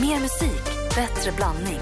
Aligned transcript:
Mer 0.00 0.20
musik, 0.20 0.64
bättre 0.94 1.32
blandning. 1.36 1.80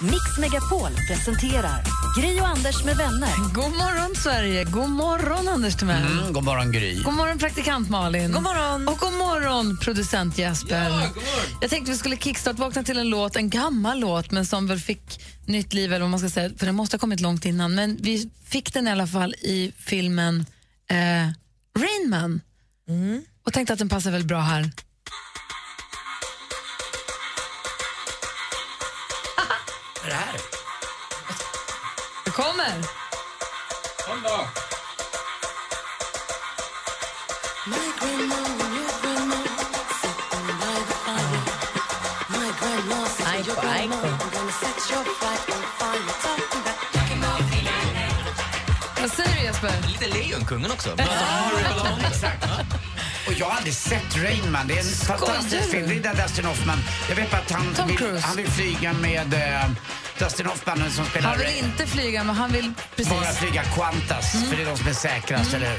Mix 0.00 0.38
Megapol 0.38 0.90
presenterar 1.08 1.82
Gri 2.18 2.40
och 2.40 2.48
Anders 2.48 2.84
med 2.84 2.96
vänner. 2.96 3.54
God 3.54 3.72
morgon, 3.72 4.14
Sverige! 4.16 4.64
God 4.64 4.90
morgon, 4.90 5.48
Anders 5.48 5.76
Timell. 5.76 6.18
Mm, 6.18 6.32
god 6.32 6.44
morgon, 6.44 6.72
Gry. 6.72 7.02
God 7.02 7.14
morgon, 7.14 7.38
praktikant 7.38 7.90
Malin. 7.90 8.32
God 8.32 8.42
morgon. 8.42 8.88
Och 8.88 8.98
god 8.98 9.12
morgon, 9.12 9.78
producent 9.78 10.38
Jesper. 10.38 11.08
Jag 11.60 11.70
tänkte 11.70 11.92
vi 11.92 11.98
skulle 11.98 12.16
kickstart-vakna 12.16 12.82
till 12.82 12.98
en 12.98 13.08
låt, 13.08 13.36
en 13.36 13.50
gammal 13.50 14.00
låt 14.00 14.30
men 14.30 14.46
som 14.46 14.66
väl 14.66 14.78
fick 14.78 15.20
nytt 15.46 15.74
liv, 15.74 15.92
eller 15.92 16.00
vad 16.00 16.10
man 16.10 16.20
ska 16.20 16.30
säga, 16.30 16.50
för 16.58 16.66
den 16.66 16.74
måste 16.74 16.94
ha 16.96 17.00
kommit 17.00 17.20
långt 17.20 17.44
innan. 17.44 17.74
Men 17.74 17.96
vi 18.00 18.30
fick 18.48 18.74
den 18.74 18.88
i 18.88 18.90
alla 18.90 19.06
fall 19.06 19.34
i 19.34 19.72
filmen 19.78 20.46
eh, 20.90 20.96
Rain 21.78 22.10
Man. 22.10 22.40
Och 23.46 23.52
tänkte 23.52 23.72
att 23.72 23.78
den 23.78 23.88
passar 23.88 24.10
väl 24.10 24.24
bra 24.24 24.40
här. 24.40 24.70
Vad 30.02 30.12
är 30.12 30.16
det 30.16 30.22
här? 30.22 30.40
Det 32.24 32.30
kommer! 32.30 32.82
Kom 34.06 34.22
då. 34.22 34.46
Aiko, 43.26 43.60
aiko. 43.60 43.96
Vad 49.00 49.10
säger 49.10 49.34
du 49.34 49.42
Jesper? 49.44 49.72
Lite 49.88 50.08
Lejonkungen 50.08 50.70
också. 50.70 50.90
Exakt. 52.10 52.44
Och 53.30 53.36
jag 53.38 53.46
har 53.46 53.56
aldrig 53.56 53.74
sett 53.74 54.16
Rain 54.16 54.52
Man. 54.52 54.66
Det 54.66 54.74
är 54.74 54.78
en 54.78 54.84
fantastisk 54.84 55.64
du? 55.64 55.70
film. 55.70 55.88
Det 55.88 55.96
är 56.08 56.14
där 56.14 56.22
Dustin 56.22 56.44
Hoffman. 56.44 56.78
Jag 57.08 57.16
vet 57.16 57.34
att 57.34 57.50
han, 57.50 57.74
Tom 57.74 57.88
vill, 57.88 57.98
Cruise. 57.98 58.26
han 58.26 58.36
vill 58.36 58.50
flyga 58.50 58.92
med 58.92 59.34
eh, 59.34 59.70
Dustin 60.18 60.46
Hoffman 60.46 60.90
som 60.90 61.04
spelar 61.04 61.28
Han 61.28 61.38
vill 61.38 61.46
Rain. 61.46 61.64
inte 61.64 61.86
flyga, 61.86 62.24
men 62.24 62.36
han 62.36 62.52
vill 62.52 62.72
precis. 62.96 63.12
Bara 63.12 63.32
flyga 63.32 63.62
Qantas, 63.64 64.32
för 64.48 64.56
det 64.56 64.62
är 64.62 64.66
de 64.66 64.76
som 64.76 64.88
är 64.88 64.92
säkrast, 64.92 65.54
eller 65.54 65.70
hur? 65.70 65.78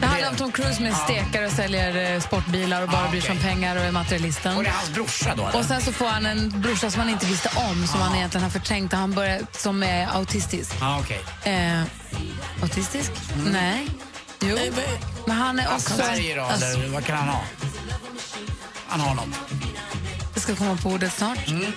Det 0.00 0.06
handlar 0.06 0.30
om 0.30 0.36
Tom 0.36 0.52
Cruise 0.52 0.82
med 0.82 0.96
stekare 0.96 1.46
och 1.46 1.52
säljer 1.52 2.14
eh, 2.14 2.20
sportbilar 2.20 2.82
och 2.82 2.88
bara 2.88 3.04
Ah, 3.06 3.10
bryr 3.10 3.20
sig 3.20 3.30
om 3.30 3.36
okej. 3.36 3.50
pengar 3.50 3.76
och 3.76 3.82
är 3.84 3.92
materialisten. 3.92 4.56
Och 4.56 4.62
det 4.62 4.68
är 4.68 4.72
hans 4.72 4.90
brorsa 4.90 5.34
då, 5.36 5.46
eller? 5.48 5.58
Och 5.58 5.64
sen 5.64 5.82
så 5.82 5.92
får 5.92 6.06
han 6.08 6.26
en 6.26 6.60
brorsa 6.60 6.90
som 6.90 7.00
han 7.00 7.10
inte 7.10 7.26
visste 7.26 7.50
om, 7.54 7.86
som 7.86 8.00
han 8.00 8.14
egentligen 8.16 8.42
har 8.44 8.50
förträngt 8.50 8.92
och 8.92 8.98
han 8.98 9.12
börjar, 9.12 9.40
som 9.52 9.82
är 9.82 10.06
autistisk. 10.16 10.72
Ja, 10.80 10.98
okej. 11.00 11.20
Eh, 11.54 11.82
autistisk? 12.62 13.10
Nej. 13.46 13.88
Jo. 14.48 14.56
Men 15.26 15.36
han 15.36 15.58
är 15.58 15.74
också... 15.74 15.92
Asperger 15.94 16.36
då, 16.36 16.42
Alltså, 16.42 16.66
eller 16.66 16.88
vad 16.88 17.04
kan 17.04 17.16
han 17.16 17.28
ha? 17.28 17.40
Han 18.88 19.00
har 19.00 19.14
något. 19.14 19.28
det 20.34 20.40
ska 20.40 20.56
komma 20.56 20.76
på 20.82 20.88
ordet 20.88 21.12
snart. 21.12 21.48
Mm. 21.48 21.72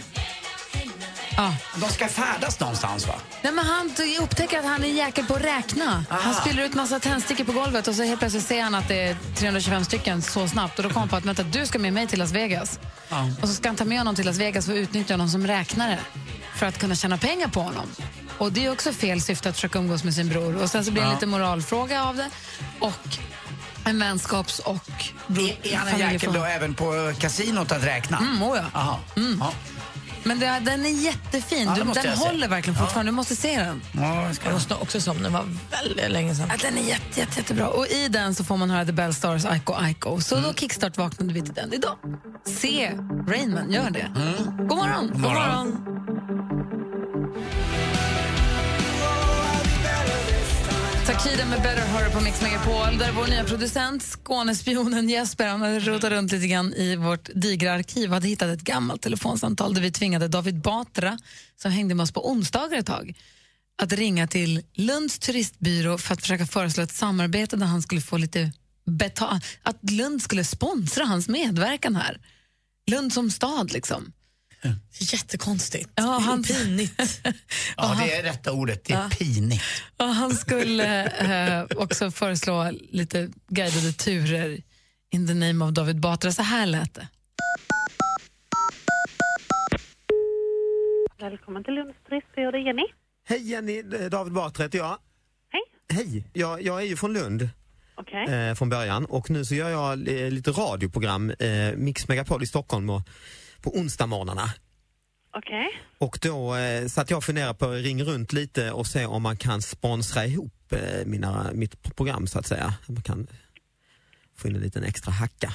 Ja. 1.37 1.55
De 1.75 1.89
ska 1.89 2.07
färdas 2.07 2.59
någonstans, 2.59 3.07
va? 3.07 3.13
Nej, 3.41 3.53
men 3.53 3.65
han 3.65 3.91
upptäcker 4.21 4.59
att 4.59 4.65
han 4.65 4.83
är 4.83 4.87
jäkel 4.87 5.25
på 5.25 5.33
att 5.35 5.41
räkna. 5.41 6.05
Han 6.09 6.33
spiller 6.33 6.63
ut 6.63 6.73
massa 6.73 6.99
tändstickor 6.99 7.43
på 7.43 7.51
golvet 7.51 7.87
och 7.87 7.95
så 7.95 8.03
helt 8.03 8.19
plötsligt 8.19 8.45
ser 8.45 8.63
han 8.63 8.75
att 8.75 8.87
det 8.87 9.01
är 9.01 9.17
325 9.35 9.85
stycken 9.85 10.21
så 10.21 10.47
snabbt. 10.47 10.79
Och 10.79 10.83
då 10.83 10.89
kommer 10.89 10.99
han 10.99 11.09
på 11.09 11.15
att 11.15 11.25
vänta, 11.25 11.43
du 11.43 11.65
ska 11.65 11.79
med 11.79 11.93
mig 11.93 12.07
till 12.07 12.19
Las 12.19 12.31
Vegas. 12.31 12.79
Ja. 13.09 13.29
Och 13.41 13.47
så 13.49 13.53
ska 13.55 13.69
han 13.69 13.75
ta 13.75 13.85
med 13.85 13.97
honom 13.97 14.15
till 14.15 14.25
Las 14.25 14.37
Vegas 14.37 14.65
för 14.65 14.73
att 14.73 14.77
utnyttja 14.77 15.13
honom 15.13 15.29
som 15.29 15.47
räknare 15.47 15.99
för 16.55 16.65
att 16.65 16.79
kunna 16.79 16.95
tjäna 16.95 17.17
pengar 17.17 17.47
på 17.47 17.61
honom. 17.61 17.85
Och 18.37 18.51
det 18.51 18.65
är 18.65 18.71
också 18.71 18.93
fel 18.93 19.21
syfte 19.21 19.49
att 19.49 19.55
försöka 19.55 19.79
umgås 19.79 20.03
med 20.03 20.13
sin 20.13 20.29
bror. 20.29 20.61
Och 20.63 20.69
sen 20.69 20.85
så 20.85 20.91
blir 20.91 21.01
det 21.01 21.05
en 21.05 21.09
Ja. 21.11 21.15
lite 21.15 21.25
moralfråga 21.25 22.03
av 22.03 22.15
det. 22.15 22.29
Och 22.79 23.17
en 23.85 23.99
vänskaps 23.99 24.59
och 24.59 24.89
bror, 25.27 25.49
Är, 25.63 25.93
en 25.93 25.99
jäkel 25.99 26.33
då 26.33 26.43
även 26.43 26.73
på 26.73 27.13
kasinot 27.19 27.71
att 27.71 27.83
räkna? 27.83 28.17
Mm, 28.17 28.43
oh 28.43 28.57
ja. 28.57 28.79
Aha. 28.79 28.99
Ja. 29.39 29.51
Men 30.23 30.39
det, 30.39 30.61
den 30.65 30.85
är 30.85 30.89
jättefin. 30.89 31.67
Ja, 31.67 31.75
du, 31.75 31.83
måste 31.83 32.01
den 32.01 32.09
jag 32.09 32.19
se. 32.19 32.25
håller 32.29 32.47
verkligen 32.47 32.79
fortfarande. 32.79 33.11
Du 33.11 33.15
måste 33.15 33.35
se 33.35 33.59
den. 33.59 33.81
Ja, 33.91 34.23
jag 34.25 34.35
ska... 34.35 34.45
Jag 34.45 34.53
måste 34.53 34.75
också 34.75 35.01
som 35.01 35.23
den 35.23 35.33
var 35.33 35.45
väldigt 35.71 36.11
länge 36.11 36.35
sedan. 36.35 36.47
Ja, 36.51 36.55
den 36.61 36.77
är 36.77 36.81
jätte, 36.89 37.19
jätte, 37.19 37.39
jättebra. 37.39 37.67
Och 37.67 37.87
i 37.87 38.07
den 38.07 38.35
så 38.35 38.43
får 38.43 38.57
man 38.57 38.69
höra 38.69 38.85
The 38.85 38.91
Bell 38.91 39.13
Stars 39.15 39.45
Aiko 39.45 39.73
Aiko. 39.73 40.21
Så 40.21 40.35
då 40.39 40.53
kickstart 40.53 40.97
vaknade 40.97 41.33
vi 41.33 41.41
till 41.41 41.53
den 41.53 41.73
idag. 41.73 41.95
Se 42.45 42.91
Rainman, 43.27 43.71
gör 43.71 43.89
det. 43.89 44.11
God 44.57 44.77
morgon! 44.77 45.09
God 45.13 45.21
morgon. 45.21 45.83
Takida 51.07 51.45
med 51.45 51.61
Better 51.61 51.87
Horror 51.87 52.09
på 52.09 52.19
Mix 52.19 52.41
Megapol 52.41 52.97
där 52.97 53.11
vår 53.11 53.27
nya 53.27 53.43
producent, 53.43 54.03
Skånespionen 54.03 55.09
Jesper, 55.09 55.47
han 55.47 55.61
hade 55.61 55.79
rotat 55.79 56.11
runt 56.11 56.31
lite 56.31 56.47
grann 56.47 56.73
i 56.73 56.95
vårt 56.95 57.29
digra 57.35 57.73
arkiv 57.73 58.09
och 58.09 58.13
hade 58.13 58.27
hittat 58.27 58.49
ett 58.49 58.61
gammalt 58.61 59.01
telefonsamtal 59.01 59.73
där 59.73 59.81
vi 59.81 59.91
tvingade 59.91 60.27
David 60.27 60.61
Batra, 60.61 61.17
som 61.55 61.71
hängde 61.71 61.95
med 61.95 62.03
oss 62.03 62.11
på 62.11 62.29
onsdagar 62.29 62.77
ett 62.77 62.85
tag, 62.85 63.13
att 63.81 63.93
ringa 63.93 64.27
till 64.27 64.63
Lunds 64.73 65.19
turistbyrå 65.19 65.97
för 65.97 66.13
att 66.13 66.21
försöka 66.21 66.45
föreslå 66.45 66.83
ett 66.83 66.93
samarbete 66.93 67.55
där 67.55 67.65
han 67.65 67.81
skulle 67.81 68.01
få 68.01 68.17
lite 68.17 68.51
betalt, 68.85 69.45
att 69.63 69.91
Lund 69.91 70.21
skulle 70.21 70.43
sponsra 70.43 71.05
hans 71.05 71.27
medverkan 71.27 71.95
här. 71.95 72.21
Lund 72.87 73.13
som 73.13 73.31
stad 73.31 73.71
liksom. 73.71 74.13
Jättekonstigt. 74.99 75.89
Ja, 75.95 76.03
han- 76.25 76.43
Pinigt. 76.43 77.21
Ja, 77.77 77.97
det 77.99 78.15
är 78.15 78.23
rätta 78.23 78.51
ordet. 78.51 78.85
Det 78.85 78.93
är 78.93 79.09
pinigt. 79.09 79.63
Och 79.97 80.05
han 80.05 80.35
skulle 80.35 81.05
eh, 81.05 81.65
också 81.75 82.11
föreslå 82.11 82.71
lite 82.91 83.29
guidade 83.47 83.91
turer 83.93 84.61
in 85.13 85.27
the 85.27 85.33
name 85.33 85.65
of 85.65 85.71
David 85.71 85.99
Batra. 85.99 86.31
Så 86.31 86.41
här 86.41 86.65
lät 86.65 86.93
det. 86.93 87.07
Välkommen 91.19 91.63
till 91.63 91.73
Lunds 91.73 91.97
turistbyrå, 92.09 92.51
det 92.51 92.57
är 92.57 92.61
Jenny. 92.61 92.83
Hej 93.27 93.49
Jenny, 93.51 93.81
David 94.09 94.33
Batra 94.33 94.63
heter 94.63 94.77
jag. 94.77 94.97
Hej. 95.51 95.61
Hej, 95.97 96.23
jag, 96.33 96.61
jag 96.61 96.81
är 96.81 96.85
ju 96.85 96.95
från 96.97 97.13
Lund 97.13 97.49
Okej. 97.95 98.33
eh, 98.33 98.55
från 98.55 98.69
början 98.69 99.05
och 99.05 99.29
nu 99.29 99.45
så 99.45 99.55
gör 99.55 99.69
jag 99.69 99.91
eh, 100.07 100.31
lite 100.31 100.51
radioprogram, 100.51 101.29
eh, 101.29 101.71
Mix 101.75 102.07
Megapol 102.07 102.43
i 102.43 102.47
Stockholm 102.47 102.89
och, 102.89 103.01
på 103.61 103.77
onsdagsmorgnarna. 103.77 104.53
Okej. 105.37 105.67
Och 105.97 106.19
då 106.21 106.55
eh, 106.55 106.87
satt 106.87 107.09
jag 107.09 107.17
och 107.17 107.23
funderade 107.23 107.53
på 107.53 107.65
att 107.65 107.83
ringa 107.83 108.03
runt 108.03 108.33
lite 108.33 108.71
och 108.71 108.87
se 108.87 109.05
om 109.05 109.23
man 109.23 109.37
kan 109.37 109.61
sponsra 109.61 110.25
ihop 110.25 110.71
eh, 110.71 111.05
mina, 111.05 111.51
mitt 111.53 111.95
program 111.95 112.27
så 112.27 112.39
att 112.39 112.45
säga. 112.45 112.73
Man 112.87 113.01
kan 113.01 113.27
få 114.37 114.47
in 114.47 114.55
en 114.55 114.61
liten 114.61 114.83
extra 114.83 115.11
hacka. 115.11 115.53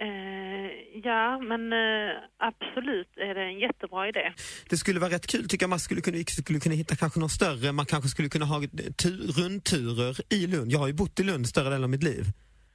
Eh, 0.00 1.00
ja, 1.04 1.38
men 1.38 1.72
eh, 1.72 2.12
absolut 2.38 3.08
är 3.16 3.34
det 3.34 3.42
en 3.42 3.58
jättebra 3.58 4.08
idé. 4.08 4.32
Det 4.68 4.76
skulle 4.76 5.00
vara 5.00 5.10
rätt 5.10 5.26
kul 5.26 5.48
tycker 5.48 5.64
jag 5.64 5.70
man 5.70 5.80
skulle 5.80 6.00
kunna, 6.00 6.24
skulle 6.24 6.60
kunna 6.60 6.74
hitta 6.74 6.96
kanske 6.96 7.20
något 7.20 7.32
större, 7.32 7.72
man 7.72 7.86
kanske 7.86 8.08
skulle 8.10 8.28
kunna 8.28 8.44
ha 8.44 8.62
tur, 8.96 9.32
rundturer 9.32 10.16
i 10.28 10.46
Lund. 10.46 10.72
Jag 10.72 10.78
har 10.78 10.86
ju 10.86 10.92
bott 10.92 11.20
i 11.20 11.22
Lund 11.22 11.48
större 11.48 11.64
delen 11.64 11.84
av 11.84 11.90
mitt 11.90 12.02
liv. 12.02 12.26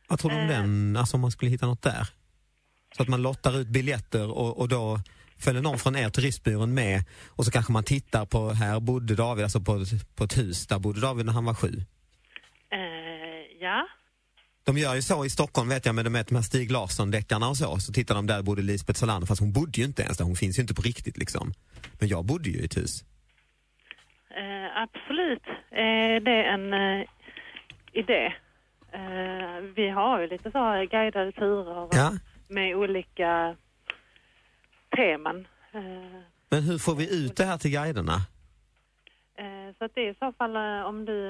Vad 0.07 0.19
tror 0.19 0.31
du 0.31 0.37
om 0.37 0.47
den, 0.47 0.97
alltså 0.97 1.17
om 1.17 1.21
man 1.21 1.31
skulle 1.31 1.51
hitta 1.51 1.65
något 1.65 1.81
där? 1.81 2.07
Så 2.97 3.03
att 3.03 3.09
man 3.09 3.21
lottar 3.21 3.59
ut 3.59 3.67
biljetter 3.67 4.31
och, 4.31 4.59
och 4.59 4.67
då 4.69 4.99
följer 5.39 5.61
någon 5.61 5.79
från 5.79 5.95
er 5.95 6.09
turistbyrån 6.09 6.73
med 6.73 7.03
och 7.27 7.45
så 7.45 7.51
kanske 7.51 7.71
man 7.71 7.83
tittar 7.83 8.25
på, 8.25 8.49
här 8.49 8.79
bodde 8.79 9.15
David, 9.15 9.43
alltså 9.43 9.59
på, 9.59 9.85
på 10.15 10.23
ett 10.23 10.37
hus, 10.37 10.67
där 10.67 10.79
bodde 10.79 11.01
David 11.01 11.25
när 11.25 11.33
han 11.33 11.45
var 11.45 11.53
sju. 11.53 11.71
Eh, 12.71 12.79
ja. 13.59 13.87
De 14.63 14.77
gör 14.77 14.95
ju 14.95 15.01
så 15.01 15.25
i 15.25 15.29
Stockholm 15.29 15.69
vet 15.69 15.85
jag 15.85 15.95
med 15.95 16.05
de, 16.05 16.09
med 16.09 16.25
de 16.25 16.35
här 16.35 16.41
Stig 16.41 16.71
Larsson-deckarna 16.71 17.49
och 17.49 17.57
så, 17.57 17.79
så 17.79 17.93
tittar 17.93 18.15
de 18.15 18.27
där 18.27 18.41
bodde 18.41 18.61
Lisbeth 18.61 18.99
Salander 18.99 19.27
fast 19.27 19.41
hon 19.41 19.53
bodde 19.53 19.79
ju 19.79 19.85
inte 19.85 20.01
ens 20.01 20.17
där, 20.17 20.25
hon 20.25 20.35
finns 20.35 20.57
ju 20.57 20.61
inte 20.61 20.73
på 20.73 20.81
riktigt 20.81 21.17
liksom. 21.17 21.53
Men 21.99 22.09
jag 22.09 22.25
bodde 22.25 22.49
ju 22.49 22.59
i 22.59 22.65
ett 22.65 22.77
hus. 22.77 23.03
Eh, 24.29 24.81
absolut 24.83 25.43
är 25.71 26.19
det 26.19 26.43
en 26.43 26.73
eh, 26.73 27.07
idé. 27.93 28.33
Vi 29.75 29.89
har 29.89 30.21
ju 30.21 30.27
lite 30.27 30.51
så 30.51 30.87
guidade 30.91 31.31
turer 31.31 31.87
Ja. 31.91 32.11
Med 32.49 32.75
olika 32.75 33.55
teman. 34.95 35.47
Eh, 35.73 36.19
Men 36.49 36.63
hur 36.63 36.77
får 36.77 36.95
vi 36.95 37.25
ut 37.25 37.35
det 37.37 37.45
här 37.45 37.57
till 37.57 37.71
guiderna? 37.71 38.15
eh, 39.37 39.75
så 39.77 39.85
att 39.85 39.91
det 39.95 40.01
är 40.01 40.11
i 40.11 40.15
så 40.19 40.33
fall 40.37 40.55
eh, 40.55 40.85
om 40.85 41.05
du 41.05 41.21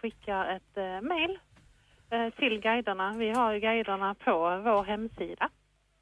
skickar 0.00 0.56
ett 0.56 1.02
mail 1.02 1.38
eh, 2.10 2.34
till 2.38 2.60
guiderna. 2.60 3.14
Vi 3.18 3.30
har 3.30 3.52
ju 3.54 3.60
guiderna 3.60 4.14
på 4.14 4.32
vår 4.64 4.84
hemsida 4.84 5.48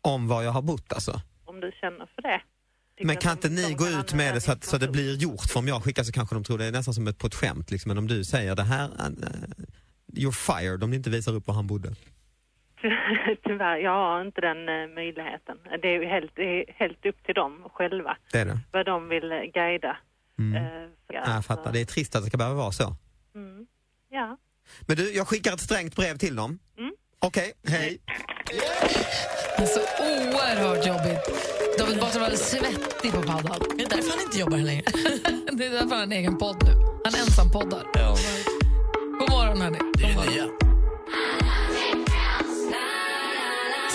Om 0.01 0.29
var 0.29 0.43
jag 0.43 0.51
har 0.53 0.63
bott 0.63 0.93
alltså? 0.93 1.21
om 1.45 1.61
du 1.61 1.73
känner 1.81 2.07
för 2.15 2.23
det. 2.23 2.41
Tycker 2.97 3.07
Men 3.07 3.17
kan 3.17 3.33
inte 3.33 3.49
ni 3.49 3.75
gå 3.75 3.87
ut 3.89 4.15
med 4.15 4.35
det 4.35 4.41
så 4.41 4.53
att, 4.53 4.65
så 4.65 4.79
det 4.79 4.89
blir 4.89 5.17
gjort? 5.17 5.43
För 5.53 5.59
om 5.61 5.69
jag 5.69 5.83
skickar 5.85 6.03
så 6.03 6.13
kanske 6.13 6.35
de 6.35 6.45
tror 6.45 6.59
det 6.59 6.65
är 6.65 6.73
nästan 6.73 6.95
som 6.95 7.07
ett, 7.07 7.19
på 7.19 7.27
ett 7.27 7.35
skämt. 7.35 7.71
Liksom. 7.71 7.89
Men 7.89 7.99
om 7.99 8.07
du 8.09 8.25
säger 8.25 8.57
det 8.57 8.63
här, 8.63 8.89
you're 10.13 10.31
fired 10.61 10.85
om 10.85 10.91
ni 10.91 10.97
inte 10.97 11.11
visar 11.11 11.33
upp 11.35 11.47
var 11.47 11.55
han 11.55 11.67
bodde. 11.67 11.95
Tyvärr, 13.45 13.77
jag 13.77 13.91
har 13.91 14.21
inte 14.21 14.41
den 14.41 14.69
eh, 14.69 14.89
möjligheten. 14.95 15.57
Det 15.83 15.89
är 15.89 16.01
ju 16.01 16.05
helt, 16.07 16.33
det 16.37 16.43
är 16.61 16.65
helt 16.77 17.07
upp 17.07 17.25
till 17.25 17.35
dem 17.35 17.65
själva 17.75 18.17
Det 18.33 18.39
är 18.39 18.45
det. 18.45 18.59
vad 18.73 18.87
de 18.87 19.09
vill 19.09 19.33
eh, 19.33 19.39
guida. 19.39 19.97
Mm. 20.39 20.57
eh. 20.57 20.89
Ja, 21.13 21.23
jag 21.35 21.45
fattar, 21.45 21.73
det 21.73 21.81
är 21.81 21.85
trist 21.85 22.17
att 22.17 22.23
det 22.23 22.29
ska 22.29 22.37
behöva 22.39 22.57
vara 22.57 22.73
så. 22.73 22.97
Mm. 23.35 23.67
Ja. 24.11 24.37
Men 24.87 24.97
du, 24.97 25.13
jag 25.15 25.29
skickar 25.29 25.53
ett 25.53 25.61
strängt 25.61 25.97
brev 25.97 26.17
till 26.17 26.37
dem. 26.37 26.59
Mm. 26.79 26.93
Okej, 27.19 27.53
hej. 27.69 27.99
Det 29.57 29.63
är 29.63 29.67
så 29.67 29.81
oerhört 29.81 30.87
jobbigt. 30.87 31.53
David 31.79 32.01
Batra 32.01 32.21
var 32.21 32.31
svettig 32.31 33.13
på 33.13 33.23
paddan. 33.23 33.61
Det 33.79 33.85
är 33.85 33.89
därför 33.89 34.11
han 34.11 34.21
inte 34.27 34.39
jobbar 34.39 34.57
här 34.57 34.65
längre. 34.65 34.83
Det 35.53 35.67
är 35.67 35.71
därför 35.71 35.89
han 35.89 35.91
har 35.99 36.03
en 36.03 36.13
egen 36.13 36.39
podd 36.39 36.57
nu. 36.65 36.73
Han 37.05 37.15
ensam 37.15 37.51
poddar. 37.51 37.83
God 39.19 39.31
morgon, 39.31 39.61
hörni. 39.61 39.79
Det 39.99 40.05
är 40.05 40.09
det 40.27 40.31
nya. 40.31 40.72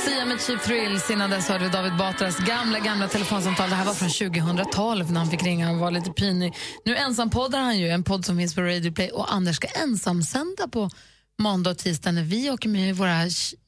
Sia 0.07 0.25
med 0.25 0.41
Cheap 0.41 0.63
Thrills. 0.63 1.09
Innan 1.11 1.29
dess 1.29 1.47
hörde 1.49 1.63
vi 1.63 1.69
David 1.69 1.97
Batras 1.97 2.37
gamla, 2.37 2.79
gamla 2.79 3.07
telefonsamtal. 3.07 3.69
Det 3.69 3.75
här 3.75 3.85
var 3.85 3.93
från 3.93 4.09
2012 4.09 5.11
när 5.11 5.19
han 5.19 5.29
fick 5.31 5.43
ringa 5.43 5.71
och 5.71 5.77
var 5.77 5.91
lite 5.91 6.11
pinig. 6.11 6.53
Nu 6.85 6.95
ensampoddar 6.97 7.59
han 7.59 7.77
ju, 7.79 7.89
en 7.89 8.03
podd 8.03 8.25
som 8.25 8.37
finns 8.37 8.55
på 8.55 8.61
Radio 8.61 8.91
Play 8.91 9.09
och 9.09 9.33
Anders 9.33 9.55
ska 9.55 9.67
ensamsända 9.67 10.67
på 10.71 10.89
måndag 11.39 11.69
och 11.71 11.77
tisdag 11.77 12.11
när 12.11 12.23
vi 12.23 12.49
åker 12.51 12.69
med 12.69 12.95
våra 12.95 13.15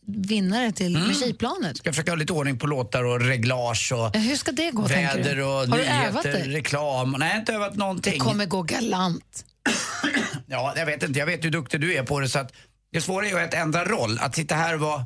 vinnare 0.08 0.72
till 0.72 0.96
Mm. 0.96 1.14
Tjejplanet. 1.14 1.78
Ska 1.78 1.92
försöka 1.92 2.12
ha 2.12 2.16
lite 2.16 2.34
ordning 2.34 2.60
på 2.60 2.68
låtar 2.68 3.04
och 3.04 3.22
reglage 3.22 3.92
och 3.94 4.00
Ja, 4.14 4.20
Hur 4.20 4.36
ska 4.36 4.52
det 4.52 4.72
gå, 4.72 4.82
väder 4.82 5.36
du? 5.36 5.44
och 5.44 5.70
nyheter, 5.70 6.44
reklam. 6.50 7.16
Nej, 7.20 7.28
jag 7.28 7.34
har 7.34 7.40
inte 7.40 7.54
övat 7.54 7.76
någonting. 7.76 8.14
Det 8.14 8.20
kommer 8.20 8.46
gå 8.46 8.62
galant. 8.62 9.46
Ja, 10.48 10.74
jag 10.76 10.86
vet 10.86 11.04
inte. 11.04 11.20
Jag 11.20 11.26
vet 11.26 11.46
hur 11.46 11.50
duktig 11.52 11.82
du 11.82 11.94
är 11.96 12.04
på 12.04 12.20
det 12.20 12.30
så 12.30 12.40
att 12.40 12.52
det 12.94 13.02
svåra 13.02 13.26
är 13.26 13.30
ju 13.30 13.40
att 13.40 13.54
ändra 13.54 13.86
roll. 13.86 14.20
Att 14.22 14.36
sitta 14.36 14.56
här 14.56 14.74
och 14.74 14.80
vara 14.80 15.06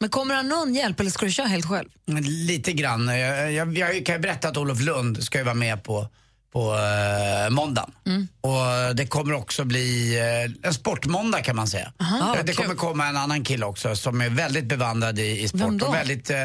Men 0.00 0.10
kommer 0.10 0.34
han 0.34 0.48
någon 0.48 0.74
hjälp 0.74 1.00
eller 1.00 1.10
ska 1.10 1.26
du 1.26 1.32
köra 1.32 1.46
helt 1.46 1.66
själv? 1.66 1.88
lite 2.22 2.72
grann. 2.72 3.08
Jag, 3.08 3.52
jag, 3.52 3.78
jag 3.78 4.06
kan 4.06 4.14
ju 4.14 4.20
berätta 4.20 4.48
att 4.48 4.56
Olof 4.56 4.80
Lund 4.80 5.22
ska 5.24 5.38
ju 5.38 5.44
vara 5.44 5.54
med 5.54 5.84
på 5.84 6.08
på 6.52 6.72
uh, 6.74 7.50
måndagen. 7.50 7.90
Mm. 8.06 8.28
Och 8.40 8.96
det 8.96 9.06
kommer 9.06 9.32
också 9.32 9.64
bli 9.64 10.18
eh, 10.18 10.68
en 10.68 10.74
sportmåndag 10.74 11.40
kan 11.42 11.56
man 11.56 11.68
säga. 11.68 11.92
Aha, 12.00 12.36
Eh, 12.36 12.44
det 12.44 12.52
kommer 12.52 12.74
komma 12.74 13.06
en 13.06 13.16
annan 13.16 13.44
kille 13.44 13.66
också 13.66 13.96
som 13.96 14.20
är 14.20 14.28
väldigt 14.28 14.64
bevandrad 14.64 15.18
i, 15.18 15.40
i 15.42 15.48
sport. 15.48 15.60
Vem 15.60 15.78
då? 15.78 15.86
Och 15.86 15.94
väldigt, 15.94 16.30
eh, 16.30 16.36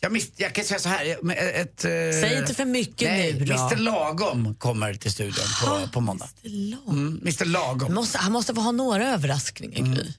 jag, 0.00 0.12
mis- 0.12 0.32
jag 0.36 0.52
kan 0.54 0.64
säga 0.64 0.80
så 0.80 0.88
här, 0.88 1.06
eh, 1.06 1.60
ett, 1.60 1.84
eh, 1.84 1.90
Säg 2.22 2.38
inte 2.38 2.54
för 2.54 2.64
mycket 2.64 3.08
nej, 3.10 3.32
nu 3.32 3.44
då. 3.44 3.54
Mr 3.54 3.76
Lagom 3.76 4.54
kommer 4.54 4.94
till 4.94 5.12
studion 5.12 5.44
på, 5.64 5.88
på 5.92 6.00
måndag. 6.00 6.28
Mm, 6.88 7.20
Mr 7.22 7.44
Lagom. 7.44 7.94
Måste, 7.94 8.18
han 8.18 8.32
måste 8.32 8.54
få 8.54 8.60
ha 8.60 8.72
några 8.72 9.08
överraskningar, 9.08 9.94
Gry. 9.94 10.12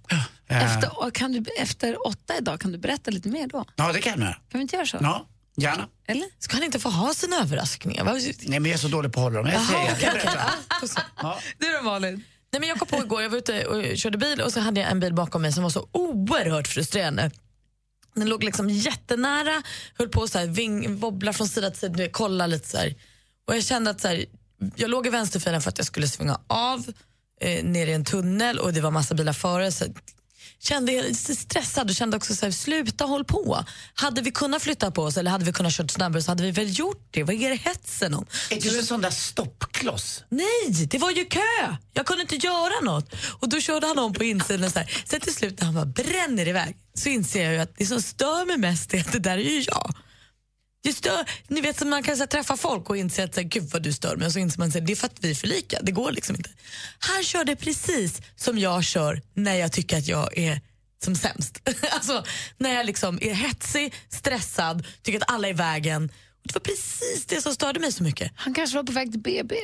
Eh, 0.49 0.75
Efter, 0.75 1.11
kan 1.11 1.31
du, 1.31 1.43
efter 1.57 2.07
åtta 2.07 2.37
idag, 2.37 2.59
kan 2.59 2.71
du 2.71 2.77
berätta 2.77 3.11
lite 3.11 3.29
mer 3.29 3.47
då? 3.47 3.65
Ja, 3.75 3.91
det 3.93 4.01
kan 4.01 4.21
jag. 4.21 4.33
Kan 4.33 4.41
vi 4.51 4.61
inte 4.61 4.75
göra 4.75 4.85
så? 4.85 4.97
Ja, 5.01 5.27
gärna. 5.57 5.87
Eller? 6.07 6.27
Ska 6.39 6.55
han 6.55 6.63
inte 6.63 6.79
få 6.79 6.89
ha 6.89 7.13
sina 7.13 7.35
överraskningar? 7.35 8.03
Nej, 8.03 8.59
men 8.59 8.65
jag 8.65 8.73
är 8.73 8.77
så 8.77 8.87
dålig 8.87 9.13
på 9.13 9.19
att 9.19 9.23
hålla 9.23 9.37
dem. 9.43 9.51
Jag 9.53 9.61
säger, 9.65 9.89
jag 9.89 10.13
berättar. 10.13 10.51
Ja. 11.21 11.39
Du 11.57 11.71
då 11.77 11.81
Malin? 11.83 12.23
Nej, 12.51 12.59
men 12.59 12.69
jag 12.69 12.79
kom 12.79 12.87
på 12.87 12.97
igår, 12.97 13.21
jag 13.21 13.29
var 13.29 13.37
ute 13.37 13.65
och 13.65 13.97
körde 13.97 14.17
bil 14.17 14.41
och 14.41 14.53
så 14.53 14.59
hade 14.59 14.79
jag 14.81 14.91
en 14.91 14.99
bil 14.99 15.13
bakom 15.13 15.41
mig 15.41 15.53
som 15.53 15.63
var 15.63 15.69
så 15.69 15.87
oerhört 15.91 16.67
frustrerande. 16.67 17.31
Den 18.15 18.29
låg 18.29 18.43
liksom 18.43 18.69
jättenära, 18.69 19.63
höll 19.97 20.09
på 20.09 20.23
att 20.23 20.35
ving, 20.35 20.95
wobbla 20.99 21.33
från 21.33 21.47
sida 21.47 21.69
till 21.69 21.79
sida, 21.79 22.07
kolla 22.11 22.47
lite 22.47 22.67
så 22.69 22.77
här. 22.77 22.95
Och 23.47 23.55
jag 23.55 23.63
kände 23.63 23.89
att 23.89 24.01
så 24.01 24.07
här, 24.07 24.25
jag 24.75 24.89
låg 24.89 25.07
i 25.07 25.09
vänsterfilen 25.09 25.61
för 25.61 25.69
att 25.69 25.77
jag 25.77 25.87
skulle 25.87 26.07
svänga 26.07 26.39
av 26.47 26.93
eh, 27.41 27.63
ner 27.63 27.87
i 27.87 27.93
en 27.93 28.05
tunnel 28.05 28.59
och 28.59 28.73
det 28.73 28.81
var 28.81 28.91
massa 28.91 29.15
bilar 29.15 29.33
före. 29.33 29.71
Så 29.71 29.85
kände 30.61 31.15
stressad 31.15 31.89
och 31.89 31.95
kände 31.95 32.17
också 32.17 32.35
så 32.35 32.45
här, 32.45 32.51
sluta 32.51 33.05
håll 33.05 33.25
på. 33.25 33.65
Hade 33.93 34.21
vi 34.21 34.31
kunnat 34.31 34.61
flytta 34.61 34.91
på 34.91 35.03
oss 35.03 35.17
eller 35.17 35.31
hade 35.31 35.45
vi 35.45 35.53
kunnat 35.53 35.73
köra 35.73 35.87
snabbare 35.87 36.23
så 36.23 36.31
hade 36.31 36.43
vi 36.43 36.51
väl 36.51 36.79
gjort 36.79 37.07
det. 37.11 37.23
Vad 37.23 37.35
är 37.35 37.49
det 37.49 37.55
hetsen 37.55 38.13
om? 38.13 38.25
Är 38.49 38.61
du 38.61 38.79
en 38.79 38.85
sån 38.85 39.01
där 39.01 39.09
stoppkloss? 39.09 40.23
Nej, 40.29 40.87
det 40.89 40.97
var 40.97 41.11
ju 41.11 41.25
kö! 41.25 41.75
Jag 41.93 42.05
kunde 42.05 42.21
inte 42.21 42.35
göra 42.35 42.81
något. 42.83 43.13
Och 43.39 43.49
Då 43.49 43.59
körde 43.59 43.87
han 43.87 43.99
om 43.99 44.13
på 44.13 44.23
insidan. 44.23 44.71
Så 44.71 44.79
här. 44.79 45.03
Sen 45.05 45.19
till 45.19 45.35
slut 45.35 45.59
när 45.59 45.65
han 45.65 45.75
bara 45.75 45.85
bränner 45.85 46.47
iväg 46.47 46.75
så 46.93 47.09
inser 47.09 47.51
jag 47.51 47.61
att 47.61 47.77
det 47.77 47.85
som 47.85 48.01
stör 48.01 48.45
mig 48.45 48.57
mest 48.57 48.93
är 48.93 48.99
att 48.99 49.11
det 49.11 49.19
där 49.19 49.37
är 49.37 49.51
ju 49.51 49.61
jag. 49.67 49.93
Det 50.81 50.93
stör, 50.93 51.29
ni 51.47 51.61
vet 51.61 51.79
som 51.79 51.89
man 51.89 52.03
kan 52.03 52.15
så 52.15 52.21
här, 52.21 52.27
träffa 52.27 52.57
folk 52.57 52.89
och 52.89 52.97
inse 52.97 53.23
att 53.23 53.33
så 53.33 53.41
här, 53.41 53.47
gud 53.47 53.69
vad 53.73 53.83
du 53.83 53.93
stör 53.93 54.15
mig 54.15 54.25
och 54.25 54.33
så 54.33 54.39
inser 54.39 54.59
man 54.59 54.67
att 54.67 54.85
det 54.85 54.93
är 54.93 54.95
för 54.95 55.07
att 55.07 55.19
vi 55.19 55.31
är 55.31 55.35
för 55.35 55.47
lika. 55.47 55.81
Det 55.81 55.91
går 55.91 56.11
liksom 56.11 56.35
inte. 56.35 56.49
Han 56.99 57.23
körde 57.23 57.55
precis 57.55 58.21
som 58.35 58.57
jag 58.57 58.83
kör 58.83 59.21
när 59.33 59.55
jag 59.55 59.71
tycker 59.71 59.97
att 59.97 60.07
jag 60.07 60.37
är 60.37 60.61
som 61.03 61.15
sämst. 61.15 61.69
alltså 61.91 62.23
när 62.57 62.73
jag 62.73 62.85
liksom 62.85 63.19
är 63.21 63.33
hetsig, 63.33 63.93
stressad, 64.09 64.87
tycker 65.01 65.19
att 65.19 65.31
alla 65.31 65.47
är 65.47 65.51
i 65.51 65.53
vägen. 65.53 66.03
Och 66.41 66.47
det 66.47 66.53
var 66.53 66.61
precis 66.61 67.25
det 67.25 67.41
som 67.41 67.53
störde 67.53 67.79
mig 67.79 67.91
så 67.91 68.03
mycket. 68.03 68.31
Han 68.35 68.53
kanske 68.53 68.75
var 68.75 68.83
på 68.83 68.91
väg 68.91 69.11
till 69.11 69.21
BB. 69.21 69.55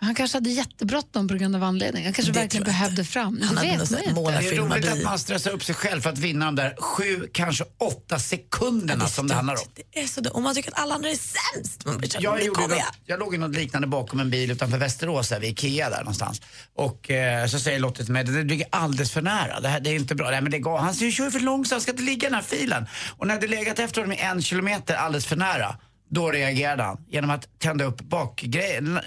Han 0.00 0.14
kanske 0.14 0.36
hade 0.36 0.50
jättebråttom 0.50 1.28
på 1.28 1.34
grund 1.34 1.56
av 1.56 1.62
anledning. 1.64 2.04
Han 2.04 2.12
kanske 2.12 2.32
Det 2.32 2.38
verkligen 2.40 2.66
jag 2.66 2.74
behövde 2.74 3.04
fram. 3.04 3.24
Han 3.24 3.54
Det 3.54 3.60
hade 3.60 3.60
vet 3.60 3.90
man 3.90 4.00
inte. 4.00 4.40
Det 4.40 4.48
är 4.48 4.56
roligt 4.56 4.82
bil. 4.82 4.92
att 4.92 5.02
man 5.02 5.18
stressar 5.18 5.50
upp 5.50 5.64
sig 5.64 5.74
själv 5.74 6.00
för 6.00 6.10
att 6.10 6.18
vinna 6.18 6.44
de 6.44 6.54
där 6.56 6.76
sju, 6.78 7.28
kanske 7.32 7.64
åtta 7.78 8.18
sekunderna 8.18 9.06
som 9.08 9.28
det 9.28 9.34
handlar 9.34 9.54
om. 9.54 9.60
Det 9.92 10.00
är 10.00 10.06
så 10.06 10.20
dumt. 10.20 10.32
Och 10.34 10.42
man 10.42 10.54
tycker 10.54 10.70
att 10.72 10.78
alla 10.78 10.94
andra 10.94 11.08
är 11.10 11.14
sämst. 11.54 11.84
Man 11.86 11.98
blir 11.98 12.10
Jag, 12.22 12.36
"Men 12.36 12.46
gjorde 12.46 12.60
något, 12.60 12.72
igen." 12.72 12.86
jag 13.06 13.18
låg 13.18 13.34
i 13.34 13.38
något 13.38 13.56
liknande 13.56 13.88
bakom 13.88 14.20
en 14.20 14.30
bil 14.30 14.50
utanför 14.50 14.78
Västerås, 14.78 15.30
här, 15.30 15.40
vid 15.40 15.50
Ikea 15.50 15.90
där 15.90 15.98
någonstans. 15.98 16.42
Och 16.74 17.10
eh, 17.10 17.46
så 17.46 17.58
säger 17.60 17.78
Lottie 17.78 18.04
till 18.04 18.12
mig, 18.12 18.24
det 18.24 18.42
ligger 18.44 18.66
alldeles 18.70 19.10
för 19.12 19.22
nära, 19.22 19.60
det 19.60 19.68
här 19.68 19.80
det 19.80 19.90
är 19.90 19.94
inte 19.94 20.14
bra. 20.14 20.30
Nej, 20.30 20.42
men 20.42 20.50
det 20.50 20.58
går. 20.58 20.78
Han 20.78 20.94
säger, 20.94 21.12
kör 21.12 21.24
ju 21.24 21.30
för 21.30 21.40
långsamt, 21.40 21.72
jag 21.76 21.82
ska 21.82 21.90
inte 21.90 22.02
ligga 22.02 22.26
i 22.26 22.30
den 22.30 22.34
här 22.34 22.42
filen. 22.42 22.86
Och 23.16 23.26
när 23.26 23.40
det 23.40 23.46
legat 23.46 23.78
efter 23.78 24.00
honom 24.00 24.12
i 24.12 24.20
en 24.20 24.42
kilometer 24.42 24.94
alldeles 24.94 25.26
för 25.26 25.36
nära, 25.36 25.76
då 26.10 26.30
reagerade 26.30 26.82
han 26.82 27.04
genom 27.08 27.30
att 27.30 27.48
tända 27.58 27.84
upp 27.84 28.00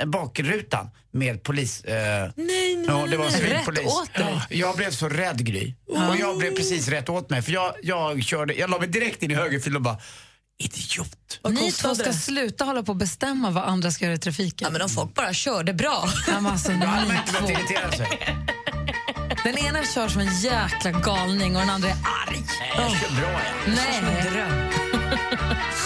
bakrutan 0.05 0.89
med 1.11 1.43
polis... 1.43 1.83
Eh, 1.83 2.31
Nej, 2.35 2.75
nej, 2.75 2.85
Ja, 2.87 3.07
det 3.07 3.17
var 3.17 3.31
nej. 3.31 3.41
Rätt 3.41 3.67
åt 3.67 4.13
dig. 4.13 4.41
Jag 4.49 4.75
blev 4.75 4.91
så 4.91 5.09
rädd 5.09 5.45
Gry. 5.45 5.75
Och 5.87 6.17
jag 6.19 6.37
blev 6.37 6.55
precis 6.55 6.87
rätt 6.87 7.09
åt 7.09 7.29
mig. 7.29 7.41
För 7.41 7.51
jag, 7.51 7.73
jag 7.83 8.23
körde, 8.23 8.53
jag 8.53 8.69
la 8.69 8.79
mig 8.79 8.87
direkt 8.87 9.23
in 9.23 9.31
i 9.31 9.35
högerfilen 9.35 9.75
och 9.75 9.81
bara, 9.81 9.97
idiot. 10.63 11.39
Vad 11.41 11.53
Ni 11.53 11.71
två 11.71 11.95
ska 11.95 12.13
sluta 12.13 12.65
hålla 12.65 12.83
på 12.83 12.91
och 12.91 12.95
bestämma 12.95 13.49
vad 13.49 13.63
andra 13.63 13.91
ska 13.91 14.05
göra 14.05 14.15
i 14.15 14.19
trafiken. 14.19 14.65
Ja, 14.65 14.69
men 14.71 14.81
om 14.81 14.89
folk 14.89 15.13
bara 15.13 15.33
körde 15.33 15.73
bra. 15.73 16.09
Var 16.41 16.51
alltså, 16.51 16.71
Då 16.71 16.85
hade 16.85 17.07
man 17.07 17.17
inte 17.17 17.31
behövt 17.33 17.49
irritera 17.49 17.91
sig. 17.91 18.07
Den 19.43 19.57
ena 19.57 19.83
kör 19.83 20.07
som 20.07 20.21
en 20.21 20.39
jäkla 20.39 20.91
galning 20.91 21.55
och 21.55 21.61
den 21.61 21.69
andra 21.69 21.89
är 21.89 21.93
arg. 22.27 22.43
Nej, 22.59 22.73
jag 22.77 22.91
kör 22.91 23.15
bra 23.15 23.31
jag. 23.31 23.73
Nej. 23.75 24.70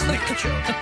Snyggt 0.06 0.38
kört. 0.38 0.70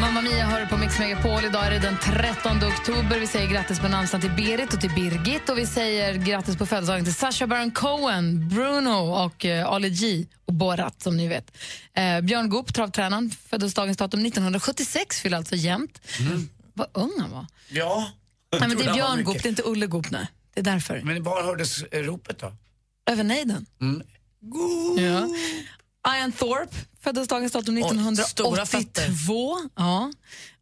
Mamma 0.00 0.20
Mia 0.20 0.46
hör 0.46 0.66
på 0.66 0.76
Mix 0.76 0.98
Megapol. 0.98 1.44
Idag 1.44 1.66
är 1.66 1.70
det 1.70 1.78
den 1.78 1.96
13 1.98 2.56
oktober. 2.56 3.20
Vi 3.20 3.26
säger 3.26 3.48
grattis 3.48 3.80
på 3.80 3.88
namnsdagen 3.88 4.20
till 4.20 4.44
Berit 4.44 4.74
och 4.74 4.80
till 4.80 4.90
Birgit. 4.90 5.48
Och 5.48 5.58
vi 5.58 5.66
säger 5.66 6.14
grattis 6.14 6.56
på 6.56 6.66
födelsedagen 6.66 7.04
till 7.04 7.14
Sacha 7.14 7.46
Baron 7.46 7.70
Cohen, 7.70 8.48
Bruno 8.48 9.24
och 9.24 9.44
uh, 9.44 9.66
Ali 9.66 9.90
G 9.90 10.26
och 10.44 10.54
Borat, 10.54 11.02
som 11.02 11.16
ni 11.16 11.28
vet. 11.28 11.56
Eh, 11.94 12.20
Björn 12.20 12.48
Goop, 12.48 12.74
travtränaren, 12.74 13.30
föddes 13.30 13.74
dagens 13.74 13.96
datum 13.96 14.26
1976, 14.26 15.20
fyller 15.20 15.36
alltså 15.36 15.56
jämnt. 15.56 16.00
Vad 16.74 16.86
ung 16.92 17.12
han 17.20 17.30
var. 17.30 17.46
Ja. 17.68 18.10
Nej, 18.52 18.60
men 18.68 18.78
det 18.78 18.84
är 18.84 18.94
Björn. 18.94 19.24
Goop, 19.24 19.42
det 19.42 19.48
är 19.48 19.50
inte 19.50 19.62
Olle 19.62 19.86
Goop. 19.86 20.10
Nej. 20.10 20.26
Det 20.54 20.60
är 20.60 20.64
därför. 20.64 21.02
Men 21.02 21.22
var 21.22 21.42
hördes 21.42 21.82
ropet 21.92 22.38
då? 22.38 22.52
Över 23.10 23.24
nejden. 23.24 23.66
Mm. 23.80 24.02
Ja. 24.98 25.28
Ian 26.16 26.32
Thorpe 26.32 26.76
föddes 27.00 27.28
dagens 27.28 27.52
datum 27.52 27.74
Oj, 27.76 28.16
stora 28.16 28.66
fötter. 28.66 29.02
1982. 29.02 29.58
Ja. 29.76 30.12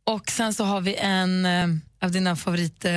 Och 0.04 0.30
sen 0.30 0.54
så 0.54 0.64
har 0.64 0.80
vi 0.80 0.94
en 0.94 1.46
eh, 1.46 1.68
av 2.00 2.10
dina 2.10 2.36
favorit 2.36 2.84
eh, 2.84 2.92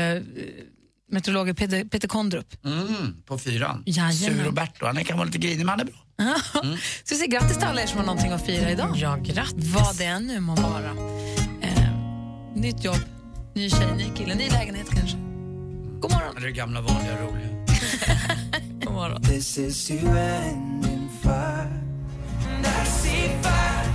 meteorologer, 1.12 1.54
Peter, 1.54 1.86
Peter 1.86 2.08
Kondrup. 2.08 2.66
Mm, 2.66 3.24
på 3.26 3.38
fyran. 3.38 3.84
Jajamän. 3.86 4.14
Sur-Roberto, 4.14 4.86
han 4.86 5.06
kan 5.06 5.18
vara 5.18 5.26
lite 5.26 5.38
grinig 5.38 5.58
men 5.58 5.70
han 5.70 5.80
är 5.80 5.86
bra. 5.86 5.96
Så 7.04 7.14
vi 7.14 7.16
säger 7.16 7.32
grattis 7.32 7.58
till 7.58 7.68
alla 7.68 7.82
er 7.82 7.88
som 7.88 7.98
har 7.98 8.06
någonting 8.06 8.32
att 8.32 8.46
fira 8.46 8.72
idag. 8.72 8.94
Ja, 8.96 9.16
grattis. 9.16 9.66
Vad 9.66 9.98
det 9.98 10.06
än 10.06 10.28
nu 10.28 10.40
må 10.40 10.56
vara. 10.56 10.90
Eh, 11.62 11.92
nytt 12.56 12.84
jobb, 12.84 13.02
ny 13.56 13.70
tjej, 13.70 13.96
ny 13.98 14.10
kille, 14.16 14.36
ny 14.36 14.50
lägenhet 14.50 14.88
kanske. 14.90 15.31
God 16.02 16.12
morgon. 16.12 16.36
Det 16.42 16.52
gamla 16.52 16.82
vanliga 16.82 17.14
roliga. 17.22 17.48
God 18.84 18.94
morgon. 18.94 19.22
This 19.22 19.58
is 19.58 19.92
you 19.92 20.10
and 20.10 20.86
in 20.86 21.10
fire. 21.24 21.68
And 22.48 22.66
I 22.66 22.86
see 22.86 23.28
fire. 23.42 23.86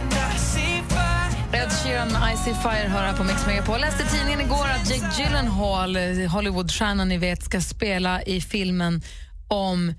And 0.00 0.12
I 0.12 0.38
see 0.38 0.82
fire. 0.88 1.62
Ed 1.62 1.70
Sheeran, 1.72 2.08
Icy 2.34 2.54
Fire 2.54 2.88
hör 2.88 3.02
här 3.02 3.16
på 3.16 3.24
Mix 3.24 3.46
Megapol. 3.46 3.72
Jag 3.74 3.80
läste 3.80 4.02
i 4.02 4.06
tidningen 4.06 4.40
igår 4.40 4.66
att 4.66 4.90
Jake 4.90 5.22
Gyllenhaal, 5.22 5.96
Hollywoodstjärnan 6.28 7.08
ni 7.08 7.18
vet, 7.18 7.44
ska 7.44 7.60
spela 7.60 8.22
i 8.22 8.40
filmen 8.40 9.02
om 9.48 9.94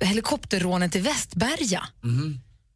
helikopterrånet 0.00 0.96
i 0.96 1.00
Västberga. 1.00 1.82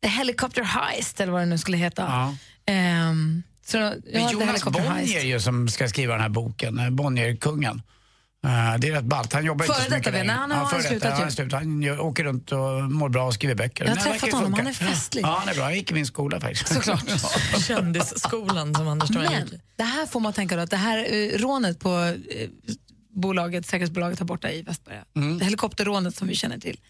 The 0.02 0.08
Helicopter 0.08 0.62
Heist, 0.62 1.20
eller 1.20 1.32
vad 1.32 1.42
det 1.42 1.46
nu 1.46 1.58
skulle 1.58 1.76
heta. 1.76 2.02
Ja. 2.02 2.34
Ehm, 2.72 3.42
så, 3.64 3.76
ja, 3.76 3.90
Det 4.04 4.16
är 4.16 4.28
The 4.28 4.32
Jonas 4.32 4.64
Bonnier 4.64 5.20
ju 5.24 5.40
som 5.40 5.68
ska 5.68 5.88
skriva 5.88 6.12
den 6.12 6.22
här 6.22 6.28
boken, 6.28 6.78
eh, 6.78 6.90
Bonnierkungen. 6.90 7.82
Eh, 8.44 8.78
det 8.78 8.88
är 8.88 8.92
rätt 8.92 9.04
ballt. 9.04 9.32
Han 9.32 9.44
jobbar 9.44 9.64
inte 9.64 9.74
Före 9.76 9.84
så 9.90 9.96
mycket 9.96 10.12
längre. 10.12 10.32
han 10.32 10.50
har- 10.50 10.58
han 10.64 10.82
slutat 10.82 11.38
ju. 11.38 11.42
han. 11.42 11.50
Han 11.52 11.82
gör- 11.82 12.00
åker 12.00 12.24
runt 12.24 12.52
och 12.52 12.82
mår 12.92 13.08
bra 13.08 13.26
och 13.26 13.34
skriver 13.34 13.54
böcker. 13.54 13.84
Jag 13.84 13.90
har 13.90 13.96
Men 13.96 14.04
träffat 14.04 14.32
honom, 14.32 14.44
funka. 14.46 14.62
han 14.62 14.66
är 14.70 14.72
festlig. 14.92 15.22
Ja, 15.22 15.36
han 15.40 15.48
är 15.48 15.54
bra. 15.54 15.64
Han 15.64 15.74
gick 15.74 15.90
i 15.90 15.94
min 15.94 16.06
skola 16.06 16.40
faktiskt. 16.40 16.74
Såklart. 16.74 17.04
Kändisskolan 17.66 18.74
som 18.74 18.88
Anders 18.88 19.10
Men 19.10 19.50
det 19.76 19.82
här 19.84 20.06
får 20.06 20.20
man 20.20 20.32
tänka 20.32 20.56
då, 20.56 20.62
att 20.62 20.70
det 20.70 20.76
här 20.76 20.98
eh, 21.14 21.38
rånet 21.38 21.78
på 21.80 21.90
eh, 22.30 22.48
bolaget, 23.16 23.66
säkerhetsbolaget 23.66 24.18
här 24.18 24.26
borta 24.26 24.50
i 24.50 24.62
Västberga, 24.62 25.04
Mm. 25.16 25.40
helikopterrånet 25.40 26.16
som 26.16 26.28
vi 26.28 26.34
känner 26.34 26.58
till, 26.58 26.80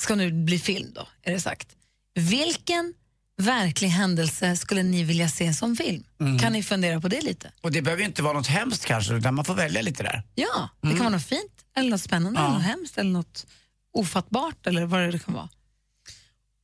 ska 0.00 0.14
nu 0.14 0.32
bli 0.32 0.58
film 0.58 0.92
då, 0.94 1.08
är 1.22 1.32
det 1.32 1.40
sagt. 1.40 1.68
Vilken 2.14 2.94
verklig 3.42 3.88
händelse 3.88 4.56
skulle 4.56 4.82
ni 4.82 5.04
vilja 5.04 5.28
se 5.28 5.54
som 5.54 5.76
film? 5.76 6.04
Mm. 6.20 6.38
Kan 6.38 6.52
ni 6.52 6.62
fundera 6.62 7.00
på 7.00 7.08
det 7.08 7.20
lite? 7.20 7.52
Och 7.62 7.72
det 7.72 7.82
behöver 7.82 8.00
ju 8.02 8.06
inte 8.08 8.22
vara 8.22 8.32
något 8.32 8.46
hemskt 8.46 8.84
kanske, 8.84 9.14
utan 9.14 9.34
man 9.34 9.44
får 9.44 9.54
välja 9.54 9.82
lite 9.82 10.02
där. 10.02 10.22
Ja, 10.34 10.68
det 10.82 10.88
kan 10.88 10.98
vara 10.98 11.08
något 11.08 11.26
fint, 11.26 11.52
eller 11.76 11.90
något 11.90 12.00
spännande, 12.00 12.40
Ja. 12.40 12.44
eller 12.46 12.54
något 12.54 12.64
hemskt, 12.66 12.98
eller 12.98 13.10
något 13.10 13.46
ofattbart, 13.94 14.66
eller 14.66 14.86
vad 14.86 15.12
det 15.12 15.18
kan 15.18 15.34
vara. 15.34 15.48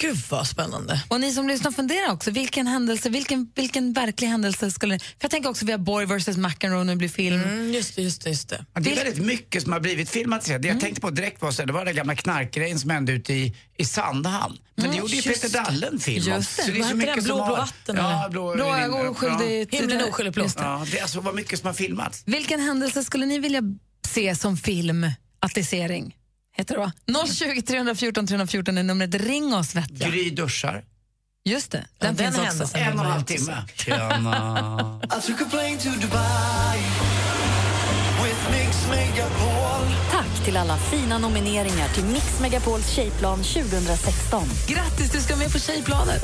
Gud 0.00 0.16
vad 0.30 0.46
spännande. 0.46 1.02
Och 1.08 1.20
ni 1.20 1.32
som 1.32 1.48
lyssnar, 1.48 1.70
fundera 1.72 2.12
också. 2.12 2.30
Vilken 2.30 2.66
händelse, 2.66 3.08
vilken, 3.08 3.52
vilken 3.54 3.92
verklig 3.92 4.28
händelse 4.28 4.70
skulle... 4.70 4.98
För 4.98 5.06
jag 5.20 5.30
tänker 5.30 5.48
också, 5.50 5.64
vi 5.66 5.72
har 5.72 5.78
Boy 5.78 6.04
vs 6.04 6.36
McEnroe 6.36 6.84
nu 6.84 6.96
blir 6.96 7.08
film. 7.08 7.40
Mm, 7.42 7.72
just 7.74 7.96
det, 7.96 8.02
just 8.02 8.22
det. 8.22 8.30
Just 8.30 8.48
det. 8.48 8.64
Ja, 8.74 8.80
Det 8.80 8.92
är 8.92 9.04
väldigt 9.04 9.24
mycket 9.26 9.62
som 9.62 9.72
har 9.72 9.80
blivit 9.80 10.10
filmatiserat. 10.10 10.62
Det 10.62 10.68
Mm. 10.68 10.76
jag 10.78 10.82
tänkte 10.84 11.00
på 11.00 11.10
direkt 11.10 11.42
var 11.42 11.50
så 11.52 11.64
det 11.64 11.72
var 11.72 11.84
den 11.84 11.94
gamla 11.94 12.14
knarkgrejen 12.16 12.78
som 12.78 12.90
hände 12.90 13.12
ute 13.12 13.32
i, 13.34 13.56
i 13.76 13.84
Sandhamn. 13.84 14.56
Men 14.74 14.90
det 14.90 14.96
gjorde 14.96 15.12
ju 15.16 15.22
Mm, 15.22 15.34
Peter 15.34 15.48
Dalle 15.64 15.86
en 15.86 15.98
film 16.00 16.26
om. 16.32 16.36
Just 16.36 16.56
det. 16.56 16.62
Så 16.62 16.70
det 16.70 16.78
är 16.78 16.82
så 16.82 16.96
mycket 16.96 17.14
den? 17.14 17.24
som 17.24 17.36
Blå- 17.36 17.46
blå 17.46 17.56
vatten, 17.56 17.96
Ja, 17.96 18.28
blå, 18.30 18.54
Blå 18.54 18.64
rim- 18.64 19.08
oskyldigt... 19.10 19.74
Himlen 19.74 20.00
är 20.00 20.08
oskyldig 20.08 20.32
blå. 20.34 20.46
Ja, 20.56 20.86
det 20.90 20.98
är 20.98 21.02
alltså 21.02 21.20
vad 21.20 21.34
mycket 21.34 21.58
som 21.58 21.66
har 21.66 21.74
filmats. 21.74 22.22
Vilken 22.26 22.60
händelse 22.60 23.04
skulle 23.04 23.26
ni 23.26 23.38
vilja 23.38 23.60
se 24.08 24.34
som 24.36 24.56
filmatisering? 24.56 26.16
Heter 26.56 26.74
det 26.74 26.80
va? 26.80 26.92
020 27.26 27.62
314 27.62 28.26
314 28.26 28.78
är 28.78 28.82
numret. 28.82 29.14
Ring 29.14 29.54
oss 29.54 29.74
vet 29.74 29.90
jag. 30.00 30.10
Gry 30.12 30.30
duschar. 30.30 30.84
Just 31.44 31.70
det, 31.72 31.86
Ja, 31.98 32.06
den, 32.06 32.16
den 32.16 32.32
finns 32.32 32.60
också. 32.60 32.76
En 32.78 32.98
och 32.98 33.04
en 33.04 33.10
halv 33.10 33.22
timme. 33.24 33.62
också 33.62 33.74
Tjena. 33.84 35.00
I 35.04 35.26
took 35.26 35.40
a 35.40 35.46
plane 35.50 35.78
to 35.78 35.88
Dubai 35.88 36.78
with 38.24 38.50
Mix 38.50 38.86
Megapol. 38.90 39.86
Tack 40.10 40.44
till 40.44 40.56
alla 40.56 40.76
fina 40.76 41.18
nomineringar 41.18 41.88
till 41.88 42.04
Mix 42.04 42.40
Megapols 42.40 42.88
tjejplan 42.90 43.38
2016. 43.42 44.48
Grattis, 44.68 45.10
du 45.10 45.20
ska 45.20 45.36
med 45.36 45.52
på 45.52 45.58
Tjejplanet. 45.58 46.22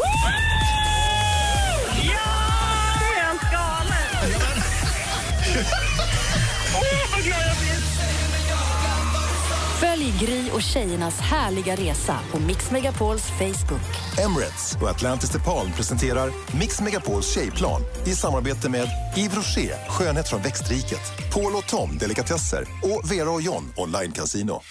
Följ 9.80 10.14
Gry 10.20 10.50
och 10.50 10.62
tjejernas 10.62 11.20
härliga 11.20 11.76
resa 11.76 12.18
på 12.30 12.38
Mix 12.38 12.70
Megapols 12.70 13.22
Facebook. 13.22 14.18
Emirates 14.18 14.76
och 14.82 14.90
Atlantis 14.90 15.30
DePaul 15.30 15.70
presenterar 15.76 16.30
Mix 16.58 16.80
Megapols 16.80 17.34
tjejplan 17.34 17.82
i 18.06 18.10
samarbete 18.10 18.70
med 18.70 18.88
Yves 19.16 19.36
Rocher, 19.36 19.88
skönhet 19.88 20.28
från 20.28 20.42
växtriket, 20.42 21.00
Paul 21.34 21.54
och 21.54 21.66
Tom, 21.66 21.98
delikatesser 21.98 22.66
och 22.82 23.10
Vera 23.12 23.30
och 23.30 23.42
John, 23.42 23.72
online 23.76 24.12
casino. 24.12 24.62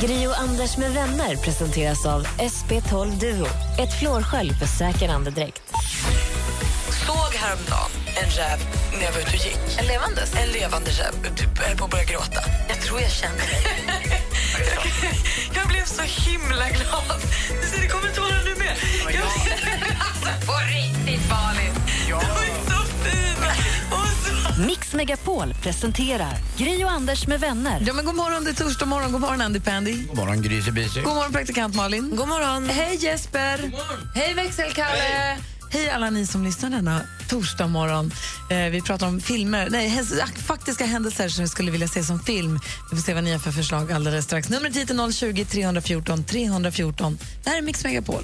Gri 0.00 0.26
och 0.26 0.38
Anders 0.40 0.76
med 0.76 0.92
vänner 0.92 1.36
presenteras 1.36 2.06
av 2.06 2.24
SP12 2.24 3.20
Duo. 3.20 3.46
Ett 3.78 4.00
flårskölj 4.00 4.50
för 4.54 4.66
säker 4.66 5.08
andedräkt. 5.08 5.62
Såg 7.06 7.34
häromdagen 7.34 7.90
en 8.22 8.30
räv 8.30 8.58
när 8.92 9.04
jag 9.04 9.12
var 9.12 9.20
ute 9.20 9.28
och 9.28 9.44
gick. 9.46 9.78
En 9.78 9.86
levandes? 9.86 10.34
En 10.34 10.48
levande 10.48 10.90
räv. 10.90 11.34
Du 11.36 11.62
höll 11.62 11.76
på 11.76 11.84
att 11.84 11.90
börja 11.90 12.04
gråta. 12.04 12.40
Jag 12.68 12.80
tror 12.80 13.00
jag 13.00 13.10
känner 13.10 13.36
dig. 13.36 14.04
jag 15.54 15.68
blev 15.68 15.84
så 15.84 16.02
himla 16.02 16.68
glad. 16.68 17.20
Det 17.80 17.88
kommer 17.88 18.08
tårar 18.08 18.44
nu 18.44 18.54
med. 18.54 18.76
Jag, 19.14 19.24
alltså, 19.24 20.46
på 20.46 20.52
riktigt 20.52 21.28
farligt. 21.28 21.74
de 22.08 22.14
är 22.14 22.70
så 22.70 22.84
fina. 23.04 23.54
Så... 24.54 24.62
Mix 24.66 24.94
Megapol 24.94 25.54
presenterar 25.62 26.34
Gry 26.56 26.84
och 26.84 26.90
Anders 26.90 27.26
med 27.26 27.40
vänner. 27.40 27.82
Ja, 27.86 27.92
men 27.92 28.04
god 28.04 28.14
morgon, 28.14 28.44
det 28.44 28.50
är 28.50 28.54
torsdag 28.54 28.86
morgon. 28.86 29.12
God 29.12 29.20
morgon, 29.20 29.40
Andy 29.40 29.60
Pandy. 29.60 30.06
God 30.06 30.16
morgon 30.16 30.42
Gry. 30.42 30.60
God 30.60 31.14
morgon, 31.14 31.32
praktikant 31.32 31.74
Malin. 31.74 32.16
God 32.16 32.28
morgon. 32.28 32.68
Hej 32.68 32.96
Jesper! 33.04 33.70
Hej 34.14 34.34
växelkalle! 34.34 34.98
Hej. 34.98 35.38
Alla 35.98 36.10
ni 36.10 36.26
som 36.26 36.44
lyssnar 36.44 36.70
denna 36.70 37.00
torsdag 37.28 37.66
morgon. 37.66 38.12
Eh, 38.50 38.70
vi 38.70 38.82
pratar 38.82 39.06
om 39.06 39.20
filmer, 39.20 39.68
nej, 39.70 40.02
faktiska 40.46 40.84
händelser 40.84 41.28
som 41.28 41.44
vi 41.44 41.48
skulle 41.48 41.70
vilja 41.70 41.88
se 41.88 42.04
som 42.04 42.20
film. 42.20 42.60
Vi 42.90 42.96
får 42.96 43.02
se 43.02 43.14
vad 43.14 43.24
ni 43.24 43.32
har 43.32 43.38
för 43.38 43.50
förslag 43.50 43.92
alldeles 43.92 44.24
strax. 44.24 44.48
Numret 44.48 44.76
hit 44.76 44.90
är 44.90 45.12
020 45.12 45.44
314 45.44 46.24
314. 46.24 47.18
Det 47.44 47.50
här 47.50 47.58
är 47.58 47.62
Mix 47.62 47.84
Megapol. 47.84 48.22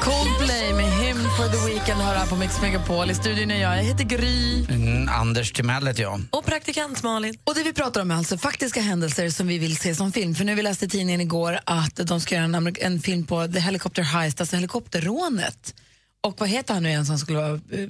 Coldplay 0.00 0.72
med 0.72 0.89
For 1.40 1.48
the 1.48 1.72
Weekend 1.74 2.00
hör 2.00 2.14
här 2.14 2.26
på 2.26 2.36
Mix 2.36 2.60
Megapol. 2.60 3.10
I 3.10 3.14
studion 3.14 3.50
är 3.50 3.62
jag, 3.62 3.78
jag 3.78 3.82
heter 3.82 4.04
Gry. 4.04 4.64
Mm, 4.68 5.08
Anders 5.08 5.52
Timell 5.52 5.86
heter 5.86 6.02
jag. 6.02 6.22
Och 6.30 6.44
praktikant 6.44 7.02
Malin. 7.02 7.34
Och 7.44 7.54
det 7.54 7.62
vi 7.62 7.72
pratar 7.72 8.00
om 8.02 8.10
är 8.10 8.14
alltså 8.14 8.38
faktiska 8.38 8.80
händelser 8.80 9.30
som 9.30 9.46
vi 9.46 9.58
vill 9.58 9.76
se 9.76 9.94
som 9.94 10.12
film. 10.12 10.34
För 10.34 10.44
nu 10.44 10.54
vi 10.54 10.62
läste 10.62 10.84
i 10.84 10.88
tidningen 10.88 11.20
igår 11.20 11.58
att 11.64 11.96
de 11.96 12.20
ska 12.20 12.34
göra 12.34 12.44
en, 12.44 12.54
amerik- 12.54 12.78
en 12.80 13.00
film 13.00 13.26
på 13.26 13.48
The 13.48 13.58
Helicopter 13.58 14.02
Heist, 14.02 14.40
alltså 14.40 14.56
helikopterrånet. 14.56 15.74
Och 16.20 16.40
vad 16.40 16.48
heter 16.48 16.74
han 16.74 16.82
nu 16.82 16.88
igen 16.88 17.06
som 17.06 17.18
skulle 17.18 17.38
vara... 17.38 17.52
Uh, 17.52 17.88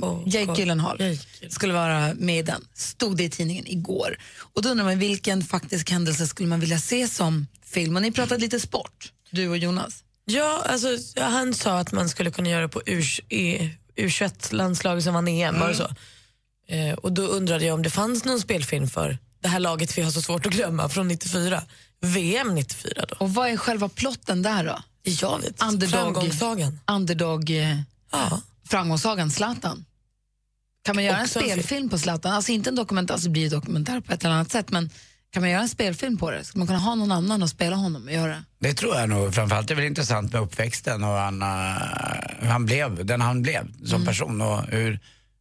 Oh, 0.00 0.22
Jake 0.26 0.46
God. 0.46 0.58
Gyllenhaal 0.58 1.00
Jake 1.00 1.10
Gyllenhaal. 1.10 1.52
skulle 1.52 1.72
vara 1.72 2.14
med 2.14 2.38
i 2.38 2.42
den. 2.42 2.64
Stod 2.74 3.16
det 3.16 3.24
i 3.24 3.30
tidningen 3.30 3.66
igår. 3.66 4.16
Och 4.54 4.62
då 4.62 4.68
undrar 4.68 4.84
man 4.84 4.98
vilken 4.98 5.42
faktisk 5.44 5.90
händelse 5.90 6.26
skulle 6.26 6.48
man 6.48 6.60
vilja 6.60 6.78
se 6.78 7.08
som 7.08 7.46
film? 7.64 7.96
Och 7.96 8.02
ni 8.02 8.12
pratade 8.12 8.40
lite 8.40 8.60
sport, 8.60 9.12
du 9.30 9.48
och 9.48 9.56
Jonas. 9.58 10.04
Ja, 10.24 10.62
alltså, 10.66 10.88
han 11.20 11.54
sa 11.54 11.78
att 11.78 11.92
man 11.92 12.08
skulle 12.08 12.30
kunna 12.30 12.48
göra 12.48 12.60
det 12.62 12.68
på 12.68 12.80
U21-landslaget 12.80 15.04
som 15.04 15.14
vann 15.14 15.28
EM, 15.28 15.60
var 15.60 15.68
det 15.68 15.74
så? 15.74 15.88
Eh, 16.68 16.94
och 16.94 17.12
då 17.12 17.22
undrade 17.22 17.64
jag 17.64 17.74
om 17.74 17.82
det 17.82 17.90
fanns 17.90 18.24
någon 18.24 18.40
spelfilm 18.40 18.88
för 18.88 19.18
det 19.42 19.48
här 19.48 19.60
laget 19.60 19.98
vi 19.98 20.02
har 20.02 20.10
så 20.10 20.22
svårt 20.22 20.46
att 20.46 20.52
glömma 20.52 20.88
från 20.88 21.08
94. 21.08 21.62
VM 22.00 22.54
94 22.54 23.04
då. 23.08 23.16
Och 23.18 23.34
vad 23.34 23.48
är 23.48 23.56
själva 23.56 23.88
plotten 23.88 24.42
där 24.42 24.64
då? 24.64 24.78
Jag 25.02 25.40
vet 25.40 25.62
Underdog. 25.62 25.90
Framgångssagan. 25.90 26.80
Underdog... 26.86 27.50
Eh, 27.50 27.76
Ja. 28.12 28.40
Framgångssagan 28.68 29.30
Zlatan. 29.30 29.84
Kan 30.84 30.94
man 30.96 31.04
göra 31.04 31.16
en 31.16 31.24
Också 31.24 31.38
en 31.40 31.44
spelfilm 31.44 31.88
på 31.88 31.98
Zlatan? 31.98 32.32
Alltså 32.32 32.52
inte 32.52 32.70
en 32.70 32.76
dokumentär, 32.76 33.14
alltså 33.14 33.28
det 33.28 33.32
blir 33.32 33.50
dokumentär 33.50 34.00
på 34.00 34.12
ett 34.12 34.24
eller 34.24 34.34
annat 34.34 34.50
sätt, 34.50 34.70
men 34.70 34.90
kan 35.32 35.42
man 35.42 35.50
göra 35.50 35.62
en 35.62 35.68
spelfilm 35.68 36.18
på 36.18 36.30
det? 36.30 36.44
Ska 36.44 36.58
man 36.58 36.66
kunna 36.66 36.78
ha 36.78 36.94
någon 36.94 37.12
annan 37.12 37.42
och 37.42 37.48
spela 37.48 37.76
honom 37.76 38.04
och 38.04 38.12
göra? 38.12 38.36
Det 38.58 38.74
tror 38.74 38.96
jag 38.96 39.08
nog. 39.08 39.34
Framförallt 39.34 39.70
är 39.70 39.74
det 39.74 39.80
väl 39.80 39.88
intressant 39.88 40.32
med 40.32 40.42
uppväxten 40.42 41.04
och 41.04 41.10
han, 41.10 41.42
eh, 41.42 41.48
hur 42.38 42.48
han 42.48 42.66
blev, 42.66 43.06
den 43.06 43.20
han 43.20 43.42
blev 43.42 43.66
som 43.84 44.04
person 44.04 44.40
och 44.40 44.62
hur, 44.62 44.98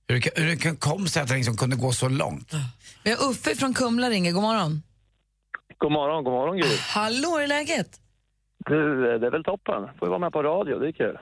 hur, 0.07 0.39
hur 0.39 0.45
det 0.45 0.79
kom 0.79 1.07
sig 1.07 1.21
att 1.21 1.29
han 1.29 1.37
liksom 1.37 1.57
kunde 1.57 1.75
gå 1.75 1.91
så 1.91 2.09
långt. 2.09 2.53
Vi 3.03 3.11
har 3.11 3.29
Uffe 3.29 3.55
från 3.55 3.73
Kumla 3.73 4.09
ringer, 4.09 4.31
god 4.31 4.43
morgon. 4.43 4.81
God 5.77 5.91
morgon, 5.91 6.23
god 6.23 6.33
morgon 6.33 6.57
Gry. 6.57 6.77
Hallå, 6.79 7.29
hur 7.29 7.41
är 7.41 7.47
läget? 7.47 7.99
Du, 8.65 9.19
det 9.19 9.27
är 9.27 9.31
väl 9.31 9.43
toppen. 9.43 9.83
Får 9.99 10.07
ju 10.07 10.09
vara 10.09 10.19
med 10.19 10.31
på 10.31 10.43
radio, 10.43 10.79
det 10.79 10.87
är 10.87 10.91
kul. 10.91 11.17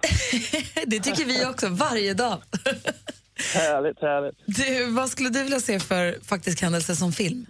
det 0.88 1.00
tycker 1.00 1.26
vi 1.26 1.46
också, 1.46 1.70
varje 1.70 2.14
dag. 2.14 2.38
härligt, 3.56 4.02
härligt. 4.02 4.36
Du, 4.46 4.92
vad 4.92 5.10
skulle 5.10 5.30
du 5.30 5.44
vilja 5.44 5.60
se 5.60 5.80
för 5.80 6.26
faktisk 6.30 6.62
händelse 6.62 6.96
som 6.96 7.12
film? 7.12 7.46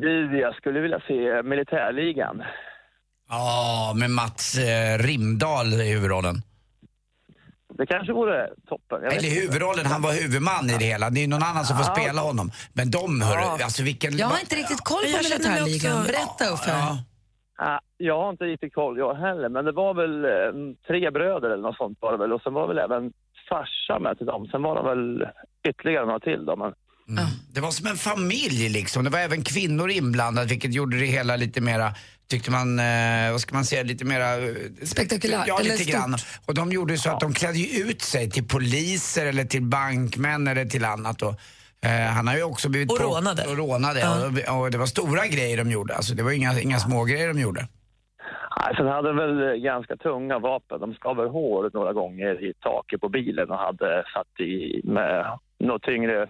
Du, 0.00 0.38
jag 0.40 0.54
skulle 0.54 0.80
vilja 0.80 1.00
se 1.08 1.42
Militärligan. 1.42 2.42
Ja, 3.28 3.92
med 3.96 4.10
Mats 4.10 4.58
eh, 4.58 4.98
Rimdal 4.98 5.66
i 5.66 5.92
huvudrollen. 5.92 6.34
Det 7.78 7.86
kanske 7.86 8.12
vore 8.12 8.48
toppen. 8.68 8.98
Jag 9.02 9.12
Eller 9.12 9.28
inte. 9.28 9.40
huvudrollen, 9.40 9.86
han 9.86 10.02
var 10.02 10.12
huvudman 10.12 10.70
i 10.70 10.76
det 10.78 10.84
hela. 10.84 11.10
Det 11.10 11.20
är 11.20 11.22
ju 11.22 11.28
någon 11.28 11.42
annan 11.42 11.64
som 11.64 11.76
får 11.76 11.86
Ja. 11.88 11.94
spela 11.94 12.20
honom. 12.20 12.50
Men 12.72 12.90
de, 12.90 13.20
hörru, 13.22 13.62
alltså 13.64 13.82
vilken... 13.82 14.16
Jag 14.16 14.26
har 14.26 14.40
inte 14.40 14.56
riktigt 14.56 14.80
koll 14.84 15.02
på 15.02 15.18
militärligan. 15.22 16.02
Berätta 16.06 16.44
Uffe. 16.54 16.70
Ja. 16.70 16.98
Ah, 17.60 17.80
jag 17.96 18.18
har 18.22 18.30
inte 18.30 18.44
riktigt 18.44 18.74
koll 18.74 18.98
jag 18.98 19.14
heller, 19.14 19.48
men 19.48 19.64
det 19.64 19.72
var 19.72 19.94
väl 19.94 20.24
eh, 20.24 20.74
tre 20.86 21.10
bröder 21.10 21.50
eller 21.50 21.62
något 21.62 21.76
sånt 21.76 21.98
var 22.00 22.12
det 22.12 22.18
väl. 22.18 22.32
Och 22.32 22.42
sen 22.42 22.54
var 22.54 22.68
väl 22.68 22.78
även 22.78 23.12
farsa 23.48 23.98
med 23.98 24.18
till 24.18 24.26
dem. 24.26 24.46
Sen 24.50 24.62
var 24.62 24.74
det 24.82 24.88
väl 24.88 25.28
ytterligare 25.68 26.06
några 26.06 26.20
till 26.20 26.44
då. 26.46 26.56
Men 26.56 26.72
Mm. 27.08 27.24
Det 27.52 27.60
var 27.60 27.70
som 27.70 27.86
en 27.86 27.96
familj 27.96 28.68
liksom. 28.68 29.04
Det 29.04 29.10
var 29.10 29.18
även 29.18 29.42
kvinnor 29.44 29.90
inblandade 29.90 30.46
vilket 30.48 30.72
gjorde 30.74 30.98
det 30.98 31.06
hela 31.06 31.36
lite 31.36 31.60
mera, 31.60 31.94
tyckte 32.30 32.50
man, 32.50 32.78
eh, 32.78 33.30
vad 33.32 33.40
ska 33.40 33.54
man 33.54 33.64
säga, 33.64 33.82
lite 33.82 34.04
mera... 34.04 34.34
eh, 34.36 34.54
Spektakulärt, 34.82 35.44
Ja, 35.48 35.60
eller 35.60 35.70
lite 35.70 35.82
stort. 35.82 35.94
grann. 35.94 36.16
Och 36.46 36.54
de 36.54 36.72
gjorde 36.72 36.98
så 36.98 37.10
att 37.10 37.20
de 37.20 37.34
klädde 37.34 37.78
ut 37.78 38.02
sig 38.02 38.30
till 38.30 38.48
poliser 38.48 39.26
eller 39.26 39.44
till 39.44 39.62
bankmän 39.62 40.48
eller 40.48 40.64
till 40.64 40.84
annat. 40.84 41.22
Och, 41.22 41.34
eh, 41.84 41.90
han 42.06 42.26
har 42.28 42.36
ju 42.36 42.42
också 42.42 42.68
blivit... 42.68 42.90
Och 42.92 42.98
på- 42.98 43.04
rånade. 43.04 43.46
Och 43.46 43.56
rånade, 43.56 44.00
Ja. 44.00 44.52
och, 44.52 44.60
och 44.62 44.70
det 44.70 44.78
var 44.78 44.86
stora 44.86 45.26
grejer 45.26 45.56
de 45.56 45.70
gjorde. 45.70 45.94
Alltså, 45.96 46.14
det 46.14 46.22
var 46.22 46.30
inga, 46.32 46.60
inga 46.60 46.78
små 46.80 47.04
grejer 47.04 47.28
de 47.28 47.40
gjorde. 47.40 47.68
Sen 48.76 48.86
hade 48.86 49.08
de 49.08 49.16
väl 49.16 49.56
ganska 49.60 49.96
tunga 49.96 50.38
vapen. 50.38 50.80
De 50.80 50.94
skar 50.94 51.14
väl 51.14 51.28
hår 51.28 51.70
några 51.74 51.92
gånger 51.92 52.44
i 52.48 52.52
taket 52.54 53.00
på 53.00 53.08
bilen 53.08 53.50
och 53.50 53.58
hade 53.58 54.04
satt 54.14 54.40
i 54.40 54.80
med 54.84 55.38
något 55.60 55.82
tyngre 55.82 56.28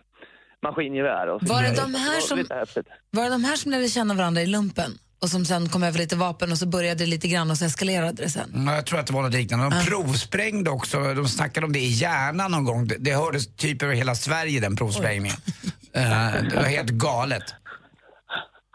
maskingevär. 0.63 1.27
Och 1.29 1.41
så 1.41 1.55
Var 1.55 1.63
det 1.63 1.77
de 1.77 1.95
här 1.95 2.15
var 2.15 2.21
som-. 2.21 2.85
Var 3.11 3.25
det 3.25 3.31
de 3.31 3.45
här 3.45 3.57
som 3.57 3.71
lärde 3.73 3.89
känna 3.89 4.15
varandra 4.15 4.43
i 4.43 4.47
lumpen? 4.47 4.91
Och 5.23 5.29
som 5.29 5.45
sen 5.45 5.69
kom 5.69 5.83
över 5.83 5.99
lite 5.99 6.17
vapen 6.17 6.53
och 6.53 6.59
så 6.59 6.67
började 6.67 7.05
det 7.05 7.11
lite 7.11 7.29
grann 7.29 7.51
och 7.51 7.57
så 7.57 7.65
eskalerade 7.65 8.23
det 8.23 8.29
sen? 8.29 8.65
Ja, 8.67 8.75
jag 8.75 8.87
tror 8.87 8.99
att 9.01 9.07
det 9.07 9.13
var 9.13 9.23
något 9.23 9.33
liknande. 9.33 9.77
De 9.77 9.85
provsprängde 9.87 10.71
också, 10.71 11.15
de 11.15 11.29
snackade 11.29 11.67
om 11.67 11.73
det 11.73 11.79
i 11.79 11.89
hjärnan 11.89 12.51
någon 12.51 12.65
gång. 12.65 12.87
Det, 12.87 12.97
det 12.99 13.13
hördes 13.13 13.57
typ 13.57 13.83
över 13.83 13.95
hela 13.95 14.15
Sverige 14.15 14.61
den 14.61 14.77
provsprängningen. 14.77 15.37
Eh, 15.93 16.03
det 16.51 16.57
var 16.57 16.63
helt 16.63 16.91
galet. 16.91 17.43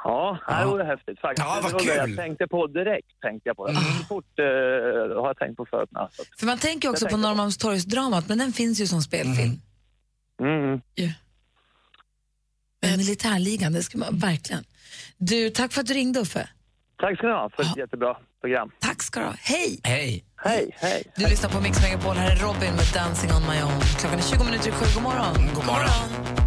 Ja, 0.03 0.37
det 0.59 0.65
vore 0.65 0.83
häftigt 0.83 1.19
faktiskt. 1.19 1.47
Ja, 1.47 1.59
vad 1.63 1.71
det 1.71 1.73
var 1.73 1.79
det 1.79 1.85
kul. 1.85 1.97
Mm. 1.99 2.09
jag 2.09 2.17
tänkte 2.25 2.47
på 2.47 2.67
direkt. 2.67 3.07
Tänkte 3.21 3.49
jag 3.49 3.57
på 3.57 3.67
det. 3.67 3.73
Så 3.75 4.05
fort 4.07 4.39
eh, 4.39 4.45
har 5.21 5.27
jag 5.27 5.37
tänkt 5.37 5.57
på 5.57 5.65
förut. 5.65 5.89
med, 5.91 6.07
så 6.11 6.21
att- 6.21 6.39
För 6.39 6.45
man 6.45 6.57
tänker 6.57 6.89
också 6.89 7.05
Jag 7.05 7.11
på 7.11 7.17
Norrmalmstorgsdramat, 7.17 8.27
men 8.27 8.37
den 8.37 8.53
finns 8.53 8.81
ju 8.81 8.87
som 8.87 9.01
spelfilm. 9.01 9.61
Mm. 10.41 10.81
Men 12.81 12.97
militärligan, 12.97 13.73
det 13.73 13.83
ska 13.83 13.97
man 13.97 14.17
verkligen. 14.17 14.63
Du, 15.17 15.49
tack 15.49 15.73
för 15.73 15.81
att 15.81 15.87
du 15.87 15.93
ringde 15.93 16.19
Uffe. 16.19 16.49
Tack 16.97 17.17
ska 17.17 17.27
ni 17.27 17.33
ha 17.33 17.49
för 17.55 17.63
ett 17.63 17.77
jättebra 17.77 18.17
program. 18.41 18.71
Tack 18.79 19.03
ska 19.03 19.19
du 19.19 19.25
ha. 19.25 19.33
Hej! 19.39 19.79
Hej! 19.83 20.25
Hej, 20.35 20.75
hej. 20.77 21.03
Du 21.15 21.23
lyssnar 21.27 21.49
på 21.49 21.61
Mix 21.61 21.81
Megapol. 21.81 22.15
Här 22.15 22.31
är 22.31 22.35
Robin 22.35 22.73
med 22.79 22.85
Dancing 22.93 23.31
on 23.31 23.41
my 23.51 23.61
own. 23.63 23.81
Klockan 23.99 24.19
är 24.19 24.23
20 24.23 24.43
minuter 24.43 24.67
i 24.69 24.71
sju. 24.71 24.85
God 24.95 25.03
morgon. 25.03 25.33
God 25.55 25.65
morgon. 25.65 25.99
Du 26.35 26.42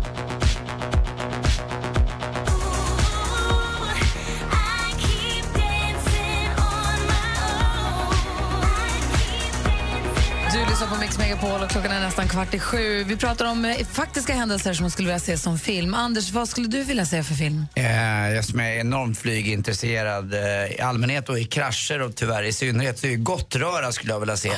lyssnar 10.80 10.96
på 10.96 11.00
Mix 11.00 11.18
Megapol 11.18 11.62
och 11.62 11.70
klockan 11.70 11.92
är 11.92 12.00
nästan 12.00 12.28
kvart 12.28 12.54
i 12.54 12.58
sju. 12.58 13.04
Vi 13.04 13.16
pratar 13.16 13.50
om 13.50 13.64
eh, 13.64 13.86
faktiska 13.86 14.34
händelser 14.34 14.72
som 14.72 14.84
man 14.84 14.90
skulle 14.90 15.08
vilja 15.08 15.18
se 15.18 15.38
som 15.38 15.58
film. 15.58 15.94
Anders, 15.94 16.30
vad 16.30 16.48
skulle 16.48 16.66
du 16.66 16.84
vilja 16.84 17.06
se 17.06 17.22
för 17.22 17.34
film? 17.34 17.66
Eh, 17.74 18.34
jag 18.34 18.44
som 18.44 18.60
är 18.60 18.70
enormt 18.70 19.18
flygintresserad 19.18 20.34
eh, 20.34 20.40
i 20.76 20.80
allmänhet 20.80 21.28
och 21.28 21.38
i 21.38 21.44
krascher 21.44 22.02
och 22.02 22.16
tyvärr 22.16 22.42
i 22.42 22.52
synnerhet 22.52 22.98
så 22.98 23.06
är 23.06 23.10
ju 23.10 23.16
Gottröra 23.16 23.92
skulle 23.92 24.12
jag 24.12 24.20
vilja 24.20 24.36
se. 24.36 24.50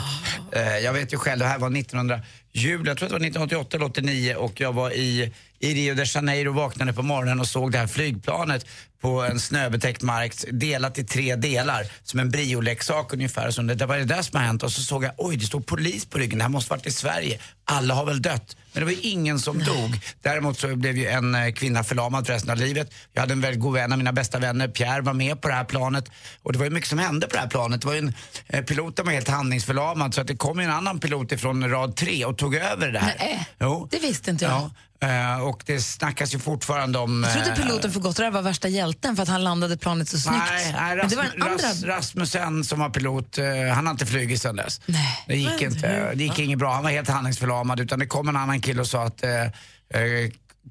Eh, 0.53 0.79
jag 0.79 0.93
vet 0.93 1.13
ju 1.13 1.17
själv, 1.17 1.39
det 1.39 1.47
här 1.47 1.59
var 1.59 1.79
1900 1.79 2.21
jul, 2.53 2.87
jag 2.87 2.97
tror 2.97 3.07
att 3.07 3.11
det 3.11 3.19
var 3.19 3.27
1988 3.27 3.77
eller 3.77 3.87
89 3.87 4.35
och 4.35 4.61
jag 4.61 4.73
var 4.73 4.91
i, 4.91 5.33
i 5.59 5.75
Rio 5.75 5.95
de 5.95 6.05
Janeiro 6.05 6.49
och 6.49 6.55
vaknade 6.55 6.93
på 6.93 7.03
morgonen 7.03 7.41
och 7.41 7.49
såg 7.49 7.73
det 7.73 7.79
här 7.79 7.87
flygplanet 7.87 8.67
på 9.01 9.23
en 9.23 9.41
snöbetäckt 9.41 10.03
mark 10.03 10.35
delat 10.53 10.99
i 10.99 11.05
tre 11.05 11.37
delar 11.37 11.87
som 12.03 12.21
en 12.21 12.31
brioleksak 12.31 13.13
ungefär. 13.13 13.51
Så 13.51 13.63
det, 13.63 13.87
var 13.87 13.97
det 13.97 14.05
där 14.05 14.23
som 14.23 14.39
har 14.39 14.47
hänt 14.47 14.63
och 14.63 14.73
så 14.73 14.83
såg 14.83 15.05
jag, 15.05 15.13
oj 15.17 15.37
det 15.37 15.47
står 15.47 15.61
polis 15.61 16.07
på 16.07 16.19
ryggen, 16.19 16.39
det 16.39 16.45
här 16.45 16.49
måste 16.49 16.71
varit 16.71 16.87
i 16.87 16.91
Sverige. 16.91 17.39
Alla 17.65 17.95
har 17.95 18.05
väl 18.05 18.23
dött. 18.23 18.57
Men 18.73 18.81
det 18.81 18.85
var 18.85 18.93
ju 18.93 19.11
ingen 19.11 19.39
som 19.39 19.59
dog. 19.59 20.01
Däremot 20.23 20.59
så 20.59 20.77
blev 20.77 20.97
ju 20.97 21.07
en 21.07 21.35
eh, 21.35 21.53
kvinna 21.53 21.85
förlamad 21.85 22.27
för 22.27 22.33
resten 22.33 22.51
av 22.51 22.57
livet. 22.57 22.91
Jag 23.13 23.21
hade 23.21 23.33
en 23.33 23.41
väldigt 23.41 23.61
god 23.63 23.75
vän, 23.75 23.93
av 23.93 23.99
mina 23.99 24.13
bästa 24.13 24.39
vänner, 24.39 24.69
Pierre, 24.69 25.01
var 25.01 25.15
med 25.15 25.41
på 25.41 25.49
det 25.49 25.55
här 25.55 25.65
planet. 25.65 26.05
Och 26.43 26.53
det 26.53 26.59
var 26.59 26.67
ju 26.67 26.71
mycket 26.71 26.89
som 26.91 26.99
hände 26.99 27.27
på 27.27 27.33
det 27.35 27.41
här 27.41 27.49
planet. 27.49 27.81
Det 27.81 27.87
var 27.87 27.95
ju 27.95 27.99
en 28.01 28.15
eh, 28.47 28.65
pilot 28.65 28.97
som 28.97 29.07
var 29.07 29.13
helt 29.13 29.29
handlingsförlamad 29.29 30.15
så 30.15 30.21
att 30.21 30.27
det 30.27 30.37
kom 30.37 30.59
en 30.59 30.71
annan 30.71 31.01
pilot 31.01 31.33
ifrån 31.33 31.71
rad 31.71 31.97
tre 31.97 32.25
och 32.25 32.39
tog 32.39 32.55
över 32.55 32.93
det 32.93 32.99
här. 32.99 33.17
Nej, 33.19 33.49
Jo. 33.61 33.89
det 33.91 33.99
visste 33.99 34.31
inte 34.31 34.45
jag. 34.45 34.53
Ja. 34.53 34.71
Eh, 35.03 35.41
Och 35.41 35.63
det 35.67 35.81
snackas 35.81 36.35
ju 36.35 36.39
fortfarande 36.39 36.99
om... 36.99 37.23
Jag 37.23 37.33
trodde 37.33 37.51
eh, 37.61 37.67
piloten 37.67 37.93
för 37.93 38.01
Gottröra 38.01 38.31
var 38.31 38.43
värsta 38.43 38.69
hjälten 38.69 39.17
för 39.17 39.23
att 39.23 39.29
han 39.29 39.45
landade 39.45 39.77
planet 39.77 40.09
så 40.09 40.19
snyggt. 40.19 40.43
Nej, 40.51 40.73
nej 40.73 40.97
Men 40.97 41.09
det 41.09 41.17
var 41.17 41.25
den 41.25 41.43
andra... 41.43 41.55
Ras, 41.69 41.85
Rasmussen 41.85 42.65
som 42.65 42.79
var 42.81 42.91
pilot, 42.91 43.39
eh, 43.39 43.45
han 43.75 43.87
har 43.87 43.91
inte 43.91 44.07
flugit 44.07 44.43
sedan 44.43 44.57
dess. 44.57 44.81
Nej. 44.87 45.25
Det 45.27 45.37
gick 45.37 45.63
inte, 45.63 46.15
det 46.15 46.25
gick 46.25 46.39
inget 46.39 46.59
bra. 46.59 46.75
Han 46.75 46.83
var 46.83 46.91
helt 46.91 47.09
handlingsförlamad 47.09 47.81
utan 47.81 47.99
det 47.99 48.07
kom 48.07 48.29
en 48.29 48.37
annan 48.37 48.61
kille 48.61 48.81
och 48.81 48.87
sa 48.87 49.05
att 49.05 49.23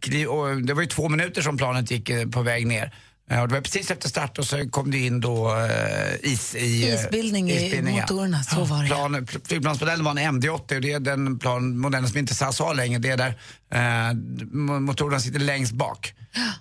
kli- 0.01 0.25
och 0.25 0.61
det 0.61 0.73
var 0.73 0.81
ju 0.81 0.87
två 0.87 1.09
minuter 1.09 1.41
som 1.41 1.57
planet 1.57 1.91
gick 1.91 2.31
på 2.31 2.41
väg 2.41 2.67
ner. 2.67 2.93
Och 3.41 3.47
det 3.47 3.53
var 3.53 3.61
precis 3.61 3.91
efter 3.91 4.09
start 4.09 4.37
och 4.37 4.45
så 4.45 4.69
kom 4.69 4.91
det 4.91 4.97
in 4.97 5.21
då 5.21 5.53
is 6.21 6.55
i... 6.55 6.93
Isbildning 6.93 7.49
i 7.49 7.65
isbildning, 7.65 7.95
ja. 7.95 8.01
motorerna, 8.01 8.43
så 8.43 8.63
var 8.63 8.81
det. 8.81 8.87
Plan, 8.87 9.15
pl- 9.15 9.47
flygplansmodellen 9.47 10.05
var 10.05 10.11
en 10.11 10.17
MD-80 10.41 10.75
och 10.75 10.81
det 10.81 10.91
är 10.93 10.99
den 10.99 11.39
planmodellen 11.39 12.09
som 12.09 12.17
inte 12.17 12.35
SAS 12.35 12.59
har 12.59 12.75
längre. 12.75 12.99
Det 12.99 13.09
är 13.09 13.17
där 13.17 13.39
eh, 13.73 13.77
mo- 13.79 14.79
motorerna 14.79 15.19
sitter 15.19 15.39
längst 15.39 15.71
bak. 15.73 16.13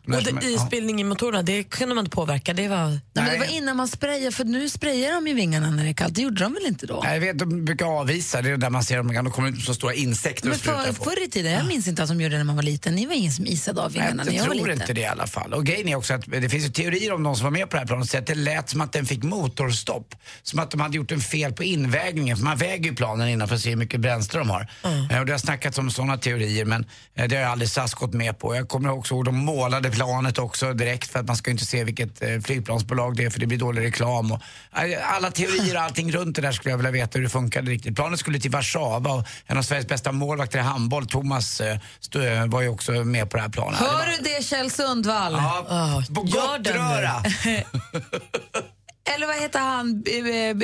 Och 0.04 0.10
det, 0.10 0.30
är- 0.30 0.54
isbildning 0.54 1.00
i 1.00 1.04
motorerna, 1.04 1.42
det 1.42 1.62
kunde 1.64 1.94
man 1.94 2.04
inte 2.04 2.16
påverka. 2.16 2.52
Det 2.52 2.68
var... 2.68 2.86
Nej, 2.88 3.00
men 3.14 3.30
det 3.32 3.38
var 3.38 3.46
innan 3.54 3.76
man 3.76 3.88
sprayade, 3.88 4.32
för 4.32 4.44
nu 4.44 4.68
sprayar 4.68 5.12
de 5.12 5.26
ju 5.26 5.34
vingarna 5.34 5.70
när 5.70 5.84
det 5.84 5.90
är 5.90 5.94
kallt. 5.94 6.14
Det 6.14 6.22
gjorde 6.22 6.42
de 6.44 6.54
väl 6.54 6.66
inte 6.66 6.86
då? 6.86 7.00
Nej, 7.04 7.14
Jag 7.14 7.20
vet, 7.20 7.38
de 7.38 7.64
brukar 7.64 7.86
avvisa. 7.86 8.42
Det 8.42 8.50
är 8.50 8.56
där 8.56 8.70
man 8.70 8.84
ser 8.84 8.96
dem, 8.96 9.14
de 9.14 9.30
kommer 9.30 9.48
ut 9.48 9.60
så 9.64 9.74
stora 9.74 9.94
insekter 9.94 10.48
Men 10.48 10.54
och 10.54 10.60
för, 10.60 10.92
på. 10.92 11.04
förr 11.04 11.24
i 11.24 11.30
tiden, 11.30 11.52
jag 11.52 11.66
minns 11.66 11.88
inte 11.88 12.02
att 12.02 12.08
de 12.08 12.20
gjorde 12.20 12.34
det 12.34 12.38
när 12.38 12.44
man 12.44 12.56
var 12.56 12.62
liten. 12.62 12.94
Ni 12.94 13.06
var 13.06 13.14
ingen 13.14 13.32
som 13.32 13.46
isade 13.46 13.82
av 13.82 13.92
vingarna 13.92 14.14
Nej, 14.14 14.24
när 14.26 14.32
jag 14.32 14.42
jag 14.42 14.48
var 14.48 14.54
tror 14.54 14.66
liten. 14.66 14.80
inte 14.82 14.92
det 14.92 15.00
i 15.00 15.06
alla 15.06 15.26
fall. 15.26 15.52
Och 15.54 15.64
grejen 15.66 15.88
är 15.88 15.94
också 15.96 16.14
att 16.14 16.24
det 16.26 16.48
finns 16.48 16.64
ju 16.64 16.68
teorier 16.68 17.12
om 17.12 17.22
de 17.22 17.36
som 17.36 17.44
var 17.44 17.50
med 17.50 17.70
på 17.70 17.76
det 17.76 17.80
här 17.80 17.86
planet, 17.86 18.10
så 18.10 18.18
att 18.18 18.26
det 18.26 18.34
lät 18.34 18.68
som 18.68 18.80
att 18.80 18.92
den 18.92 19.06
fick 19.06 19.22
motorstopp. 19.22 20.14
Som 20.42 20.58
att 20.58 20.70
de 20.70 20.80
hade 20.80 20.96
gjort 20.96 21.12
en 21.12 21.20
fel 21.20 21.52
på 21.52 21.64
invägningen, 21.64 22.36
för 22.36 22.44
man 22.44 22.56
väger 22.58 22.84
ju 22.84 22.94
planen 22.94 23.28
innan 23.28 23.48
för 23.48 23.54
att 23.54 23.60
se 23.60 23.70
hur 23.70 23.76
mycket 23.76 24.00
bränsle 24.00 24.38
de 24.38 24.50
har. 24.50 24.68
Eh, 25.10 25.20
Och 25.20 25.26
det 25.26 25.32
har 25.32 25.38
snackats 25.38 25.78
om 25.78 25.90
sådana 25.90 26.16
teorier, 26.18 26.64
men 26.64 26.86
det 27.14 27.34
har 27.34 27.42
jag 27.42 27.50
aldrig 27.50 27.70
SAS 27.70 27.94
gått 27.94 28.14
med 28.14 28.38
på. 28.38 28.56
Jag 28.56 28.68
kommer 28.68 28.90
också 28.90 29.14
ihåg, 29.14 29.24
de 29.24 29.36
målade 29.36 29.90
planet 29.90 30.38
också 30.38 30.72
direkt 30.72 31.10
för 31.10 31.18
att 31.18 31.26
man 31.26 31.36
ska 31.36 31.50
inte 31.50 31.64
se 31.64 31.84
vilket 31.84 32.22
eh, 32.22 32.40
flygplansbolag 32.44 33.16
det 33.16 33.24
är 33.24 33.30
för 33.30 33.40
det 33.40 33.46
blir 33.46 33.58
dålig 33.58 33.82
reklam. 33.82 34.32
Och, 34.32 34.40
eh, 34.78 35.14
alla 35.16 35.30
teorier 35.30 35.76
och 35.76 35.82
allting 35.82 36.12
runt 36.12 36.36
det 36.36 36.42
där 36.42 36.52
skulle 36.52 36.70
jag 36.72 36.76
vilja 36.78 36.90
veta 36.90 37.18
hur 37.18 37.22
det 37.22 37.28
funkade 37.30 37.70
riktigt. 37.70 37.96
Planet 37.96 38.20
skulle 38.20 38.40
till 38.40 38.50
Warszawa 38.50 39.12
och 39.14 39.26
en 39.46 39.58
av 39.58 39.62
Sveriges 39.62 39.88
bästa 39.88 40.12
målvakter 40.12 40.58
i 40.58 40.62
handboll, 40.62 41.06
Thomas, 41.06 41.60
eh, 41.60 41.72
eh, 42.14 42.46
var 42.46 42.60
ju 42.60 42.68
också 42.68 42.92
med 42.92 43.30
på 43.30 43.36
det 43.36 43.42
här 43.42 43.48
planet. 43.50 43.78
Det 43.78 43.84
var- 43.84 43.92
Hör 43.92 44.06
du 44.16 44.22
det 44.22 44.44
Kjell 44.44 44.70
Sundvall? 44.70 45.32
Ja, 45.32 46.02
på 46.14 46.26
gör 46.26 46.58
den 46.58 46.72
nu. 46.74 46.78
Gottröra. 46.80 47.22
Eller 49.14 49.26
vad 49.26 49.36
heter 49.36 49.58
han? 49.60 50.02
B- 50.02 50.54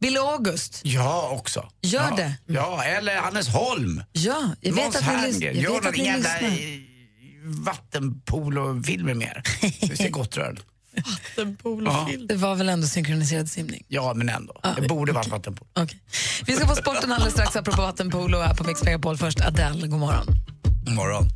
Bill 0.00 0.16
August? 0.16 0.80
Ja, 0.84 1.28
också. 1.32 1.68
Gör 1.82 2.00
ja. 2.10 2.16
det. 2.16 2.34
Ja, 2.46 2.84
eller 2.84 3.16
Hannes 3.16 3.48
Holm. 3.48 4.02
Ja, 4.12 4.50
jag 4.60 4.72
vet 4.74 4.84
Måns 4.84 4.96
att 4.96 5.06
ni, 5.06 5.12
lys- 5.32 5.52
Gör 5.52 5.70
vet 5.70 5.78
att 5.78 5.84
någon 5.84 5.92
ni 5.92 6.04
jävla 6.04 6.40
eh, 6.40 6.50
vattenpolo-filmer 7.44 9.14
mer. 9.14 9.42
Vi 9.88 9.96
ser 9.96 10.08
Gottröra. 10.10 10.56
Ja. 11.84 12.08
Det 12.28 12.34
var 12.34 12.54
väl 12.54 12.68
ändå 12.68 12.86
synkroniserad 12.86 13.48
simning? 13.50 13.84
ja, 13.88 14.14
men 14.14 14.28
ändå. 14.28 14.60
Det 14.76 14.88
borde 14.88 15.12
varit 15.12 15.28
vattenpolo. 15.28 15.70
Okej. 15.74 16.00
Vi 16.46 16.56
ska 16.56 16.66
få 16.66 16.74
sporten 16.76 17.12
alldeles 17.12 17.32
strax 17.34 17.56
apropå 17.56 17.82
vattenpolo 17.82 18.38
här 18.38 18.54
på 18.54 18.64
Mix 18.64 18.82
Megapol. 18.82 19.16
Först 19.18 19.40
Adele, 19.40 19.86
god 19.86 20.00
morgon. 20.00 20.26
God 20.84 20.94
morgon. 20.94 21.28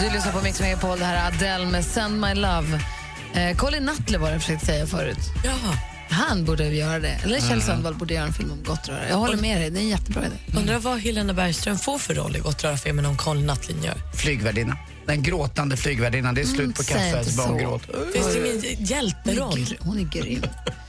Du 0.00 0.10
lyssnar 0.10 0.32
på 0.32 0.40
Mix 0.40 0.60
Megapol, 0.60 0.98
det 0.98 1.04
här 1.04 1.16
är 1.16 1.34
Adele 1.36 1.66
med 1.70 1.84
Send 1.84 2.20
My 2.20 2.34
Love. 2.34 2.80
Eh, 3.34 3.56
Colin 3.56 3.84
Nutley 3.84 4.18
var 4.20 4.26
det 4.28 4.32
jag 4.32 4.42
försökte 4.42 4.66
säga 4.66 4.86
förut. 4.86 5.18
Ja. 5.44 5.54
Han 6.10 6.44
borde 6.44 6.64
göra 6.68 6.98
det. 6.98 7.20
Eller 7.24 7.40
Kjell 7.40 7.62
Sundvall 7.62 7.94
borde 7.94 8.14
göra 8.14 8.24
en 8.26 8.32
film 8.32 8.50
om 8.52 8.62
Gottröra. 8.64 9.08
Jag 9.08 9.16
håller 9.16 9.36
med 9.36 9.60
dig, 9.60 9.70
det 9.70 9.78
är 9.78 9.82
en 9.82 9.88
jättebra 9.88 10.22
idé. 10.26 10.58
Undrar 10.58 10.78
vad 10.78 10.98
Helena 11.00 11.32
Bergström 11.34 11.78
får 11.78 11.98
för 11.98 12.14
roll 12.14 12.36
i 12.36 12.38
Gottröra-filmen 12.38 13.06
om 13.06 13.16
Colin 13.16 13.46
Nutley 13.46 13.84
gör. 13.84 13.94
Flygvärdinna. 14.16 14.76
Den 15.06 15.22
gråtande 15.22 15.76
flygvärdinnan. 15.76 16.34
Det 16.34 16.40
är 16.40 16.44
slut 16.46 16.76
på 16.76 16.82
säg 16.82 16.94
kaffet, 17.12 17.26
inte 17.26 17.36
bara 17.36 17.46
hon 17.46 17.58
så. 17.60 17.64
gråter. 17.64 18.12
Finns 18.12 18.34
det 18.34 18.68
ingen 18.68 18.84
hjälteroll? 18.86 19.66
hon 19.80 19.98
är 19.98 20.04
grym. 20.04 20.42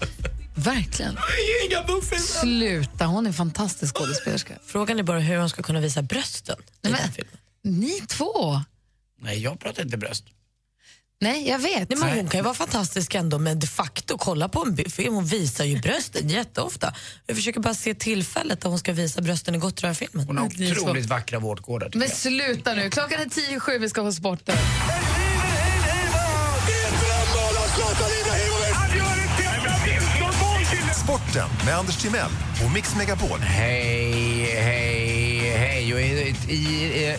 Verkligen. 0.56 1.18
Inga. 1.70 2.02
Sluta, 2.20 3.06
hon 3.06 3.26
är 3.26 3.28
en 3.28 3.34
fantastisk 3.34 3.96
skådespelerska. 3.98 4.54
Frågan 4.66 5.00
är 5.00 5.04
bara 5.04 5.20
hur 5.20 5.38
hon 5.38 5.50
ska 5.50 5.64
kunna 5.64 5.80
visa 5.80 6.02
brösten 6.02 6.56
i 6.60 6.64
Nej, 6.82 6.92
den 6.92 7.02
men- 7.04 7.12
filmen. 7.12 7.34
Ni 7.82 8.02
två? 8.08 8.62
Nej, 9.22 9.40
jag 9.44 9.60
pratar 9.60 9.84
inte 9.84 9.98
bröst. 9.98 10.24
Nej, 11.22 11.48
jag 11.50 11.60
vet. 11.60 11.90
Nej, 11.90 12.00
men 12.00 12.10
hon 12.18 12.28
kan 12.28 12.40
ju 12.40 12.44
vara 12.44 12.54
fantastisk 12.54 13.16
ändå, 13.16 13.40
men 13.40 13.60
de 13.60 13.68
facto, 13.68 14.18
kolla 14.18 14.50
på 14.50 14.62
en 14.66 14.90
film, 14.92 15.14
hon 15.14 15.26
visar 15.26 15.66
ju 15.66 15.80
brösten 15.80 16.30
jätteofta. 16.30 16.94
Jag 17.26 17.36
försöker 17.36 17.60
bara 17.60 17.74
se 17.74 17.94
tillfället 17.94 18.62
där 18.62 18.70
hon 18.70 18.80
ska 18.80 18.94
visa 18.94 19.22
brösten 19.22 19.56
i 19.56 19.58
Gottröra-filmen. 19.58 20.28
Hon 20.28 20.38
har 20.38 20.50
Det 20.58 20.70
är 20.70 20.76
så. 20.76 20.82
otroligt 20.82 21.06
vackra 21.06 21.40
vårtgårdar. 21.40 21.86
tycker 21.88 22.00
Men 22.00 22.08
jag. 22.08 22.18
sluta 22.18 22.74
nu, 22.74 22.90
klockan 22.90 23.22
är 23.22 23.30
tio 23.30 23.60
sju, 23.60 23.78
vi 23.78 23.90
ska 23.90 24.04
få 24.04 24.12
sporten. 24.14 24.58
Sporten 31.04 31.48
med 31.66 31.76
Anders 31.78 31.98
Timell 31.98 32.32
och 32.66 32.72
Mix 32.74 32.96
Megapol. 32.96 33.40
Hej, 33.40 34.12
hej, 34.62 35.40
hej. 35.58 35.94
Och 35.94 36.02
i, 36.02 36.36
i, 36.50 36.54
i, 36.54 37.18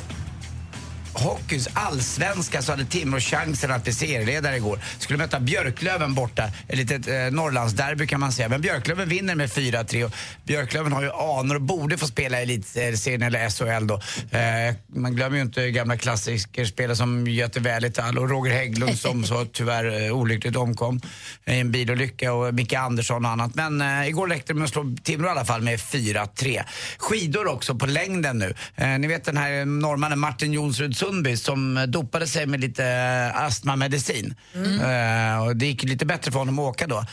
hockeyns 1.19 1.69
allsvenska 1.75 2.63
så 2.63 2.73
hade 2.73 2.85
Timrå 2.85 3.21
chansen 3.21 3.71
att 3.71 3.85
bli 3.85 3.93
serieledare 3.93 4.57
igår. 4.57 4.81
Skulle 4.99 5.19
möta 5.19 5.41
Björklöven 5.41 6.15
borta. 6.15 6.51
Ett 6.69 6.79
litet 6.79 7.09
eh, 7.09 7.15
Norrlandsderby 7.15 8.07
kan 8.07 8.21
man 8.21 8.33
säga. 8.33 8.49
Men 8.49 8.61
Björklöven 8.61 9.09
vinner 9.09 9.35
med 9.35 9.51
4-3 9.51 10.05
och 10.05 10.13
Björklöven 10.45 10.93
har 10.93 11.03
ju 11.03 11.11
anor 11.13 11.55
och 11.55 11.63
borde 11.63 11.99
få 11.99 12.07
spela 12.07 12.41
i 12.41 12.43
elitserien 12.43 13.23
eller 13.23 13.51
SHL 13.51 13.87
då. 13.87 13.95
Eh, 14.39 14.75
man 14.87 15.17
glömmer 15.17 15.37
ju 15.37 15.43
inte 15.43 15.71
gamla 15.71 15.97
klassikerspelare 15.97 16.97
som 16.97 17.27
Göte 17.27 17.61
Välitall 17.61 18.19
och 18.19 18.31
Roger 18.31 18.53
Hägglund 18.53 18.99
som 18.99 19.25
så 19.25 19.45
tyvärr 19.53 20.07
eh, 20.07 20.17
olyckligt 20.17 20.57
omkom 20.57 21.01
i 21.45 21.61
en 21.61 21.73
bilolycka 21.73 22.33
och 22.33 22.55
Micke 22.55 22.73
Andersson 22.73 23.25
och 23.25 23.31
annat. 23.31 23.55
Men 23.55 23.81
eh, 23.81 24.09
igår 24.09 24.29
räckte 24.29 24.53
det 24.53 24.59
med 24.59 24.65
att 24.65 24.71
slå 24.71 24.97
Timrå 25.03 25.27
i 25.27 25.31
alla 25.31 25.45
fall 25.45 25.63
med 25.63 25.79
4-3. 25.79 26.63
Skidor 26.99 27.47
också 27.47 27.75
på 27.75 27.87
längden 27.87 28.39
nu. 28.39 28.55
Eh, 28.77 28.89
ni 28.89 29.07
vet 29.07 29.25
den 29.25 29.37
här 29.37 29.65
norrmannen 29.65 30.19
Martin 30.19 30.53
Jonsrud 30.53 30.97
Sundby 31.09 31.37
som 31.37 31.85
dopade 31.89 32.27
sig 32.27 32.47
med 32.47 32.61
lite 32.61 32.85
eh, 32.85 33.43
astmamedicin. 33.43 34.35
Eh, 34.55 35.47
och 35.47 35.57
det 35.57 35.67
gick 35.67 35.83
lite 35.83 36.07
bättre 36.07 36.33
för 36.33 36.39
honom 36.39 36.59
att 36.59 36.63
åka 36.65 36.87
då. 36.87 37.05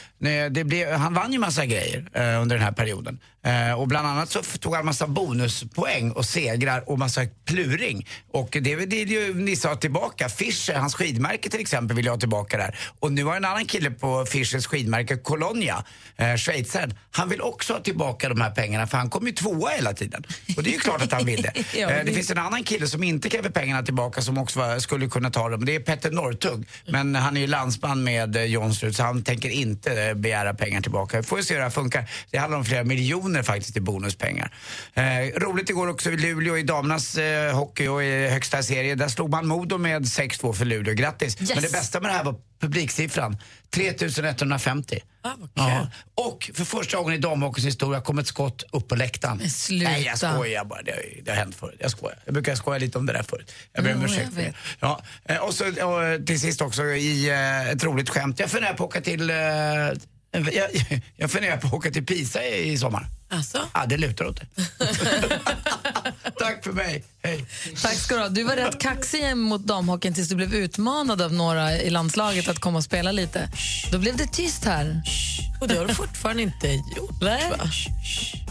Det 0.51 0.63
blev, 0.63 0.91
han 0.91 1.13
vann 1.13 1.33
ju 1.33 1.39
massa 1.39 1.65
grejer 1.65 2.09
eh, 2.13 2.41
under 2.41 2.55
den 2.55 2.65
här 2.65 2.71
perioden. 2.71 3.19
Och 3.77 3.87
bland 3.87 4.07
annat 4.07 4.29
så 4.31 4.41
tog 4.43 4.75
han 4.75 4.85
massa 4.85 5.07
bonuspoäng 5.07 6.11
och 6.11 6.25
segrar 6.25 6.89
och 6.89 6.99
massa 6.99 7.21
pluring. 7.45 8.07
Och 8.31 8.57
det 8.61 8.75
vill 8.75 9.11
ju 9.11 9.33
Nisse 9.33 9.67
ha 9.67 9.75
tillbaka. 9.75 10.29
Fischer, 10.29 10.73
hans 10.73 10.95
skidmärke 10.95 11.49
till 11.49 11.59
exempel, 11.59 11.95
vill 11.97 12.05
jag 12.05 12.13
ha 12.13 12.19
tillbaka 12.19 12.57
där. 12.57 12.77
Och 12.99 13.11
nu 13.11 13.23
har 13.23 13.35
en 13.35 13.45
annan 13.45 13.65
kille 13.65 13.91
på 13.91 14.25
Fischers 14.25 14.65
skidmärke, 14.67 15.17
Colonia, 15.17 15.83
eh, 16.17 16.35
schweizaren, 16.35 16.93
han 17.11 17.29
vill 17.29 17.41
också 17.41 17.73
ha 17.73 17.79
tillbaka 17.79 18.29
de 18.29 18.41
här 18.41 18.51
pengarna 18.51 18.87
för 18.87 18.97
han 18.97 19.09
kom 19.09 19.25
ju 19.27 19.31
tvåa 19.33 19.69
hela 19.69 19.93
tiden. 19.93 20.23
Och 20.57 20.63
det 20.63 20.69
är 20.69 20.73
ju 20.73 20.79
klart 20.79 21.01
att 21.01 21.11
han 21.11 21.25
vill 21.25 21.41
det. 21.41 21.53
Ja, 21.77 21.89
eh, 21.89 21.97
det 21.97 22.03
det- 22.03 22.13
finns 22.13 22.31
en 22.31 22.37
annan 22.37 22.63
kille 22.63 22.87
som 22.87 23.03
inte 23.03 23.29
kräver 23.29 23.49
pengarna 23.49 23.83
tillbaka 23.85 24.21
som 24.21 24.37
också 24.37 24.59
var, 24.59 24.79
skulle 24.79 25.07
kunna 25.07 25.29
ta 25.29 25.49
dem. 25.49 25.65
Det 25.65 25.75
är 25.75 25.79
Petter 25.79 26.11
Northug. 26.11 26.67
Men 26.87 27.15
han 27.15 27.37
är 27.37 27.41
ju 27.41 27.47
landsman 27.47 28.03
med 28.03 28.35
eh, 28.35 28.43
Jonsrud 28.43 28.95
så 28.95 29.03
han 29.03 29.23
tänker 29.23 29.49
inte 29.49 30.03
eh, 30.03 30.13
begära 30.13 30.53
pengar 30.53 30.81
tillbaka. 30.81 31.17
Vi 31.17 31.23
får 31.23 31.41
se 31.41 31.53
hur 31.53 31.59
det 31.59 31.63
här 31.63 31.71
funkar. 31.71 32.09
Det 32.31 32.37
handlar 32.37 32.57
om 32.57 32.65
flera 32.65 32.83
miljoner 32.83 33.43
faktiskt 33.43 33.77
i 33.77 33.79
bonuspengar. 33.79 34.53
Eh, 34.93 35.03
roligt 35.35 35.69
igår 35.69 35.87
också 35.87 36.11
i 36.11 36.17
Luleå 36.17 36.57
i 36.57 36.63
damernas 36.63 37.17
eh, 37.17 37.55
hockey 37.55 37.87
och 37.87 38.03
i 38.03 38.27
högsta 38.27 38.63
serie. 38.63 38.95
Där 38.95 39.07
slog 39.07 39.29
man 39.29 39.47
Modo 39.47 39.77
med 39.77 40.01
6-2 40.03 40.53
för 40.53 40.65
Luleå. 40.65 40.93
Grattis! 40.93 41.39
Men 41.39 41.61
det 41.61 41.71
bästa 41.71 41.99
med 41.99 42.09
det 42.09 42.15
här 42.15 42.23
var 42.23 42.35
publiksiffran. 42.69 43.37
3150. 43.69 44.99
Ja. 45.53 45.87
Och 46.15 46.51
för 46.53 46.65
första 46.65 46.97
gången 46.97 47.13
i 47.15 47.17
damhockeyns 47.17 47.67
historia 47.67 48.01
kom 48.01 48.19
ett 48.19 48.27
skott 48.27 48.63
upp 48.71 48.87
på 48.87 48.95
läktaren. 48.95 49.49
sluta. 49.49 49.91
Nej, 49.91 50.03
jag 50.03 50.17
skojar 50.17 50.65
bara. 50.65 50.81
Det 50.81 50.91
har, 50.91 51.23
det 51.23 51.31
har 51.31 51.37
hänt 51.37 51.55
förut. 51.55 51.75
Jag 51.79 51.91
skojar. 51.91 52.19
Jag 52.25 52.33
brukar 52.33 52.55
skoja 52.55 52.77
lite 52.79 52.97
om 52.97 53.05
det 53.05 53.13
där 53.13 53.23
förut. 53.23 53.51
Jag 53.73 53.83
ber 53.83 53.95
om 53.95 54.03
ursäkt 54.05 54.33
för 54.33 54.41
det. 54.41 54.53
Ja. 54.79 55.01
eh, 55.25 55.37
Och 55.37 55.53
så 55.53 55.65
och 55.67 56.25
till 56.25 56.39
sist 56.39 56.61
också 56.61 56.83
i 56.83 57.29
eh, 57.29 57.69
ett 57.69 57.83
roligt 57.83 58.09
skämt. 58.09 58.39
Jag 58.39 58.49
funderar 58.51 58.73
på 58.73 58.83
att 58.83 58.89
åka 58.89 59.01
till... 59.01 59.29
eh, 59.29 59.35
jag, 59.35 60.69
jag 61.17 61.31
funderar 61.31 61.57
på 61.57 61.67
att 61.67 61.73
åka 61.73 61.91
till 61.91 62.05
Pisa 62.05 62.43
i, 62.43 62.71
i 62.71 62.77
sommar. 62.77 63.07
Alltså? 63.29 63.67
Ja, 63.73 63.85
det 63.85 63.97
lutar 63.97 64.25
åt 64.25 64.35
det. 64.41 64.47
Tack 66.39 66.63
för 66.63 66.71
mig. 66.71 67.03
Hej. 67.23 67.45
Tack 67.81 67.93
ska 67.93 68.15
du 68.15 68.21
ha. 68.21 68.29
Du 68.29 68.43
var 68.43 68.55
rätt 68.55 68.81
kaxig 68.81 69.37
mot 69.37 69.61
damhockeyn 69.67 70.13
tills 70.13 70.29
du 70.29 70.35
blev 70.35 70.53
utmanad 70.53 71.21
av 71.21 71.33
några 71.33 71.73
i 71.81 71.89
landslaget 71.89 72.47
att 72.47 72.59
komma 72.59 72.77
och 72.77 72.83
spela 72.83 73.11
lite. 73.11 73.49
Då 73.91 73.97
blev 73.99 74.17
det 74.17 74.27
tyst 74.27 74.65
här. 74.65 75.01
Och 75.61 75.67
det 75.67 75.77
har 75.77 75.85
du 75.85 75.93
fortfarande 75.95 76.41
inte 76.43 76.67
gjort. 76.67 77.21
Nej. 77.21 77.49
va? 77.49 77.65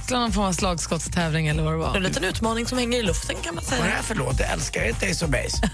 Skulle 0.04 0.20
någon 0.20 0.32
form 0.32 0.44
av 0.44 0.52
slagskottstävling 0.52 1.48
eller 1.48 1.62
vad 1.62 1.72
det 1.72 1.76
var. 1.78 1.96
en 1.96 2.02
liten 2.02 2.24
utmaning 2.24 2.66
som 2.66 2.78
hänger 2.78 2.98
i 2.98 3.02
luften 3.02 3.36
kan 3.44 3.54
man 3.54 3.64
Vad 3.64 3.72
är 3.72 3.76
det 3.76 3.82
säga. 3.84 3.96
här 3.96 4.02
för 4.02 4.14
låt? 4.14 4.40
Jag 4.40 4.50
älskar 4.50 4.82
ett 4.84 5.02
Ace 5.10 5.24
of 5.24 5.30
Base. 5.30 5.70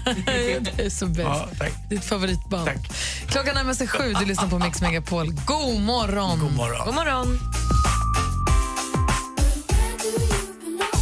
det 0.75 0.85
är 0.85 0.89
så 0.89 1.05
bäst. 1.05 1.19
Ja, 1.19 1.49
tack. 1.59 1.71
Ditt 1.89 2.05
favoritband. 2.05 2.65
Tack. 2.65 2.91
Klockan 3.27 3.55
närmar 3.55 3.73
sig 3.73 3.87
sju. 3.87 4.13
Du 4.19 4.25
lyssnar 4.25 4.47
på 4.47 4.59
Mix 4.59 4.81
Megapol. 4.81 5.31
God 5.45 5.81
morgon! 5.81 6.39
God 6.39 6.53
morgon. 6.53 6.85
God 6.85 6.95
morgon. 6.95 7.39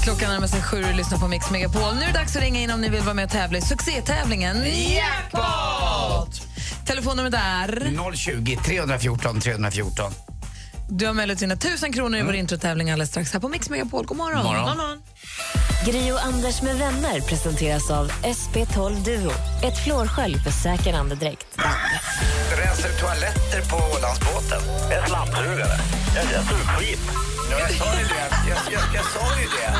Klockan 0.10 0.30
närmar 0.30 0.48
sig 0.48 0.62
sju 0.62 0.84
och 0.84 0.96
lyssnar 0.96 1.18
på 1.18 1.28
Mix 1.28 1.52
Megapol. 1.52 1.96
Nu 1.96 2.02
är 2.02 2.08
det 2.08 2.14
dags 2.14 2.36
att 2.36 2.42
ringa 2.42 2.60
in 2.60 2.72
om 2.72 2.82
ni 2.82 2.90
vill 2.90 3.02
vara 3.02 3.14
med 3.14 3.26
och 3.26 3.32
tävla 3.32 3.58
i 3.58 3.62
succétävlingen 3.62 4.58
Jackpot! 4.96 6.42
Telefonnumret 6.86 7.34
är... 7.34 8.16
020 8.16 8.58
314 8.66 9.40
314. 9.40 10.12
Du 10.90 11.06
har 11.06 11.14
möjlighet 11.14 11.38
att 11.38 11.44
vinna 11.44 11.56
tusen 11.56 11.94
kronor 11.94 12.20
i 12.20 12.22
vår 12.22 12.36
introtävling 12.36 12.92
alldeles 12.92 13.10
strax 13.10 13.34
här 13.34 13.40
på 13.40 13.50
Mix 13.50 13.70
Megapol. 13.70 14.06
God 14.06 14.18
morgon! 14.18 14.44
morgon. 14.44 14.68
God 14.68 14.78
morgon. 14.78 15.02
Gri 15.86 16.12
och 16.12 16.26
Anders 16.26 16.62
med 16.62 16.76
vänner 16.78 17.22
presenteras 17.22 17.92
av 17.92 18.12
SP12 18.12 19.04
Duo. 19.06 19.32
Ett 19.64 19.84
flårskölj 19.84 20.38
för 20.40 20.52
säker 20.52 20.94
andedräkt. 20.94 21.48
Rensar 22.58 22.90
du 22.90 22.96
toaletter 22.96 23.70
på 23.70 23.76
Ålandsbåten? 23.76 24.62
En 24.92 25.08
slamsugare. 25.08 25.80
Jag, 26.16 26.26
jag 26.34 26.50
tog 26.50 26.60
skit. 26.60 27.00
Ja, 27.52 27.60
jag 27.60 27.72
sa 27.72 28.00
ju 28.00 28.06
det. 28.06 28.30
Jag, 28.50 28.74
jag, 28.74 28.82
jag 28.96 29.06
sa 29.06 29.40
ju 29.40 29.46
det. 29.46 29.74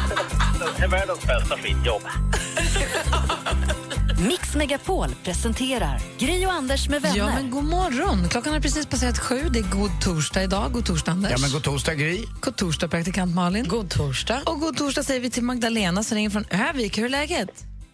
Det 0.78 0.84
är 0.84 0.88
världens 0.88 1.22
bästa 1.22 1.58
skitjobb. 1.58 2.02
Mix 4.28 4.56
Megapol 4.56 5.10
presenterar 5.24 5.98
Gri 6.20 6.46
och 6.46 6.52
Anders 6.52 6.90
med 6.90 7.02
vänner. 7.02 7.18
Ja, 7.18 7.26
men 7.26 7.52
god 7.52 7.64
morgon! 7.64 8.30
Klockan 8.30 8.54
har 8.54 8.60
precis 8.60 8.86
passerat 8.86 9.20
sju. 9.20 9.36
Det 9.54 9.60
är 9.60 9.72
god 9.80 10.02
torsdag 10.06 10.44
idag. 10.44 10.72
God 10.72 10.86
torsdag, 10.86 11.12
Anders. 11.12 11.32
Ja, 11.32 11.38
men 11.42 11.50
god 11.52 11.64
torsdag, 11.64 11.96
Gry. 11.96 12.18
God 12.42 12.58
torsdag, 12.58 12.88
praktikant 12.88 13.36
Malin. 13.36 13.66
God 13.68 13.90
torsdag. 13.90 14.42
Och 14.46 14.60
god 14.60 14.78
torsdag 14.78 15.04
säger 15.04 15.22
vi 15.22 15.30
till 15.30 15.44
Magdalena 15.44 16.04
som 16.04 16.16
ringer 16.16 16.30
från 16.30 16.46
Övik. 16.70 16.98
Hur 16.98 17.06
är 17.06 17.10
läget? 17.10 17.52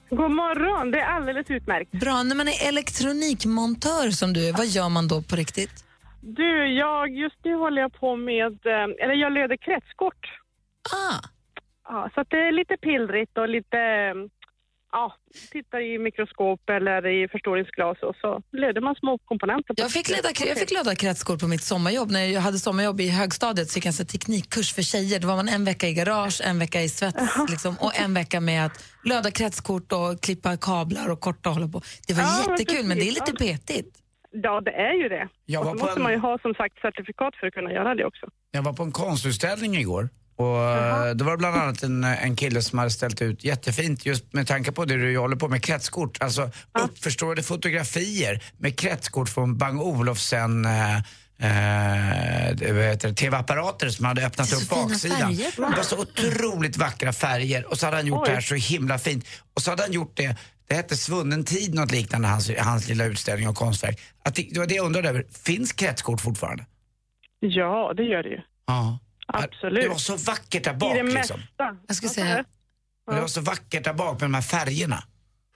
God 0.09 0.31
morgon, 0.31 0.91
det 0.91 0.99
är 0.99 1.05
alldeles 1.05 1.49
utmärkt. 1.49 1.91
Bra. 1.91 2.23
När 2.23 2.35
man 2.35 2.47
är 2.47 2.67
elektronikmontör 2.67 4.09
som 4.09 4.33
du 4.33 4.47
är, 4.49 4.53
vad 4.53 4.67
gör 4.67 4.89
man 4.89 5.07
då 5.07 5.21
på 5.21 5.35
riktigt? 5.35 5.85
Du, 6.21 6.67
jag, 6.73 7.09
just 7.09 7.39
nu 7.43 7.55
håller 7.55 7.81
jag 7.81 7.93
på 7.99 8.15
med, 8.15 8.53
eh, 8.65 9.03
eller 9.03 9.13
jag 9.13 9.33
löder 9.33 9.57
kretskort. 9.57 10.21
Ah, 10.91 11.19
Ja, 11.89 12.09
så 12.13 12.21
att 12.21 12.29
det 12.29 12.37
är 12.47 12.51
lite 12.51 12.77
pillrigt 12.77 13.37
och 13.37 13.49
lite, 13.49 13.77
ja, 14.97 15.15
tittar 15.51 15.79
i 15.79 15.99
mikroskop 15.99 16.69
eller 16.69 17.07
i 17.07 17.27
förstoringsglas 17.27 17.97
och 18.07 18.15
så 18.21 18.41
löder 18.51 18.81
man 18.81 18.95
små 18.95 19.17
komponenter. 19.17 19.73
på 19.73 19.81
jag, 19.81 19.91
fick 19.91 20.09
leda, 20.09 20.29
jag 20.51 20.57
fick 20.57 20.71
löda 20.71 20.95
kretskort 20.95 21.39
på 21.39 21.47
mitt 21.47 21.63
sommarjobb. 21.63 22.11
När 22.11 22.25
jag 22.25 22.41
hade 22.41 22.57
sommarjobb 22.57 23.01
i 23.01 23.09
högstadiet 23.09 23.67
så 23.69 23.73
fick 23.73 23.85
jag 23.85 23.99
en 23.99 24.05
teknikkurs 24.05 24.73
för 24.75 24.81
tjejer. 24.81 25.19
Då 25.19 25.27
var 25.27 25.35
man 25.35 25.47
en 25.49 25.65
vecka 25.65 25.87
i 25.87 25.93
garage, 25.93 26.41
en 26.49 26.59
vecka 26.59 26.81
i 26.81 26.89
svets 26.89 27.17
liksom, 27.49 27.75
och 27.79 27.99
en 27.99 28.13
vecka 28.13 28.39
med 28.39 28.65
att 28.65 28.75
löda 29.03 29.31
kretskort 29.31 29.91
och 29.91 30.21
klippa 30.21 30.57
kablar 30.57 31.09
och 31.11 31.19
korta 31.19 31.49
och 31.49 31.55
hålla 31.55 31.67
på. 31.67 31.81
Det 32.07 32.13
var 32.13 32.21
Ja, 32.23 32.43
men 32.47 32.51
jättekul, 32.51 32.85
men 32.85 32.97
det 32.97 33.03
är 33.07 33.11
lite 33.19 33.33
petigt. 33.33 33.97
Ja, 34.31 34.61
det 34.61 34.71
är 34.71 34.93
ju 34.93 35.09
det. 35.09 35.27
Jag 35.45 35.61
och 35.61 35.67
så 35.67 35.73
måste 35.85 35.99
en- 35.99 36.03
man 36.03 36.11
ju 36.11 36.17
ha 36.17 36.37
som 36.41 36.53
sagt 36.53 36.79
certifikat 36.81 37.35
för 37.35 37.47
att 37.47 37.53
kunna 37.53 37.71
göra 37.71 37.95
det 37.95 38.05
också. 38.05 38.25
Jag 38.51 38.61
var 38.63 38.73
på 38.73 38.83
en 38.83 38.91
konstutställning 38.91 39.75
igår. 39.75 40.09
Och 40.35 40.63
eh, 40.63 41.15
det 41.15 41.23
var 41.23 41.37
bland 41.37 41.55
annat 41.55 41.83
en, 41.83 42.03
en 42.03 42.35
kille 42.35 42.61
som 42.61 42.79
hade 42.79 42.91
ställt 42.91 43.21
ut 43.21 43.43
jättefint 43.43 44.05
just 44.05 44.33
med 44.33 44.47
tanke 44.47 44.71
på 44.71 44.85
det 44.85 44.95
du 44.95 45.17
håller 45.17 45.35
på 45.35 45.47
med 45.47 45.63
kretskort. 45.63 46.17
Alltså 46.21 46.49
uppförstorade 46.79 47.43
fotografier 47.43 48.43
med 48.57 48.79
kretskort 48.79 49.29
från 49.29 49.57
Bang 49.57 49.81
Olufsen 49.81 50.65
eh, 50.65 50.97
eh, 51.39 52.97
tv-apparater 52.97 53.89
som 53.89 54.05
hade 54.05 54.25
öppnat 54.25 54.49
Det 54.49 54.55
är 54.55 54.57
upp 54.57 54.63
så 54.63 54.75
fina 54.75 54.87
baksidan. 54.87 55.35
färger 55.35 55.51
Det 55.55 55.77
var 55.77 55.83
så 55.83 55.99
otroligt 55.99 56.77
vackra 56.77 57.13
färger 57.13 57.71
och 57.71 57.79
så 57.79 57.85
hade 57.85 57.97
han 57.97 58.07
gjort 58.07 58.21
Oj. 58.21 58.29
det 58.29 58.33
här 58.33 58.41
så 58.41 58.55
himla 58.55 58.97
fint. 58.97 59.27
Och 59.53 59.61
så 59.61 59.69
hade 59.69 59.83
han 59.83 59.91
gjort 59.91 60.17
det, 60.17 60.35
det 60.67 60.75
hette 60.75 60.97
Svunnen 60.97 61.43
tid 61.43 61.73
något 61.75 61.91
liknande, 61.91 62.27
hans, 62.27 62.51
hans 62.57 62.87
lilla 62.87 63.05
utställning 63.05 63.49
och 63.49 63.55
konstverk. 63.55 63.99
Att 64.23 64.35
det, 64.35 64.47
det 64.51 64.59
var 64.59 64.67
det 64.67 64.75
jag 64.75 64.85
undrade 64.85 65.09
över, 65.09 65.25
finns 65.43 65.73
kretskort 65.73 66.21
fortfarande? 66.21 66.65
Ja, 67.39 67.93
det 67.97 68.03
gör 68.03 68.23
det 68.23 68.29
ju. 68.29 68.41
Ja. 68.67 68.99
Absolut. 69.25 69.83
Det 69.83 69.89
var 69.89 69.95
så 69.95 70.15
vackert 70.17 70.63
där 70.63 70.73
I 70.73 70.77
bak 70.77 70.93
det 70.95 71.03
liksom. 71.03 71.39
mesta. 71.39 71.77
Jag 71.87 71.97
Ja, 72.03 72.09
säga, 72.09 72.43
Det 73.11 73.19
var 73.21 73.27
så 73.27 73.41
vackert 73.41 73.83
där 73.83 73.93
bak 73.93 74.11
med 74.21 74.29
de 74.29 74.33
här 74.33 74.41
färgerna. 74.41 75.03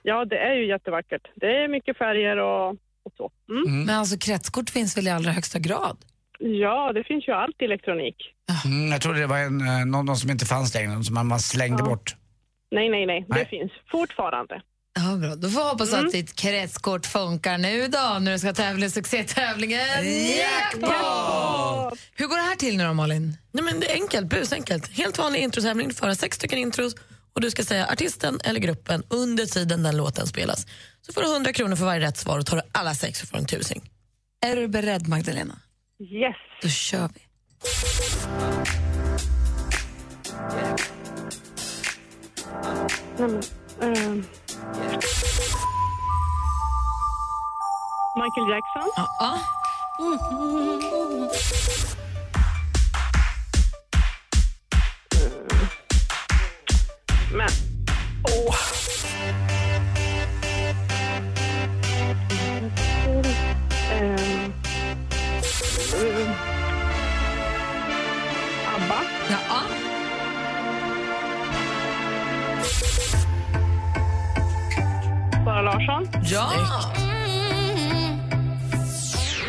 Ja, 0.02 0.24
det 0.24 0.36
är 0.38 0.54
ju 0.54 0.66
jättevackert. 0.68 1.22
Det 1.36 1.46
är 1.46 1.68
mycket 1.68 1.98
färger 1.98 2.36
och, 2.36 2.70
och 3.04 3.12
så. 3.16 3.30
Mm. 3.50 3.84
men 3.84 3.98
alltså 3.98 4.18
kretskort 4.18 4.70
finns 4.70 4.96
väl 4.96 5.06
i 5.06 5.10
allra 5.10 5.30
högsta 5.32 5.58
grad? 5.58 5.96
Ja, 6.38 6.92
det 6.92 7.04
finns 7.04 7.28
ju 7.28 7.32
allt 7.32 7.62
i 7.62 7.64
elektronik. 7.64 8.16
Mm, 8.64 8.92
jag 8.92 9.00
trodde 9.00 9.20
det 9.20 9.26
var 9.26 9.38
en, 9.38 9.60
eh, 9.60 9.86
någon, 9.86 10.06
någon 10.06 10.16
som 10.16 10.30
inte 10.30 10.46
fanns 10.46 10.74
längre, 10.74 10.92
någon 10.92 11.04
som 11.04 11.14
man, 11.14 11.26
man 11.26 11.40
slängde 11.40 11.82
Ja. 11.82 11.88
bort. 11.88 12.16
Nej, 12.70 12.88
nej, 12.88 13.06
nej. 13.06 13.24
Nej. 13.28 13.38
Det 13.44 13.48
finns 13.48 13.72
fortfarande. 13.90 14.62
Ja, 14.94 15.16
bra. 15.16 15.34
Då 15.34 15.48
får 15.48 15.60
vi 15.60 15.68
hoppas 15.68 15.92
att 15.92 16.12
ditt 16.12 16.36
kretskort 16.36 17.06
funkar 17.06 17.58
nu 17.58 17.88
då, 17.88 18.18
när 18.20 18.32
du 18.32 18.38
ska 18.38 18.52
tävla 18.52 18.86
i 18.86 18.90
succétävlingen 18.90 19.80
Jackpot! 20.36 21.98
Hur 22.14 22.26
går 22.26 22.36
det 22.36 22.42
här 22.42 22.56
till 22.56 22.76
nu 22.76 22.84
då, 22.84 22.94
Malin? 22.94 23.36
Nej, 23.52 23.64
men 23.64 23.80
det 23.80 23.90
är 23.90 23.94
enkelt, 23.94 24.26
busenkelt. 24.26 24.88
Helt 24.88 25.18
vanlig 25.18 25.40
introtävling. 25.40 25.88
Du 25.88 25.94
får 25.94 26.06
höra 26.06 26.14
sex 26.14 26.36
stycken 26.36 26.58
intros 26.58 26.94
och 27.32 27.40
du 27.40 27.50
ska 27.50 27.64
säga 27.64 27.86
artisten 27.86 28.38
eller 28.44 28.60
gruppen 28.60 29.02
under 29.08 29.46
tiden 29.46 29.82
den 29.82 29.96
låten 29.96 30.26
spelas. 30.26 30.66
Så 31.02 31.12
får 31.12 31.20
du 31.22 31.32
100 31.32 31.52
kronor 31.52 31.76
för 31.76 31.84
varje 31.84 32.00
rätt 32.00 32.16
svar 32.16 32.38
och 32.38 32.46
tar 32.46 32.56
du 32.56 32.62
alla 32.72 32.94
sex 32.94 33.18
så 33.18 33.26
får 33.26 33.36
du 33.36 33.40
en 33.40 33.46
tusing. 33.46 33.90
Är 34.46 34.56
du 34.56 34.68
beredd, 34.68 35.08
Magdalena? 35.08 35.58
Yes. 36.00 36.36
Då 36.62 36.68
kör 36.68 37.10
vi. 37.14 37.20
Men, 43.18 43.42
ehm, 43.82 44.24
Michael 48.16 48.48
Jackson. 48.48 48.90
Ja, 48.96 49.08
ja. 49.18 49.34
Men... 57.32 57.48
Åh! 58.22 58.54
Mm. 66.00 66.34
ABBA. 68.74 69.02
Ja, 69.28 69.38
ja. 69.48 69.79
Sara 75.44 75.62
Larsson. 75.62 76.08
Ja! 76.24 76.50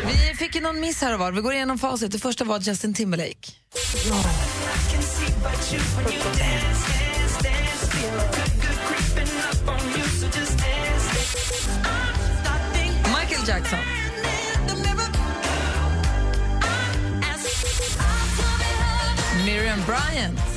Vi 0.06 0.36
fick 0.36 0.54
ju 0.54 0.60
någon 0.60 0.80
miss 0.80 1.00
här 1.00 1.14
och 1.14 1.20
var. 1.20 1.32
Vi 1.32 1.40
går 1.40 1.52
igenom 1.52 1.78
facit. 1.78 2.12
Det 2.12 2.18
första 2.18 2.44
var 2.44 2.60
Justin 2.60 2.94
Timberlake. 2.94 3.52
Michael 13.04 13.48
Jackson. 13.48 13.78
Miriam 19.44 19.78
Bryant. 19.86 20.51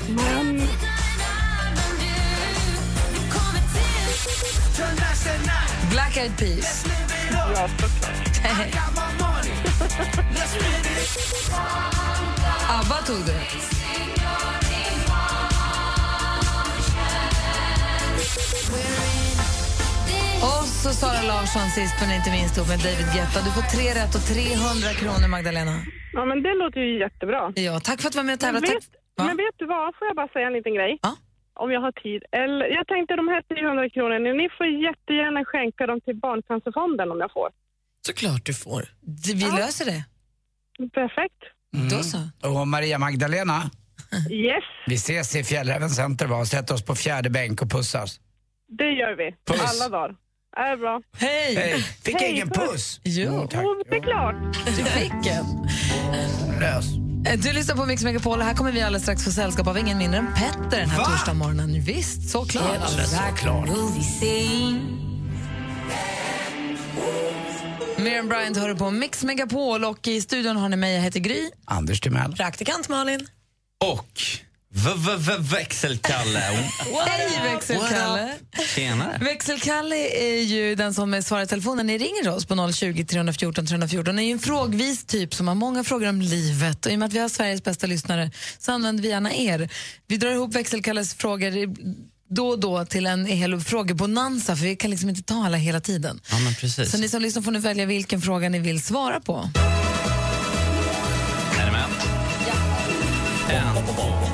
Eyed 6.25 6.37
Peas. 6.37 6.85
Ja, 7.31 7.67
såklart. 7.67 8.41
ABBA 12.69 12.97
tog 13.05 13.25
du. 13.25 13.33
Och 20.49 20.65
så 20.83 20.89
Sara 21.01 21.21
Larsson 21.31 21.67
sist 21.77 21.95
men 22.01 22.09
inte 22.19 22.31
minst 22.37 22.57
ihop 22.57 22.69
med 22.73 22.79
David 22.87 23.07
Guetta. 23.15 23.39
Du 23.47 23.51
får 23.57 23.65
tre 23.75 23.85
rätt 23.99 24.13
och 24.17 24.23
300 24.33 24.89
kronor, 25.01 25.27
Magdalena. 25.35 25.75
Ja, 26.17 26.25
men 26.29 26.37
det 26.43 26.53
låter 26.61 26.79
ju 26.79 26.99
jättebra. 27.05 27.41
Ja, 27.67 27.73
tack 27.87 27.97
för 28.01 28.07
att 28.07 28.13
du 28.13 28.19
var 28.21 28.23
med 28.31 28.33
och 28.37 28.41
Men 28.43 28.53
tävlade. 28.53 28.67
vet, 28.73 28.83
Tack. 28.83 29.01
Va? 29.17 29.23
men 29.29 29.37
vet 29.45 29.55
du 29.61 29.65
vad? 29.75 29.85
Får 29.97 30.05
jag 30.09 30.15
bara 30.21 30.27
säga 30.35 30.47
en 30.47 30.53
liten 30.59 30.73
grej? 30.79 30.91
Ja. 31.07 31.11
Om 31.55 31.71
jag 31.71 31.81
har 31.81 31.91
tid. 31.91 32.23
Eller, 32.31 32.65
jag 32.65 32.87
tänkte 32.87 33.15
de 33.15 33.27
här 33.27 33.41
300 33.41 33.89
kronorna, 33.89 34.29
ni 34.41 34.49
får 34.57 34.67
jättegärna 34.67 35.45
skänka 35.45 35.87
dem 35.87 36.01
till 36.01 36.15
Barncancerfonden 36.15 37.11
om 37.11 37.19
jag 37.19 37.31
får. 37.31 37.49
Såklart 38.07 38.45
du 38.45 38.53
får. 38.53 38.81
Vi 39.35 39.45
löser 39.61 39.85
det. 39.85 40.01
Perfekt. 40.93 41.41
Då 41.91 42.03
så. 42.03 42.17
Och 42.49 42.67
Maria 42.67 42.97
Magdalena, 42.99 43.61
Yes, 44.31 44.63
vi 44.87 44.95
ses 44.95 45.35
i 45.35 45.43
Fjällräven 45.43 45.89
Center 45.89 46.25
va? 46.27 46.37
och 46.37 46.47
sätter 46.47 46.73
oss 46.73 46.85
på 46.85 46.95
fjärde 46.95 47.29
bänk 47.29 47.61
och 47.61 47.71
pussas. 47.71 48.19
det 48.67 48.91
gör 48.91 49.15
vi. 49.15 49.35
Puss. 49.47 49.81
Alla 49.81 49.89
dagar. 49.89 50.15
Är 50.57 50.77
bra. 50.77 51.01
Hej! 51.17 51.55
Hej! 51.55 51.73
Fick 51.81 52.13
jag 52.15 52.19
Hej, 52.19 52.31
ingen 52.31 52.49
puss. 52.49 52.71
puss? 52.71 53.01
Jo, 53.03 53.33
Mm, 53.35 53.47
tack. 53.47 53.63
Oh, 53.65 53.77
det 53.89 53.95
är 53.97 54.01
klart. 54.01 54.35
du 54.65 54.83
fick 54.83 55.11
en. 55.27 55.45
Lös. 56.59 56.85
Eh, 57.25 57.39
Du 57.39 57.53
lyssnar 57.53 57.75
på 57.75 57.85
Mix 57.85 58.03
Megapol 58.03 58.39
och 58.39 58.45
här 58.45 58.53
kommer 58.53 58.71
vi 58.71 58.81
alldeles 58.81 59.03
strax 59.03 59.23
få 59.23 59.31
sällskap 59.31 59.67
av 59.67 59.77
ingen 59.77 59.97
mindre 59.97 60.19
än 60.19 60.27
Petter 60.33 60.79
den 60.79 60.89
här 60.89 60.97
Va? 60.99 61.05
torsdag 61.05 61.33
morgonen. 61.33 61.81
Visst, 61.81 62.29
såklart. 62.29 62.89
Såklart. 62.89 63.69
Miriam 67.97 68.27
Bryant 68.27 68.57
hör 68.57 68.73
på 68.75 68.91
Mix 68.91 69.23
Megapol 69.23 69.85
och 69.85 70.07
i 70.07 70.21
studion 70.21 70.57
har 70.57 70.69
ni 70.69 70.75
mig, 70.75 70.95
jag 70.95 71.01
heter 71.01 71.19
Gry. 71.19 71.49
Anders 71.65 72.01
Timell. 72.01 72.35
Praktikant 72.35 72.89
Malin. 72.89 73.27
Och 73.83 74.21
växelkalle. 75.39 76.39
Hej 77.07 77.53
växelkalle! 77.53 78.33
Tjenare. 78.75 79.17
Växelkalle 79.21 79.95
är 79.95 80.41
ju 80.41 80.75
den 80.75 80.93
som 80.93 81.23
svarar 81.23 81.43
i 81.43 81.47
telefonen. 81.47 81.87
Ni 81.87 81.97
ringer 81.97 82.29
oss 82.29 82.45
på 82.45 82.71
020 82.73 83.05
314 83.05 83.65
314. 83.65 84.15
Det 84.15 84.23
är 84.23 84.25
ju 84.25 84.31
en 84.31 84.39
frågvis 84.39 85.05
typ 85.05 85.33
som 85.33 85.47
har 85.47 85.55
många 85.55 85.83
frågor 85.83 86.09
om 86.09 86.21
livet. 86.21 86.85
Och 86.85 86.91
I 86.91 86.95
och 86.95 86.99
med 86.99 87.05
att 87.05 87.13
vi 87.13 87.19
har 87.19 87.29
Sveriges 87.29 87.63
bästa 87.63 87.87
lyssnare 87.87 88.31
så 88.59 88.71
använder 88.71 89.03
vi 89.03 89.09
gärna 89.09 89.33
er. 89.33 89.69
Vi 90.07 90.17
drar 90.17 90.31
ihop 90.31 90.55
växelkalles 90.55 91.13
frågor 91.13 91.75
då 92.29 92.47
och 92.47 92.59
då 92.59 92.85
till 92.85 93.05
en 93.05 93.25
hel 93.25 93.61
frågebonanza 93.61 94.55
för 94.55 94.63
vi 94.63 94.75
kan 94.75 94.91
liksom 94.91 95.09
inte 95.09 95.23
ta 95.23 95.45
alla 95.45 95.57
hela 95.57 95.81
tiden. 95.81 96.21
Ja, 96.31 96.39
men 96.39 96.55
precis. 96.55 96.91
Så 96.91 96.97
ni 96.97 97.09
som 97.09 97.21
lyssnar 97.21 97.41
får 97.41 97.51
nu 97.51 97.59
välja 97.59 97.85
vilken 97.85 98.21
fråga 98.21 98.49
ni 98.49 98.59
vill 98.59 98.81
svara 98.81 99.19
på. 99.19 99.49
Är 101.59 101.65
ni 101.65 101.71
med? 101.71 101.85
Ja. 102.47 102.53
Hvem 103.47 104.24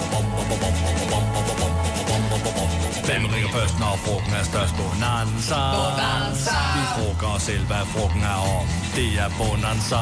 først, 3.62 3.80
når 3.84 3.94
frugten 4.06 4.34
er 4.40 4.46
størst? 4.52 4.74
Bonanza. 4.82 5.60
Bonanza. 5.78 6.58
Vi 6.76 6.84
frågar 6.96 7.30
os 7.36 7.44
selv, 7.50 7.66
hvad 7.72 7.84
frugten 7.94 8.24
er 8.34 8.40
om. 8.58 8.66
Det 8.98 9.10
er 9.24 9.30
Bonanza. 9.40 10.02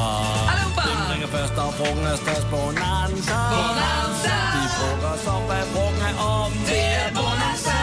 Hvem 0.86 1.02
ringer 1.12 1.30
først, 1.36 1.54
når 1.60 1.70
frugten 1.80 2.06
er 2.14 2.18
størst? 2.26 2.48
Bonanza. 2.56 3.38
Bonanza. 3.56 4.36
Vi 4.56 4.64
frågar 4.78 5.12
os 5.18 5.26
om, 5.36 5.42
hvad 5.50 5.64
frugten 5.74 6.02
er 6.10 6.16
om. 6.38 6.52
Det 6.72 6.86
er 7.02 7.10
Bonanza. 7.20 7.78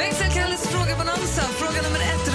Växelkalles 0.00 0.62
frågebonanza. 0.72 1.42
Fråga 1.60 1.78
nummer 1.84 2.02
ett 2.12 2.26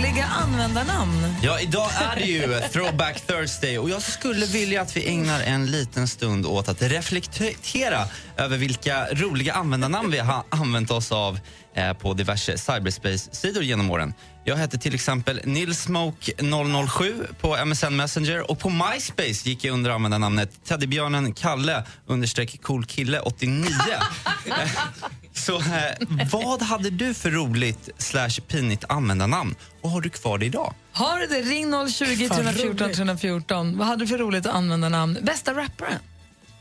roliga 0.00 0.24
användarnamn. 0.24 1.34
Ja, 1.42 1.60
idag 1.60 1.90
är 2.12 2.16
det 2.16 2.26
ju 2.26 2.60
Throwback 2.72 3.20
Thursday 3.26 3.78
och 3.78 3.90
jag 3.90 4.02
skulle 4.02 4.46
vilja 4.46 4.82
att 4.82 4.96
vi 4.96 5.08
ägnar 5.08 5.40
en 5.42 5.66
liten 5.66 6.08
stund 6.08 6.46
åt 6.46 6.68
att 6.68 6.82
reflektera 6.82 8.04
över 8.36 8.56
vilka 8.56 9.06
roliga 9.12 9.52
användarnamn 9.52 10.10
vi 10.10 10.18
har 10.18 10.44
använt 10.48 10.90
oss 10.90 11.12
av 11.12 11.38
eh, 11.74 11.92
på 11.92 12.14
diverse 12.14 12.58
cyberspace-sidor 12.58 13.62
genom 13.62 13.90
åren. 13.90 14.14
Jag 14.44 14.56
heter 14.56 14.78
till 14.78 14.94
exempel 14.94 15.40
Nilsmoke007 15.40 17.26
på 17.40 17.64
MSN 17.64 17.96
Messenger 17.96 18.50
och 18.50 18.58
på 18.58 18.70
MySpace 18.70 19.48
gick 19.48 19.64
jag 19.64 19.74
under 19.74 19.90
användarnamnet 19.90 20.64
Teddybjörnen 20.64 21.32
Kalle 21.34 21.84
understreck 22.06 22.62
coolkille 22.62 23.20
89. 23.20 23.66
Så 25.34 25.58
eh, 25.58 25.64
vad 26.32 26.62
hade 26.62 26.90
du 26.90 27.14
för 27.14 27.30
roligt 27.30 27.88
slash 27.98 28.30
pinigt 28.48 28.84
användarnamn 28.88 29.54
och 29.80 29.90
har 29.90 30.00
du 30.00 30.10
kvar 30.10 30.38
det 30.38 30.46
idag? 30.46 30.74
Har 30.92 31.18
du 31.18 31.26
det? 31.26 31.42
Ring 31.42 31.88
020 31.90 32.28
314 32.28 32.92
314. 32.92 33.78
Vad 33.78 33.86
hade 33.86 34.04
du 34.04 34.08
för 34.08 34.18
roligt 34.18 34.46
användarnamn? 34.46 35.18
Bästa 35.22 35.54
rapparen? 35.54 35.98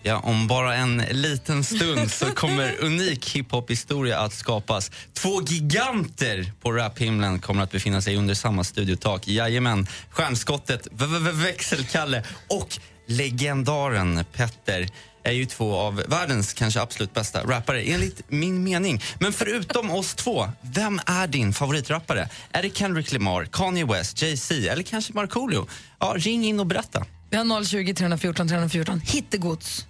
Ja, 0.03 0.17
om 0.19 0.47
bara 0.47 0.75
en 0.75 0.97
liten 1.11 1.63
stund 1.63 2.11
så 2.11 2.25
kommer 2.25 2.75
unik 2.83 3.29
hiphop-historia 3.35 4.19
att 4.19 4.33
skapas. 4.33 4.91
Två 5.13 5.41
giganter 5.41 6.51
på 6.61 6.71
raphimlen 6.71 7.39
kommer 7.39 7.63
att 7.63 7.71
befinna 7.71 8.01
sig 8.01 8.15
under 8.17 8.33
samma 8.33 8.63
studiotak. 8.63 9.27
Jajamän, 9.27 9.87
stjärnskottet 10.09 10.87
V- 10.91 11.05
V- 11.05 11.31
Växelkalle 11.31 12.23
och 12.47 12.77
legendaren 13.07 14.25
Petter 14.33 14.89
är 15.23 15.31
ju 15.31 15.45
två 15.45 15.75
av 15.75 15.95
världens 16.07 16.53
kanske 16.53 16.81
absolut 16.81 17.13
bästa 17.13 17.43
rappare, 17.43 17.81
enligt 17.83 18.21
min 18.27 18.63
mening. 18.63 19.01
Men 19.19 19.33
förutom 19.33 19.91
oss 19.91 20.15
två, 20.15 20.49
vem 20.61 20.99
är 21.05 21.27
din 21.27 21.53
favoritrappare? 21.53 22.29
Är 22.51 22.61
det 22.61 22.77
Kendrick 22.77 23.11
Lamar, 23.11 23.45
Kanye 23.45 23.85
West, 23.85 24.21
Jay-Z 24.21 24.53
eller 24.71 24.83
kanske 24.83 25.13
Markoolio? 25.13 25.67
Ja, 25.99 26.13
ring 26.17 26.45
in 26.45 26.59
och 26.59 26.65
berätta. 26.65 27.05
Vi 27.29 27.37
har 27.37 27.63
020 27.63 27.93
314 27.93 28.47
314. 28.47 29.01
Hittegods. 29.05 29.85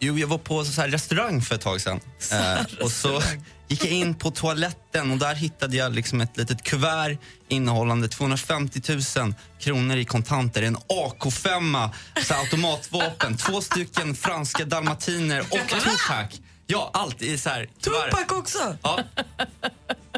Jo, 0.00 0.18
jag 0.18 0.26
var 0.28 0.38
på 0.38 0.64
så 0.64 0.80
här 0.80 0.88
restaurang 0.88 1.42
för 1.42 1.54
ett 1.54 1.60
tag 1.60 1.80
sedan. 1.80 2.00
Eh, 2.32 2.82
och 2.82 2.90
så 2.90 3.22
gick 3.68 3.84
jag 3.84 3.92
in 3.92 4.14
på 4.14 4.30
toaletten 4.30 5.10
och 5.10 5.18
där 5.18 5.34
hittade 5.34 5.76
jag 5.76 5.94
liksom 5.94 6.20
ett 6.20 6.36
litet 6.36 6.62
kuvert 6.62 7.18
innehållande 7.48 8.08
250 8.08 8.80
000 9.18 9.34
kronor 9.58 9.96
i 9.96 10.04
kontanter, 10.04 10.62
en 10.62 10.76
AK5, 10.76 11.90
så 12.22 12.34
automatvapen, 12.34 13.36
två 13.36 13.60
stycken 13.60 14.14
franska 14.14 14.64
dalmatiner 14.64 15.40
och 15.40 15.68
Tupac. 15.68 16.40
Ja, 16.70 16.90
allt 16.92 17.22
i 17.22 17.38
så 17.38 17.48
här 17.50 17.68
kuvert. 17.82 18.10
Tupac 18.10 18.38
också! 18.38 18.76
Ja. 18.82 18.98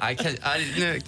Nej, 0.01 0.17
kan, 0.17 0.33
nej, 0.43 0.75
nu 0.79 1.01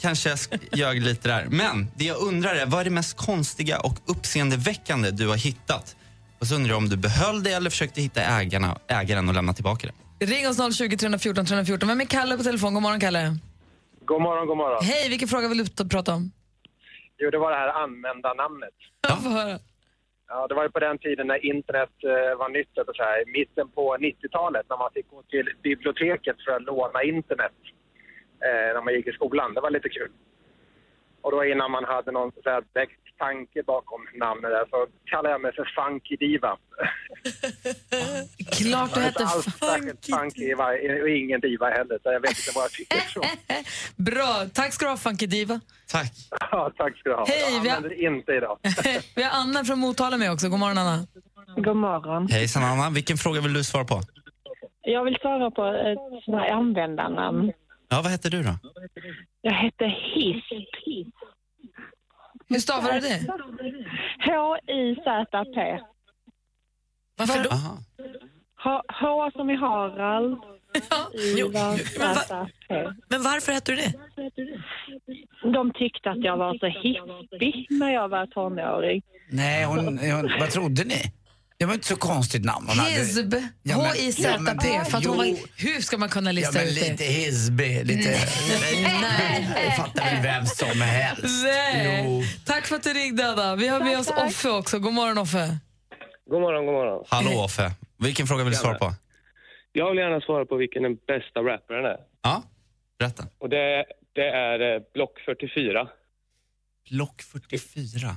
kanske 0.00 0.28
jag 0.28 0.38
ljög 0.72 1.02
lite 1.02 1.28
där. 1.28 1.46
Men 1.50 1.90
det 1.96 2.04
jag 2.04 2.16
undrar 2.16 2.54
är, 2.54 2.66
vad 2.66 2.80
är 2.80 2.84
det 2.84 2.90
mest 2.90 3.16
konstiga 3.16 3.78
och 3.80 3.98
uppseendeväckande 4.06 5.10
du 5.10 5.28
har 5.28 5.36
hittat? 5.36 5.96
Och 6.38 6.46
så 6.46 6.54
undrar 6.54 6.70
jag 6.70 6.78
om 6.78 6.88
du 6.88 6.96
behöll 6.96 7.42
det 7.42 7.50
eller 7.52 7.70
försökte 7.70 8.00
hitta 8.02 8.22
ägarna, 8.22 8.78
ägaren 8.88 9.28
och 9.28 9.34
lämna 9.34 9.52
tillbaka 9.54 9.88
det. 10.18 10.26
Ring 10.26 10.48
oss 10.48 10.76
020 10.76 10.96
314 10.96 11.46
314. 11.46 11.88
Vem 11.88 12.00
är 12.00 12.04
Kalle 12.04 12.36
på 12.36 12.42
telefon? 12.42 12.74
God 12.74 12.82
morgon, 12.82 13.00
Kalle. 13.00 13.36
God 14.06 14.22
morgon, 14.22 14.46
god 14.46 14.56
morgon. 14.56 14.84
Hej, 14.84 15.08
vilken 15.08 15.28
fråga 15.28 15.48
vill 15.48 15.58
du 15.58 15.66
ta- 15.66 15.84
prata 15.84 16.14
om? 16.14 16.32
Jo, 17.18 17.30
det 17.30 17.38
var 17.38 17.50
det 17.50 17.56
här 17.56 17.82
användarnamnet. 17.84 18.74
Ja. 19.08 19.16
Få 19.22 19.28
höra. 19.28 19.58
Ja, 20.34 20.46
det 20.46 20.54
var 20.54 20.62
ju 20.62 20.70
på 20.70 20.78
den 20.78 20.98
tiden 20.98 21.26
när 21.26 21.46
internet 21.46 21.90
eh, 22.04 22.38
var 22.38 22.48
nytt, 22.48 22.78
eller 22.78 22.92
så 22.92 23.02
här, 23.02 23.22
i 23.22 23.32
mitten 23.38 23.68
på 23.68 23.96
90-talet 23.96 24.66
när 24.68 24.76
man 24.76 24.90
fick 24.94 25.10
gå 25.10 25.22
till 25.22 25.48
biblioteket 25.62 26.36
för 26.44 26.52
att 26.52 26.62
låna 26.62 27.02
internet. 27.02 27.52
eh, 28.44 28.74
när 28.74 28.82
man 28.82 28.94
gick 28.94 29.06
i 29.06 29.12
skolan. 29.12 29.54
Det 29.54 29.60
var 29.60 29.70
lite 29.70 29.88
kul. 29.88 30.10
Och 31.20 31.30
då 31.30 31.44
innan 31.44 31.70
man 31.70 31.84
hade 31.84 32.12
någon 32.12 32.32
så 32.44 32.50
här 32.50 32.64
tanke 33.24 33.58
bakom 33.74 34.00
namnet 34.24 34.50
där 34.56 34.64
så 34.72 34.78
kallade 35.10 35.30
jag 35.34 35.40
mig 35.44 35.52
för 35.58 35.66
Funky 35.76 36.16
Diva. 36.16 36.52
Klart 38.58 38.94
du 38.94 39.00
hette 39.00 39.24
alls 39.24 39.44
särskilt 39.44 40.06
funky 40.06 40.54
va- 40.54 41.02
och 41.02 41.08
ingen 41.08 41.40
diva 41.40 41.66
heller 41.76 41.98
så 42.02 42.12
jag 42.16 42.20
vet 42.20 42.30
inte 42.30 42.52
vad 42.54 42.64
jag 42.64 42.70
tycker. 42.72 43.00
Bra, 44.10 44.46
tack 44.54 44.72
ska 44.72 44.84
du 44.84 44.90
ha 44.90 44.96
Funky 44.96 45.26
Diva. 45.26 45.60
Tack. 45.88 46.12
Ja, 46.50 46.72
tack 46.76 46.98
ska 46.98 47.08
du 47.10 47.14
ha. 47.16 47.24
Hej, 47.28 47.54
jag 47.54 47.62
vi 47.62 47.68
har- 47.68 47.76
använder 47.76 47.96
det 47.96 48.02
inte 48.02 48.32
idag. 48.32 48.58
Vi 49.16 49.22
har 49.22 49.30
Anna 49.40 49.64
från 49.64 49.78
Motala 49.78 50.16
med 50.16 50.32
också. 50.32 50.48
God 50.48 50.58
morgon 50.58 50.78
Anna. 50.78 51.06
God 51.56 51.76
morgon. 51.76 52.28
Hejsan 52.28 52.62
Anna, 52.64 52.90
vilken 52.90 53.16
fråga 53.16 53.40
vill 53.40 53.52
du 53.52 53.64
svara 53.64 53.84
på? 53.84 54.00
Jag 54.82 55.04
vill 55.04 55.16
svara 55.20 55.50
på 55.50 55.64
ett 55.64 56.24
sånt 56.24 56.36
här 56.40 56.50
användarnamn. 56.50 57.52
Ja, 57.88 58.00
vad 58.02 58.12
heter 58.12 58.30
du 58.30 58.42
då? 58.42 58.54
Jag 59.40 59.54
heter 59.54 59.86
Hisp. 60.14 61.14
Hur 62.52 62.58
stavar 62.60 62.92
du 62.92 63.00
det? 63.00 63.20
H-I-Z-P. 64.26 65.80
Varför 67.18 67.44
då? 67.44 67.50
H, 68.64 68.82
H 69.00 69.30
som 69.34 69.50
i 69.50 69.56
Harald. 69.56 70.38
Ivar, 71.38 71.76
Z-P. 71.76 72.74
Men 73.08 73.22
varför 73.22 73.52
heter 73.52 73.72
du 73.72 73.82
det? 73.82 73.92
De 75.52 75.72
tyckte 75.72 76.10
att 76.10 76.24
jag 76.24 76.36
var 76.36 76.58
så 76.58 76.66
hippig 76.66 77.66
när 77.70 77.92
jag 77.94 78.08
var 78.08 78.26
tonåring. 78.26 79.02
Nej, 79.30 79.64
hon, 79.64 79.98
hon, 79.98 80.30
vad 80.40 80.50
trodde 80.50 80.84
ni? 80.84 81.02
Det 81.62 81.66
var 81.66 81.74
inte 81.74 81.86
så 81.86 81.96
konstigt 81.96 82.44
namn 82.44 82.68
hon. 82.68 82.86
Hizb, 82.86 83.34
Ja, 83.62 83.74
H-I-Z-P. 83.74 84.68
ja, 85.02 85.24
hur 85.56 85.80
ska 85.80 85.98
man 85.98 86.08
kunna 86.08 86.32
lista 86.32 86.62
ut 86.62 86.74
det? 86.74 86.90
lite 86.90 87.04
Hizby, 87.04 87.84
lite... 87.84 88.08
Nej. 88.08 89.48
Det 89.64 89.70
fattar 89.76 90.04
väl 90.04 90.22
vem 90.22 90.46
som 90.46 90.80
helst. 90.80 91.44
Nej. 91.44 92.04
Jo. 92.06 92.22
Tack 92.46 92.66
för 92.66 92.76
att 92.76 92.82
du 92.82 92.92
ringde 92.92 93.28
Anna. 93.32 93.56
Vi 93.56 93.68
har 93.68 93.80
med 93.80 93.98
oss 93.98 94.10
Offe 94.10 94.48
också. 94.50 94.78
God 94.78 94.92
morgon 94.92 95.18
Offe. 95.18 95.58
God 96.30 96.40
morgon, 96.40 96.66
god 96.66 96.74
morgon. 96.74 97.04
Hallå 97.08 97.30
Offe, 97.44 97.70
vilken 97.98 98.26
fråga 98.26 98.44
vill 98.44 98.52
du 98.52 98.58
svara 98.58 98.78
på? 98.78 98.92
Jag 99.72 99.90
vill 99.90 99.98
gärna 99.98 100.20
svara 100.20 100.44
på 100.46 100.56
vilken 100.56 100.82
den 100.82 100.94
bästa 101.06 101.40
rapparen 101.40 101.84
är. 101.84 101.96
Ja, 102.22 102.42
berätta. 102.98 103.24
Och 103.38 103.48
det, 103.48 103.84
det 104.12 104.28
är 104.28 104.74
eh, 104.74 104.82
Block 104.94 105.18
44. 105.26 105.88
Block 106.90 107.22
44? 107.22 108.16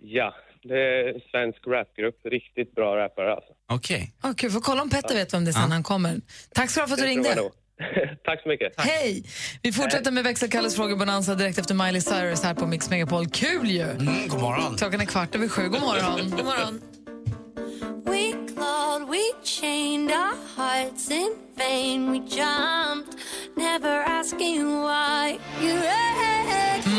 Ja, 0.00 0.34
det 0.62 0.74
är 0.74 1.14
en 1.14 1.20
svensk 1.30 1.66
rapgrupp. 1.66 2.20
Riktigt 2.24 2.74
bra 2.74 2.96
rappare 2.96 3.34
alltså. 3.34 3.52
Okej. 3.68 4.12
Okay, 4.22 4.50
får 4.50 4.60
kolla 4.60 4.82
om 4.82 4.90
Petter 4.90 5.14
vet 5.14 5.34
vem 5.34 5.44
det 5.44 5.50
är 5.50 5.52
sen 5.52 5.72
han 5.72 5.82
kommer. 5.82 6.20
Tack 6.54 6.70
ska 6.70 6.80
du 6.80 6.82
ha 6.82 6.88
för 6.88 6.94
att 6.94 7.00
du 7.00 7.06
ringde. 7.06 7.50
Tack 8.24 8.42
så 8.42 8.48
mycket. 8.48 8.72
Hej! 8.76 9.24
Vi 9.62 9.72
fortsätter 9.72 10.10
med 10.10 10.24
växelkalles 10.24 10.76
frågebonanza 10.76 11.34
direkt 11.34 11.58
efter 11.58 11.74
Miley 11.74 12.00
Cyrus 12.00 12.42
här 12.42 12.54
på 12.54 12.66
Mix 12.66 12.90
Megapol. 12.90 13.26
Kul 13.26 13.70
ju! 13.70 13.82
Mm, 13.82 14.28
god 14.28 14.40
morgon. 14.40 14.76
Klockan 14.76 15.00
är 15.00 15.04
kvart 15.04 15.34
över 15.34 15.48
sju. 15.48 15.62
God 15.68 15.80
morgon. 15.80 16.30
God 16.36 16.44
morgon. 16.44 16.80
We 18.04 18.32
clawed, 18.54 19.08
we 19.08 19.32
chained 19.44 20.10
our 20.10 20.36
hearts 20.56 21.10
in 21.10 21.34
vain. 21.58 22.12
We 22.12 22.18
jumped, 22.18 23.14
never 23.58 24.04
asking 24.20 24.62
why. 24.86 25.38
You 25.60 25.78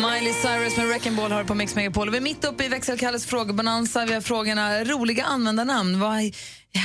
Miley 0.02 0.34
Cyrus 0.34 0.78
med 0.78 0.88
Wrecking 0.88 1.15
Ball 1.15 1.32
har 1.32 1.43
på 1.43 1.54
Mix 1.54 1.76
Megapol. 1.76 2.10
Vi 2.10 2.17
är 2.17 2.22
mitt 2.22 2.45
uppe 2.45 2.65
i 2.65 2.67
växelkalles 2.67 3.26
frågebonanza. 3.26 4.06
Vi 4.06 4.13
har 4.13 4.22
frågorna 4.22 4.84
roliga 4.84 5.24
användarnamn. 5.24 6.00
Vad, 6.00 6.12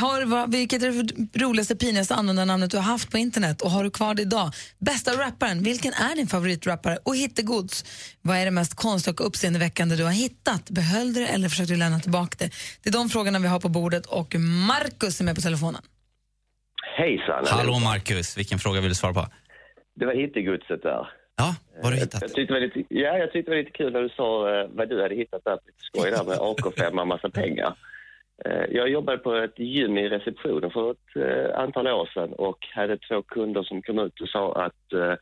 har, 0.01 0.25
vad, 0.25 0.53
vilket 0.53 0.83
är 0.83 0.91
det 0.91 1.41
roligaste, 1.45 1.77
pinigaste 1.77 2.15
användarnamnet 2.15 2.71
du 2.71 2.77
har 2.77 2.85
haft 2.85 3.11
på 3.11 3.19
internet 3.19 3.63
och 3.63 3.71
har 3.71 3.85
du 3.85 3.91
kvar 3.91 4.15
det 4.15 4.23
idag? 4.23 4.53
Bästa 4.79 5.13
rapparen, 5.13 5.63
vilken 5.63 5.93
är 5.93 6.17
din 6.17 6.27
favoritrappare? 6.27 6.99
Och 7.03 7.17
hittegods, 7.17 7.85
vad 8.23 8.37
är 8.37 8.45
det 8.45 8.51
mest 8.51 8.75
konstiga 8.75 9.13
och 9.13 9.27
uppseendeväckande 9.27 9.97
du 9.97 10.05
har 10.05 10.13
hittat? 10.13 10.71
Behöll 10.71 11.13
du 11.13 11.21
det 11.21 11.27
eller 11.27 11.49
försökte 11.49 11.73
du 11.73 11.79
lämna 11.79 12.01
tillbaka 12.01 12.37
det? 12.39 12.51
Det 12.83 12.89
är 12.89 12.93
de 12.93 13.09
frågorna 13.09 13.39
vi 13.39 13.49
har 13.49 13.61
på 13.61 13.69
bordet 13.69 14.07
och 14.07 14.35
Markus 14.69 15.21
är 15.21 15.25
med 15.25 15.35
på 15.35 15.41
telefonen. 15.41 15.83
Hejsan. 16.97 17.45
Hallå 17.47 17.79
Marcus, 17.79 18.39
vilken 18.39 18.59
fråga 18.59 18.81
vill 18.81 18.89
du 18.89 18.95
svara 18.95 19.15
på? 19.15 19.27
Det 19.95 20.07
var 20.07 20.15
hittegodset 20.15 20.83
där. 20.83 21.09
Ja, 21.37 21.55
vad 21.77 21.85
har 21.85 21.91
du 21.91 21.97
hittat? 21.97 22.23
Jag 22.23 22.35
tyckte 22.35 22.55
det 22.55 22.61
var 22.61 22.67
lite, 22.67 22.95
ja, 22.95 23.19
jag 23.19 23.33
tyckte 23.33 23.51
det 23.51 23.57
var 23.57 23.63
lite 23.63 23.77
kul 23.79 23.93
när 23.93 24.03
du 24.03 24.09
sa 24.09 24.55
eh, 24.61 24.67
vad 24.73 24.89
du 24.89 25.03
hade 25.03 25.15
hittat 25.15 25.45
där. 25.45 25.59
Lite 25.67 25.79
skoj 25.79 26.11
där 26.11 26.25
med 26.25 26.39
AK5 26.39 27.01
och 27.01 27.07
massa 27.07 27.31
pengar. 27.31 27.75
Eh, 28.45 28.65
jag 28.71 28.89
jobbade 28.89 29.19
på 29.19 29.35
ett 29.35 29.59
gym 29.59 29.99
i 29.99 30.09
receptionen 30.09 30.71
för 30.71 30.91
ett 30.91 31.17
eh, 31.17 31.59
antal 31.61 31.87
år 31.89 32.11
sedan 32.15 32.33
och 32.33 32.59
hade 32.75 32.99
två 32.99 33.23
kunder 33.23 33.63
som 33.63 33.83
kom 33.83 33.99
ut 33.99 34.21
och 34.21 34.29
sa 34.29 34.55
att 34.65 34.93
eh, 34.93 35.15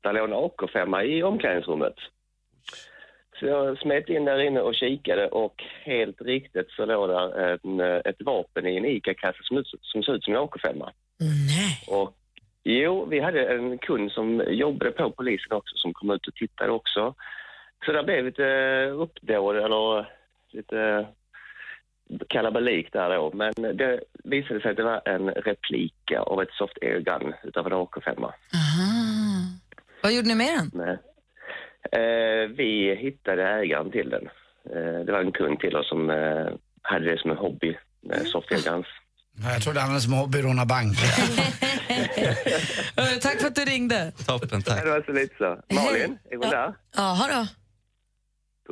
där 0.00 0.12
låg 0.12 0.28
en 0.28 0.34
AK5 0.34 1.02
i 1.02 1.22
omklädningsrummet. 1.22 1.94
Så 3.40 3.46
jag 3.46 3.78
smet 3.78 4.08
in 4.08 4.24
där 4.24 4.38
inne 4.38 4.60
och 4.60 4.74
kikade 4.74 5.28
och 5.28 5.62
helt 5.84 6.20
riktigt 6.22 6.70
så 6.70 6.84
låg 6.86 7.08
där 7.08 7.58
en, 7.64 7.80
eh, 7.80 8.00
ett 8.04 8.22
vapen 8.24 8.66
i 8.66 8.76
en 8.76 8.84
ICA-kasse 8.84 9.38
som, 9.42 9.58
ut- 9.58 9.74
som 9.80 10.02
såg 10.02 10.14
ut 10.14 10.24
som 10.24 10.34
en 10.34 10.40
AK5. 10.40 10.88
Nej. 11.18 11.82
Och, 11.88 12.16
jo, 12.64 13.04
vi 13.04 13.20
hade 13.20 13.46
en 13.46 13.78
kund 13.78 14.12
som 14.12 14.42
jobbade 14.48 14.90
på 14.90 15.10
polisen 15.10 15.52
också 15.52 15.76
som 15.76 15.92
kom 15.92 16.10
ut 16.10 16.28
och 16.28 16.34
tittade 16.34 16.72
också. 16.72 17.14
Så 17.84 17.92
det 17.92 18.02
blev 18.02 18.24
lite 18.24 18.86
uppdåd 18.86 19.56
eller 19.56 20.06
lite 20.50 21.06
kalabalik 22.28 22.92
där 22.92 23.16
då. 23.16 23.30
Men 23.34 23.52
det 23.76 24.00
visade 24.24 24.60
sig 24.60 24.70
att 24.70 24.76
det 24.76 24.82
var 24.82 25.02
en 25.04 25.30
replika 25.30 26.20
av 26.20 26.42
ett 26.42 26.52
soft 26.52 26.78
air 26.82 26.98
gun 26.98 27.34
utav 27.42 27.66
en 27.66 27.72
AK5. 27.72 28.24
Aha. 28.24 28.34
Vad 30.02 30.12
gjorde 30.12 30.28
ni 30.28 30.34
med 30.34 30.58
den? 30.58 30.70
Nej. 30.74 30.98
Eh, 31.92 32.48
vi 32.48 32.94
hittade 32.94 33.48
ägaren 33.48 33.90
till 33.90 34.10
den. 34.10 34.28
Eh, 34.64 35.04
det 35.04 35.12
var 35.12 35.20
en 35.20 35.32
kund 35.32 35.60
till 35.60 35.76
oss 35.76 35.88
som 35.88 36.10
eh, 36.10 36.48
hade 36.82 37.04
det 37.10 37.18
som 37.18 37.30
en 37.30 37.36
hobby, 37.36 37.76
med 38.00 38.26
soft 38.26 38.52
air 38.52 38.72
guns. 38.72 38.86
Ja, 39.42 39.52
Jag 39.52 39.62
trodde 39.62 39.80
han 39.80 39.88
hade 39.88 40.00
som 40.00 40.12
hobby 40.12 40.42
råna 40.42 40.66
banker. 40.66 41.08
Tack 43.20 43.40
för 43.40 43.46
att 43.46 43.54
du 43.54 43.64
ringde. 43.64 44.12
Toppen, 44.26 44.62
tack. 44.62 44.84
Det 44.84 44.90
var 44.90 45.02
så 45.06 45.12
lite 45.12 45.34
så. 45.38 45.74
Malin, 45.74 46.18
är 46.30 46.36
hon 46.36 46.50
där? 46.50 46.74
Jaha 46.96 47.28
då. 47.28 47.46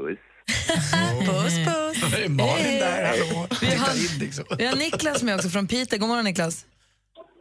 Puss. 0.02 0.18
Puss, 1.26 1.54
puss. 1.66 2.10
Det 2.12 2.24
är 2.24 2.28
Malin 2.28 2.78
där, 2.80 3.04
hallå. 3.06 3.46
Vi 3.60 3.74
har, 3.76 3.94
in 4.12 4.18
liksom. 4.18 4.44
vi 4.58 4.66
har 4.66 4.76
Niklas 4.76 5.22
med 5.22 5.34
också 5.34 5.48
från 5.48 5.66
Piteå. 5.66 5.98
God 5.98 6.08
morgon 6.08 6.24
Niklas. 6.24 6.66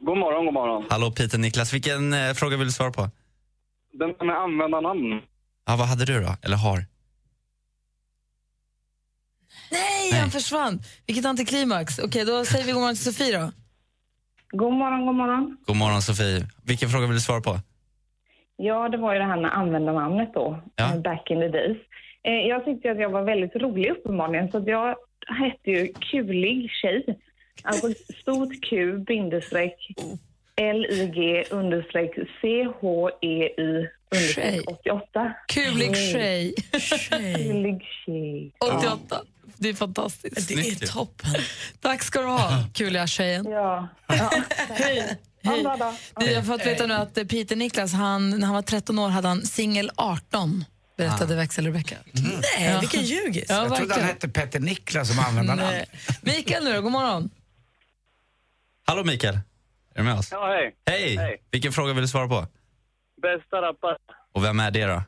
God 0.02 0.18
morgon, 0.18 0.46
god 0.46 0.54
morgon. 0.54 0.86
Hallå 0.90 1.12
Peter 1.12 1.38
Niklas, 1.38 1.74
vilken 1.74 2.14
eh, 2.14 2.34
fråga 2.34 2.58
vill 2.58 2.68
du 2.68 2.74
svara 2.74 2.92
på? 2.92 3.10
Den 3.94 4.28
med 4.28 4.36
användarnamn. 4.38 5.22
Ja, 5.68 5.76
vad 5.76 5.88
hade 5.88 6.06
du 6.06 6.22
då? 6.22 6.36
Eller 6.42 6.58
har? 6.58 6.86
Nej, 10.08 10.12
Nej. 10.12 10.22
han 10.22 10.32
försvann. 10.32 10.80
Vilket 11.08 11.26
antiklimax. 11.26 12.00
Okej, 12.00 12.26
då 12.26 12.46
säger 12.46 12.66
vi 12.66 12.72
god 12.72 12.82
morgon 12.82 12.96
till 12.96 13.04
Sofie 13.04 13.40
då. 13.40 13.52
God 14.52 14.74
morgon, 14.74 15.06
god 15.06 15.16
morgon. 15.16 15.58
God 15.66 15.76
morgon 15.76 16.02
Sofie. 16.02 16.48
Vilken 16.66 16.90
fråga 16.90 17.06
vill 17.08 17.16
du 17.16 17.22
svara 17.22 17.42
på? 17.42 17.60
Ja, 18.58 18.90
det 18.90 18.98
var 18.98 19.14
ju 19.14 19.20
det 19.20 19.26
här 19.26 19.42
med 19.42 19.58
användarnamnet 19.58 20.34
då, 20.34 20.64
Ja. 20.76 20.96
back 21.04 21.32
in 21.32 21.40
the 21.40 21.48
days. 21.48 21.78
Eh, 22.24 22.34
jag 22.34 22.66
tyckte 22.66 22.92
att 22.92 23.00
jag 23.00 23.10
var 23.10 23.24
väldigt 23.24 23.56
rolig 23.56 23.90
uppenbarligen, 23.92 24.52
så 24.52 24.58
att 24.58 24.68
jag 24.68 24.96
hette 25.40 25.72
ju 25.72 25.94
Kulig 26.12 26.70
tjej. 26.82 27.06
Alltså 27.64 27.88
stort 28.22 28.64
Q, 28.70 28.98
bindestreck, 28.98 29.76
L-I-G, 30.56 31.44
understreck, 31.52 32.12
C-H-E-Y, 32.42 33.88
understreck 34.12 34.62
88. 34.72 35.34
Kulig 35.48 35.96
tjej. 35.98 36.54
Kulig 37.12 37.82
tjej. 38.06 38.52
88. 38.60 39.22
Det 39.60 39.70
är 39.70 39.74
fantastiskt. 39.74 40.48
Det 40.48 40.54
är 40.54 40.88
toppen. 40.88 41.36
Tack 41.82 42.04
ska 42.04 42.22
du 42.22 42.28
ha, 42.28 42.64
kuliga 42.74 43.08
tjejen. 43.08 43.46
Ja. 43.50 43.88
Hej. 44.08 45.18
Hej. 45.44 45.66
Vi 46.20 46.36
har 46.36 46.44
fått 46.44 46.66
veta 46.66 46.86
nu 46.86 46.94
att 46.94 47.14
Peter 47.14 47.56
Niklas, 47.56 47.94
han, 47.94 48.30
när 48.30 48.46
han 48.46 48.56
var 48.56 48.62
13 48.62 49.00
år 49.00 49.10
hade 49.10 49.28
han 49.28 49.42
singel 49.46 49.92
18, 49.96 50.66
berättade 50.98 51.36
växel-Rebecka. 51.36 51.96
Nej, 52.58 52.80
vilken 52.80 53.04
ljugis. 53.04 53.46
Ja, 53.50 53.56
Jag 53.56 53.64
trodde 53.66 53.80
han 53.80 53.88
verkligen. 53.88 54.08
hette 54.08 54.30
Petter 54.30 54.60
Niklas 54.60 55.08
som 55.10 55.20
användarnamn. 55.20 55.72
Nej. 55.72 55.90
Mikael 56.22 56.64
nu 56.64 56.74
då, 56.74 56.82
god 56.82 56.92
morgon. 56.92 57.30
Hallå 58.86 59.04
Mikael, 59.04 59.36
är 59.36 59.40
du 59.98 60.04
med 60.04 60.14
oss? 60.14 60.28
Ja, 60.32 60.48
hej. 60.48 60.76
Hej! 60.86 61.18
Hej. 61.18 61.38
Vilken 61.52 61.74
fråga 61.74 61.94
vill 61.94 62.02
du 62.02 62.08
svara 62.08 62.28
på? 62.28 62.48
Bästa 63.22 63.62
rappare. 63.62 63.98
Och 64.34 64.44
vem 64.44 64.60
är 64.60 64.72
det 64.72 64.86
då? 64.86 65.04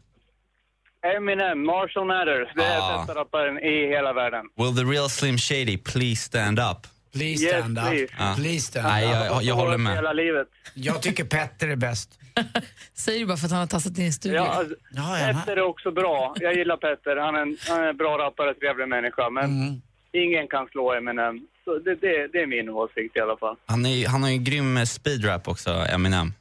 Eminem, 1.03 1.65
Marshall 1.65 2.05
Mathers. 2.05 2.47
Det 2.55 2.63
är 2.63 2.79
Ah. 2.79 2.97
bästa 2.97 3.15
rapparen 3.21 3.59
i 3.59 3.87
hela 3.87 4.13
världen. 4.13 4.45
Will 4.55 4.75
the 4.75 4.83
real 4.83 5.09
Slim 5.09 5.37
Shady 5.37 5.77
please 5.77 6.15
stand 6.15 6.59
up? 6.59 6.77
Please 7.13 7.43
Yes, 7.45 7.51
stand 7.59 7.77
up. 7.79 7.85
please. 7.85 8.13
Ja. 8.19 8.33
Please 8.37 8.59
stand 8.61 8.87
Nej, 8.87 9.05
up. 9.05 9.11
jag, 9.13 9.25
jag, 9.25 9.43
jag 9.43 9.55
håller 9.55 9.77
med. 9.77 9.95
Hela 9.95 10.13
livet. 10.13 10.47
Jag 10.73 11.01
tycker 11.01 11.23
Petter 11.23 11.67
är 11.67 11.75
bäst. 11.75 12.19
Säger 12.93 13.19
du 13.19 13.25
bara 13.25 13.37
för 13.37 13.45
att 13.45 13.51
han 13.51 13.59
har 13.59 13.67
tassat 13.67 13.97
in 13.97 14.05
i 14.05 14.11
studion. 14.11 14.35
Ja, 14.45 14.49
alltså, 14.49 14.75
Ja, 14.91 15.19
ja. 15.19 15.33
Petter 15.33 15.57
är 15.57 15.61
också 15.61 15.91
bra. 15.91 16.35
Jag 16.39 16.53
gillar 16.55 16.77
Petter. 16.77 17.15
Han 17.15 17.35
är 17.35 17.41
en, 17.41 17.57
han 17.67 17.83
är 17.83 17.87
en 17.87 17.97
bra 17.97 18.17
rappare, 18.17 18.53
trevlig 18.53 18.87
människa. 18.87 19.29
Men 19.29 19.43
Mm. 19.45 19.81
ingen 20.11 20.47
kan 20.47 20.67
slå 20.67 20.93
Eminem. 20.93 21.47
Så 21.65 21.77
det, 21.79 21.95
det, 21.95 22.27
det 22.27 22.39
är 22.41 22.47
min 22.47 22.69
åsikt 22.69 23.17
i 23.17 23.19
alla 23.19 23.37
fall. 23.37 23.55
Han, 23.65 23.85
är, 23.85 24.07
han 24.07 24.23
har 24.23 24.29
ju 24.29 24.37
grym 24.37 24.77
eh, 24.77 24.83
speedrap 24.83 25.47
också, 25.47 25.69
Eminem. 25.69 26.33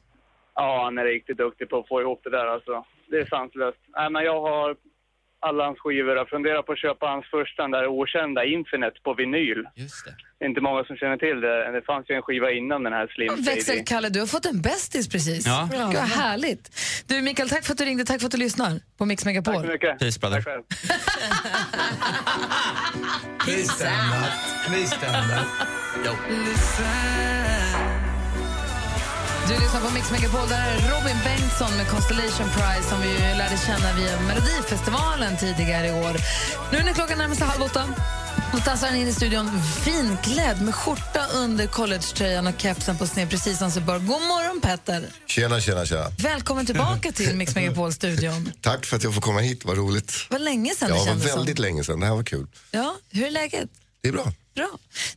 Ja, 0.55 0.83
han 0.83 0.97
är 0.97 1.03
riktigt 1.05 1.37
duktig 1.37 1.69
på 1.69 1.79
att 1.79 1.87
få 1.87 2.01
ihop 2.01 2.21
det 2.23 2.29
där 2.29 2.45
alltså. 2.47 2.85
Det 3.09 3.17
är 3.23 3.25
sanslöst. 3.25 3.81
Nej, 3.97 4.09
men 4.09 4.23
jag 4.23 4.41
har 4.41 4.75
alla 5.41 5.65
hans 5.65 5.79
skivor. 5.79 6.15
Jag 6.17 6.29
funderar 6.29 6.61
på 6.61 6.71
att 6.71 6.79
köpa 6.79 7.05
hans 7.05 7.25
första, 7.35 7.61
den 7.61 7.71
där 7.71 7.87
okända 7.87 8.45
Infinite 8.45 8.97
på 9.03 9.13
vinyl. 9.13 9.63
Just 9.75 10.05
det. 10.05 10.15
Det 10.39 10.45
är 10.45 10.49
inte 10.49 10.61
många 10.61 10.83
som 10.83 10.95
känner 10.95 11.17
till 11.17 11.41
det. 11.41 11.71
Det 11.71 11.81
fanns 11.81 12.09
ju 12.09 12.15
en 12.15 12.21
skiva 12.21 12.51
innan 12.51 12.83
den 12.83 12.93
här 12.93 13.07
Slim 13.07 13.29
Shady. 13.29 13.41
Växelkalle, 13.41 14.09
du 14.09 14.19
har 14.19 14.27
fått 14.27 14.45
en 14.45 14.61
bästis 14.61 15.09
precis. 15.09 15.47
Ja. 15.47 15.69
Gud, 15.71 15.79
vad 15.79 15.95
härligt. 15.95 16.65
Du, 17.07 17.21
Mikael, 17.21 17.49
tack 17.49 17.65
för 17.65 17.71
att 17.71 17.77
du 17.77 17.85
ringde. 17.85 18.05
Tack 18.05 18.19
för 18.19 18.25
att 18.25 18.31
du 18.31 18.37
lyssnar 18.37 18.79
på 18.97 19.05
Mix 19.05 19.25
Megapol. 19.25 19.53
Tack 19.53 19.65
så 19.65 19.71
mycket. 19.71 19.99
Peace, 19.99 20.19
brother. 20.19 20.35
Tack 20.35 20.45
själv. 20.45 20.63
Please 23.45 23.73
stand 24.95 25.31
up. 25.31 25.49
Du 29.49 29.55
lyssnar 29.59 29.81
på 29.81 29.93
Mix 29.93 30.11
Megapol. 30.11 30.49
Där 30.49 30.67
är 30.67 30.75
Robin 30.75 31.17
Bengtsson 31.23 31.77
med 31.77 31.87
Constellation 31.87 32.49
Prize 32.49 32.89
som 32.89 33.01
vi 33.01 33.07
ju 33.07 33.17
lärde 33.19 33.57
känna 33.67 33.93
via 33.93 34.21
Melodifestivalen 34.21 35.37
tidigare 35.37 35.87
i 35.87 35.91
år. 35.91 36.15
Nu 36.71 36.83
när 36.83 36.93
klockan 36.93 37.17
närmar 37.17 37.35
sig 37.35 37.47
halv 37.47 37.63
åtta 37.63 37.85
och 38.53 38.63
tassar 38.63 38.87
han 38.87 38.95
in 38.95 39.07
i 39.07 39.13
studion 39.13 39.61
finklädd 39.85 40.61
med 40.61 40.75
skjorta 40.75 41.27
under 41.33 41.67
collegetröjan 41.67 42.47
och 42.47 42.53
kepsen 42.57 42.97
på 42.97 43.07
sned 43.07 43.29
precis 43.29 43.57
som 43.57 43.71
sig 43.71 43.81
bör. 43.81 43.99
God 43.99 44.07
morgon, 44.07 44.61
Petter! 44.61 45.05
Tjena, 45.27 45.61
tjena, 45.61 45.85
tjena. 45.85 46.09
Välkommen 46.19 46.65
tillbaka 46.65 47.11
till 47.11 47.35
Mix 47.35 47.55
Megapol-studion. 47.55 48.51
Tack 48.61 48.85
för 48.85 48.97
att 48.97 49.03
jag 49.03 49.13
får 49.13 49.21
komma 49.21 49.39
hit, 49.39 49.65
vad 49.65 49.77
roligt. 49.77 50.13
Vad 50.29 50.41
länge 50.41 50.75
sedan 50.75 50.89
Ja, 50.89 50.95
det 50.95 51.05
kändes 51.05 51.35
väldigt 51.35 51.57
som. 51.57 51.63
länge 51.63 51.83
sedan, 51.83 51.99
det 51.99 52.05
här 52.05 52.15
var 52.15 52.23
kul. 52.23 52.47
Ja, 52.71 52.95
hur 53.11 53.25
är 53.25 53.31
läget? 53.31 53.69
Det 54.01 54.07
är 54.09 54.13
bra. 54.13 54.33
Bra. 54.55 54.69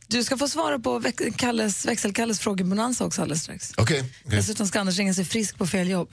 Du 0.07 0.23
ska 0.23 0.37
få 0.37 0.47
svara 0.47 0.79
på 0.79 0.99
väx- 0.99 1.35
Kalles, 1.37 1.85
växelkalles 1.85 2.39
frågebonanza 2.39 3.05
också 3.05 3.21
alldeles 3.21 3.43
strax. 3.43 3.71
Okej, 3.77 3.99
okej, 4.25 4.37
Dessutom 4.37 4.67
ska 4.67 4.79
Anders 4.79 4.97
ringa 4.97 5.13
sig 5.13 5.25
frisk 5.25 5.57
på 5.57 5.67
fel 5.67 5.89
jobb. 5.89 6.09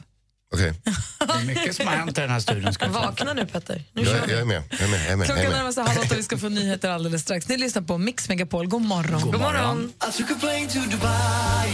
okej. 0.54 0.74
Det 1.18 1.24
är 1.32 1.44
mycket 1.46 1.76
som 1.76 1.86
har 1.86 1.94
hänt 1.96 2.18
i 2.18 2.20
den 2.20 2.30
här 2.30 2.40
studion. 2.40 2.72
Ska 2.74 2.84
säga. 2.86 2.98
Vakna 2.98 3.32
nu, 3.32 3.46
Petter. 3.46 3.84
Nu 3.92 4.02
Jag, 4.02 4.10
kör 4.10 4.22
är- 4.22 4.26
vi. 4.26 4.32
jag 4.32 4.40
är 4.40 4.44
med, 4.44 4.62
jag 4.70 4.80
är 4.80 4.88
med, 4.88 5.00
jag 5.04 5.10
är 5.12 5.16
med. 5.16 5.28
Jag 5.28 5.38
är 5.44 5.62
med. 5.64 5.74
sig 5.74 5.84
halv 5.84 5.98
åtta 5.98 6.14
och 6.14 6.18
vi 6.18 6.22
ska 6.22 6.38
få 6.38 6.48
nyheter 6.48 6.90
alldeles 6.90 7.22
strax. 7.22 7.48
Ni 7.48 7.56
lyssnar 7.56 7.82
på 7.82 7.98
Mix 7.98 8.28
Megapol. 8.28 8.66
God 8.68 8.82
morgon. 8.82 9.20
God 9.22 9.40
morgon. 9.40 9.92
I 10.08 10.12
took 10.18 10.30
a 10.30 10.34
plane 10.40 10.66
to 10.68 10.78
Dubai 10.78 11.68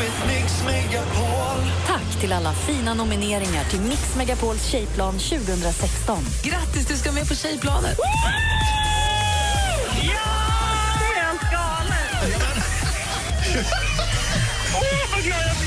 with 0.00 0.26
Mix 0.26 0.52
Megapol. 0.66 1.70
Tack 1.86 2.20
till 2.20 2.32
alla 2.32 2.54
fina 2.54 2.94
nomineringar 2.94 3.64
till 3.64 3.80
Mix 3.80 4.14
Megapols 4.16 4.66
tjejplan 4.66 5.18
2016. 5.18 6.24
Grattis, 6.44 6.86
du 6.86 6.96
ska 6.96 7.12
med 7.12 7.28
på 7.28 7.34
Tjejplanet. 7.34 7.98
Åh, 13.58 13.62
oh, 14.80 15.10
vad 15.12 15.22
glad 15.22 15.40
jag 15.48 15.56
blir! 15.56 15.65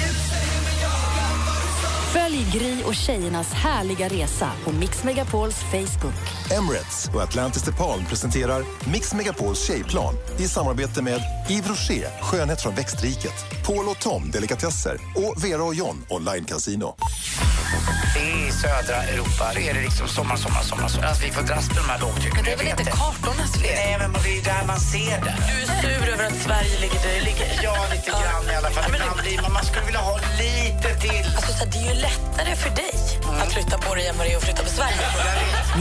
Följ 2.13 2.47
Gry 2.53 2.83
och 2.83 2.95
tjejernas 2.95 3.53
härliga 3.53 4.07
resa 4.07 4.51
på 4.63 4.71
Mix 4.71 5.03
Megapols 5.03 5.55
Facebook. 5.55 6.51
Emirates 6.51 7.09
och 7.13 7.21
Atlantis 7.21 7.63
DePaul 7.63 8.05
presenterar 8.09 8.63
Mix 8.91 9.13
Megapols 9.13 9.67
tjejplan 9.67 10.13
i 10.39 10.47
samarbete 10.47 11.01
med 11.01 11.21
Yves 11.49 11.67
Rocher, 11.69 12.21
skönhet 12.21 12.61
från 12.61 12.75
växtriket, 12.75 13.33
Paul 13.65 13.87
och 13.87 13.99
Tom, 13.99 14.31
delikatesser 14.31 14.97
och 15.15 15.43
Vera 15.43 15.63
och 15.63 15.75
John, 15.75 16.05
online 16.09 16.45
casino. 16.45 16.95
I 18.17 18.51
södra 18.51 18.97
Europa 19.03 19.51
är 19.53 19.73
det 19.73 19.81
liksom 19.81 20.07
sommar, 20.07 20.35
sommar, 20.35 20.61
sommar. 20.61 20.87
sommar. 20.87 21.07
Alltså, 21.07 21.23
vi 21.25 21.31
får 21.31 21.43
dras 21.43 21.67
med 21.67 21.77
de 21.77 21.89
här 21.91 21.99
lågtrycken. 21.99 22.35
Men 22.35 22.43
det 22.45 22.51
är 22.51 22.57
väl 22.57 22.67
inte 22.67 22.83
kartornas 22.83 23.53
fel? 23.61 23.75
Nej, 23.75 23.97
men 23.99 24.21
det 24.23 24.31
är 24.39 24.43
där 24.43 24.63
man 24.67 24.79
ser 24.79 25.17
det. 25.25 25.35
Du 25.49 25.55
är 25.63 25.67
sur 25.81 26.13
över 26.13 26.25
att 26.25 26.37
Sverige 26.45 26.75
ligger 26.83 26.99
där 27.05 27.13
det 27.17 27.23
ligger. 27.29 27.47
Ja, 27.63 27.75
lite 27.93 28.09
grann 28.09 28.45
i 28.53 28.55
alla 28.59 28.69
fall. 28.69 28.88
Det 31.83 31.89
är 31.89 31.93
ju 31.95 32.01
lättare 32.01 32.55
för 32.55 32.69
dig 32.75 32.91
att 33.41 33.53
flytta 33.53 33.77
på 33.77 33.95
dig 33.95 34.07
än 34.07 34.17
vad 34.17 34.27
det 34.27 34.33
är 34.33 34.37
att 34.37 34.43
flytta 34.43 34.63
på 34.63 34.69
Sverige. 34.69 34.97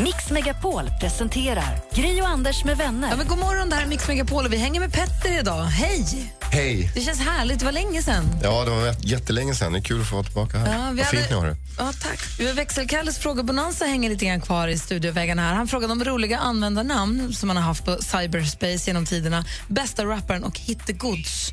Mix 0.05 0.31
Megapol 0.31 0.91
presenterar 1.01 1.81
Gry 1.95 2.21
och 2.21 2.29
Anders 2.29 2.65
med 2.65 2.77
vänner. 2.77 3.09
Ja, 3.11 3.17
men 3.17 3.27
god 3.29 3.39
morgon, 3.39 3.69
det 3.69 3.77
här 3.77 3.83
är 3.83 3.87
Mix 3.87 4.09
Megapol 4.09 4.45
och 4.47 4.53
vi 4.53 4.57
hänger 4.57 4.81
med 4.81 4.93
Petter 4.93 5.39
idag. 5.41 5.65
Hej! 5.65 6.33
Hej. 6.51 6.91
Det 6.95 7.01
känns 7.01 7.21
härligt, 7.21 7.59
det 7.59 7.65
var 7.65 7.73
länge 7.73 8.03
sedan. 8.03 8.25
Ja, 8.43 8.65
det 8.65 8.71
var 8.71 8.77
jät- 8.87 8.99
jättelänge 9.07 9.55
sedan. 9.55 9.73
Det 9.73 9.79
är 9.79 9.83
kul 9.83 10.01
att 10.01 10.07
få 10.09 10.15
vara 10.17 10.25
tillbaka 10.25 10.59
här. 10.59 10.67
Ja, 10.67 10.91
vi 10.91 10.97
Vad 10.97 11.07
hade- 11.07 11.17
fint 11.19 11.31
ni 11.31 11.37
har 11.37 11.47
det. 11.47 11.57
Ja, 11.79 11.93
tack. 12.03 12.19
Vi 12.39 12.47
har 12.47 12.55
Växelkalles 12.55 13.19
frågebonanza 13.19 13.85
hänger 13.85 14.11
lite 14.11 14.25
grann 14.27 14.41
kvar 14.41 14.69
i 14.69 14.79
studioväggarna 14.79 15.43
här. 15.43 15.55
Han 15.55 15.69
frågade 15.69 15.93
om 15.93 16.05
roliga 16.05 16.39
användarnamn 16.39 17.35
som 17.35 17.47
man 17.47 17.57
har 17.57 17.65
haft 17.65 17.85
på 17.85 17.97
cyberspace 18.03 18.85
genom 18.87 19.07
tiderna. 19.07 19.45
Bästa 19.69 20.05
rapparen 20.05 20.45
och 20.45 20.59
hittegods. 20.59 21.51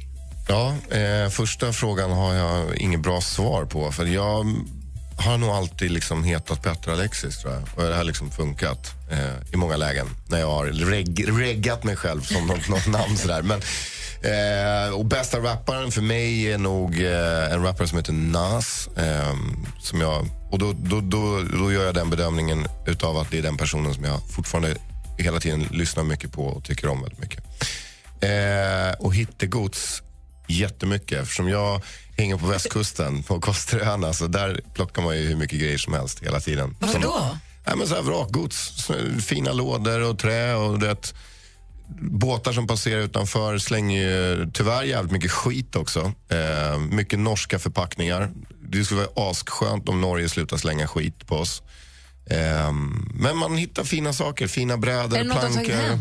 Ja, 0.48 0.76
eh, 0.92 1.30
första 1.30 1.74
frågan 1.74 2.12
har 2.12 2.34
jag 2.34 2.76
inget 2.78 3.00
bra 3.00 3.22
svar 3.22 3.66
på. 3.66 3.92
För 3.92 4.06
jag 4.06 4.46
har 5.18 5.38
nog 5.38 5.50
alltid 5.50 5.92
liksom 5.92 6.24
hetat 6.24 6.64
Petter 6.64 6.92
Alexis, 6.92 7.38
tror 7.38 7.54
jag. 7.54 7.64
Och 7.76 7.84
det 7.84 7.96
har 7.96 8.04
liksom 8.04 8.32
funkat 8.32 8.94
eh, 9.12 9.54
i 9.54 9.58
många 9.58 9.78
lägen. 9.78 10.08
När 10.28 10.40
jag 10.40 10.48
har 10.48 10.66
reg 10.66 11.40
reggat 11.40 11.84
mig 11.84 11.96
själv 11.96 12.22
som 12.22 12.48
något, 12.48 12.68
något 12.70 12.88
namn 12.88 13.18
sådär. 13.18 13.42
Men, 13.42 13.62
eh, 14.22 14.94
och 14.94 15.06
bästa 15.06 15.40
rapparen 15.40 15.92
för 15.92 16.02
mig 16.02 16.52
är 16.52 16.58
nog 16.58 17.02
eh, 17.02 17.54
en 17.54 17.64
rappare 17.64 17.88
som 17.88 17.98
heter 17.98 18.14
Nas. 18.14 18.90
Eh, 18.98 19.36
som 19.80 20.02
jag, 20.02 20.28
och 20.52 20.60
då, 20.60 20.74
då, 20.74 21.02
då, 21.02 21.42
då 21.60 21.72
gör 21.72 21.86
jag 21.86 21.96
den 21.96 22.10
bedömningen 22.10 22.68
utav 22.88 23.18
att 23.18 23.32
det 23.32 23.38
är 23.38 23.42
den 23.42 23.58
personen 23.58 23.94
som 23.94 24.04
jag 24.04 24.20
fortfarande 24.30 24.76
hela 25.18 25.40
tiden 25.40 25.68
lyssnar 25.72 26.04
mycket 26.04 26.32
på 26.32 26.46
och 26.46 26.64
tycker 26.64 26.88
om 26.88 27.02
väldigt 27.02 27.20
mycket. 27.20 27.44
Eh, 28.22 29.00
och 29.00 29.16
hittegods 29.16 30.02
jättemycket 30.48 31.22
eftersom 31.22 31.50
jag 31.50 31.82
hänger 32.18 32.38
på 32.38 32.46
västkusten 32.48 33.24
på 33.24 33.42
Kosteröarna 33.42 34.14
så 34.14 34.28
där 34.28 34.62
plockar 34.74 35.02
man 35.02 35.18
ju 35.18 35.28
hur 35.28 35.36
mycket 35.36 35.60
grejer 35.60 35.78
som 35.78 35.94
helst 35.94 36.24
hela 36.24 36.40
tiden. 36.40 36.76
Varför 36.80 36.94
Som- 36.94 37.02
då? 37.02 37.38
Nej, 37.68 37.76
men 37.78 37.88
så 37.88 37.96
här 37.96 38.02
vrakgods, 38.02 38.88
fina 39.26 39.52
lådor 39.54 40.02
och 40.10 40.20
trä 40.20 40.56
och 40.56 40.80
det, 40.80 41.14
båtar 42.00 42.54
som 42.54 42.68
passerar 42.68 43.02
utanför 43.02 43.58
slänger 43.58 44.02
ju 44.02 44.52
tyvärr 44.54 44.84
jävligt 44.84 45.12
mycket 45.12 45.32
skit 45.32 45.76
också. 45.76 46.14
Eh, 46.30 46.80
mycket 46.80 47.20
norska 47.20 47.60
förpackningar. 47.60 48.32
Det 48.70 48.86
skulle 48.86 49.02
vara 49.16 49.30
asskönt 49.32 49.90
om 49.90 50.02
Norge 50.02 50.30
slutar 50.30 50.58
slänga 50.58 50.88
skit 50.88 51.28
på 51.28 51.36
oss. 51.36 51.62
Eh, 52.30 52.72
men 53.14 53.38
man 53.38 53.58
hittar 53.58 53.84
fina 53.84 54.14
saker, 54.14 54.48
fina 54.48 54.78
brädor, 54.78 55.18
Är 55.18 55.26
har 55.26 55.40
plankor. 55.40 56.00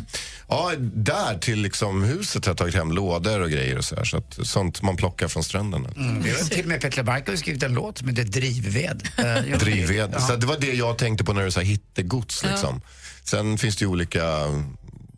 Ja, 0.49 0.73
där 0.79 1.39
till 1.39 1.59
liksom 1.63 2.03
huset 2.03 2.45
har 2.45 2.51
jag 2.51 2.59
tagit 2.59 2.75
hem 2.75 2.93
lådor 2.93 3.41
och 3.41 3.51
grejer 3.51 3.79
och 3.79 3.85
så, 3.85 3.97
här, 3.97 4.05
så 4.05 4.17
att, 4.17 4.39
sånt 4.43 4.83
man 4.83 4.97
plockar 4.97 5.29
från 5.29 5.45
stränderna. 5.45 5.89
Mm, 5.97 6.23
det 6.23 6.31
har 6.31 6.39
till 6.39 6.61
och 6.61 6.69
med 6.69 6.81
Petter 6.81 7.03
Barkov 7.03 7.37
skrivit 7.37 7.63
en 7.63 7.75
låt 7.75 7.99
som 7.99 8.09
heter 8.09 8.25
Drivved. 8.25 9.09
Eh, 9.19 9.59
Drivved. 9.59 10.11
Ja. 10.15 10.21
Så 10.21 10.37
det 10.37 10.47
var 10.47 10.59
det 10.59 10.73
jag 10.73 10.99
tänkte 10.99 11.25
på 11.25 11.33
när 11.33 11.45
du 11.45 11.51
sa 11.51 11.61
hittegods. 11.61 12.45
Ja. 12.45 12.51
Liksom. 12.51 12.81
Sen 13.25 13.59
finns 13.59 13.77
det 13.77 13.85
ju 13.85 13.89
olika 13.89 14.23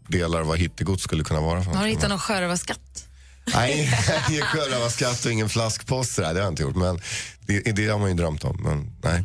delar 0.08 0.42
vad 0.42 0.58
hittegods 0.58 1.02
skulle 1.02 1.24
kunna 1.24 1.40
vara. 1.40 1.64
För 1.64 1.70
Har 1.70 1.84
du 1.84 1.90
hittat 1.90 2.08
någon 2.08 2.18
sjörövarskatt? 2.18 3.06
Nej, 3.54 3.92
ingen 4.30 4.42
sjörövarskatt 4.42 5.24
och 5.24 5.32
ingen 5.32 5.48
flaskpost. 5.48 6.16
Det 6.16 6.26
har 6.26 6.34
jag 6.34 6.48
inte 6.48 6.62
gjort. 6.62 6.76
Men 6.76 7.00
det, 7.46 7.60
det 7.60 7.86
har 7.86 7.98
man 7.98 8.08
ju 8.08 8.14
drömt 8.14 8.44
om. 8.44 8.62
Men 8.62 8.92
nej. 9.02 9.24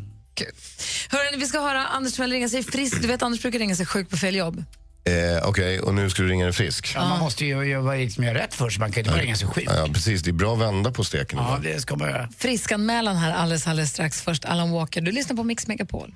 Hörrni, 1.09 1.37
vi 1.37 1.45
ska 1.45 1.59
höra 1.61 1.85
Anders 1.87 2.13
Timell 2.13 2.31
ringa 2.31 2.49
sig 2.49 2.63
frisk. 2.63 3.01
Du 3.01 3.07
vet, 3.07 3.21
Anders 3.23 3.41
brukar 3.41 3.59
ringa 3.59 3.75
sig 3.75 3.85
sjuk 3.85 4.09
på 4.09 4.17
fel 4.17 4.35
jobb. 4.35 4.63
Eh, 5.03 5.47
Okej, 5.47 5.79
och 5.79 5.93
nu 5.93 6.09
ska 6.09 6.21
du 6.21 6.29
ringa 6.29 6.45
dig 6.45 6.53
frisk. 6.53 6.91
Ja, 6.95 7.09
man 7.09 7.19
måste 7.19 7.45
ju 7.45 7.63
göra 7.63 7.93
liksom 7.93 8.23
göra 8.23 8.37
rätt 8.37 8.53
för 8.53 8.69
sig. 8.69 8.79
Man 8.79 8.91
kan 8.91 8.99
inte 8.99 9.11
bara 9.11 9.21
ringa 9.21 9.35
sig 9.35 9.47
sjuk. 9.47 9.67
Ja, 9.67 9.87
precis. 9.93 10.21
Det 10.21 10.29
är 10.31 10.33
bra 10.33 10.53
att 10.53 10.59
vända 10.59 10.91
på 10.91 11.03
steken. 11.03 11.39
Ja, 11.39 11.45
ibland. 11.45 11.63
det 11.63 11.81
ska 11.81 11.95
man 11.95 12.09
göra. 12.09 12.29
Friskanmälan 12.37 13.15
här 13.15 13.33
alldeles, 13.33 13.67
alldeles 13.67 13.89
strax. 13.91 14.21
Först 14.21 14.45
Alan 14.45 14.71
Walker. 14.71 15.01
Du 15.01 15.11
lyssnar 15.11 15.35
på 15.35 15.43
Mix 15.43 15.67
Megapol. 15.67 16.13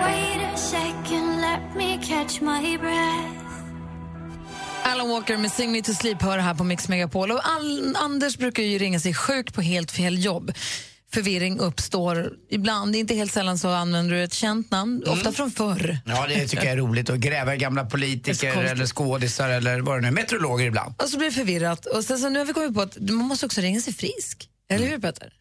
Wait 0.00 0.54
a 0.54 0.56
second, 0.56 1.40
let 1.40 1.76
me 1.76 1.98
catch 2.06 2.40
my 2.40 2.78
breath. 2.78 3.48
Alan 4.84 5.08
Walker 5.08 5.36
med 5.36 5.52
Sing 5.52 5.72
Me 5.72 5.82
To 5.82 5.92
Sleep 5.94 6.22
hör 6.22 6.38
här 6.38 6.54
på 6.54 6.64
Mix 6.64 6.88
Megapol. 6.88 7.30
Och 7.30 7.40
Anders 7.96 8.36
brukar 8.36 8.62
ju 8.62 8.78
ringa 8.78 9.00
sig 9.00 9.14
sjuk 9.14 9.54
på 9.54 9.62
helt 9.62 9.90
fel 9.90 10.24
jobb. 10.24 10.52
Förvirring 11.12 11.58
uppstår 11.58 12.32
ibland. 12.50 12.96
Inte 12.96 13.14
helt 13.14 13.32
sällan 13.32 13.58
så 13.58 13.68
använder 13.68 14.14
du 14.14 14.22
ett 14.22 14.32
känt 14.32 14.70
namn, 14.70 15.04
ofta 15.06 15.32
från 15.32 15.50
förr. 15.50 15.98
Ja, 16.06 16.26
det 16.28 16.48
tycker 16.48 16.64
jag 16.64 16.72
är 16.72 16.76
roligt. 16.76 17.10
Att 17.10 17.18
gräva 17.18 17.56
gamla 17.56 17.84
politiker 17.84 18.56
eller 18.56 18.86
skådisar 18.86 19.48
eller 19.48 19.80
vad 19.80 19.96
det 19.96 20.00
nu 20.00 20.08
är. 20.08 20.12
Meteorologer 20.12 20.66
ibland. 20.66 20.94
Och 20.98 21.08
så 21.08 21.18
blir 21.18 21.28
det 21.28 21.34
förvirrat. 21.34 21.86
Och 21.86 22.04
sen 22.04 22.18
så 22.18 22.28
nu 22.28 22.38
har 22.38 22.46
vi 22.46 22.52
kommit 22.52 22.74
på 22.74 22.80
att 22.80 22.96
man 23.00 23.14
måste 23.14 23.46
också 23.46 23.60
ringa 23.60 23.80
sig 23.80 23.94
frisk. 23.94 24.48
Eller 24.70 24.86
hur 24.86 24.98
Peter? 24.98 25.32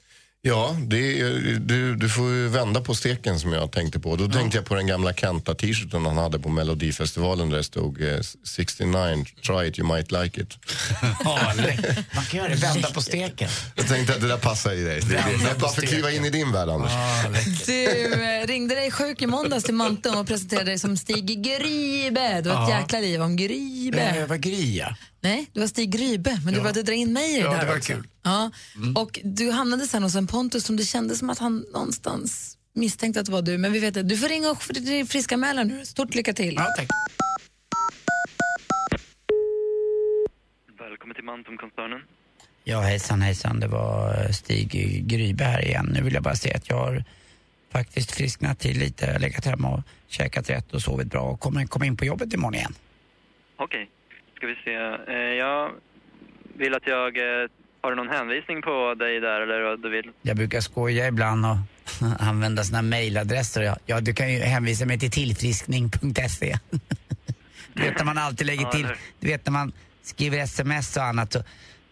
Ja, 0.42 0.76
det 0.88 1.20
är, 1.22 1.60
du, 1.60 1.96
du 1.96 2.10
får 2.10 2.30
ju 2.30 2.48
vända 2.48 2.82
på 2.82 2.96
steken 2.96 3.40
som 3.40 3.54
jag 3.54 3.72
tänkte 3.72 4.00
på. 4.00 4.16
Då 4.16 4.28
tänkte 4.28 4.58
jag 4.58 4.66
på 4.66 4.76
den 4.76 4.88
gamla 4.88 5.14
Kenta-t-shirten 5.14 6.06
han 6.06 6.18
hade 6.18 6.40
på 6.40 6.50
Melodifestivalen 6.50 7.50
där 7.50 7.58
det 7.58 7.64
stod 7.64 8.02
eh, 8.02 8.20
69, 8.44 9.26
try 9.48 9.68
it 9.68 9.80
you 9.80 9.94
might 9.96 10.12
like 10.12 10.42
it. 10.42 10.48
Ja, 11.24 11.54
man 12.16 12.26
kan 12.26 12.40
göra 12.40 12.50
det. 12.50 12.56
Vända 12.56 12.90
på 12.92 13.02
steken. 13.02 13.50
Jag 13.76 13.88
tänkte 13.88 14.14
att 14.14 14.22
det 14.22 14.28
där 14.28 14.38
passar 14.38 14.72
i 14.74 14.84
dig. 14.84 15.02
Det, 15.02 15.08
det, 15.08 15.16
det, 15.48 15.54
på 15.54 15.60
bara 15.60 15.72
för 15.72 15.82
att 15.82 15.88
kliva 15.90 16.12
in 16.12 16.26
i 16.26 16.30
din 16.30 16.52
värld, 16.52 16.70
Anders. 16.70 16.92
Du 17.66 18.14
eh, 18.14 18.48
ringde 18.48 18.76
dig 18.76 18.92
sjuk 18.92 19.22
i 19.22 19.28
måndags 19.28 19.64
till 19.64 19.74
Mantum 19.76 20.16
och 20.18 20.28
presenterade 20.28 20.66
dig 20.72 20.80
som 20.80 20.98
Stig 20.98 21.44
Grybe. 21.44 22.42
Du 22.42 22.50
har 22.50 22.64
ett 22.64 22.70
Ja. 22.70 22.80
jäkla 22.80 23.00
liv 23.00 23.22
om 23.22 23.36
Grybe. 23.36 24.02
Eh, 24.02 24.26
vad 24.28 24.42
gry, 24.42 24.78
ja. 24.78 24.96
Nej, 25.22 25.50
det 25.54 25.60
var 25.60 25.68
Stig 25.68 25.92
Grybe, 25.92 26.40
men 26.44 26.54
du 26.54 26.60
Ja. 26.60 26.64
började 26.64 26.84
dra 26.84 26.94
in 26.94 27.14
mig 27.14 27.32
i 27.34 27.38
det 27.38 27.40
Ja, 27.44 27.52
där 27.52 27.60
det 27.60 27.66
var 27.66 27.78
också. 27.78 27.94
kul. 27.94 28.08
Ja. 28.28 28.51
Och 28.95 29.19
du 29.23 29.51
hamnade 29.51 29.88
sen 29.88 30.03
hos 30.03 30.15
en 30.15 30.28
Pontus 30.28 30.63
som 30.65 30.78
det 30.78 30.84
kändes 30.84 31.19
som 31.19 31.30
att 31.30 31.39
han 31.39 31.65
någonstans 31.73 32.57
misstänkte 32.73 33.19
att 33.19 33.25
det 33.25 33.32
var 33.32 33.41
du. 33.41 33.57
Men 33.57 33.71
vi 33.73 33.80
vet 33.80 33.97
att 33.97 34.09
du 34.09 34.17
får 34.17 34.28
ringa 34.30 34.49
och 34.51 34.61
friska 35.09 35.38
mäla 35.38 35.63
nu. 35.63 35.86
Stort 35.86 36.15
lycka 36.15 36.34
till. 36.34 36.55
Ja, 36.55 36.63
tack. 36.78 36.88
Välkommen 40.80 41.15
till 41.15 41.23
Mantum-koncernen. 41.23 42.01
Ja, 42.63 42.80
hejsan 42.80 43.21
hejsan. 43.21 43.59
Det 43.59 43.67
var 43.67 44.23
eh, 44.23 44.32
Stig 44.32 44.69
Grybe 45.07 45.43
här 45.43 45.65
igen. 45.65 45.89
Nu 45.93 46.01
vill 46.01 46.13
jag 46.13 46.23
bara 46.23 46.36
säga 46.36 46.55
att 46.57 46.69
jag 46.69 46.78
har 46.78 47.03
faktiskt 47.71 48.11
frisknat 48.11 48.59
till 48.59 48.80
lite, 48.80 49.19
legat 49.19 49.45
hemma 49.45 49.69
och 49.69 49.82
käkat 50.07 50.49
rätt 50.49 50.73
och 50.73 50.82
sovit 50.82 51.07
bra 51.07 51.21
och 51.21 51.39
kommer 51.39 51.65
komma 51.65 51.86
in 51.86 51.97
på 51.97 52.05
jobbet 52.05 52.34
imorgon 52.34 52.55
igen. 52.55 52.73
Okej, 53.57 53.89
ska 54.36 54.47
vi 54.47 54.55
se. 54.55 54.73
Eh, 55.13 55.15
jag 55.15 55.71
vill 56.57 56.73
att 56.73 56.88
jag... 56.88 57.17
Eh, 57.78 57.88
har 57.88 57.89
du 57.89 57.95
någon 57.95 58.09
hänvisning 58.09 58.61
på 58.61 58.93
dig 58.93 59.19
där 59.19 59.41
eller 59.41 59.61
vad 59.61 59.82
du 59.82 59.89
vill? 59.89 60.11
Jag 60.21 60.38
brukar 60.38 60.61
skoja 60.61 61.07
ibland 61.07 61.45
och 61.45 61.57
använda 62.19 62.63
såna 62.63 62.82
mejladresser. 62.82 63.78
Ja, 63.86 64.01
du 64.01 64.13
kan 64.13 64.34
ju 64.34 64.39
hänvisa 64.39 64.86
mig 64.86 64.99
till 64.99 65.11
tillfriskning.se. 65.11 66.57
du 67.73 67.82
vet 67.82 67.97
när 67.97 68.05
man 68.05 68.17
alltid 68.17 68.47
lägger 68.47 68.65
till, 68.65 68.88
du 69.19 69.28
vet 69.28 69.45
när 69.45 69.51
man 69.53 69.71
skriver 70.03 70.38
sms 70.38 70.97
och 70.97 71.03
annat 71.03 71.36
och, 71.36 71.43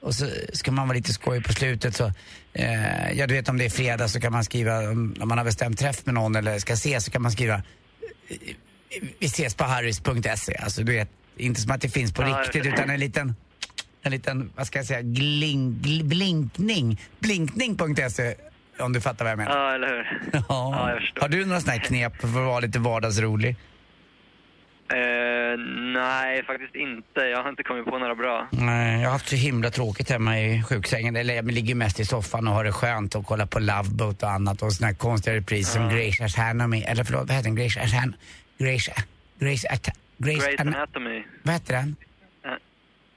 och 0.02 0.16
så 0.16 0.26
ska 0.54 0.72
man 0.72 0.88
vara 0.88 0.96
lite 0.96 1.14
skoj 1.14 1.44
på 1.44 1.54
slutet 1.54 1.96
så, 1.96 2.12
eh, 2.54 3.12
ja 3.12 3.28
du 3.28 3.34
vet 3.34 3.50
om 3.50 3.58
det 3.58 3.66
är 3.66 3.70
fredag 3.70 4.08
så 4.08 4.22
kan 4.22 4.32
man 4.32 4.44
skriva, 4.44 4.80
om, 4.80 5.16
om 5.20 5.28
man 5.28 5.38
har 5.38 5.46
bestämt 5.46 5.80
träff 5.80 6.06
med 6.06 6.14
någon 6.14 6.36
eller 6.36 6.60
ska 6.60 6.74
ses 6.74 7.06
så 7.06 7.12
kan 7.12 7.22
man 7.22 7.32
skriva 7.32 7.56
eh, 7.56 8.56
vi 9.20 9.26
ses 9.26 9.56
på 9.56 9.64
harrys.se. 9.64 10.56
Alltså 10.56 10.84
du 10.84 10.92
vet, 10.92 11.10
inte 11.38 11.62
som 11.62 11.72
att 11.72 11.82
det 11.82 11.90
finns 11.90 12.14
på 12.14 12.22
Ja, 12.22 12.28
riktigt 12.28 12.66
utan 12.66 12.90
en 12.90 13.00
liten 13.00 13.36
en 14.06 14.12
liten, 14.12 14.52
vad 14.56 14.68
ska 14.68 14.80
jag 14.80 14.86
säga, 14.86 15.02
gling, 15.02 15.80
gl, 15.82 16.04
blinkning. 16.04 17.02
Blinkning.se 17.20 18.36
om 18.80 18.94
du 18.94 19.02
fattar 19.02 19.26
vad 19.26 19.32
jag 19.32 19.38
menar. 19.38 19.58
Ja, 19.58 19.76
eller 19.76 19.88
hur? 19.88 20.22
Ja. 20.50 20.90
jag 20.92 21.00
förstår. 21.02 21.22
Har 21.22 21.30
du 21.30 21.46
några 21.46 21.60
sådana 21.62 21.80
här 21.80 21.86
knep 21.88 22.22
för 22.22 22.28
att 22.28 22.34
vara 22.34 22.60
lite 22.60 22.80
vardagsrolig? 22.80 23.56
Eh, 24.94 25.60
nej, 25.94 26.44
faktiskt 26.44 26.76
inte. 26.76 27.20
Jag 27.20 27.44
har 27.44 27.50
inte 27.50 27.64
kommit 27.64 27.86
på 27.86 27.98
några 28.00 28.16
bra. 28.16 28.48
Nej, 28.52 29.02
jag 29.02 29.08
har 29.08 29.12
haft 29.14 29.30
så 29.30 29.36
himla 29.36 29.70
tråkigt 29.72 30.10
hemma 30.10 30.40
i 30.40 30.64
sjuksängen. 30.64 31.16
Eller 31.16 31.34
jag 31.36 31.52
ligger 31.52 31.76
mest 31.76 32.00
i 32.00 32.06
soffan 32.06 32.48
och 32.48 32.54
har 32.54 32.64
det 32.64 32.72
skönt 32.72 33.16
och 33.16 33.26
kollar 33.26 33.46
på 33.46 33.60
Love 33.60 33.90
Boat 33.90 34.24
och 34.24 34.30
annat 34.32 34.62
och 34.62 34.74
såna 34.74 34.88
här 34.88 34.94
konstiga 34.96 35.36
repriser 35.36 35.80
som 35.80 35.90
Grace 35.90 36.42
Anatomy. 36.42 36.82
Eller 36.82 37.04
förlåt, 37.04 37.28
vad 37.28 37.32
heter 37.38 37.50
den? 37.50 37.56
Grace 37.56 37.80
Anatomy? 37.82 38.14
Grace... 38.58 38.92
Grace... 39.40 39.68
Grace... 39.70 39.92
Grace 40.18 40.56
Ana- 40.64 40.76
Anatomy. 40.76 41.24
vad 41.44 41.54
heter 41.54 41.74
den? 41.74 41.96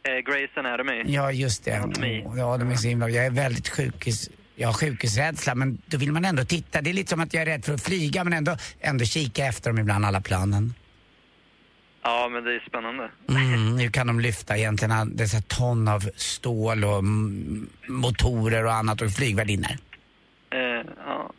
Eh, 0.09 0.23
Grace 0.23 0.61
Anatomy. 0.61 1.03
Ja, 1.07 1.33
just 1.33 1.65
det. 1.65 1.73
Anatomy. 1.73 2.25
Ja, 2.37 2.57
de 2.57 2.71
är 2.71 2.77
så 2.77 2.89
himla... 2.89 3.09
Jag 3.09 3.27
är 3.27 3.31
väldigt 3.31 3.69
sjukhus... 3.69 4.31
Jag 4.55 4.69
har 4.69 4.75
sjukhusrädsla, 4.75 5.55
men 5.55 5.83
då 5.87 5.99
vill 5.99 6.13
man 6.13 6.25
ändå 6.25 6.45
titta. 6.45 6.81
Det 6.83 6.91
är 6.91 6.95
lite 6.95 7.11
som 7.11 7.21
att 7.21 7.35
jag 7.35 7.43
är 7.43 7.47
rädd 7.47 7.65
för 7.65 7.75
att 7.75 7.83
flyga, 7.83 8.25
men 8.25 8.33
ändå, 8.33 8.57
ändå 8.81 9.05
kika 9.05 9.47
efter 9.47 9.71
dem 9.71 9.79
ibland, 9.79 10.05
alla 10.05 10.21
planen. 10.21 10.75
Ja, 12.03 12.29
men 12.33 12.45
det 12.45 12.55
är 12.55 12.65
spännande. 12.69 13.11
Mm, 13.29 13.77
nu 13.77 13.91
kan 13.91 14.07
de 14.07 14.21
lyfta 14.21 14.57
egentligen 14.59 15.17
dessa 15.17 15.41
ton 15.41 15.89
av 15.89 16.11
stål 16.17 16.85
och 16.85 16.99
mm, 16.99 17.69
motorer 17.89 18.65
och 18.65 18.73
annat 18.73 19.03
och 19.03 19.11
flygvärdinnor. 19.11 19.71
Eh, 20.51 20.59
ja. 21.07 21.33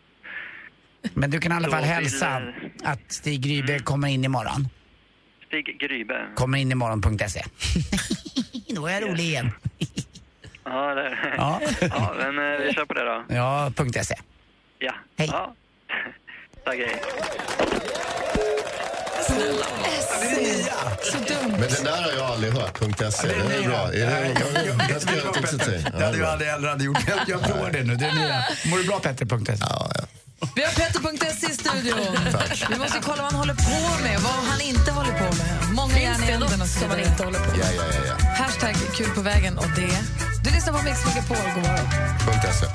Men 1.14 1.32
du 1.32 1.40
kan 1.40 1.52
i 1.52 1.56
alla 1.56 1.70
fall 1.70 1.84
hälsa 1.84 2.42
att 2.84 3.12
Stig 3.12 3.42
Grybe 3.42 3.80
kommer 3.80 4.08
in 4.08 4.26
imorgon. 4.26 4.68
Stig 5.48 5.80
Grybe. 5.80 6.28
Kommer 6.36 6.58
in 6.58 6.72
imorgon.se. 6.72 7.44
Då 8.76 8.88
är 8.88 8.94
jag 8.94 9.10
rolig 9.10 9.24
igen. 9.24 9.52
Ja, 10.64 10.94
det 10.96 11.18
Ja. 11.38 11.62
ja, 11.82 12.14
men 12.18 12.54
eh, 12.54 12.60
vi 12.60 12.74
kör 12.74 12.86
på 12.86 12.94
det 12.94 13.06
då. 13.06 13.24
Ja, 13.30 13.72
.se. 14.04 14.16
Ja. 14.80 14.94
Hej. 15.18 15.30
Ja. 15.32 15.56
Tack, 16.66 16.76
hej. 16.76 17.02
Så 21.04 21.18
dumt. 21.18 21.52
Men 21.52 21.62
den 21.70 21.84
där 21.84 22.02
har 22.02 22.12
jag 22.12 22.26
aldrig 22.26 22.54
hört, 22.54 22.78
.se. 23.14 23.28
Den 23.28 23.52
är 23.52 23.68
bra. 23.70 23.78
Är 23.78 23.92
det, 23.94 24.88
den 24.90 25.02
ska 25.02 25.16
jag 25.16 25.34
tipsa 25.34 25.58
till. 25.58 25.84
Det 25.98 26.06
hade 26.06 26.18
jag 26.18 26.28
aldrig 26.30 26.50
heller 26.50 26.70
hade 26.70 26.84
gjort. 26.84 27.08
Jag, 27.08 27.20
jag 27.28 27.42
provar 27.42 27.72
det 27.72 27.84
nu. 27.84 27.96
Det 27.96 28.06
är 28.06 28.14
nya. 28.16 28.44
Mår 28.72 28.78
du 28.78 28.84
bra 28.88 29.00
Petter.se? 29.00 29.54
Ja, 29.60 29.92
ja. 29.96 30.02
Vi 30.56 30.62
har 30.64 30.72
Petter.se 30.72 31.48
i 31.52 31.54
studion. 31.54 32.00
Vi 32.70 32.78
måste 32.80 33.00
kolla 33.02 33.22
vad 33.22 33.32
han 33.32 33.36
håller 33.36 33.54
på 33.54 34.04
med, 34.04 34.20
vad 34.20 34.32
han 34.52 34.62
inte 34.62 34.92
håller 34.92 35.12
på 35.12 35.36
med. 35.36 35.74
Många 35.74 35.94
Finns 35.94 36.28
det 36.28 36.40
något 36.40 36.50
som 36.50 36.60
man 36.60 36.98
vidare. 36.98 37.12
inte 37.12 37.24
håller 37.24 37.40
på 37.40 37.50
med? 37.52 37.60
Ja, 37.60 37.72
ja, 37.76 37.84
ja, 37.94 38.16
ja. 38.20 38.26
Hashtag 38.44 38.76
kul 38.96 39.10
på 39.16 39.22
vägen 39.22 39.58
och 39.58 39.70
det. 39.76 39.98
Du 40.44 40.50
lyssnar 40.52 40.74
på 40.74 40.84
Mix 40.84 41.06
Megapol. 41.06 41.38
God 41.56 41.64
morgon. 41.64 41.88
.se. 42.60 42.66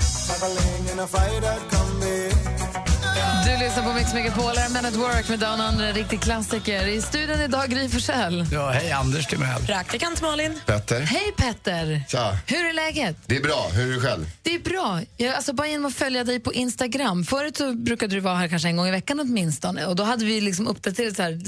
Du 3.55 3.61
lyssnar 3.61 3.83
på 3.83 3.93
Mix 3.93 4.15
Megapol, 4.15 4.57
här 4.57 4.69
Men 4.69 4.85
at 4.87 4.95
Work 4.97 5.29
med 5.29 5.39
Down 5.39 5.61
Under, 5.61 5.85
en 5.89 5.95
riktig 5.95 6.21
klassiker. 6.21 6.87
I 6.87 7.03
studion 7.03 7.41
idag, 7.41 7.71
Gry 7.71 7.89
Forssell. 7.89 8.47
Ja, 8.53 8.71
hej 8.71 8.93
Anders 8.93 9.27
Timell. 9.27 9.67
Praktikant 9.67 10.23
Malin. 10.23 10.61
Petter. 10.67 11.01
Hej 11.01 11.33
Petter! 11.37 12.05
Tja. 12.09 12.39
Hur 12.47 12.65
är 12.69 12.73
läget? 12.73 13.17
Det 13.27 13.37
är 13.37 13.43
bra. 13.43 13.69
Hur 13.73 13.89
är 13.91 13.95
du 13.95 14.01
själv? 14.01 14.27
Det 14.43 14.55
är 14.55 14.59
bra. 14.59 15.01
Jag, 15.17 15.35
alltså 15.35 15.53
bara 15.53 15.69
genom 15.69 15.87
att 15.87 15.95
följa 15.95 16.25
dig 16.25 16.41
på 16.41 16.53
Instagram. 16.53 17.25
Förut 17.25 17.57
så 17.57 17.73
brukade 17.73 18.15
du 18.15 18.21
vara 18.21 18.35
här 18.35 18.49
kanske 18.49 18.69
en 18.69 18.77
gång 18.77 18.89
i 18.89 18.91
veckan 18.91 19.21
åtminstone. 19.21 19.87
Och 19.87 19.97
då 19.97 20.03
hade 20.03 20.25
vi 20.25 20.41
liksom 20.41 20.67
uppdaterat 20.69 21.17
så 21.17 21.23
här, 21.23 21.41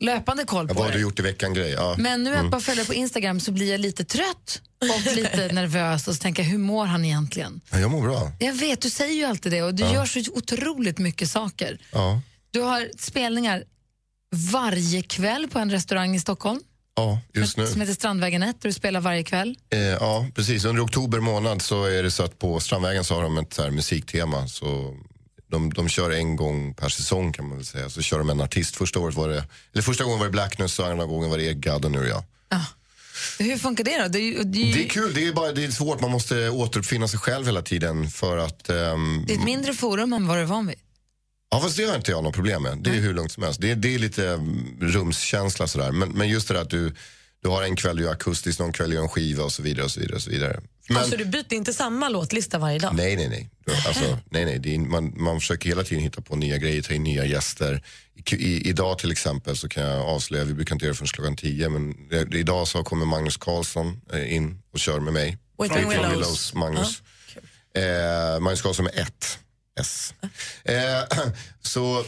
löpande 0.00 0.44
koll 0.44 0.68
på 0.68 0.74
Vad 0.74 0.84
har 0.86 0.92
du 0.92 1.00
gjort 1.00 1.18
i 1.18 1.22
veckan-grej? 1.22 1.70
Ja. 1.70 1.94
Men 1.98 2.24
nu 2.24 2.30
att 2.30 2.38
Mm. 2.38 2.50
bara 2.50 2.60
följa 2.60 2.84
på 2.84 2.94
Instagram 2.94 3.40
så 3.40 3.52
blir 3.52 3.70
jag 3.70 3.80
lite 3.80 4.04
trött 4.04 4.60
och 4.90 5.16
lite 5.16 5.48
nervös 5.52 6.08
och 6.08 6.14
så 6.14 6.20
tänker 6.22 6.42
jag, 6.42 6.50
hur 6.50 6.58
mår 6.58 6.86
han 6.86 7.04
egentligen? 7.04 7.60
Ja, 7.70 7.78
jag 7.78 7.90
mår 7.90 8.02
bra. 8.02 8.32
Jag 8.38 8.52
vet, 8.54 8.80
du 8.80 8.90
säger 8.90 9.14
ju 9.14 9.24
alltid 9.24 9.52
det 9.52 9.62
och 9.62 9.74
du 9.74 9.82
Ja. 9.82 9.94
gör 9.94 10.06
så 10.06 10.20
otroligt 10.34 10.98
mycket 10.98 11.30
saker. 11.30 11.78
Ja. 11.92 12.20
Du 12.50 12.60
har 12.60 12.90
spelningar 12.98 13.64
varje 14.52 15.02
kväll 15.02 15.48
på 15.48 15.58
en 15.58 15.70
restaurang 15.70 16.14
i 16.16 16.20
Stockholm 16.20 16.60
Ja, 16.96 17.20
just 17.34 17.56
nu. 17.56 17.66
som 17.66 17.80
heter 17.80 17.94
Strandvägen 17.94 18.42
1 18.42 18.56
där 18.62 18.68
du 18.68 18.72
spelar 18.72 19.00
varje 19.00 19.22
kväll. 19.24 19.56
Eh, 19.70 19.78
ja, 19.80 20.26
precis. 20.34 20.64
Under 20.64 20.84
oktober 20.84 21.20
månad 21.20 21.62
så 21.62 21.84
är 21.84 22.02
det 22.02 22.10
så 22.10 22.22
att 22.22 22.38
på 22.38 22.60
Strandvägen 22.60 23.04
så 23.04 23.14
har 23.14 23.22
de 23.22 23.38
ett 23.38 23.52
så 23.54 23.62
här 23.62 23.70
musiktema. 23.70 24.48
Så 24.48 24.96
de, 25.50 25.72
de 25.72 25.88
kör 25.88 26.10
en 26.10 26.36
gång 26.36 26.74
per 26.74 26.88
säsong 26.88 27.32
kan 27.32 27.48
man 27.48 27.56
väl 27.56 27.66
säga. 27.66 27.90
Så 27.90 28.02
kör 28.02 28.18
de 28.18 28.30
en 28.30 28.40
artist. 28.40 28.76
Första, 28.76 28.98
året 28.98 29.14
var 29.14 29.28
det, 29.28 29.44
eller 29.72 29.82
första 29.82 30.04
gången 30.04 30.18
var 30.18 30.26
det 30.26 30.32
Blackness 30.32 30.80
andra 30.80 31.04
gången 31.06 31.30
var 31.30 31.38
det 31.38 31.44
Eggad 31.48 31.84
och 31.84 31.90
nu 31.90 31.98
är 31.98 32.02
det 32.02 32.08
jag. 32.08 32.22
Hur 33.38 33.58
funkar 33.58 33.84
det 33.84 34.02
då? 34.02 34.08
Det 34.08 34.18
är, 34.18 34.44
det 34.44 34.70
är, 34.70 34.74
Det 34.74 34.84
är 34.84 34.88
kul, 34.88 35.14
det 35.14 35.28
är, 35.28 35.32
bara, 35.32 35.52
det 35.52 35.64
är 35.64 35.70
svårt. 35.70 36.00
Man 36.00 36.10
måste 36.10 36.48
återuppfinna 36.50 37.08
sig 37.08 37.18
själv 37.18 37.46
hela 37.46 37.62
tiden 37.62 38.10
för 38.10 38.36
att... 38.38 38.70
ehm, 38.70 39.24
det 39.26 39.34
är 39.34 39.38
ett 39.38 39.44
mindre 39.44 39.74
forum 39.74 40.12
än 40.12 40.26
vad 40.26 40.36
du 40.36 40.40
är 40.40 40.46
van 40.46 40.66
vid. 40.66 40.76
Ja, 41.50 41.60
fast 41.60 41.76
det 41.76 41.84
har 41.84 41.96
inte 41.96 42.10
jag 42.10 42.24
något 42.24 42.34
problem 42.34 42.62
med. 42.62 42.78
Det 42.78 42.90
är 42.90 42.94
hur 42.94 43.14
lugnt 43.14 43.32
som 43.32 43.42
helst. 43.42 43.60
Det 43.60 43.70
är, 43.70 43.76
det 43.76 43.94
är 43.94 43.98
lite 43.98 44.28
mm, 44.28 44.76
rumskänsla 44.80 45.66
sådär. 45.66 45.92
Men, 45.92 46.08
men 46.08 46.28
just 46.28 46.48
det 46.48 46.54
där 46.54 46.60
att 46.60 46.70
du, 46.70 46.94
du 47.42 47.48
har 47.48 47.62
en 47.62 47.76
kväll 47.76 47.96
du 47.96 48.02
gör 48.02 48.12
akustiskt, 48.12 48.60
någon 48.60 48.72
kväll 48.72 48.92
gör 48.92 49.02
en 49.02 49.08
skiva 49.08 49.44
och 49.44 49.52
så 49.52 49.62
vidare. 49.62 49.84
och 49.84 49.90
så 49.90 50.00
vidare, 50.00 50.16
och 50.16 50.22
så 50.22 50.30
vidare. 50.30 50.60
Men, 50.88 50.96
Alltså 50.96 51.16
du 51.16 51.24
byter 51.24 51.52
inte 51.54 51.72
samma 51.72 52.08
låtlista 52.08 52.58
varje 52.58 52.78
dag? 52.78 52.94
Nej, 52.94 53.16
nej, 53.16 53.28
nej. 53.28 53.50
Alltså, 53.86 54.18
nej, 54.30 54.44
nej. 54.44 54.74
Är, 54.74 54.78
man, 54.78 55.22
man 55.22 55.40
försöker 55.40 55.68
hela 55.68 55.84
tiden 55.84 56.02
hitta 56.02 56.20
på 56.20 56.36
nya 56.36 56.58
grejer, 56.58 56.82
ta 56.82 56.94
in 56.94 57.02
nya 57.02 57.24
gäster. 57.24 57.82
I, 58.14 58.34
i, 58.34 58.68
idag 58.68 58.98
till 58.98 59.12
exempel 59.12 59.56
så 59.56 59.68
kan 59.68 59.82
jag 59.82 60.00
avslöja, 60.00 60.44
vi 60.44 60.54
brukar 60.54 60.74
inte 60.74 60.84
göra 60.84 60.92
det 60.92 60.96
förrän 60.96 61.08
klockan 61.08 61.36
tio, 61.36 61.68
men 61.68 62.08
det, 62.08 62.38
idag 62.38 62.68
så 62.68 62.82
kommer 62.82 63.06
Magnus 63.06 63.36
Karlsson 63.36 64.00
eh, 64.12 64.34
in 64.34 64.62
och 64.72 64.78
kör 64.78 65.00
med 65.00 65.12
mig. 65.12 65.38
Från 65.56 65.88
Willows. 65.88 66.12
Willows 66.12 66.54
Magnus. 66.54 67.02
Eh, 67.74 68.40
Magnus 68.40 68.62
Karlsson 68.62 68.84
med 68.84 68.94
ett 68.98 69.38
S. 69.80 70.14
Eh, 70.64 71.18
så 71.62 72.04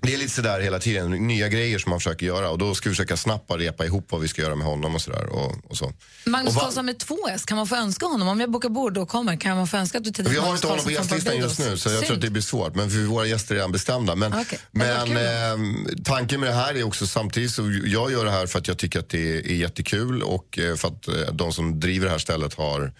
det 0.00 0.14
är 0.14 0.18
lite 0.18 0.30
sådär 0.30 0.60
hela 0.60 0.78
tiden, 0.78 1.10
nya 1.10 1.48
grejer 1.48 1.78
som 1.78 1.90
man 1.90 2.00
försöker 2.00 2.26
göra 2.26 2.50
och 2.50 2.58
då 2.58 2.74
ska 2.74 2.88
vi 2.88 2.94
försöka 2.94 3.16
snabbt 3.16 3.50
repa 3.50 3.84
ihop 3.84 4.06
vad 4.10 4.20
vi 4.20 4.28
ska 4.28 4.42
göra 4.42 4.54
med 4.54 4.66
honom 4.66 4.94
och 4.94 5.00
sådär. 5.00 5.26
Och, 5.26 5.52
och 5.70 5.76
så. 5.76 5.92
Magnus 6.26 6.54
Karlsson 6.56 6.86
med 6.86 6.98
två 6.98 7.18
S, 7.30 7.44
kan 7.44 7.56
man 7.56 7.66
få 7.66 7.76
önska 7.76 8.06
honom? 8.06 8.28
Om 8.28 8.40
jag 8.40 8.50
bokar 8.50 8.68
bord 8.68 8.98
och 8.98 9.08
kommer, 9.08 9.36
kan 9.36 9.56
man 9.56 9.66
få 9.66 9.76
önska 9.76 9.98
att 9.98 10.04
du 10.04 10.10
tittar 10.10 10.30
Vi 10.30 10.36
har 10.36 10.54
inte 10.54 10.66
honom 10.66 10.84
på 10.84 10.90
gästlistan 10.90 11.36
just 11.36 11.58
nu 11.58 11.76
så 11.76 11.90
jag 11.90 12.04
tror 12.04 12.16
att 12.16 12.22
det 12.22 12.30
blir 12.30 12.42
svårt. 12.42 12.74
Men 12.74 12.90
för 12.90 12.98
våra 12.98 13.26
gäster 13.26 13.54
är 13.54 13.56
redan 13.56 13.72
bestämda. 13.72 14.14
Men, 14.14 14.34
Okej. 14.34 14.58
men 14.70 15.16
eh, 15.16 16.02
tanken 16.04 16.40
med 16.40 16.48
det 16.48 16.54
här 16.54 16.74
är 16.74 16.82
också 16.82 17.06
samtidigt 17.06 17.50
så 17.50 17.62
jag 17.84 18.12
gör 18.12 18.24
det 18.24 18.30
här 18.30 18.46
för 18.46 18.58
att 18.58 18.68
jag 18.68 18.78
tycker 18.78 18.98
att 18.98 19.08
det 19.08 19.36
är 19.38 19.54
jättekul 19.54 20.22
och 20.22 20.58
eh, 20.58 20.76
för 20.76 20.88
att 20.88 21.08
eh, 21.08 21.14
de 21.32 21.52
som 21.52 21.80
driver 21.80 22.06
det 22.06 22.12
här 22.12 22.18
stället 22.18 22.54
har 22.54 22.92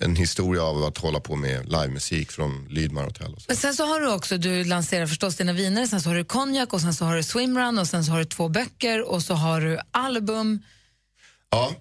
en 0.00 0.16
historia 0.16 0.62
av 0.62 0.84
att 0.84 0.98
hålla 0.98 1.20
på 1.20 1.36
med 1.36 1.72
livemusik 1.72 2.32
från 2.32 2.68
Lydmar 2.70 3.04
Hotel. 3.04 3.34
Och 3.34 3.42
så. 3.42 3.44
Men 3.48 3.56
sen 3.56 3.74
så 3.74 3.84
har 3.84 4.00
du 4.00 4.12
också, 4.12 4.38
du 4.38 4.64
lanserar 4.64 5.06
förstås 5.06 5.36
dina 5.36 5.52
viner, 5.52 5.86
sen 5.86 6.00
så 6.00 6.10
har 6.10 6.16
du 6.16 6.24
konjak 6.24 6.72
och 6.72 6.80
sen 6.80 6.94
så 6.94 7.04
har 7.04 7.16
du 7.16 7.22
swimrun 7.22 7.78
och 7.78 7.86
sen 7.86 8.04
så 8.04 8.12
har 8.12 8.18
du 8.18 8.24
två 8.24 8.48
böcker 8.48 9.10
och 9.10 9.22
så 9.22 9.34
har 9.34 9.60
du 9.60 9.78
album. 9.90 10.62
Ja, 11.50 11.72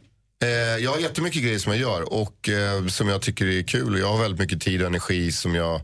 eh, 0.44 0.50
jag 0.84 0.92
har 0.92 1.00
jättemycket 1.00 1.44
grejer 1.44 1.60
som 1.60 1.72
jag 1.72 1.82
gör 1.82 2.14
och 2.14 2.50
eh, 2.50 2.88
som 2.88 3.08
jag 3.08 3.22
tycker 3.22 3.46
är 3.46 3.64
kul. 3.64 3.94
Och 3.94 4.00
jag 4.00 4.12
har 4.12 4.22
väldigt 4.22 4.40
mycket 4.40 4.62
tid 4.62 4.82
och 4.82 4.88
energi 4.88 5.32
som 5.32 5.56
jag 5.56 5.82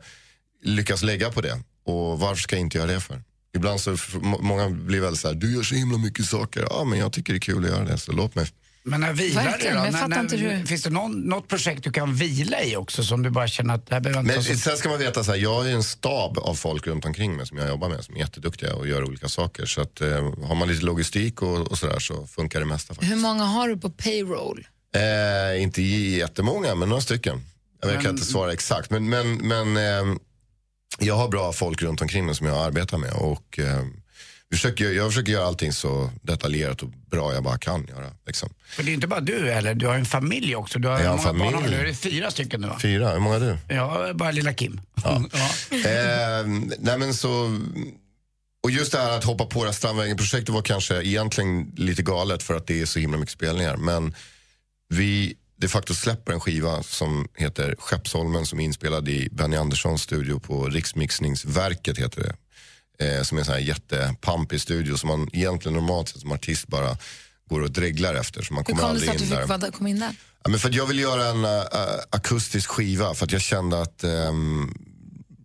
lyckas 0.63 1.03
lägga 1.03 1.31
på 1.31 1.41
det. 1.41 1.59
Och 1.85 2.19
varför 2.19 2.41
ska 2.41 2.55
jag 2.55 2.61
inte 2.61 2.77
göra 2.77 2.91
det 2.91 2.99
för? 2.99 3.21
Ibland 3.55 3.79
så, 3.79 3.97
många 4.21 4.69
blir 4.69 5.01
väl 5.01 5.17
så 5.17 5.27
här, 5.27 5.35
du 5.35 5.55
gör 5.55 5.63
så 5.63 5.75
himla 5.75 5.97
mycket 5.97 6.25
saker. 6.25 6.67
Ja, 6.69 6.83
men 6.83 6.99
jag 6.99 7.13
tycker 7.13 7.33
det 7.33 7.37
är 7.37 7.41
kul 7.41 7.65
att 7.65 7.71
göra 7.71 7.83
det, 7.83 7.97
så 7.97 8.11
låt 8.11 8.35
mig 8.35 8.47
Men 8.85 9.01
när 9.01 9.13
vilar 9.13 9.43
Verkligen, 9.43 9.75
du 9.75 9.91
då? 9.91 9.97
När- 9.97 10.07
när- 10.07 10.19
inte 10.19 10.37
hur- 10.37 10.65
Finns 10.65 10.83
det 10.83 10.89
någon, 10.89 11.21
något 11.21 11.47
projekt 11.47 11.83
du 11.83 11.91
kan 11.91 12.15
vila 12.15 12.63
i 12.63 12.75
också 12.75 13.03
som 13.03 13.23
du 13.23 13.29
bara 13.29 13.47
känner 13.47 13.73
att 13.73 13.87
det 13.87 13.95
här 13.95 14.01
behöver 14.01 14.19
inte 14.21 14.33
Men 14.35 14.43
så- 14.43 14.55
sen 14.57 14.77
ska 14.77 14.89
man 14.89 14.99
veta 14.99 15.23
så 15.23 15.31
här, 15.31 15.37
jag 15.39 15.53
har 15.55 15.63
ju 15.63 15.71
en 15.71 15.83
stab 15.83 16.37
av 16.39 16.55
folk 16.55 16.87
runt 16.87 17.05
omkring 17.05 17.35
mig 17.35 17.47
som 17.47 17.57
jag 17.57 17.67
jobbar 17.69 17.89
med 17.89 18.03
som 18.03 18.15
är 18.15 18.19
jätteduktiga 18.19 18.75
och 18.75 18.87
gör 18.87 19.03
olika 19.03 19.29
saker. 19.29 19.65
Så 19.65 19.81
att, 19.81 20.01
eh, 20.01 20.09
har 20.47 20.55
man 20.55 20.67
lite 20.67 20.85
logistik 20.85 21.41
och, 21.41 21.71
och 21.71 21.77
sådär 21.77 21.99
så 21.99 22.27
funkar 22.27 22.59
det 22.59 22.65
mesta 22.65 22.93
faktiskt. 22.93 23.11
Hur 23.11 23.17
många 23.21 23.43
har 23.43 23.67
du 23.67 23.77
på 23.77 23.89
payroll? 23.89 24.67
Eh, 25.55 25.61
inte 25.63 25.81
jättemånga, 25.81 26.75
men 26.75 26.89
några 26.89 27.01
stycken. 27.01 27.41
Jag 27.81 27.93
Men- 27.93 28.01
kan 28.03 28.11
inte 28.11 28.25
svara 28.25 28.53
exakt, 28.53 28.89
men, 28.91 29.09
men, 29.09 29.35
men 29.47 29.77
eh, 29.77 30.15
jag 30.99 31.15
har 31.15 31.27
bra 31.27 31.53
folk 31.53 31.81
runt 31.81 32.01
omkring 32.01 32.25
mig 32.25 32.35
som 32.35 32.47
jag 32.47 32.57
arbetar 32.57 32.97
med. 32.97 33.13
Och, 33.13 33.59
eh, 33.59 33.83
försöker, 34.55 34.91
jag 34.91 35.09
försöker 35.11 35.31
göra 35.31 35.45
allting 35.45 35.73
så 35.73 36.11
detaljerat 36.21 36.83
och 36.83 36.89
bra 36.89 37.33
jag 37.33 37.43
bara 37.43 37.57
kan 37.57 37.85
göra. 37.87 38.05
Liksom. 38.27 38.49
För 38.65 38.83
det 38.83 38.91
är 38.91 38.93
inte 38.93 39.07
bara 39.07 39.19
du 39.19 39.51
heller, 39.51 39.73
du 39.73 39.87
har 39.87 39.95
en 39.95 40.05
familj 40.05 40.55
också. 40.55 40.79
Du 40.79 40.87
har 40.87 40.99
Jag 40.99 41.09
har 41.17 41.33
många 41.33 41.51
barn 41.51 41.53
familj. 41.53 41.75
du? 41.75 41.81
Är 41.81 41.85
det 41.85 41.93
fyra 41.95 42.31
stycken 42.31 42.61
nu 42.61 42.67
va? 42.67 42.77
Fyra, 42.81 43.11
hur 43.11 43.19
många 43.19 43.35
är 43.35 43.39
du? 43.39 43.75
Ja, 43.75 44.13
bara 44.13 44.31
lilla 44.31 44.53
Kim. 44.53 44.81
Eh, 45.71 46.45
nej 46.79 46.97
men 46.97 47.13
så, 47.13 47.59
och 48.63 48.71
just 48.71 48.91
det 48.91 48.97
här 48.97 49.17
att 49.17 49.23
hoppa 49.23 49.45
på 49.45 49.59
det 49.59 49.65
här 49.69 49.73
Strandvägen-projektet 49.73 50.49
var 50.49 50.61
kanske 50.61 51.03
egentligen 51.03 51.71
lite 51.77 52.01
galet 52.01 52.43
för 52.43 52.55
att 52.55 52.67
det 52.67 52.81
är 52.81 52.85
så 52.85 52.99
himla 52.99 53.17
mycket 53.17 53.33
spelningar. 53.33 53.77
Men 53.77 54.15
vi 54.89 55.35
de 55.57 55.67
facto 55.67 55.93
släpper 55.93 56.33
en 56.33 56.39
skiva 56.39 56.83
som 56.83 57.27
heter 57.35 57.75
Skeppsholmen 57.79 58.45
som 58.45 58.59
är 58.59 58.63
inspelad 58.63 59.09
i 59.09 59.29
Benny 59.31 59.55
Anderssons 59.57 60.01
studio 60.01 60.39
på 60.39 60.67
Riksmixningsverket 60.69 61.97
heter 61.97 62.21
det. 62.21 62.35
Eh, 62.99 63.23
som 63.23 63.37
är 63.37 63.41
en 63.41 63.45
sån 63.45 63.53
här 63.53 63.61
jättepampig 63.61 64.61
studio 64.61 64.97
som 64.97 65.07
man 65.07 65.29
egentligen 65.33 65.73
normalt 65.73 66.09
sett 66.09 66.21
som 66.21 66.31
artist 66.31 66.67
bara 66.67 66.97
går 67.49 67.61
och 67.61 67.71
dreglar 67.71 68.15
efter. 68.15 68.41
Så 68.41 68.53
man 68.53 68.63
Hur 68.67 68.73
kommer 68.73 68.87
kom 68.87 68.93
det 68.93 68.99
sig 68.99 69.09
att 69.09 69.17
du 69.17 69.25
fick 69.25 69.61
där. 69.61 69.71
komma 69.71 69.89
in 69.89 69.99
där? 69.99 70.15
Ja, 70.43 70.49
men 70.49 70.59
för 70.59 70.69
jag 70.73 70.85
vill 70.85 70.99
göra 70.99 71.25
en 71.25 71.45
äh, 71.45 71.61
akustisk 72.09 72.69
skiva 72.69 73.13
för 73.13 73.25
att 73.25 73.31
jag 73.31 73.41
kände 73.41 73.81
att 73.81 74.03
ehm, 74.03 74.73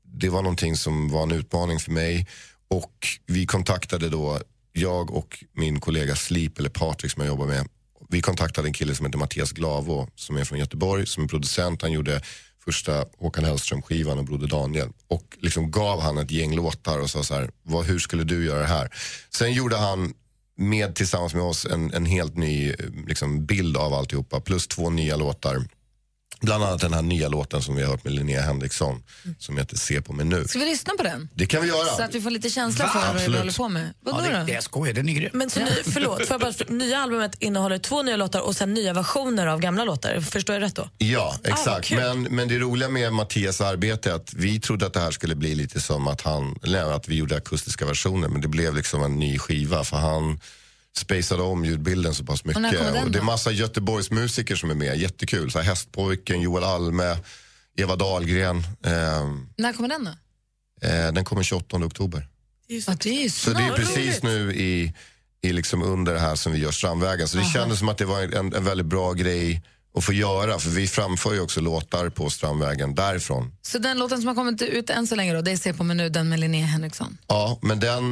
det 0.04 0.28
var 0.28 0.42
någonting 0.42 0.76
som 0.76 1.08
var 1.08 1.22
en 1.22 1.32
utmaning 1.32 1.78
för 1.78 1.90
mig. 1.92 2.26
Och 2.68 3.06
vi 3.26 3.46
kontaktade 3.46 4.08
då, 4.08 4.40
jag 4.72 5.10
och 5.10 5.44
min 5.52 5.80
kollega 5.80 6.16
Sleep, 6.16 6.58
eller 6.58 6.70
Patrik 6.70 7.12
som 7.12 7.22
jag 7.22 7.28
jobbar 7.28 7.46
med. 7.46 7.68
Vi 8.08 8.20
kontaktade 8.20 8.68
en 8.68 8.72
kille 8.72 8.94
som 8.94 9.06
heter 9.06 9.18
Mattias 9.18 9.52
Glavo 9.52 10.08
som 10.14 10.36
är 10.36 10.44
från 10.44 10.58
Göteborg, 10.58 11.06
som 11.06 11.24
är 11.24 11.28
producent. 11.28 11.82
Han 11.82 11.92
gjorde 11.92 12.22
första 12.68 13.04
Håkan 13.18 13.44
Hellström-skivan 13.44 14.18
och 14.18 14.24
Broder 14.24 14.46
Daniel. 14.46 14.88
Och 15.08 15.36
liksom 15.40 15.70
gav 15.70 16.00
han 16.00 16.18
ett 16.18 16.30
gäng 16.30 16.54
låtar 16.54 16.98
och 16.98 17.10
sa 17.10 17.22
så 17.22 17.34
här, 17.34 17.50
vad, 17.62 17.84
hur 17.84 17.98
skulle 17.98 18.24
du 18.24 18.44
göra 18.44 18.60
det 18.60 18.66
här? 18.66 18.90
Sen 19.30 19.52
gjorde 19.52 19.76
han 19.76 20.14
med 20.56 20.94
tillsammans 20.94 21.34
med 21.34 21.42
oss 21.42 21.66
en, 21.66 21.94
en 21.94 22.06
helt 22.06 22.36
ny 22.36 22.70
eh, 22.70 22.76
liksom, 23.06 23.46
bild 23.46 23.76
av 23.76 23.94
alltihopa. 23.94 24.40
Plus 24.40 24.66
två 24.68 24.90
nya 24.90 25.16
låtar. 25.16 25.64
Bland 26.40 26.64
annat 26.64 26.80
den 26.80 26.92
här 26.94 27.02
nya 27.02 27.28
låten 27.28 27.62
som 27.62 27.76
vi 27.76 27.82
har 27.82 27.90
hört 27.90 28.04
med 28.04 28.12
Linnea 28.12 28.42
Henriksson. 28.42 29.02
Som 29.38 29.56
heter 29.58 29.76
Se 29.76 30.02
på 30.02 30.12
mig 30.12 30.26
nu. 30.26 30.44
Ska 30.44 30.58
vi 30.58 30.64
lyssna 30.64 30.92
på 30.96 31.02
den? 31.02 31.28
Det 31.34 31.46
kan 31.46 31.62
vi 31.62 31.68
göra. 31.68 31.96
Så 31.96 32.02
att 32.02 32.14
vi 32.14 32.20
får 32.20 32.30
lite 32.30 32.50
känsla 32.50 32.84
Va? 32.84 32.90
för 32.90 32.98
vad 33.00 33.08
Absolut. 33.10 33.32
du 33.32 33.38
håller 33.38 33.52
på 33.52 33.68
med. 33.68 33.94
Vadå 34.00 34.44
då? 34.46 34.52
jag 34.52 34.62
skojar, 34.62 34.94
den 34.94 35.08
är 35.08 35.12
grym. 35.12 35.30
Men 35.32 35.50
så 35.50 35.60
ny, 35.60 35.66
förlåt, 35.84 36.26
för 36.26 36.38
bara, 36.38 36.52
nya 36.68 36.98
albumet 36.98 37.36
innehåller 37.38 37.78
två 37.78 38.02
nya 38.02 38.16
låtar 38.16 38.40
och 38.40 38.56
sen 38.56 38.74
nya 38.74 38.92
versioner 38.92 39.46
av 39.46 39.60
gamla 39.60 39.84
låtar. 39.84 40.20
Förstår 40.20 40.54
jag 40.54 40.62
rätt 40.62 40.74
då? 40.74 40.88
Ja, 40.98 41.34
Ah, 41.44 41.48
exakt. 41.48 41.86
kul. 41.88 41.98
men, 41.98 42.22
men 42.22 42.48
det 42.48 42.58
roliga 42.58 42.88
med 42.88 43.12
Mattias 43.12 43.60
arbete 43.60 44.10
är 44.10 44.14
att 44.14 44.32
vi 44.34 44.60
trodde 44.60 44.86
att 44.86 44.92
det 44.92 45.00
här 45.00 45.10
skulle 45.10 45.34
bli 45.34 45.54
lite 45.54 45.80
som 45.80 46.06
att 46.06 46.20
han, 46.20 46.58
att 46.94 47.08
vi 47.08 47.14
gjorde 47.16 47.36
akustiska 47.36 47.86
versioner, 47.86 48.28
men 48.28 48.40
det 48.40 48.48
blev 48.48 48.74
liksom 48.74 49.02
en 49.02 49.18
ny 49.18 49.38
skiva 49.38 49.84
för 49.84 49.96
han 49.96 50.40
spacade 50.98 51.42
om 51.42 51.64
ljudbilden 51.64 52.14
så 52.14 52.24
pass 52.24 52.40
Och 52.40 52.46
mycket. 52.46 52.72
den 52.72 53.02
Och 53.04 53.10
det 53.10 53.18
är 53.18 53.22
massa 53.22 53.50
Göteborgsmusiker 53.50 54.56
som 54.56 54.70
är 54.70 54.74
med, 54.74 54.98
jättekul. 54.98 55.50
Så 55.50 55.58
här, 55.58 55.66
Hästpojken, 55.66 56.40
Joel 56.40 56.64
Alme, 56.64 57.16
Eva 57.78 57.96
Dahlgren. 57.96 58.56
ehm, 58.84 59.48
När 59.56 59.72
kommer 59.72 59.88
den 59.88 60.04
då? 60.04 60.10
eh, 60.88 61.12
den 61.12 61.24
kommer 61.24 61.42
28 61.42 61.76
oktober. 61.76 62.28
Ja, 62.66 62.94
det 63.02 63.10
är 63.10 63.22
ju 63.22 63.30
Så 63.30 63.50
det 63.50 63.62
är 63.62 63.76
precis 63.76 64.22
nu 64.22 64.54
i, 64.54 64.94
i 65.42 65.52
liksom 65.52 65.82
under 65.82 66.14
det 66.14 66.20
här 66.20 66.34
som 66.36 66.52
vi 66.52 66.58
gör 66.58 66.70
Strandvägen. 66.72 67.28
Så 67.28 67.36
det 67.36 67.42
Aha. 67.42 67.52
kändes 67.52 67.78
som 67.78 67.88
att 67.88 67.98
det 67.98 68.04
var 68.04 68.20
en, 68.22 68.54
en 68.54 68.64
väldigt 68.64 68.86
bra 68.86 69.12
grej 69.12 69.62
att 69.98 70.04
få 70.04 70.12
göra. 70.12 70.58
För 70.58 70.70
vi 70.70 70.88
framför 70.88 71.34
ju 71.34 71.40
också 71.40 71.60
låtar 71.60 72.08
på 72.08 72.30
Strandvägen 72.30 72.94
därifrån. 72.94 73.52
Så 73.62 73.78
den 73.78 73.98
låten 73.98 74.18
som 74.18 74.28
har 74.28 74.34
kommit 74.34 74.62
ut 74.62 74.90
än 74.90 75.06
så 75.06 75.14
länge 75.14 75.34
då, 75.34 75.42
det 75.42 75.50
är 75.52 75.56
Se 75.56 75.72
på 75.72 75.84
mig 75.84 75.96
nu, 75.96 76.08
den 76.08 76.28
med 76.28 76.40
Linnea 76.40 76.66
Henriksson. 76.66 77.18
Ja, 77.26 77.58
men 77.62 77.80
den, 77.80 78.10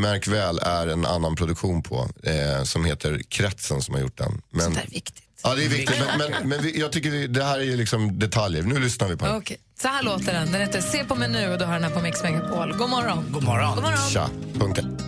märk 0.00 0.26
väl, 0.28 0.58
är 0.58 0.86
en 0.86 1.06
annan 1.06 1.36
produktion 1.36 1.82
på. 1.82 2.08
Eh, 2.22 2.64
som 2.64 2.84
heter 2.84 3.20
Kretsen 3.28 3.82
som 3.82 3.94
har 3.94 4.00
gjort 4.00 4.18
den. 4.18 4.42
Men, 4.50 4.64
Sånt 4.64 4.76
är 4.76 4.90
viktigt. 4.90 5.24
Ja, 5.42 5.54
det 5.54 5.64
är 5.64 5.68
viktigt. 5.68 6.02
Men, 6.18 6.30
men, 6.30 6.48
men 6.48 6.62
vi, 6.62 6.80
jag 6.80 6.92
tycker 6.92 7.10
vi, 7.10 7.26
det 7.26 7.44
här 7.44 7.58
är 7.58 7.64
ju 7.64 7.76
liksom 7.76 8.18
detaljer. 8.18 8.62
Nu 8.62 8.78
lyssnar 8.78 9.08
vi 9.08 9.16
på 9.16 9.26
den. 9.26 9.36
Okej, 9.36 9.56
så 9.82 9.88
här 9.88 10.02
låter 10.02 10.32
den. 10.32 10.52
Den 10.52 10.60
heter 10.60 10.80
Se 10.80 11.04
på 11.04 11.14
mig 11.14 11.28
nu 11.28 11.52
och 11.52 11.58
du 11.58 11.64
har 11.64 11.74
den 11.74 11.84
här 11.84 11.90
på 11.90 12.00
Mix 12.00 12.22
Megapol. 12.22 12.76
God 12.76 12.90
morgon. 12.90 13.24
God 13.30 13.44
morgon. 13.44 13.74
God 13.74 13.82
morgon. 13.82 14.10
Tja, 14.10 14.28
punkten. 14.58 14.98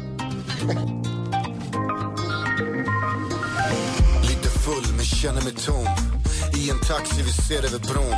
Lite 4.29 4.49
full 4.49 4.95
men 4.97 5.05
känner 5.05 5.43
mig 5.43 5.55
tom 5.55 6.06
I 6.67 6.71
en 6.71 6.79
taxi 6.81 7.23
vi 7.23 7.33
ser 7.33 7.65
över 7.65 7.79
bron 7.79 8.15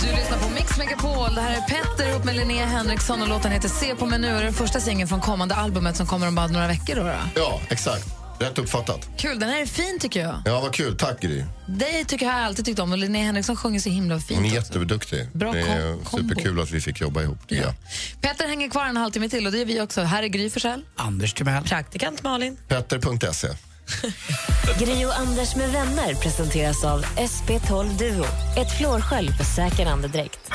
Du 0.00 0.06
lyssnar 0.16 0.38
på 0.38 0.48
Mix 0.48 0.78
Megapol. 0.78 1.34
Det 1.34 1.40
här 1.40 1.56
är 1.56 1.60
Petter 1.60 2.08
ihop 2.10 2.24
med 2.24 2.36
Linnea 2.36 2.66
Henriksson 2.66 3.22
och 3.22 3.28
låten 3.28 3.52
heter 3.52 3.68
Se 3.68 3.94
på 3.94 4.06
mig 4.06 4.18
nu. 4.18 4.28
Det 4.28 4.34
är 4.34 4.44
den 4.44 4.52
första 4.52 4.80
singeln 4.80 5.08
från 5.08 5.20
kommande 5.20 5.54
albumet 5.54 5.96
som 5.96 6.06
kommer 6.06 6.28
om 6.28 6.34
bara 6.34 6.46
några 6.46 6.66
veckor. 6.66 6.94
Då, 6.96 7.02
då. 7.02 7.14
Ja, 7.34 7.60
exakt. 7.68 8.06
Rätt 8.40 8.58
uppfattat. 8.58 9.08
Kul, 9.16 9.38
den 9.38 9.48
här 9.48 9.62
är 9.62 9.66
fin 9.66 9.98
tycker 10.00 10.20
jag. 10.20 10.42
Ja, 10.44 10.60
vad 10.60 10.74
kul. 10.74 10.96
Tack, 10.96 11.20
Gry. 11.20 11.44
Dig 11.66 12.04
tycker 12.04 12.26
jag 12.26 12.34
alltid 12.34 12.64
tyckt 12.64 12.78
om 12.78 12.92
och 12.92 12.98
Linnea 12.98 13.24
Henriksson 13.24 13.56
sjunger 13.56 13.80
så 13.80 13.88
himla 13.90 14.18
fint. 14.20 14.40
Hon 14.40 14.50
är 14.50 14.54
jätteduktig. 14.54 15.28
Bra 15.32 15.52
det 15.52 15.60
är 15.60 15.94
kom- 15.94 16.04
kombo. 16.04 16.28
superkul 16.28 16.60
att 16.60 16.70
vi 16.70 16.80
fick 16.80 17.00
jobba 17.00 17.22
ihop. 17.22 17.48
tycker 17.48 17.62
jag. 17.62 17.74
Petter 18.20 18.48
hänger 18.48 18.68
kvar 18.70 18.86
en 18.86 18.96
halvtimme 18.96 19.28
till 19.28 19.46
och 19.46 19.52
det 19.52 19.60
är 19.60 19.64
vi 19.66 19.80
också. 19.80 20.02
Här 20.02 20.22
är 20.22 20.26
Gry 20.28 20.50
Forssell. 20.50 20.82
Anders 20.96 21.34
Timell. 21.34 21.64
Praktikant 21.64 22.22
Malin. 22.22 22.56
Petter.se. 22.68 23.48
Gri 24.78 25.04
och 25.04 25.18
Anders 25.18 25.56
med 25.56 25.72
vänner 25.72 26.14
presenteras 26.14 26.84
av 26.84 27.02
SP12 27.04 27.98
Duo. 27.98 28.24
Ett 28.56 28.78
flårskölj 28.78 29.28
för 29.28 29.44
säker 29.44 29.86
andedräkt. 29.86 30.50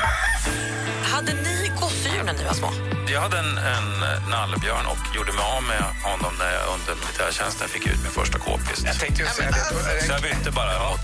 Hade 1.12 1.32
ni 1.32 1.72
gosedjur 1.80 2.22
när 2.24 2.32
ni 2.32 2.44
var 2.44 2.54
små? 2.54 2.70
Jag 3.12 3.20
hade 3.20 3.38
en, 3.38 3.58
en 3.58 3.86
nallebjörn 4.30 4.86
och 4.86 5.16
gjorde 5.16 5.32
mig 5.32 5.44
av 5.56 5.62
med 5.62 5.84
honom 6.10 6.32
när 6.38 6.52
jag 6.52 6.64
under 6.74 6.94
militärtjänsten 7.02 7.68
fick 7.68 7.86
ut 7.86 8.02
min 8.02 8.12
första 8.12 8.38
k-pist. 8.38 8.82
Jag 8.86 8.98
tänkte 9.00 9.22
ju 9.22 9.28
säga 9.28 9.50
det. 9.50 10.06
Så 10.06 10.12
jag 10.12 10.22
bytte 10.22 10.50
bara 10.50 10.90
mot... 10.90 11.00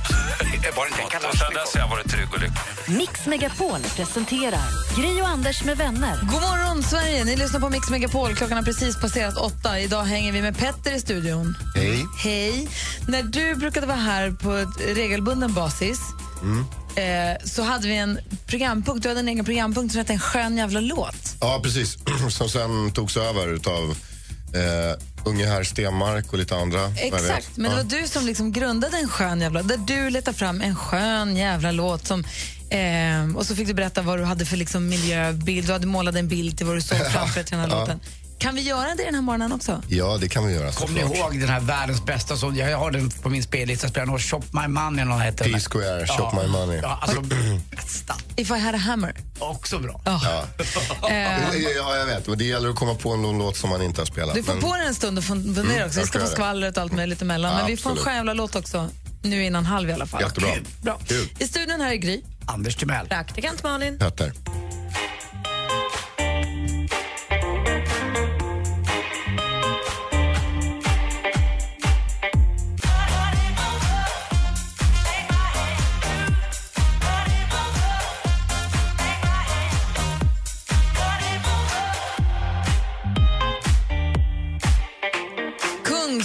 Var 0.76 0.84
det 0.84 1.02
inte 1.02 1.16
en 1.16 1.30
och 1.30 1.36
sen 1.36 1.54
dess 1.54 1.74
har 1.74 1.80
jag 1.80 1.88
varit 1.88 2.10
trygg 2.10 2.28
och 2.34 2.40
lycklig. 2.40 2.98
Mix 2.98 3.26
Megapol 3.26 3.80
presenterar 3.96 4.96
Gri 4.96 5.22
och 5.22 5.28
Anders 5.28 5.64
med 5.64 5.76
vänner. 5.78 6.18
God 6.22 6.40
morgon, 6.40 6.82
Sverige! 6.82 7.24
Ni 7.24 7.36
lyssnar 7.36 7.60
på 7.60 7.68
Mix 7.68 7.90
Megapol. 7.90 8.34
Klockan 8.34 8.56
har 8.56 8.64
precis 8.64 9.00
passerat 9.00 9.36
åtta. 9.36 9.80
Idag 9.80 10.02
hänger 10.02 10.32
vi 10.32 10.42
med 10.42 10.58
Petter 10.58 10.92
i 10.92 11.00
studion. 11.00 11.56
Hej. 11.74 12.06
Hej. 12.18 12.68
När 13.08 13.22
du 13.22 13.54
brukade 13.54 13.86
vara 13.86 13.96
här 13.96 14.30
på 14.30 14.72
regelbunden 14.94 15.52
basis 15.52 16.00
Mm. 16.42 16.64
Eh, 16.96 17.44
så 17.44 17.62
hade 17.62 17.88
vi 17.88 17.96
en 17.96 18.18
programpunkt. 18.46 19.02
Du 19.02 19.08
hade 19.08 19.20
en 19.20 19.28
egen 19.28 19.44
programpunkt 19.44 19.92
som 19.92 19.98
hette 19.98 20.12
En 20.12 20.20
skön 20.20 20.56
jävla 20.56 20.80
låt. 20.80 21.36
Ja, 21.40 21.60
precis. 21.62 21.98
Som 22.30 22.48
sen 22.48 22.92
togs 22.92 23.16
över 23.16 23.48
av 23.68 23.96
eh, 24.54 24.98
unge 25.24 25.46
herr 25.46 25.64
Stenmark 25.64 26.32
och 26.32 26.38
lite 26.38 26.56
andra. 26.56 26.86
Exakt, 26.96 27.56
men 27.56 27.70
det 27.70 27.76
Ja. 27.76 27.82
var 27.82 27.90
du 28.00 28.08
som 28.08 28.26
liksom 28.26 28.52
grundade 28.52 28.96
en 28.98 29.08
skön 29.08 29.40
jävla... 29.40 29.62
Där 29.62 29.76
du 29.76 30.10
letade 30.10 30.36
fram 30.36 30.60
en 30.60 30.76
skön 30.76 31.36
jävla 31.36 31.70
låt 31.72 32.06
som... 32.06 32.24
Eh, 32.70 33.36
och 33.36 33.46
så 33.46 33.56
fick 33.56 33.66
du 33.66 33.74
berätta 33.74 34.02
vad 34.02 34.18
du 34.18 34.24
hade 34.24 34.46
för 34.46 34.56
liksom 34.56 34.88
miljöbild. 34.88 35.66
Du 35.66 35.72
hade 35.72 35.86
målat 35.86 36.14
en 36.16 36.28
bild 36.28 36.56
till 36.56 36.66
vad 36.66 36.76
du 36.76 36.80
såg 36.80 36.98
framför 37.12 37.34
dig 37.34 37.44
till 37.44 37.56
den 37.56 37.70
här 37.70 37.76
Ja. 37.76 37.80
låten. 37.80 38.00
Kan 38.40 38.54
vi 38.54 38.60
göra 38.62 38.94
det 38.94 39.04
den 39.04 39.14
här 39.14 39.22
morgonen 39.22 39.52
också? 39.52 39.82
Ja, 39.88 40.18
det 40.20 40.28
kan 40.28 40.46
vi 40.46 40.54
göra 40.54 40.72
Kommer 40.72 40.94
ni 40.94 41.00
ihåg 41.18 41.40
den 41.40 41.48
här 41.48 41.60
världens 41.60 42.04
bästa 42.04 42.36
sång? 42.36 42.56
Jag 42.56 42.78
har 42.78 42.90
den 42.90 43.10
på 43.10 43.28
min 43.28 43.42
spellista. 43.42 43.88
Spelar 43.88 44.18
Shop 44.18 44.42
My 44.52 44.68
Money 44.68 45.00
eller 45.02 45.12
något 45.12 45.22
hette 45.22 45.44
den. 45.44 45.52
P-Square, 45.52 46.06
Shop 46.06 46.40
My 46.42 46.48
Money. 46.48 46.80
Ja, 46.82 46.98
alltså, 47.02 47.22
If 48.36 48.50
I 48.50 48.58
had 48.58 48.74
a 48.74 48.78
hammer. 48.78 49.16
också 49.38 49.78
bra. 49.78 50.00
Ja. 50.04 50.44
Eh, 51.08 51.14
ja, 51.76 51.96
jag 51.96 52.06
vet. 52.06 52.38
Det 52.38 52.44
gäller 52.44 52.68
att 52.68 52.76
komma 52.76 52.94
på 52.94 53.10
en 53.12 53.22
låt 53.38 53.56
som 53.56 53.70
man 53.70 53.82
inte 53.82 54.00
har 54.00 54.06
spelat. 54.06 54.34
Du 54.34 54.42
får 54.42 54.52
men- 54.52 54.62
på 54.62 54.74
den 54.76 54.86
en 54.86 54.94
stund 54.94 55.18
och 55.18 55.24
fun- 55.24 55.54
fundera 55.54 55.74
Mm, 55.76 55.86
också. 55.86 56.00
Vi 56.00 56.06
ska 56.06 56.20
få 56.20 56.26
skvallret 56.26 56.76
och 56.76 56.82
allt 56.82 56.92
möjligt 56.92 57.22
emellan. 57.22 57.52
Ja, 57.52 57.58
Men 57.58 57.66
vi 57.66 57.76
får 57.76 57.90
en 57.90 57.92
absolut. 57.92 58.04
skön 58.06 58.16
jävla 58.16 58.32
låt 58.34 58.56
också 58.56 58.88
nu 59.22 59.44
innan 59.44 59.64
halv 59.66 59.90
i 59.90 59.92
alla 59.92 60.06
fall. 60.06 60.22
Jättebra. 60.22 60.48
Bra. 60.82 60.98
Kul. 61.08 61.28
I 61.38 61.48
studion 61.48 61.80
här 61.80 61.90
är 61.90 61.96
Gry. 61.96 62.20
Anders 62.46 62.76
Timell. 62.76 63.06
Praktikant 63.06 63.62
Malin. 63.62 63.98
Petter. 63.98 64.32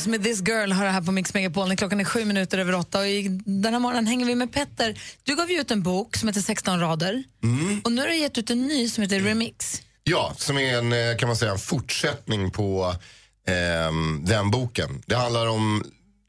Beatles 0.05 0.07
med 0.07 0.23
This 0.23 0.47
Girl 0.47 0.71
har 0.71 0.85
det 0.85 0.91
här 0.91 1.01
på 1.01 1.11
Mix 1.11 1.33
Megapol 1.33 1.75
klockan 1.75 1.99
är 1.99 2.03
sju 2.03 2.25
minuter 2.25 2.57
över 2.57 2.75
åtta. 2.75 2.99
Och 2.99 3.07
i, 3.07 3.41
den 3.45 3.73
här 3.73 3.79
morgonen 3.79 4.07
hänger 4.07 4.25
vi 4.25 4.35
med 4.35 4.53
Petter. 4.53 4.99
Du 5.23 5.35
gav 5.35 5.51
ju 5.51 5.61
ut 5.61 5.71
en 5.71 5.83
bok 5.83 6.15
som 6.15 6.27
heter 6.27 6.41
16 6.41 6.79
rader 6.79 7.23
Mm. 7.43 7.81
och 7.83 7.91
nu 7.91 8.01
har 8.01 8.07
du 8.07 8.15
gett 8.15 8.37
ut 8.37 8.49
en 8.49 8.61
ny 8.67 8.89
som 8.89 9.01
heter 9.01 9.19
Remix. 9.19 9.81
Ja, 10.03 10.33
som 10.37 10.57
är 10.57 10.77
en, 10.77 10.93
eh, 10.93 11.17
kan 11.17 11.27
man 11.27 11.37
säga, 11.37 11.51
en 11.51 11.59
fortsättning 11.59 12.51
på 12.51 12.95
ehm, 13.47 14.21
den 14.25 14.51
boken. 14.51 15.01
Det 15.05 15.15
handlar 15.15 15.47
om, 15.47 15.83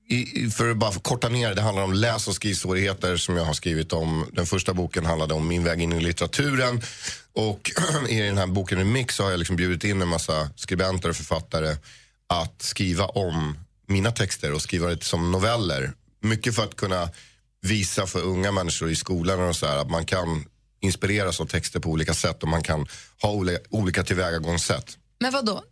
i, 0.08 0.50
för 0.50 0.70
att 0.70 0.76
bara 0.76 0.92
korta 0.92 1.28
ner 1.28 1.48
det, 1.48 1.54
det 1.54 1.62
handlar 1.62 1.82
om 1.82 1.92
läs 1.92 2.28
och 2.28 2.34
skrivsvårigheter 2.34 3.16
som 3.16 3.36
jag 3.36 3.44
har 3.44 3.54
skrivit 3.54 3.92
om. 3.92 4.26
Den 4.32 4.46
första 4.46 4.74
boken 4.74 5.06
handlade 5.06 5.34
om 5.34 5.48
min 5.48 5.64
väg 5.64 5.82
in 5.82 5.92
i 5.92 6.00
litteraturen. 6.00 6.82
Och 7.34 7.70
i 8.08 8.20
den 8.20 8.38
här 8.38 8.46
boken 8.46 8.78
Remix 8.78 9.14
så 9.14 9.22
har 9.22 9.30
jag 9.30 9.38
liksom 9.38 9.56
bjudit 9.56 9.84
in 9.84 10.02
en 10.02 10.08
massa 10.08 10.50
skribenter 10.56 11.08
och 11.08 11.16
författare 11.16 11.76
att 12.28 12.62
skriva 12.62 13.04
om 13.04 13.65
mina 13.86 14.10
texter 14.10 14.52
och 14.52 14.62
skriva 14.62 14.86
det 14.88 15.04
som 15.04 15.32
noveller. 15.32 15.92
Mycket 16.20 16.54
för 16.54 16.64
att 16.64 16.76
kunna 16.76 17.10
visa 17.62 18.06
för 18.06 18.22
unga 18.22 18.52
människor 18.52 18.90
i 18.90 18.96
skolan 18.96 19.40
och 19.40 19.56
så 19.56 19.66
här, 19.66 19.78
att 19.78 19.90
man 19.90 20.04
kan 20.04 20.44
inspireras 20.80 21.40
av 21.40 21.46
texter 21.46 21.80
på 21.80 21.90
olika 21.90 22.14
sätt 22.14 22.42
och 22.42 22.48
man 22.48 22.62
kan 22.62 22.86
ha 23.22 23.30
olika, 23.70 24.04
tillvägagångssätt. 24.04 24.98
Men 25.20 25.32
vad 25.32 25.46
då? 25.46 25.64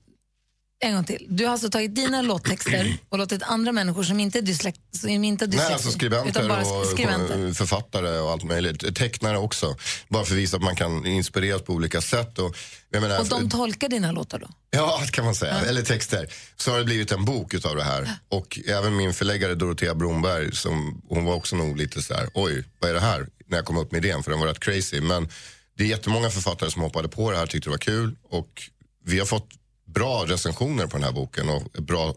En 0.85 0.95
gång 0.95 1.05
till. 1.05 1.26
Du 1.28 1.45
har 1.45 1.53
alltså 1.53 1.70
tagit 1.70 1.95
dina 1.95 2.22
låttexter 2.22 2.99
och 3.09 3.18
låtit 3.18 3.43
andra 3.43 3.72
människor 3.72 4.03
som 4.03 4.20
inte 4.20 4.39
är 4.39 4.43
dyslekt, 4.43 4.80
som 4.93 5.09
inte 5.09 5.45
är 5.45 5.49
Nej, 5.49 5.57
dyslektiker, 5.57 5.74
alltså 5.74 5.91
skribenter 5.91 6.49
bara 6.49 6.80
och 6.80 6.87
skribenter. 6.87 7.53
författare 7.55 8.18
och 8.18 8.30
allt 8.30 8.45
möjligt. 8.45 8.97
Tecknare 8.97 9.39
också. 9.39 9.76
Bara 10.09 10.24
för 10.24 10.32
att 10.35 10.39
visa 10.39 10.57
att 10.57 10.62
man 10.62 10.76
kan 10.76 11.07
inspireras 11.07 11.62
på 11.62 11.72
olika 11.72 12.01
sätt. 12.01 12.39
Och, 12.39 12.57
menar, 12.91 13.20
Och 13.20 13.26
de 13.26 13.51
tolkar 13.51 13.89
dina 13.89 14.12
låtar 14.12 14.39
då? 14.39 14.49
Ja, 14.70 15.01
det 15.07 15.12
kan 15.12 15.24
man 15.24 15.35
säga. 15.35 15.55
Eller 15.61 15.82
texter. 15.82 16.28
Så 16.57 16.70
har 16.70 16.78
det 16.78 16.85
blivit 16.85 17.12
en 17.12 17.24
bok 17.24 17.55
utav 17.55 17.76
det 17.76 17.85
här. 17.85 18.11
Och 18.28 18.59
även 18.66 18.97
min 18.97 19.14
förläggare 19.14 19.55
Dorotea 19.55 19.95
Bromberg, 19.95 20.57
som, 20.57 21.03
hon 21.09 21.24
var 21.24 21.35
också 21.35 21.57
nog 21.57 21.76
lite 21.76 22.03
så 22.03 22.14
här, 22.14 22.28
oj, 22.35 22.64
vad 22.78 22.91
är 22.91 22.95
det 22.95 23.01
här? 23.01 23.26
När 23.47 23.59
jag 23.59 23.64
kom 23.64 23.76
upp 23.76 23.93
med 23.93 24.05
idén, 24.05 24.22
för 24.22 24.30
den 24.30 24.41
var 24.41 24.47
rätt 24.47 24.61
crazy. 24.61 25.01
Men 25.01 25.28
det 25.76 25.85
är 25.85 25.89
jättemånga 25.89 26.30
författare 26.30 26.70
som 26.70 26.82
hoppade 26.82 27.09
på 27.09 27.30
det 27.30 27.37
här, 27.37 27.47
tyckte 27.47 27.68
det 27.68 27.70
var 27.70 27.78
kul. 27.78 28.16
Och 28.30 28.62
vi 29.05 29.18
har 29.18 29.26
fått 29.26 29.49
bra 29.95 30.25
recensioner 30.27 30.87
på 30.87 30.97
den 30.97 31.05
här 31.05 31.13
boken 31.13 31.49
och 31.49 31.63
bra, 31.83 32.15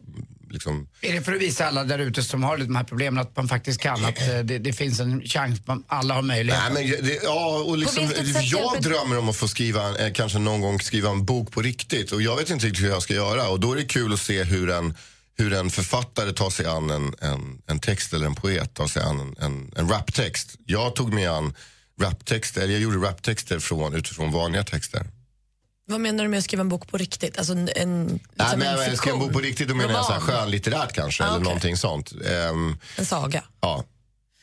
liksom, 0.50 0.88
Är 1.02 1.14
det 1.14 1.22
för 1.22 1.34
att 1.34 1.42
visa 1.42 1.68
alla 1.68 1.84
där 1.84 2.00
ute 2.00 2.24
som 2.24 2.44
har 2.44 2.58
de 2.58 2.76
här 2.76 2.84
problemen 2.84 3.22
att 3.22 3.36
man 3.36 3.48
faktiskt 3.48 3.80
kan, 3.80 4.06
att 4.06 4.22
eh, 4.22 4.40
det, 4.40 4.58
det 4.58 4.74
finns 4.74 5.00
en 5.00 5.22
chans, 5.22 5.62
man, 5.66 5.84
alla 5.88 6.14
har 6.14 6.22
möjlighet? 6.22 6.62
Nej, 6.74 6.90
men 6.96 7.06
det, 7.06 7.24
ja, 7.24 7.64
och 7.68 7.78
liksom, 7.78 8.12
jag 8.42 8.82
drömmer 8.82 9.18
om 9.18 9.30
att 9.30 9.36
få 9.36 9.48
skriva, 9.48 9.98
eh, 9.98 10.14
kanske 10.14 10.40
någon 10.40 10.62
gång 10.62 10.80
skriva 10.80 11.10
en 11.10 11.26
bok 11.26 11.52
på 11.52 11.62
riktigt. 11.62 12.12
Och 12.12 12.22
jag 12.22 12.36
vet 12.36 12.50
inte 12.50 12.66
riktigt 12.66 12.86
hur 12.86 12.90
jag 12.90 13.02
ska 13.02 13.14
göra. 13.14 13.50
Och 13.50 13.60
då 13.60 13.72
är 13.72 13.76
det 13.76 13.86
kul 13.86 14.14
att 14.14 14.20
se 14.20 14.44
hur 14.44 14.70
en, 14.70 14.94
hur 15.38 15.54
en 15.54 15.70
författare 15.70 16.34
tar 16.34 16.50
sig 16.50 16.66
an 16.66 16.90
en, 16.90 17.14
en, 17.22 17.62
en 17.68 17.80
text 17.80 18.14
eller 18.14 18.26
en 18.26 18.36
poet 18.36 18.74
tar 18.74 18.88
sig 18.88 19.04
an 19.04 19.20
en, 19.20 19.36
en, 19.40 19.72
en 19.76 19.90
raptext. 19.90 20.56
Jag 20.66 20.96
tog 20.96 21.14
mig 21.14 21.26
an 21.26 21.54
raptexter, 22.02 22.68
jag 22.68 22.80
gjorde 22.80 22.98
raptexter 22.98 23.60
från, 23.60 23.94
utifrån 23.94 24.32
vanliga 24.32 24.64
texter. 24.64 25.08
Vad 25.90 26.00
menar 26.02 26.24
du 26.24 26.30
med 26.30 26.38
att 26.38 26.44
skriva 26.44 26.62
en 26.62 26.70
bok 26.70 26.88
på 26.88 26.98
riktigt? 26.98 27.38
Alltså 27.38 27.54
en, 27.54 27.70
en, 27.76 28.06
Nej, 28.36 28.58
men 28.58 28.62
en 28.68 28.80
jag 28.90 28.98
ska 28.98 29.10
en 29.12 29.20
bok 29.20 29.34
på 29.34 29.40
riktigt, 29.40 29.68
då 29.68 29.76
menar 29.76 29.94
jag 29.94 30.06
så 30.06 30.12
här, 30.14 30.20
skönlitterärt 30.20 30.94
kanske, 30.94 31.24
Ah, 31.24 31.28
eller 31.28 31.36
okej. 31.36 31.44
någonting 31.44 31.78
sånt. 31.78 32.12
Ehm, 32.26 32.78
En 32.98 33.06
saga? 33.06 33.44
Ja, 33.62 33.84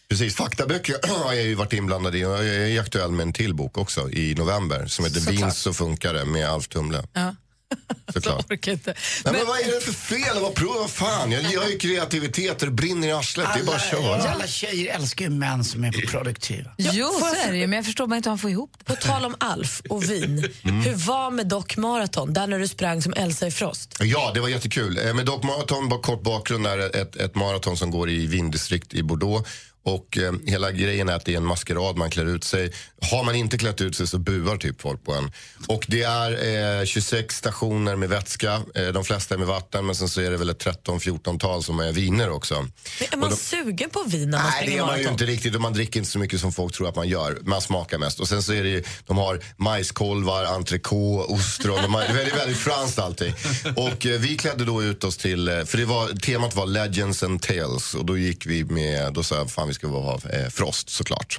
precis. 0.08 0.36
Faktaböcker 0.36 0.96
har 1.24 1.32
jag 1.32 1.44
ju 1.44 1.54
varit 1.54 1.72
inblandad 1.72 2.14
i 2.16 2.24
och 2.24 2.30
jag 2.30 2.46
är 2.46 2.80
aktuell 2.80 3.10
med 3.12 3.22
en 3.26 3.32
till 3.32 3.54
bok 3.54 3.78
också 3.78 4.10
i 4.10 4.34
november 4.34 4.86
som 4.86 5.04
heter 5.04 5.20
Såklart. 5.20 5.42
Vinst 5.42 5.58
så 5.62 5.72
funkar 5.72 6.14
det 6.14 6.24
med 6.24 6.48
Alf 6.48 6.68
Tumle. 6.68 7.02
Ja. 7.12 7.34
Såklart. 8.14 8.50
Orkar 8.52 8.72
inte. 8.72 8.94
Nej, 9.24 9.34
men 9.34 9.46
vad 9.46 9.60
är 9.60 9.64
det 9.74 9.80
för 9.80 9.92
fel? 9.92 10.40
Vad 10.42 10.54
prova? 10.54 10.78
Vad 10.78 10.90
fan? 10.90 11.32
Jag, 11.32 11.42
jag 11.52 11.60
har 11.60 11.68
ju 11.68 11.78
kreativitet 11.78 12.62
och 12.62 12.68
det 12.68 12.72
brinner 12.74 13.08
i 13.08 13.12
arslet. 13.12 13.48
Det 13.54 13.60
är 13.60 13.64
bara 13.64 13.76
att 13.76 13.90
köra. 13.90 14.30
Alla 14.30 14.46
tjejer 14.46 14.94
älskar 14.94 15.24
ju 15.24 15.30
män 15.30 15.64
som 15.64 15.84
är 15.84 15.92
produktiva. 15.92 16.70
Jo, 16.78 17.06
så 17.20 17.26
är 17.48 17.52
det 17.52 17.58
ju, 17.58 17.66
men 17.66 17.76
jag 17.76 17.84
förstår 17.84 18.06
bara 18.06 18.16
inte 18.16 18.28
hur 18.28 18.30
han 18.32 18.38
får 18.38 18.50
ihop 18.50 18.72
det. 18.78 18.84
På 18.84 18.94
tal 18.94 19.24
om 19.24 19.34
Alf 19.40 19.82
och 19.88 20.10
vin, 20.10 20.48
Mm. 20.62 20.80
hur 20.80 20.94
var 20.94 21.30
med 21.30 21.46
Doc 21.48 21.76
Marathon, 21.76 22.32
där 22.34 22.46
när 22.46 22.58
du 22.58 22.68
sprang 22.68 23.02
som 23.02 23.12
Elsa 23.16 23.46
i 23.46 23.50
Frost? 23.50 23.96
Ja, 24.00 24.30
det 24.34 24.40
var 24.40 24.48
jättekul. 24.48 24.98
Eh, 25.06 25.14
Med 25.14 25.26
Doc 25.26 25.42
Marathon, 25.44 25.88
bara 25.88 26.00
kort 26.00 26.22
bakgrund, 26.22 26.66
är 26.66 26.96
ett, 26.96 27.16
ett 27.16 27.34
maraton 27.34 27.76
som 27.76 27.90
går 27.90 28.10
i 28.10 28.26
vindistrikt 28.26 28.94
i 28.94 29.02
Bordeaux. 29.02 29.48
Och 29.86 30.18
eh, 30.18 30.32
hela 30.46 30.72
grejen 30.72 31.08
är 31.08 31.12
att 31.12 31.24
det 31.24 31.32
är 31.32 31.36
en 31.36 31.44
maskerad, 31.46 31.96
man 31.96 32.10
klär 32.10 32.24
ut 32.26 32.44
sig. 32.44 32.72
Har 33.10 33.24
man 33.24 33.34
inte 33.34 33.58
klätt 33.58 33.80
ut 33.80 33.96
sig 33.96 34.06
så 34.06 34.18
buar 34.18 34.56
typ 34.56 34.80
folk 34.80 35.04
på 35.04 35.12
en. 35.14 35.32
Och 35.68 35.84
det 35.88 36.02
är 36.02 36.80
eh, 36.80 36.84
26 36.84 37.36
stationer 37.36 37.96
med 37.96 38.08
vätska, 38.08 38.62
eh, 38.74 38.86
de 38.88 39.04
flesta 39.04 39.34
är 39.34 39.38
med 39.38 39.46
vatten 39.46 39.86
men 39.86 39.94
sen 39.94 40.08
så 40.08 40.20
är 40.20 40.30
det 40.30 40.36
väl 40.36 40.48
ett 40.50 40.64
13-14-tal 40.64 41.62
som 41.62 41.80
är 41.80 41.92
viner 41.92 42.30
också. 42.30 42.54
Men 42.54 43.08
är 43.12 43.16
man 43.16 43.30
de- 43.30 43.36
sugen 43.36 43.90
på 43.90 44.02
vin 44.06 44.30
när 44.30 44.38
man 44.38 44.46
Nej, 44.50 44.66
det 44.66 44.76
är 44.78 44.86
man 44.86 45.00
ju 45.00 45.08
inte 45.08 45.24
riktigt 45.26 45.54
och 45.54 45.60
man 45.60 45.72
dricker 45.72 46.00
inte 46.00 46.10
så 46.10 46.18
mycket 46.18 46.40
som 46.40 46.52
folk 46.52 46.74
tror 46.74 46.88
att 46.88 46.96
man 46.96 47.08
gör. 47.08 47.38
Man 47.42 47.60
smakar 47.60 47.98
mest. 47.98 48.20
Och 48.20 48.28
sen 48.28 48.42
så 48.42 48.52
är 48.52 48.62
det 48.62 48.68
ju, 48.68 48.82
de 49.06 49.16
har 49.18 49.40
majskolvar, 49.56 50.44
entrecote, 50.44 51.32
ostron. 51.32 51.82
De 51.82 51.94
har, 51.94 52.00
det 52.00 52.06
är 52.08 52.14
väldigt, 52.14 52.36
väldigt 52.38 52.58
franskt 52.58 52.98
allting. 52.98 53.34
Och 53.76 54.06
eh, 54.06 54.20
vi 54.20 54.36
klädde 54.36 54.64
då 54.64 54.82
ut 54.82 55.04
oss 55.04 55.16
till, 55.16 55.48
eh, 55.48 55.64
för 55.64 55.78
det 55.78 55.84
var, 55.84 56.08
temat 56.08 56.54
var 56.56 56.66
Legends 56.66 57.22
and 57.22 57.42
Tales 57.42 57.94
och 57.94 58.04
då 58.04 58.18
gick 58.18 58.46
vi 58.46 58.64
med, 58.64 59.12
då 59.12 59.22
sa 59.22 59.36
jag 59.36 59.50
fan 59.50 59.68
vi 59.74 59.78
ska 59.78 59.88
ha 59.88 60.20
eh, 60.32 60.48
Frost 60.48 60.90
såklart. 60.90 61.38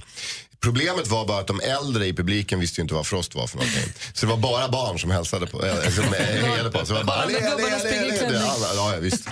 Problemet 0.60 1.08
var 1.08 1.28
bara 1.28 1.40
att 1.40 1.48
de 1.48 1.60
äldre 1.60 2.06
i 2.08 2.14
publiken 2.14 2.60
visste 2.60 2.82
ju 2.82 2.84
inte 2.84 2.94
vad 2.94 3.08
Frost 3.08 3.36
var 3.36 3.48
för 3.48 3.58
någonting. 3.58 3.94
Så 4.14 4.26
det 4.26 4.30
var 4.32 4.38
bara 4.38 4.70
barn 4.70 5.00
som 5.00 5.12
hälsade 5.12 5.48
på, 5.48 5.66
äh, 5.66 5.90
som 5.90 6.04
eh, 6.04 6.12
hejade 6.20 6.72
på. 6.72 6.86
Så 6.86 6.94
det 6.94 7.00
var 7.00 7.04
bara, 7.04 7.22
Alla 7.22 7.32
Ja, 8.76 8.94
ja, 8.94 9.00
visst. 9.00 9.28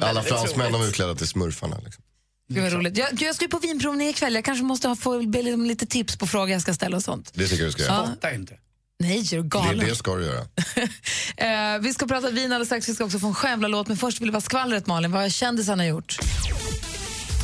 Alla 0.00 0.22
fransmän 0.22 0.72
de 0.72 0.80
var 0.80 0.88
utklädda 0.88 1.14
till 1.14 1.28
smurfarna. 1.28 1.76
Liksom. 1.84 2.02
Gud 2.48 2.62
vad 2.62 2.72
roligt. 2.72 2.96
Jag, 2.96 3.22
jag 3.22 3.34
ska 3.34 3.44
ju 3.44 3.48
på 3.48 3.58
vinprovning 3.58 4.08
ikväll. 4.08 4.34
Jag 4.34 4.44
kanske 4.44 4.64
måste 4.64 4.88
ha, 4.88 4.96
få 4.96 5.22
be 5.26 5.42
lite, 5.42 5.56
lite 5.56 5.86
tips 5.86 6.16
på 6.16 6.26
frågor 6.26 6.50
jag 6.50 6.62
ska 6.62 6.74
ställa 6.74 6.96
och 6.96 7.04
sånt. 7.04 7.30
Det 7.34 7.48
tycker 7.48 7.62
jag 7.62 7.68
du 7.68 7.72
ska 7.72 7.82
göra. 7.82 8.06
Spotta 8.06 8.34
inte. 8.34 8.54
Nej, 9.00 9.18
är 9.18 9.22
du 9.36 9.42
Det, 9.42 9.48
galen? 9.48 9.86
det 9.88 9.96
ska 9.96 10.14
du 10.14 10.24
göra. 10.24 10.46
Eh, 11.36 11.78
vi 11.80 11.94
ska 11.94 12.06
prata 12.06 12.30
vin 12.30 12.44
alldeles 12.44 12.68
strax. 12.68 12.88
Vi 12.88 12.94
ska 12.94 13.04
också 13.04 13.18
få 13.18 13.26
en 13.26 13.34
Stjärnblad-låt. 13.34 13.88
Men 13.88 13.96
först 13.96 14.20
vill 14.20 14.30
vi 14.30 14.36
ha 14.36 14.40
skvallret, 14.40 14.86
Malin. 14.86 15.12
Vad 15.12 15.22
har 15.22 15.28
kändisarna 15.28 15.86
gjort? 15.86 16.18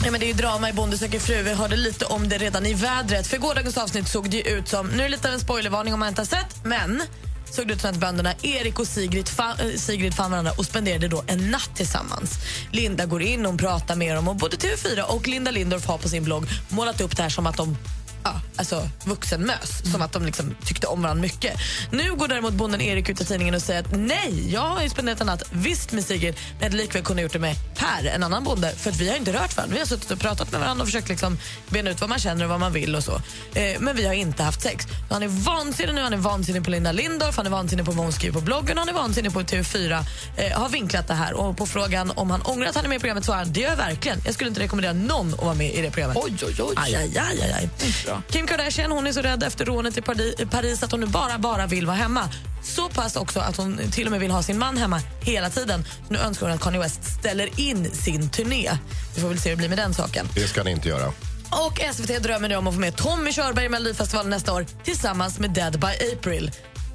Ja, 0.05 0.11
men 0.11 0.21
det 0.21 0.27
är 0.27 0.29
ju 0.29 0.35
drama 0.35 0.71
i 0.71 0.73
Bonde 0.73 0.99
söker 0.99 1.19
fru. 1.19 1.43
Vi 1.43 1.55
hörde 1.55 1.77
lite 1.77 2.05
om 2.05 2.29
det 2.29 2.39
redan 2.39 2.67
i 2.67 2.75
vädret. 2.75 3.27
För 3.27 3.39
gårdagens 3.39 3.79
avsnitt 3.79 4.09
såg 4.09 4.31
det 4.31 4.37
ju 4.37 4.43
ut 4.43 4.69
som, 4.69 4.87
nu 4.87 4.99
är 4.99 5.03
det 5.03 5.09
lite 5.09 5.29
av 5.29 5.35
en 5.35 5.41
spoilervarning 5.41 5.95
om 5.95 6.01
man 6.01 6.09
inte 6.09 6.21
har 6.21 6.27
sett, 6.27 6.65
men 6.65 7.03
såg 7.51 7.69
det 7.69 7.75
ut 7.75 7.81
som 7.81 7.91
att 7.91 7.97
bönderna 7.97 8.35
Erik 8.43 8.79
och 8.79 8.87
Sigrid, 8.87 9.29
fa, 9.29 9.55
eh, 9.59 9.77
Sigrid 9.77 10.15
fann 10.15 10.31
varandra 10.31 10.53
och 10.59 10.65
spenderade 10.65 11.09
då 11.09 11.25
en 11.27 11.51
natt 11.51 11.71
tillsammans. 11.75 12.31
Linda 12.73 13.07
går 13.07 13.23
in 13.23 13.47
och 13.47 13.59
pratar 13.59 13.97
med 13.97 14.17
dem 14.17 14.29
och 14.29 14.37
både 14.37 14.57
TV4 14.57 15.03
och 15.03 15.29
Linda 15.29 15.51
Lindorff 15.51 15.87
har 15.87 15.99
på 15.99 16.09
sin 16.09 16.25
blogg 16.25 16.47
målat 16.69 17.01
upp 17.01 17.17
det 17.17 17.23
här 17.23 17.31
som 17.31 17.47
att 17.47 17.57
de 17.57 17.77
Ja, 18.25 18.41
alltså 18.57 18.89
vuxenmös, 19.05 19.93
som 19.93 20.03
att 20.03 20.13
de 20.13 20.25
liksom 20.25 20.55
tyckte 20.65 20.87
om 20.87 21.03
varandra 21.03 21.23
mycket. 21.23 21.61
Nu 21.91 22.15
går 22.15 22.29
däremot 22.29 22.53
bonden 22.53 22.81
Erik 22.81 23.09
ut 23.09 23.21
i 23.21 23.25
tidningen 23.25 23.55
och 23.55 23.63
säger 23.63 23.81
att 23.81 23.97
nej, 23.97 24.53
jag 24.53 24.61
har 24.61 24.83
ju 24.83 24.89
spenderat 24.89 25.21
en 25.21 25.27
natt 25.27 25.43
visst 25.51 25.93
med 25.93 26.05
Sigrid, 26.05 26.35
men 26.35 26.59
jag 26.59 26.65
hade 26.67 26.77
likväl 26.77 27.03
kunnat 27.03 27.23
gjort 27.23 27.33
det 27.33 27.39
med 27.39 27.57
Per, 27.75 28.07
en 28.07 28.23
annan 28.23 28.45
bonde, 28.45 28.73
för 28.77 28.91
att 28.91 28.97
vi 28.97 29.09
har 29.09 29.17
inte 29.17 29.33
rört 29.33 29.57
varandra. 29.57 29.75
Vi 29.75 29.79
har 29.79 29.87
suttit 29.87 30.11
och 30.11 30.19
pratat 30.19 30.53
med 30.53 30.61
varandra 30.61 30.83
och 30.83 30.89
försökt 30.89 31.09
liksom 31.09 31.39
bena 31.69 31.91
ut 31.91 32.01
vad 32.01 32.11
man 32.11 32.19
känner 32.19 32.45
och 32.45 32.51
vad 32.51 32.61
man 32.61 32.73
vill 32.73 32.97
och 32.97 33.05
så. 33.05 33.15
Eh, 33.55 33.81
men 33.81 33.97
vi 33.97 34.07
har 34.07 34.15
inte 34.15 34.43
haft 34.43 34.63
sex. 34.63 34.87
Han 35.11 35.23
är 35.23 35.29
vansinnig 35.29 35.95
nu, 35.95 36.03
han 36.03 36.13
är 36.13 36.17
vansinnig 36.17 36.65
på 36.65 36.71
Linda 36.71 36.93
Lindorff, 36.93 37.37
han 37.37 37.47
är 37.47 37.51
vansinnig 37.51 37.87
på 37.87 37.93
vad 37.93 38.05
hon 38.05 38.13
skriver 38.13 38.41
på 38.41 38.45
bloggen, 38.45 38.79
han 38.79 38.89
är 38.89 38.93
vansinnig 38.93 39.33
på 39.33 39.41
TV4. 39.41 40.05
Eh, 40.37 40.61
har 40.61 40.69
vinklat 40.69 41.09
det 41.09 41.15
här 41.15 41.35
och 41.35 41.57
på 41.57 41.67
frågan 41.67 42.11
om 42.11 42.31
han 42.31 42.43
ångrar 42.43 42.69
att 42.69 42.77
han 42.77 42.85
är 42.85 42.89
med 42.89 42.97
i 42.97 43.01
programmet 43.01 43.25
svarar 43.25 43.39
han, 43.39 43.53
det 43.53 43.61
gör 43.61 43.71
jag 43.71 43.77
verkligen. 43.77 44.19
Jag 44.25 44.35
skulle 44.35 44.49
inte 44.49 44.61
rekommendera 44.61 44.93
någon 44.93 45.35
att 45.35 45.43
vara 45.43 45.55
med 45.55 45.75
i 45.75 45.83
det 45.83 45.91
programmet. 45.91 46.17
Oj, 46.25 46.37
oj, 46.43 46.55
oj. 46.59 46.75
Aj, 46.77 46.95
aj, 46.95 47.19
aj, 47.19 47.53
aj, 47.53 47.69
aj. 48.17 48.23
Kim 48.31 48.47
Kardashian 48.47 48.91
hon 48.91 49.07
är 49.07 49.13
så 49.13 49.21
rädd 49.23 49.43
efter 49.43 49.65
rånet 49.65 49.99
i 49.99 50.01
Pari- 50.01 50.47
Paris 50.51 50.83
att 50.83 50.91
hon 50.91 51.01
nu 51.01 51.07
bara, 51.07 51.39
bara 51.39 51.67
vill 51.67 51.87
vara 51.87 51.97
hemma. 51.97 52.29
Så 52.63 52.89
pass 52.89 53.17
också 53.17 53.41
att 53.41 53.57
hon 53.57 53.79
till 53.93 54.07
och 54.07 54.11
med 54.11 54.21
vill 54.21 54.31
ha 54.31 54.43
sin 54.43 54.59
man 54.59 54.77
hemma 54.77 55.01
hela 55.21 55.51
tiden. 55.51 55.85
Nu 56.09 56.19
önskar 56.19 56.47
hon 56.47 56.55
att 56.55 56.61
Kanye 56.63 56.81
West 56.81 57.05
ställer 57.05 57.61
in 57.61 57.91
sin 57.91 58.31
turné. 58.31 58.71
Vi 59.15 59.21
får 59.21 59.29
väl 59.29 59.39
se 59.39 59.49
hur 59.49 59.57
det 59.57 59.61
blir 59.61 59.69
med 59.69 59.79
den 59.79 59.95
saken. 59.95 60.29
Det 60.35 60.47
ska 60.49 60.63
ni 60.63 60.71
inte 60.71 60.89
göra. 60.89 61.13
Och 61.51 61.81
SVT 61.95 62.23
drömmer 62.23 62.49
nu 62.49 62.57
om 62.57 62.67
att 62.67 62.75
få 62.75 62.81
med 62.81 62.97
Tommy 62.97 63.33
Körberg 63.33 63.65
i 63.65 63.69
Melodifestivalen 63.69 64.31
nästa 64.31 64.53
år 64.55 64.67
tillsammans 64.85 65.39
med 65.39 65.51
Dead 65.51 65.81
by 65.81 66.13
April. 66.13 66.51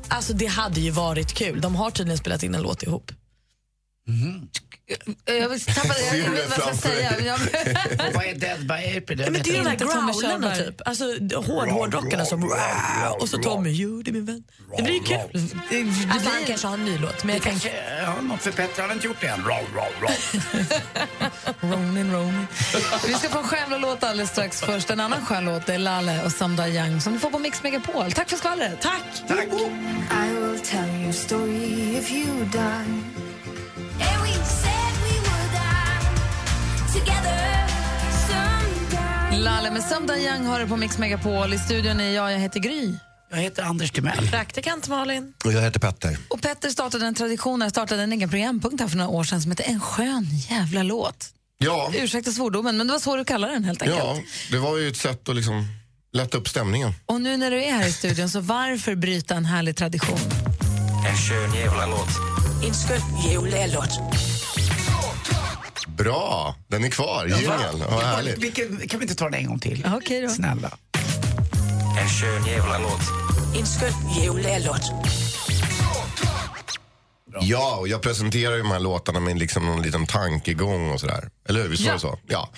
Alltså 0.07 0.33
det 0.33 0.45
hade 0.45 0.79
ju 0.81 0.91
varit 0.91 1.33
kul. 1.33 1.61
De 1.61 1.75
har 1.75 1.91
tydligen 1.91 2.17
spelat 2.17 2.43
in 2.43 2.55
en 2.55 2.61
låt 2.61 2.83
ihop. 2.83 3.11
Jag 5.25 5.49
vill 5.49 5.61
tappa, 5.61 5.93
jag, 6.11 6.17
jag 6.25 6.31
vet 6.31 6.49
vad 6.49 6.59
jag 6.67 6.75
ska 6.75 6.89
säga. 6.89 7.19
Jag, 7.19 7.39
Vad 8.13 8.25
är 8.25 8.35
Dead 8.35 8.67
by 8.67 8.97
April? 8.97 9.17
Men 9.31 9.33
det 9.33 9.39
är 9.57 9.63
de 9.63 9.77
Tommy 9.77 10.11
growlarna 10.11 10.55
Körberg. 10.55 10.65
typ. 10.65 10.81
Alltså 10.85 11.03
hård, 11.35 11.69
hårdrockarna 11.69 12.25
som... 12.25 12.51
Och 13.19 13.29
så 13.29 13.37
Tommy, 13.37 13.69
jo 13.69 14.01
det 14.01 14.11
är 14.11 14.13
min 14.13 14.25
vän. 14.25 14.43
Det 14.77 14.83
blir 14.83 14.93
ju 14.93 15.03
kul. 15.03 15.17
Alltså, 16.11 16.29
han 16.29 16.43
kanske 16.47 16.67
har 16.67 16.73
en 16.73 16.85
ny 16.85 16.97
låt. 16.97 17.23
Men 17.23 17.35
jag 17.35 17.43
kanske, 17.43 17.71
ja, 18.01 18.21
något 18.21 18.41
för 18.41 18.51
Petter 18.51 18.83
har 18.83 18.93
inte 18.93 19.07
gjort 19.07 19.21
det 19.21 19.27
än. 19.27 19.43
Ronin, 21.61 22.11
Ronin. 22.11 22.47
Vi 23.07 23.13
ska 23.13 23.29
få 23.29 23.37
en 23.37 23.43
Stjärnblad-låt 23.47 24.03
alldeles 24.03 24.29
strax. 24.29 24.61
Först 24.61 24.89
en 24.89 24.99
annan 24.99 25.25
skön 25.25 25.45
låt, 25.45 25.65
det 25.65 25.73
är 25.73 25.77
Lalle 25.77 26.23
och 26.25 26.31
Samda 26.31 26.69
Young 26.69 27.01
som 27.01 27.13
du 27.13 27.19
får 27.19 27.29
på 27.29 27.39
Mix 27.39 27.63
Megapol. 27.63 28.11
Tack 28.11 28.29
för 28.29 28.37
skvallret. 28.37 28.81
Tack. 28.81 29.03
Tack. 29.27 29.47
I 29.47 30.33
will 30.39 30.59
tell 30.59 30.89
you 31.01 31.09
a 31.09 31.13
story 31.13 31.97
if 31.97 32.11
you 32.11 32.45
die. 32.51 33.28
Lalle 39.39 39.71
med 39.71 39.83
Someday 39.83 40.25
Young 40.25 40.45
har 40.45 40.59
du 40.59 40.67
på 40.67 40.77
Mix 40.77 40.97
Megapol. 40.97 41.53
I 41.53 41.57
studion 41.57 41.99
är 41.99 42.11
jag, 42.11 42.31
jag 42.31 42.39
heter 42.39 42.59
Gry. 42.59 42.93
Jag 43.31 43.37
heter 43.37 43.63
Anders 43.63 43.91
Timell. 43.91 44.27
Praktikant 44.29 44.87
Malin. 44.87 45.33
Och 45.45 45.51
jag 45.53 45.61
heter 45.61 45.79
Petter. 45.79 46.17
Och 46.27 46.41
Petter 46.41 46.69
startade 46.69 47.05
en 47.05 47.15
tradition, 47.15 47.61
han 47.61 47.69
startade 47.69 48.03
en 48.03 48.11
egen 48.11 48.29
programpunkt 48.29 48.81
här 48.81 48.87
för 48.87 48.97
några 48.97 49.09
år 49.09 49.23
sedan 49.23 49.41
som 49.41 49.51
heter 49.51 49.65
En 49.67 49.79
skön 49.79 50.27
jävla 50.49 50.83
låt. 50.83 51.29
Ja. 51.57 51.91
Ursäkta 51.95 52.31
svordomen, 52.31 52.77
men 52.77 52.87
det 52.87 52.93
var 52.93 52.99
så 52.99 53.15
du 53.15 53.25
kallade 53.25 53.53
den 53.53 53.63
helt 53.63 53.81
enkelt. 53.81 53.99
Ja, 53.99 54.19
det 54.51 54.57
var 54.57 54.77
ju 54.77 54.87
ett 54.87 54.97
sätt 54.97 55.29
att 55.29 55.35
liksom 55.35 55.65
lätta 56.13 56.37
upp 56.37 56.49
stämningen. 56.49 56.93
Och 57.05 57.21
nu 57.21 57.37
när 57.37 57.51
du 57.51 57.63
är 57.63 57.71
här 57.71 57.87
i 57.87 57.91
studion, 57.91 58.29
så 58.29 58.39
varför 58.39 58.95
bryta 58.95 59.35
en 59.35 59.45
härlig 59.45 59.75
tradition? 59.75 60.19
En 61.09 61.17
skön 61.17 61.53
jävla 61.53 61.85
låt. 61.85 62.38
En 62.63 62.73
skön 62.73 63.01
jävla 63.31 63.65
låt. 63.65 63.99
Bra, 65.87 66.55
den 66.67 66.83
är 66.83 66.89
kvar. 66.89 67.25
Jingeln. 67.25 67.83
Ja, 67.89 67.99
härligt. 67.99 68.37
Vilken, 68.37 68.87
kan 68.87 68.99
vi 68.99 69.03
inte 69.03 69.15
ta 69.15 69.25
den 69.25 69.33
en 69.33 69.47
gång 69.47 69.59
till? 69.59 69.87
Okej 69.95 70.21
då. 70.21 70.29
Snälla. 70.29 70.71
En 72.01 72.09
skön 72.09 72.45
jävla 72.45 72.77
låt. 72.77 73.01
En 73.59 73.65
skön 73.65 74.23
jävla 74.23 74.49
Ja, 77.41 77.75
och 77.79 77.87
jag 77.87 78.01
presenterar 78.01 78.55
ju 78.55 78.61
de 78.61 78.71
här 78.71 78.79
låtarna 78.79 79.19
med 79.19 79.39
liksom 79.39 79.65
någon 79.65 79.81
liten 79.81 80.05
tankegång 80.07 80.91
och 80.91 80.99
sådär. 80.99 81.29
Eller 81.49 81.61
hur? 81.61 81.69
Visst 81.69 81.85
var 81.85 81.93
det 81.93 81.99
så? 81.99 82.19
Ja. 82.27 82.49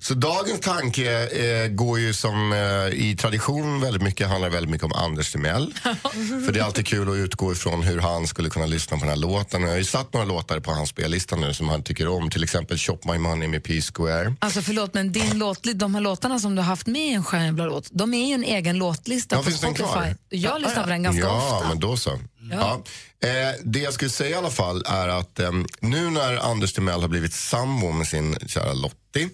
Så 0.00 0.14
dagens 0.14 0.60
tanke 0.60 1.28
eh, 1.28 1.68
går 1.68 1.98
ju 1.98 2.14
som 2.14 2.52
eh, 2.52 2.58
i 3.00 3.16
tradition 3.20 3.80
väldigt 3.80 4.02
mycket, 4.02 4.28
handlar 4.28 4.48
väldigt 4.48 4.70
mycket 4.70 4.84
om 4.84 4.92
Anders 4.92 5.32
Timell. 5.32 5.74
För 6.46 6.52
det 6.52 6.60
är 6.60 6.64
alltid 6.64 6.86
kul 6.86 7.08
att 7.10 7.14
utgå 7.16 7.52
ifrån 7.52 7.82
hur 7.82 8.00
han 8.00 8.26
skulle 8.26 8.48
kunna 8.50 8.66
lyssna 8.66 8.96
på 8.96 9.00
den 9.00 9.08
här 9.10 9.16
låten. 9.16 9.62
Jag 9.62 9.68
har 9.68 9.76
ju 9.76 9.84
satt 9.84 10.12
några 10.12 10.26
låtar 10.26 10.60
på 10.60 10.70
hans 10.72 10.90
spellista 10.90 11.36
nu 11.36 11.54
som 11.54 11.68
han 11.68 11.82
tycker 11.82 12.08
om. 12.08 12.30
Till 12.30 12.42
exempel 12.44 12.78
Shop 12.78 12.98
My 13.04 13.18
Money 13.18 13.48
med 13.48 13.64
P-Square. 13.64 14.34
Alltså 14.38 14.62
förlåt, 14.62 14.94
men 14.94 15.12
din 15.12 15.38
låt, 15.38 15.60
de 15.74 15.94
här 15.94 16.02
låtarna 16.02 16.38
som 16.38 16.54
du 16.54 16.62
har 16.62 16.66
haft 16.66 16.86
med 16.86 17.02
i 17.02 17.14
en 17.14 17.24
jävla 17.32 17.66
låt, 17.66 17.88
de 17.90 18.14
är 18.14 18.26
ju 18.28 18.34
en 18.34 18.44
egen 18.44 18.78
låtlista 18.78 19.36
Ja, 19.36 19.42
på 19.42 19.44
finns 19.48 19.60
den 19.60 19.74
Spotify. 19.74 19.92
kvar? 19.92 20.16
Jag 20.28 20.60
lyssnar 20.60 20.82
på 20.82 20.88
den 20.88 21.02
ganska 21.02 21.22
ja, 21.22 21.56
ofta. 21.56 21.68
men 21.68 21.80
då 21.80 21.96
så. 21.96 22.18
Ja. 22.50 22.82
Eh, 23.22 23.60
det 23.64 23.78
jag 23.78 23.94
skulle 23.94 24.10
säga 24.10 24.30
i 24.30 24.34
alla 24.34 24.50
fall 24.50 24.82
är 24.86 25.08
att 25.08 25.40
eh, 25.40 25.50
nu 25.80 26.10
när 26.10 26.36
Anders 26.36 26.72
Timell 26.72 27.00
har 27.00 27.08
blivit 27.08 27.32
sambo 27.32 27.92
med 27.92 28.06
sin 28.06 28.36
kära 28.46 28.72
Lotta 28.72 29.05
Lottie 29.16 29.30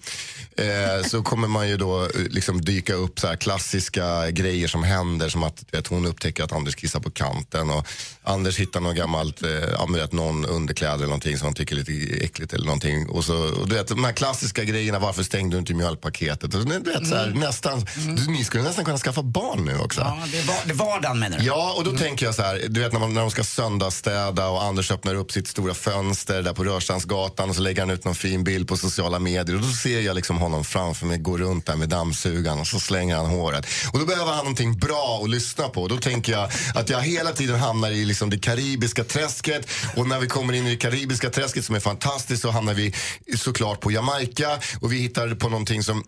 eh, 0.56 1.06
så 1.06 1.22
kommer 1.22 1.48
man 1.48 1.68
ju 1.68 1.76
då 1.76 2.02
eh, 2.02 2.08
liksom 2.30 2.60
dyka 2.60 2.94
upp 2.94 3.20
så 3.20 3.36
klassiska 3.36 4.30
grejer 4.30 4.68
som 4.68 4.82
händer 4.82 5.28
som 5.28 5.42
att 5.42 5.64
vet, 5.70 5.86
hon 5.86 6.06
upptäcker 6.06 6.44
att 6.44 6.52
Anders 6.52 6.74
kissar 6.74 7.00
på 7.00 7.10
kanten 7.10 7.70
och 7.70 7.86
Anders 8.24 8.58
hittar 8.58 8.80
något 8.80 8.96
gammalt, 8.96 9.42
eh, 9.42 9.94
vet, 9.94 10.12
någon 10.12 10.44
underkläder 10.44 10.94
eller 10.94 11.06
någonting 11.06 11.38
som 11.38 11.46
han 11.46 11.54
tycker 11.54 11.74
är 11.76 11.78
lite 11.78 12.24
äckligt 12.24 12.52
eller 12.52 12.66
någonting. 12.66 13.08
Och 13.08 13.24
så, 13.24 13.36
och 13.36 13.68
du 13.68 13.74
vet, 13.74 13.88
de 13.88 14.04
här 14.04 14.12
klassiska 14.12 14.64
grejerna, 14.64 14.98
varför 14.98 15.22
stängde 15.22 15.56
du 15.56 15.58
inte 15.58 15.74
mjölkpaketet? 15.74 16.54
Och, 16.54 16.66
du 16.66 16.78
vet, 16.78 17.06
så 17.06 17.14
här, 17.14 17.26
nästan, 17.26 17.86
du, 18.16 18.30
ni 18.30 18.44
skulle 18.44 18.62
nästan 18.62 18.84
kunna 18.84 18.98
skaffa 18.98 19.22
barn 19.22 19.64
nu 19.64 19.78
också. 19.78 20.00
Ja, 20.00 20.22
det 20.32 20.38
är, 20.38 20.44
var, 20.44 20.56
det 20.64 20.70
är 20.70 20.74
vardagen 20.74 21.18
menar 21.18 21.38
du? 21.38 21.44
Ja, 21.44 21.74
och 21.76 21.84
då 21.84 21.96
tänker 21.96 22.26
jag 22.26 22.34
så 22.34 22.42
här, 22.42 22.62
du 22.68 22.80
vet 22.80 22.92
när, 22.92 23.00
man, 23.00 23.14
när 23.14 23.20
de 23.20 23.30
ska 23.30 23.44
söndagsstäda 23.44 24.48
och 24.48 24.64
Anders 24.64 24.90
öppnar 24.90 25.14
upp 25.14 25.32
sitt 25.32 25.48
stora 25.48 25.74
fönster 25.74 26.42
där 26.42 26.52
på 26.52 26.64
Rörstrandsgatan 26.64 27.48
och 27.50 27.56
så 27.56 27.62
lägger 27.62 27.82
han 27.82 27.90
ut 27.90 28.04
någon 28.04 28.14
fin 28.14 28.44
bild 28.44 28.68
på 28.68 28.76
sociala 28.76 29.18
medier 29.18 29.56
och 29.56 29.62
då 29.62 29.71
ser 29.72 30.00
jag 30.00 30.14
liksom 30.14 30.38
honom 30.38 30.64
framför 30.64 31.06
mig 31.06 31.18
gå 31.18 31.38
runt 31.38 31.66
där 31.66 31.76
med 31.76 31.88
dammsugaren 31.88 32.60
och 32.60 32.66
så 32.66 32.80
slänger 32.80 33.16
han 33.16 33.26
håret. 33.26 33.66
Och 33.92 33.98
då 33.98 34.06
behöver 34.06 34.32
han 34.32 34.38
någonting 34.38 34.78
bra 34.78 35.20
att 35.22 35.30
lyssna 35.30 35.68
på. 35.68 35.88
Då 35.88 35.96
tänker 35.96 36.32
jag 36.32 36.50
att 36.74 36.90
jag 36.90 37.00
hela 37.00 37.32
tiden 37.32 37.60
hamnar 37.60 37.90
i 37.90 38.04
liksom 38.04 38.30
det 38.30 38.38
karibiska 38.38 39.04
träsket 39.04 39.68
och 39.96 40.08
när 40.08 40.20
vi 40.20 40.26
kommer 40.26 40.52
in 40.52 40.66
i 40.66 40.70
det 40.70 40.76
karibiska 40.76 41.30
träsket 41.30 41.64
som 41.64 41.74
är 41.74 41.80
fantastiskt 41.80 42.42
så 42.42 42.50
hamnar 42.50 42.74
vi 42.74 42.94
såklart 43.36 43.80
på 43.80 43.90
Jamaica 43.90 44.58
och 44.80 44.92
vi 44.92 44.98
hittar 44.98 45.34
på 45.34 45.48
någonting 45.48 45.82
som 45.82 46.04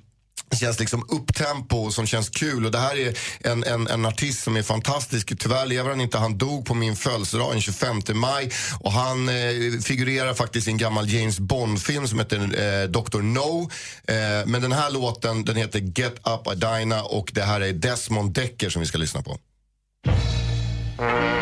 känns 0.56 0.78
liksom 0.78 1.06
upptempo 1.08 1.76
och 1.76 1.94
som 1.94 2.06
känns 2.06 2.28
kul. 2.28 2.64
Och 2.64 2.70
det 2.70 2.78
här 2.78 2.96
är 2.96 3.18
en, 3.40 3.64
en, 3.64 3.88
en 3.88 4.06
artist 4.06 4.42
som 4.42 4.56
är 4.56 4.62
fantastisk. 4.62 5.38
Tyvärr 5.38 5.66
lever 5.66 5.90
han 5.90 6.00
inte. 6.00 6.18
Han 6.18 6.38
dog 6.38 6.66
på 6.66 6.74
min 6.74 6.96
födelsedag 6.96 7.52
den 7.52 7.60
25 7.60 8.02
maj. 8.14 8.50
Och 8.80 8.92
han 8.92 9.28
eh, 9.28 9.34
figurerar 9.84 10.34
faktiskt 10.34 10.68
i 10.68 10.70
en 10.70 10.76
gammal 10.76 11.08
James 11.08 11.38
Bond-film 11.38 12.08
som 12.08 12.18
heter 12.18 12.38
eh, 12.38 12.88
Dr. 12.88 13.22
No. 13.22 13.70
Eh, 14.08 14.46
men 14.46 14.62
den 14.62 14.72
här 14.72 14.90
låten 14.90 15.44
den 15.44 15.56
heter 15.56 15.78
Get 15.78 16.14
Up 16.14 16.46
Adina 16.46 17.02
och 17.02 17.30
det 17.34 17.42
här 17.42 17.60
är 17.60 17.72
Desmond 17.72 18.32
Decker 18.32 18.70
som 18.70 18.80
vi 18.80 18.86
ska 18.86 18.98
lyssna 18.98 19.22
på. 19.22 19.38
Mm. 20.98 21.33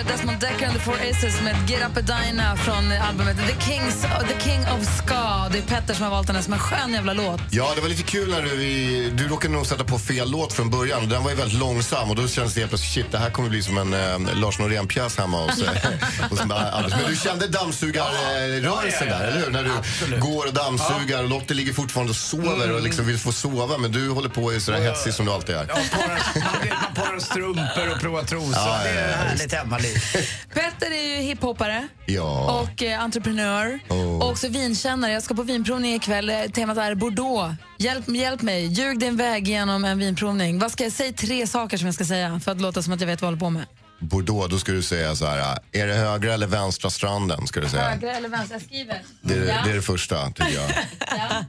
Är 0.00 0.04
Desmond 0.04 0.40
Decker 0.40 0.66
and 0.66 0.74
the 0.74 0.80
Four 0.80 0.94
Aces 0.94 1.40
med 1.42 1.56
Get 1.70 1.80
Up 1.90 1.96
Adina 1.96 2.56
från 2.56 2.92
albumet 2.92 3.36
The, 3.36 3.70
Kings, 3.70 4.02
The 4.02 4.50
King 4.50 4.60
of 4.60 4.96
Ska. 4.96 5.48
Det 5.52 5.58
är 5.58 5.62
Petter 5.62 5.94
som 5.94 6.04
har 6.04 6.10
valt 6.10 6.26
den 6.26 6.36
här 6.36 6.42
som 6.42 6.52
en 6.52 6.58
skön 6.58 6.92
jävla 6.92 7.12
låt. 7.12 7.40
Ja, 7.50 7.72
det 7.74 7.80
var 7.80 7.88
lite 7.88 8.02
kul 8.02 8.30
när 8.30 8.42
du, 8.42 9.10
du 9.10 9.28
råkade 9.28 9.54
nog 9.54 9.66
sätta 9.66 9.84
på 9.84 9.98
fel 9.98 10.30
låt 10.30 10.52
från 10.52 10.70
början. 10.70 11.08
Den 11.08 11.22
var 11.22 11.30
ju 11.30 11.36
väldigt 11.36 11.58
långsam 11.58 12.10
och 12.10 12.16
då 12.16 12.28
kändes 12.28 12.54
det 12.54 12.60
helt 12.60 12.70
plötsligt, 12.70 12.92
shit, 12.92 13.12
det 13.12 13.18
här 13.18 13.30
kommer 13.30 13.48
bli 13.48 13.62
som 13.62 13.78
en 13.78 13.94
eh, 13.94 14.34
Lars 14.34 14.58
Norén-pjäs 14.58 15.18
hemma 15.18 15.46
hos, 15.46 15.62
eh, 15.62 15.68
hos 16.30 16.40
Anders. 16.40 16.92
Men 16.92 17.10
du 17.10 17.16
kände 17.16 17.46
dammsugarrörelsen 17.46 19.08
där, 19.08 19.20
eller 19.20 19.44
hur? 19.44 19.50
När 19.50 19.64
du 20.10 20.20
går 20.20 20.46
och 20.46 20.54
dammsugar 20.54 21.22
och 21.22 21.28
Lottie 21.28 21.56
ligger 21.56 21.72
fortfarande 21.72 22.10
och 22.10 22.16
sover 22.16 22.72
och 22.72 22.82
liksom 22.82 23.06
vill 23.06 23.18
få 23.18 23.32
sova 23.32 23.78
men 23.78 23.92
du 23.92 24.10
håller 24.10 24.28
på 24.28 24.44
och 24.44 24.54
är 24.54 24.58
sådär 24.58 24.80
hetsig 24.80 25.14
som 25.14 25.26
du 25.26 25.32
alltid 25.32 25.54
är. 25.54 25.66
Ja, 25.68 25.74
parar, 25.92 26.20
man, 26.34 26.94
parar 26.94 27.18
strumpor 27.18 27.94
och 27.94 28.00
provar 28.00 28.22
trosor. 28.22 28.52
Ja, 28.54 28.80
det 28.84 28.90
är 28.90 29.10
ja, 29.10 29.10
ja, 29.10 29.16
härligt. 29.16 29.89
Petter 30.54 30.90
är 30.90 31.16
ju 31.16 31.22
hiphoppare 31.22 31.88
Ja. 32.06 32.60
och 32.60 32.82
eh, 32.82 33.02
entreprenör 33.02 33.80
Oh. 33.88 34.16
och 34.22 34.30
också 34.30 34.48
vinkännare. 34.48 35.12
Jag 35.12 35.22
ska 35.22 35.34
på 35.34 35.42
vinprovning 35.42 35.94
ikväll. 35.94 36.30
Eh, 36.30 36.42
Temat 36.54 36.78
är 36.78 36.94
Bordeaux. 36.94 37.54
Hjälp, 37.78 38.08
hjälp 38.08 38.42
mig, 38.42 38.66
ljug 38.66 38.98
din 38.98 39.16
väg 39.16 39.48
genom 39.48 39.84
en 39.84 39.98
vinprovning. 39.98 40.58
Vad 40.58 40.72
ska 40.72 40.84
jag 40.84 40.92
säga? 40.92 41.12
Tre 41.12 41.46
saker 41.46 41.76
som 41.76 41.86
jag 41.86 41.94
ska 41.94 42.04
säga 42.04 42.40
för 42.44 42.52
att 42.52 42.60
låta 42.60 42.82
som 42.82 42.92
att 42.92 43.00
jag 43.00 43.06
vet 43.08 43.22
vad 43.22 43.26
jag 43.26 43.30
håller 43.36 43.40
på 43.40 43.50
med. 43.50 43.66
Bordeaux, 44.02 44.48
då 44.50 44.58
ska 44.58 44.72
du 44.72 44.82
säga 44.82 45.16
så 45.16 45.26
här, 45.26 45.58
är 45.72 45.86
det 45.86 45.94
högra 45.94 46.34
eller 46.34 46.46
vänstra 46.46 46.90
stranden? 46.90 47.46
Ska 47.46 47.60
du 47.60 47.68
säga. 47.68 47.88
Högra 47.90 48.16
eller 48.16 48.28
vänstra? 48.28 48.54
Jag 48.54 48.62
skriver. 48.62 49.02
Det, 49.22 49.34
är- 49.34 49.44
Ja. 49.48 49.62
det 49.64 49.70
är 49.70 49.74
det 49.74 49.82
första, 49.82 50.26
tycker 50.30 50.54
jag. 50.54 50.70
Ja. 51.18 51.44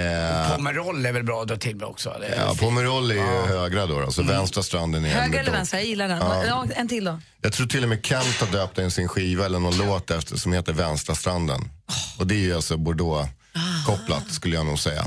Eh, 0.00 0.56
Pomerol 0.56 1.06
är 1.06 1.12
väl 1.12 1.22
bra 1.24 1.42
att 1.42 1.48
dra 1.48 1.56
till 1.56 1.76
med 1.76 1.88
också. 1.88 2.16
Det 2.20 2.26
är 2.26 2.40
ja. 2.46 2.54
Pomerol 2.60 3.10
är 3.10 3.14
ju 3.14 3.46
högra 3.46 3.86
då, 3.86 4.00
då 4.00 4.12
så 4.12 4.22
vänstra 4.22 4.62
stranden 4.62 5.04
är 5.04 5.08
Höger 5.08 5.28
med 5.28 5.40
eller 5.40 5.52
vänstra? 5.52 5.78
Jag 5.78 5.86
gillar 5.86 6.08
den. 6.08 6.18
Ja. 6.18 6.44
Ja, 6.46 6.66
en 6.76 6.88
till 6.88 7.04
då. 7.04 7.20
Jag 7.42 7.52
tror 7.52 7.66
till 7.66 7.82
och 7.82 7.88
med 7.88 8.06
Kent 8.06 8.40
har 8.40 8.52
döpt 8.52 8.78
en 8.78 8.90
sin 8.90 9.08
skiva 9.08 9.46
eller 9.46 9.58
någon 9.58 9.76
låt 9.76 10.10
efter 10.10 10.36
som 10.36 10.52
heter 10.52 10.72
Vänstra 10.72 11.14
stranden. 11.14 11.70
Och 12.18 12.26
det 12.26 12.34
är 12.34 12.38
ju 12.38 12.54
alltså 12.54 12.76
Bordeaux-kopplat 12.76 14.30
skulle 14.30 14.56
jag 14.56 14.66
nog 14.66 14.78
säga. 14.78 15.04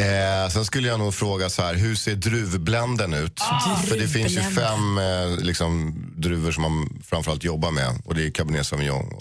Eh, 0.00 0.50
sen 0.50 0.64
skulle 0.64 0.88
jag 0.88 0.98
nog 0.98 1.14
fråga 1.14 1.50
så 1.50 1.62
här, 1.62 1.74
hur 1.74 1.94
ser 1.94 2.14
druvblenden 2.16 3.14
ut? 3.14 3.40
För 3.88 3.98
det 3.98 4.08
finns 4.08 4.32
ju 4.32 4.40
fem 4.40 4.98
eh, 4.98 5.44
liksom, 5.44 5.94
druvor 6.16 6.52
som 6.52 6.62
man 6.62 7.02
framförallt 7.04 7.44
jobbar 7.44 7.70
med. 7.70 8.02
Och 8.04 8.14
det 8.14 8.26
är 8.26 8.30
Cabernet 8.30 8.66
Sauvignon, 8.66 9.12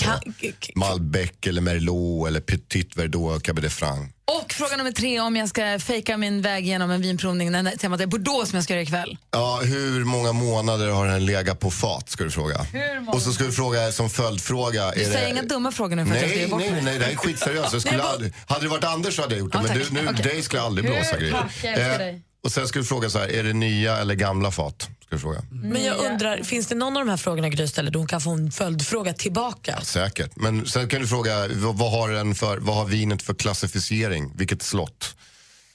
Malbec 0.76 1.32
eller 1.46 1.62
Merlot 1.62 2.28
eller 2.28 2.40
Petit 2.40 2.98
Verdot, 2.98 3.44
Cabernet 3.44 3.74
Franc. 3.74 4.10
Och 4.32 4.54
fråga 4.54 4.78
nummer 4.78 4.92
tre, 4.92 5.20
om 5.20 5.36
jag 5.36 5.50
ska 5.50 5.80
fejka 5.80 6.18
min 6.18 6.42
väg 6.42 6.66
genom 6.66 6.92
en 6.92 7.02
vinprovning. 7.02 7.52
när 7.52 7.72
Temat 7.72 8.02
är 8.02 8.06
Bordeaux 8.06 8.50
som 8.50 8.58
jag 8.58 8.64
ska 8.64 8.74
göra 8.74 8.82
ikväll. 8.82 9.18
Ja, 9.32 9.60
hur 9.64 10.04
många 10.04 10.32
månader 10.34 10.90
har 10.90 11.08
den 11.08 11.26
legat 11.26 11.60
på 11.60 11.72
fat? 11.72 12.10
Ska 12.10 12.24
du 12.24 12.32
fråga. 12.32 12.66
Och 13.08 13.22
så 13.22 13.34
ska 13.34 13.44
du 13.44 13.52
fråga 13.52 13.92
som 13.92 14.10
följdfråga. 14.10 14.92
Du 14.92 15.02
är 15.02 15.06
säger 15.06 15.26
det... 15.26 15.30
inga 15.32 15.42
dumma 15.42 15.72
frågor 15.72 15.96
nu 15.96 16.06
för 16.06 16.16
att 16.16 16.22
jag 16.22 16.30
Nej, 16.30 16.48
bort 16.48 16.60
nej, 16.60 16.72
mig. 16.72 16.82
nej, 16.82 17.00
det 17.00 17.06
här 17.06 17.12
är 17.12 17.16
skitseriöst. 17.16 17.74
Jag 17.74 17.82
skulle 17.86 17.98
Nej, 17.98 18.06
aldrig, 18.14 18.34
hade 18.48 18.62
det 18.66 18.70
varit 18.70 18.84
Anders 18.84 19.16
så 19.16 19.22
hade 19.22 19.34
jag 19.36 19.40
gjort 19.40 19.52
det, 19.52 19.58
Ja, 19.58 19.64
men 19.68 19.78
du, 19.78 19.86
nu, 19.92 20.10
Okej. 20.10 20.24
dig 20.24 20.42
skulle 20.42 20.60
jag 20.60 20.66
aldrig 20.66 20.86
blåsa 20.86 21.18
grejer. 21.18 21.98
Dig. 21.98 22.22
och 22.44 22.52
sen 22.52 22.68
ska 22.68 22.80
du 22.80 22.86
fråga 22.86 23.10
så 23.10 23.20
här, 23.20 23.28
är 23.28 23.44
det 23.44 23.54
nya 23.54 23.98
eller 23.98 24.16
gamla 24.16 24.52
fat? 24.52 24.90
Ska 25.08 25.16
du 25.16 25.20
fråga. 25.20 25.42
Men 25.52 25.84
jag 25.84 25.98
undrar, 25.98 26.44
finns 26.44 26.68
det 26.68 26.76
någon 26.76 26.98
av 26.98 27.06
de 27.06 27.10
här 27.10 27.18
frågorna 27.18 27.50
Gry 27.50 27.68
ställer 27.68 27.92
då 27.92 28.00
hon 28.00 28.08
kan 28.08 28.22
få 28.22 28.30
en 28.32 28.52
följdfråga 28.52 29.14
tillbaka? 29.14 29.82
Säkert. 29.82 30.32
Men 30.36 30.66
sen 30.66 30.88
kan 30.88 31.02
du 31.02 31.08
fråga, 31.08 31.48
vad, 31.48 31.76
vad, 31.78 31.92
har 31.92 32.10
den 32.10 32.36
för, 32.36 32.58
vad 32.58 32.76
har 32.76 32.86
vinet 32.86 33.22
för 33.22 33.34
klassificering? 33.34 34.32
Vilket 34.36 34.62
slott? 34.62 35.16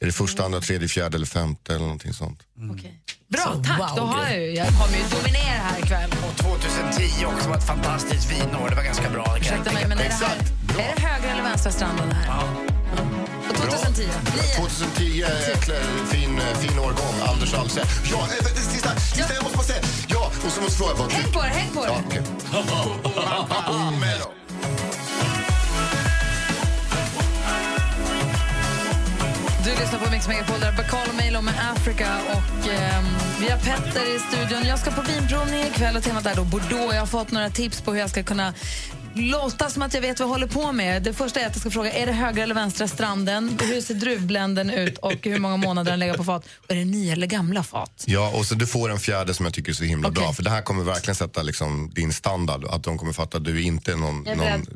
Är 0.01 0.07
det 0.07 0.12
första, 0.12 0.45
andra, 0.45 0.61
tredje, 0.61 0.89
fjärde 0.89 1.16
eller 1.16 1.26
femte 1.26 1.72
eller 1.74 1.85
någonting 1.85 2.12
sånt? 2.12 2.43
Bra, 3.28 3.41
Så, 3.43 3.64
tack. 3.64 3.78
wow, 3.78 3.97
Då 3.97 4.03
har 4.03 4.24
jag 4.24 4.41
ju, 4.41 4.51
jag 4.55 4.66
kommer 4.68 4.97
ju 4.99 5.05
dominera 5.16 5.62
här 5.62 5.78
ikväll. 5.78 6.11
Och 6.30 6.37
2010 6.39 7.24
också 7.24 7.49
var 7.49 7.57
ett 7.57 7.66
fantastiskt 7.66 8.30
vinår. 8.33 8.68
Det 8.70 8.76
var 8.76 8.83
ganska 8.83 9.11
bra. 9.11 9.37
Ursäkta 9.41 9.72
mig, 9.72 9.85
men 9.89 9.99
är 9.99 10.05
det, 10.05 10.11
här, 10.11 10.37
Exakt. 10.37 10.53
är 10.78 10.95
det 10.97 11.03
högra 11.03 11.30
eller 11.30 11.43
vänstra 11.43 11.72
stranden 11.72 12.12
här? 12.12 12.82
Och 13.49 13.57
2010? 13.57 14.03
Nio. 14.03 14.11
2010 14.57 15.22
är 15.22 15.57
klä- 15.57 16.07
fin, 16.11 16.38
eh, 16.38 16.59
fin 16.59 16.78
årgång. 16.78 17.14
Anders 17.32 17.55
Alsell. 17.55 17.86
Ja, 18.11 18.26
vänta, 18.45 18.61
sista, 18.61 18.97
sista 18.97 19.34
jag 19.34 19.43
måste 19.43 19.57
bara 19.59 19.66
säga. 19.66 19.82
Ja, 20.09 20.30
och 20.47 20.53
så 20.53 20.61
måste 20.61 20.82
jag 20.84 20.97
fråga. 20.97 21.03
Vad 21.03 21.12
Häng 21.12 21.32
på 21.32 21.40
det, 21.43 21.49
häng 21.49 21.70
på 21.74 21.84
det. 21.84 21.88
Ja. 21.88 22.03
Du 29.64 29.70
lyssnar 29.70 29.99
på 29.99 30.11
Mix 30.11 30.28
Megapol, 30.28 30.61
där 30.61 30.72
och 31.09 31.14
Milo 31.14 31.40
med 31.43 31.55
Africa 31.76 32.09
och 32.32 32.68
ehm, 32.72 33.05
vi 33.40 33.51
har 33.51 33.59
Petter 33.59 34.16
i 34.16 34.18
studion. 34.18 34.66
Jag 34.68 34.78
ska 34.78 34.90
på 34.90 35.03
vinprovning 35.03 35.62
ikväll 35.66 35.97
och 35.97 36.03
temat 36.03 36.26
är 36.26 36.34
då 36.34 36.45
Bordeaux. 36.45 36.95
Jag 36.95 37.01
har 37.01 37.07
fått 37.07 37.30
några 37.30 37.51
tips 37.51 37.80
på 37.80 37.93
hur 37.93 38.01
jag 38.01 38.11
ska 38.11 38.22
kunna 38.22 38.55
låta 39.14 39.70
som 39.70 39.82
att 39.82 39.94
jag 39.94 40.00
vet 40.00 40.20
vad 40.20 40.26
jag 40.26 40.32
håller 40.32 40.46
på 40.46 40.72
med. 40.72 41.02
Det 41.02 41.12
första 41.12 41.40
är 41.40 41.46
att 41.46 41.52
jag 41.52 41.60
ska 41.60 41.70
fråga, 41.70 41.92
är 41.92 42.06
det 42.06 42.12
högra 42.12 42.42
eller 42.42 42.54
vänstra 42.54 42.88
stranden? 42.88 43.58
Hur 43.62 43.80
ser 43.80 43.94
druvbländen 43.94 44.70
ut 44.70 44.98
och 44.98 45.18
hur 45.22 45.38
många 45.38 45.56
månader 45.56 45.90
den 45.90 45.98
lägger 45.98 46.14
på 46.14 46.24
fat? 46.24 46.44
Och 46.56 46.70
är 46.70 46.74
det 46.74 46.84
nya 46.84 47.12
eller 47.12 47.26
gamla 47.26 47.62
fat? 47.62 48.04
Ja, 48.06 48.30
och 48.34 48.46
så 48.46 48.54
du 48.54 48.66
får 48.66 48.90
en 48.90 49.00
fjärde 49.00 49.34
som 49.34 49.46
jag 49.46 49.54
tycker 49.54 49.70
är 49.70 49.74
så 49.74 49.84
himla 49.84 50.10
bra. 50.10 50.32
För 50.32 50.42
det 50.42 50.50
här 50.50 50.62
kommer 50.62 50.84
verkligen 50.84 51.14
sätta 51.14 51.42
liksom 51.42 51.90
din 51.94 52.12
standard. 52.12 52.64
Att 52.64 52.84
de 52.84 52.98
kommer 52.98 53.12
fatta 53.12 53.38
att 53.38 53.44
du 53.44 53.62
inte 53.62 53.92
är 53.92 53.96
någon, 53.96 54.26
är 54.26 54.36
någon 54.36 54.66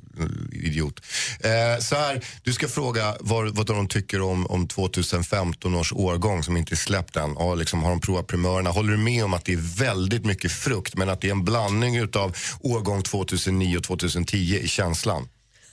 idiot. 0.52 1.00
Eh, 1.40 1.82
så 1.82 1.94
här, 1.94 2.24
du 2.42 2.52
ska 2.52 2.68
fråga 2.68 3.14
vad, 3.20 3.56
vad 3.56 3.66
de 3.66 3.88
tycker 3.88 4.22
om, 4.22 4.46
om 4.46 4.68
2015 4.68 5.74
års 5.74 5.92
årgång 5.92 6.42
som 6.42 6.56
inte 6.56 6.74
är 6.74 6.76
släppt 6.76 7.16
än. 7.16 7.36
Och 7.36 7.56
liksom, 7.56 7.82
har 7.82 7.90
de 7.90 8.00
provat 8.00 8.26
primörerna? 8.26 8.70
Håller 8.70 8.92
du 8.92 8.98
med 8.98 9.24
om 9.24 9.34
att 9.34 9.44
det 9.44 9.52
är 9.52 9.78
väldigt 9.78 10.24
mycket 10.24 10.52
frukt 10.52 10.96
men 10.96 11.08
att 11.08 11.20
det 11.20 11.26
är 11.26 11.32
en 11.32 11.44
blandning 11.44 11.96
utav 11.96 12.36
årgång 12.60 13.02
2009 13.02 13.76
och 13.76 13.84
2010 13.84 14.25
i 14.34 14.68
känslan? 14.68 15.28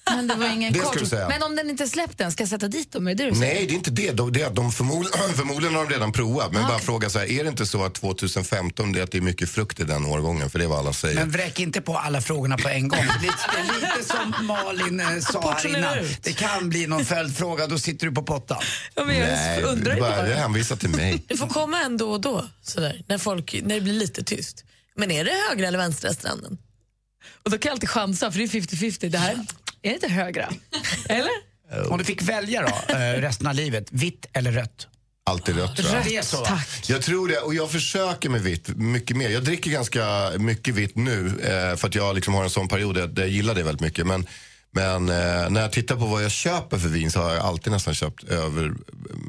Men 0.06 0.28
det 0.28 0.36
var 0.36 0.50
ingen 0.50 0.74
Det 0.74 0.80
ska 0.80 1.00
du 1.00 1.06
säga. 1.06 1.30
Men 1.30 1.44
om 1.44 1.56
den 1.56 1.70
inte 1.70 1.88
släppt 1.88 2.22
än, 2.22 2.32
ska 2.32 2.42
jag 2.42 2.50
sätta 2.50 2.68
dit 2.68 2.92
dem? 2.92 3.08
Är 3.08 3.16
det 3.16 3.24
det 3.24 3.30
du 3.30 3.36
säger? 3.36 3.54
Nej, 3.54 3.66
det 3.68 3.74
är 3.74 3.76
inte 3.76 3.92
det. 3.92 4.12
De, 4.12 4.32
det 4.32 4.42
är 4.42 4.48
att 4.48 4.56
de 4.56 4.72
förmodligen, 4.72 5.20
förmodligen 5.36 5.76
har 5.76 5.86
de 5.86 5.94
redan 5.94 6.12
provat. 6.12 6.54
Men 6.54 6.68
bara 6.68 6.80
fråga 6.80 7.10
så 7.10 7.20
här, 7.20 7.32
är 7.32 7.44
det 7.44 7.50
inte 7.50 7.66
så 7.66 7.84
att 7.84 7.94
2015 7.94 8.92
det 8.92 9.00
är 9.00 9.04
att 9.04 9.12
det 9.12 9.18
är 9.18 9.22
mycket 9.22 9.50
frukt 9.50 9.80
i 9.80 9.84
den 9.84 10.06
årgången? 10.06 10.50
För 10.50 10.60
det 10.60 10.66
är 10.66 10.70
vad 10.70 10.80
alla 10.80 10.94
säger. 10.94 11.16
Men 11.16 11.32
vräk 11.32 11.60
inte 11.60 11.82
på 11.82 11.98
alla 11.98 12.22
frågorna 12.22 12.58
på 12.58 12.70
en 12.70 12.88
gång. 12.88 13.00
Lite, 13.22 13.74
lite 13.76 14.14
som 14.14 14.46
Malin 14.46 15.00
eh, 15.00 15.20
sa 15.20 15.54
här 15.54 15.78
innan. 15.78 15.98
Det 16.22 16.34
kan 16.34 16.70
bli 16.70 16.88
någon 16.88 17.06
följdfråga, 17.06 17.68
då 17.68 17.80
sitter 17.80 18.08
du 18.08 18.14
på 18.14 18.24
pottan. 18.24 18.62
Ja, 18.96 19.04
men 19.04 19.18
jag 19.18 19.28
Nej, 19.28 19.64
undrar 19.64 19.96
du 19.96 20.02
bara 20.02 20.36
hänvisa 20.36 20.76
till 20.76 20.90
mig. 20.90 21.24
Det 21.28 21.38
får 21.38 21.48
komma 21.48 21.80
en 21.82 21.98
då 21.98 22.12
och 22.12 22.22
då, 22.22 22.46
sådär, 22.62 23.02
när, 23.08 23.18
folk, 23.18 23.56
när 23.64 23.76
det 23.76 23.82
blir 23.82 23.94
lite 23.94 24.24
tyst. 24.24 24.64
Men 24.96 25.12
är 25.12 25.26
det 25.26 25.32
högra 25.50 25.68
eller 25.68 25.78
vänstra 25.78 26.14
stranden? 26.14 26.58
Och 27.44 27.52
då 27.52 27.58
kan 27.58 27.70
jag 27.70 27.74
alltid 27.74 27.90
chansa, 27.90 28.32
för 28.32 28.40
det 28.40 28.46
är 28.46 28.48
50-50. 28.48 29.10
Det 29.10 29.18
här 29.18 29.34
är 29.82 29.90
det 29.90 29.94
inte 29.94 30.08
högra. 30.08 30.50
Eller? 31.10 31.54
Om 31.90 31.98
du 31.98 32.04
fick 32.04 32.22
välja 32.22 32.62
då, 32.62 32.94
eh, 32.94 33.22
resten 33.22 33.48
av 33.48 33.56
livet, 33.56 33.88
vitt 33.92 34.26
eller 34.34 34.52
rött? 34.52 34.88
Alltid 35.26 35.56
rött 35.56 35.76
tror 35.76 36.14
jag. 36.14 36.26
Så 36.26 36.42
va? 36.42 36.62
Jag 36.88 37.02
tror 37.02 37.28
det, 37.28 37.38
och 37.38 37.54
jag 37.56 37.72
försöker 37.72 38.30
med 38.30 38.42
vitt 38.42 38.68
mycket 38.68 39.18
mer. 39.18 39.30
Jag 39.30 39.44
dricker 39.44 39.72
ganska 39.72 40.32
mycket 40.38 40.76
vitt 40.76 40.96
nu 40.96 41.28
eh, 41.28 41.78
för 41.78 41.88
att 41.88 41.96
jag 41.96 42.16
liksom 42.16 42.34
har 42.34 42.44
en 42.44 42.50
sån 42.50 42.68
period 42.68 42.96
där 42.96 43.22
jag 43.24 43.30
gillar 43.30 43.56
det 43.56 43.64
väldigt 43.64 43.82
mycket. 43.82 44.08
Men, 44.08 44.28
men 44.72 45.10
eh, 45.10 45.50
när 45.50 45.62
jag 45.62 45.72
tittar 45.72 45.96
på 45.96 46.06
vad 46.06 46.24
jag 46.24 46.32
köper 46.32 46.78
för 46.78 46.88
vin 46.88 47.12
så 47.12 47.20
har 47.20 47.34
jag 47.34 47.46
alltid 47.46 47.74
nästan 47.74 47.94
köpt 47.94 48.24
över 48.24 48.74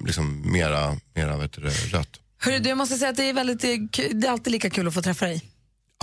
liksom 0.07 0.53
mera, 0.53 0.97
mera 1.15 1.37
vet 1.37 1.53
du, 1.53 1.61
rött. 1.69 2.21
Hörru, 2.39 2.59
du, 2.59 2.69
jag 2.69 2.79
måste 2.79 2.97
säga 2.97 3.11
att 3.11 3.17
det 3.17 3.29
är, 3.29 3.33
väldigt, 3.33 3.61
det 4.21 4.27
är 4.27 4.31
alltid 4.31 4.53
lika 4.53 4.71
kul 4.71 4.89
att 4.89 4.95
få 4.95 5.03
träffa 5.03 5.27
dig. 5.27 5.43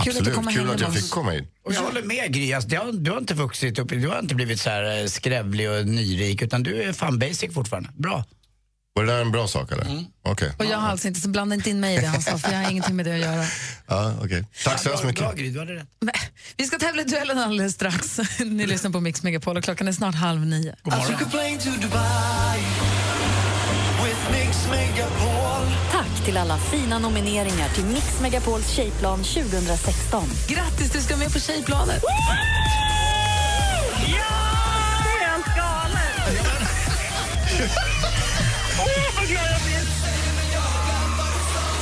Kul 0.04 0.10
att 0.10 0.24
du 0.24 0.30
Absolut, 0.30 0.34
kommer 0.34 0.52
kul 0.52 0.70
att 0.70 0.80
jag 0.80 0.94
fick 0.94 1.10
komma 1.10 1.30
hit. 1.30 1.44
Och 1.64 1.72
jag 1.72 1.80
håller 1.80 2.02
med 2.02 2.32
Gry, 2.32 2.52
alltså, 2.52 2.68
det 2.68 2.76
har, 2.76 2.92
du 2.92 3.10
har 3.10 3.18
inte 3.18 3.34
vuxit 3.34 3.78
upp, 3.78 3.88
du 3.88 4.08
har 4.08 4.18
inte 4.18 4.34
blivit 4.34 4.60
så 4.60 4.70
här 4.70 5.00
eh, 5.00 5.06
skrävlig 5.06 5.70
och 5.70 5.86
nyrik 5.86 6.42
utan 6.42 6.62
du 6.62 6.82
är 6.82 6.92
fan 6.92 7.18
basic 7.18 7.54
fortfarande. 7.54 7.88
Bra. 7.96 8.24
Var 8.94 9.04
det 9.04 9.12
där 9.12 9.20
en 9.20 9.32
bra 9.32 9.48
sak 9.48 9.72
eller? 9.72 10.04
Okej. 10.22 10.52
Och 10.58 10.64
jag 10.64 10.78
har 10.78 10.88
alltså 10.88 11.08
inte, 11.08 11.20
så 11.20 11.28
blanda 11.28 11.54
inte 11.54 11.70
in 11.70 11.80
mig 11.80 11.96
i 11.96 12.00
det 12.00 12.06
han 12.06 12.22
sa, 12.22 12.38
för 12.38 12.52
jag 12.52 12.58
har 12.58 12.70
ingenting 12.70 12.96
med 12.96 13.06
det 13.06 13.14
att 13.14 13.20
göra. 13.20 13.44
Ja, 13.86 14.14
okej. 14.24 14.44
Tack 14.64 14.80
så 14.80 14.88
hemskt 14.88 15.04
mycket. 15.04 15.20
Bra 15.24 15.32
Gry, 15.32 15.50
du 15.50 15.58
hade 15.58 15.74
rätt. 15.74 15.88
Men, 16.00 16.14
Vi 16.56 16.64
ska 16.64 16.78
tävla 16.78 17.02
i 17.02 17.04
duellen 17.04 17.38
alldeles 17.38 17.74
strax. 17.74 18.20
Ni 18.38 18.66
lyssnar 18.66 18.90
på 18.90 19.00
Mix 19.00 19.22
Megapol 19.22 19.56
och 19.56 19.64
klockan 19.64 19.88
är 19.88 19.92
snart 19.92 20.14
halv 20.14 20.46
nio. 20.46 20.72
I 20.72 20.90
took 20.90 21.32
Till 26.24 26.36
alla 26.36 26.58
fina 26.58 26.98
nomineringar 26.98 27.68
till 27.68 27.84
Mix 27.84 28.20
Megapols 28.20 28.68
tjejplan 28.68 29.18
2016. 29.18 30.24
Grattis, 30.48 30.90
du 30.92 31.00
ska 31.00 31.16
med 31.16 31.32
på 31.32 31.38
Tjejplanet! 31.38 32.02
Helt 33.96 35.56
galet! 35.56 36.46
Åh, 38.78 39.16
vad 39.16 39.28
glad 39.28 39.44
jag! 39.44 39.61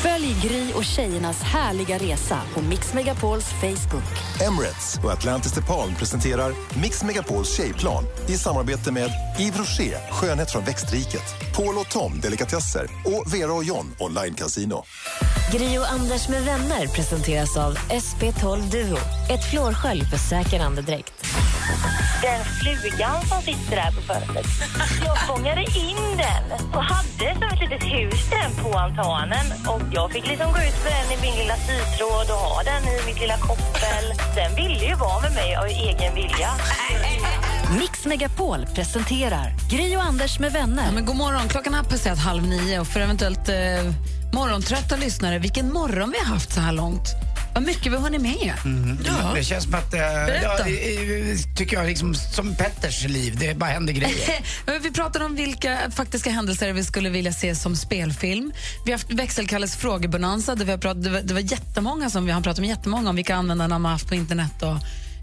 Följ 0.02 0.36
Gry 0.42 0.72
och 0.72 0.84
tjejernas 0.84 1.42
härliga 1.42 1.98
resa 1.98 2.40
på 2.54 2.60
Mix 2.60 2.94
Megapols 2.94 3.44
Facebook. 3.44 4.42
Emirates 4.48 4.98
och 5.04 5.12
Atlantis 5.12 5.52
DePaul 5.52 5.94
presenterar 5.98 6.52
Mix 6.82 7.04
Megapols 7.04 7.56
tjejplan 7.56 8.04
i 8.28 8.32
samarbete 8.32 8.92
med 8.92 9.10
Yves 9.40 9.58
Rocher, 9.58 10.12
skönhet 10.12 10.50
från 10.50 10.64
växtriket, 10.64 11.54
Paul 11.56 11.78
och 11.78 11.90
Tom, 11.90 12.20
delikatesser 12.20 12.90
och 13.04 13.34
Vera 13.34 13.52
och 13.52 13.64
John, 13.64 13.94
online 13.98 14.34
casino. 14.34 14.84
Gri 15.52 15.78
och 15.78 15.90
Anders 15.92 16.28
med 16.28 16.42
vänner 16.44 16.86
presenteras 16.86 17.56
av 17.56 17.74
SP12 17.74 18.70
Duo. 18.70 18.98
Ett 19.30 19.50
flårskölj 19.50 20.04
för 20.04 20.16
säker 20.16 20.60
andedräkt. 20.60 21.26
Den 22.22 22.44
flugan 22.44 23.26
som 23.26 23.42
sitter 23.42 23.76
där 23.76 23.90
på 23.96 24.00
fönstret. 24.00 24.46
Jag 25.04 25.18
fångade 25.28 25.60
in 25.60 26.16
den 26.24 26.44
och 26.74 26.82
hade 26.82 27.34
som 27.34 27.48
ett 27.48 27.60
litet 27.60 27.82
hus 27.82 28.20
den 28.30 28.64
på 28.64 28.78
altanen. 28.78 29.46
Och 29.66 29.82
jag 29.92 30.12
fick 30.12 30.26
liksom 30.28 30.52
gå 30.52 30.58
ut 30.58 30.84
med 30.84 30.92
den 30.98 31.18
i 31.18 31.22
min 31.22 31.38
lilla 31.40 31.56
sytråd 31.56 32.26
och 32.30 32.40
ha 32.46 32.62
den 32.62 32.82
i 32.82 33.06
mitt 33.06 33.20
lilla 33.20 33.38
koppel. 33.38 34.04
Den 34.34 34.54
ville 34.56 34.84
ju 34.84 34.94
vara 34.94 35.20
med 35.20 35.32
mig 35.32 35.56
av 35.56 35.66
egen 35.66 36.14
vilja. 36.14 36.50
Mix 37.78 38.06
Megapol 38.06 38.66
presenterar 38.74 39.54
Gry 39.70 39.96
och 39.96 40.02
Anders 40.02 40.38
med 40.38 40.52
vänner. 40.52 40.84
Ja, 40.86 40.92
men 40.92 41.04
god 41.04 41.16
morgon, 41.16 41.48
klockan 41.48 41.74
har 41.74 41.84
passerat 41.84 42.18
halv 42.18 42.42
nio 42.42 42.80
och 42.80 42.86
för 42.86 43.00
eventuellt 43.00 43.48
eh, 43.48 43.56
morgontrötta 44.32 44.96
lyssnare, 44.96 45.38
vilken 45.38 45.72
morgon 45.72 46.10
vi 46.10 46.18
har 46.18 46.34
haft 46.34 46.52
så 46.52 46.60
här 46.60 46.72
långt. 46.72 47.29
Vad 47.54 47.62
mycket 47.62 47.92
vi 47.92 47.96
har 47.96 48.02
hunnit 48.02 48.20
med. 48.22 48.52
Ja. 49.04 49.32
Det 49.34 49.44
känns 49.44 49.64
som 49.64 49.74
att, 49.74 49.94
eh, 49.94 50.00
ja, 50.42 50.68
i- 50.68 51.44
tycker 51.56 51.76
jag, 51.76 51.86
liksom, 51.86 52.14
som 52.14 52.54
Petters 52.54 53.04
liv, 53.08 53.36
det 53.40 53.54
bara 53.56 53.70
händer 53.70 53.92
grejer. 53.92 54.18
Vi 54.82 54.90
pratade 54.90 55.24
om 55.24 55.34
vilka 55.36 55.78
faktiska 55.90 56.30
händelser 56.30 56.72
vi 56.72 56.84
skulle 56.84 57.10
vilja 57.10 57.32
se 57.32 57.54
som 57.54 57.76
spelfilm. 57.76 58.52
Vi 58.84 58.92
har 58.92 58.98
haft 58.98 59.12
växelkalles 59.12 59.76
frågebonanza. 59.76 60.54
Där 60.54 60.64
vi 60.64 60.70
har 60.70 60.78
pratat, 60.78 61.02
det, 61.04 61.10
var, 61.10 61.20
det 61.20 61.34
var 61.34 61.40
jättemånga 61.40 62.10
som 62.10 62.26
vi 62.26 62.32
har 62.32 62.40
pratat 62.40 62.60
med 62.60 62.68
jättemånga 62.68 63.10
om 63.10 63.16
vilka 63.16 63.34
användarnamn 63.36 63.82
man 63.82 63.90
har 63.90 63.92
haft 63.92 64.08
på 64.08 64.14
internet. 64.14 64.62
Och, 64.62 64.76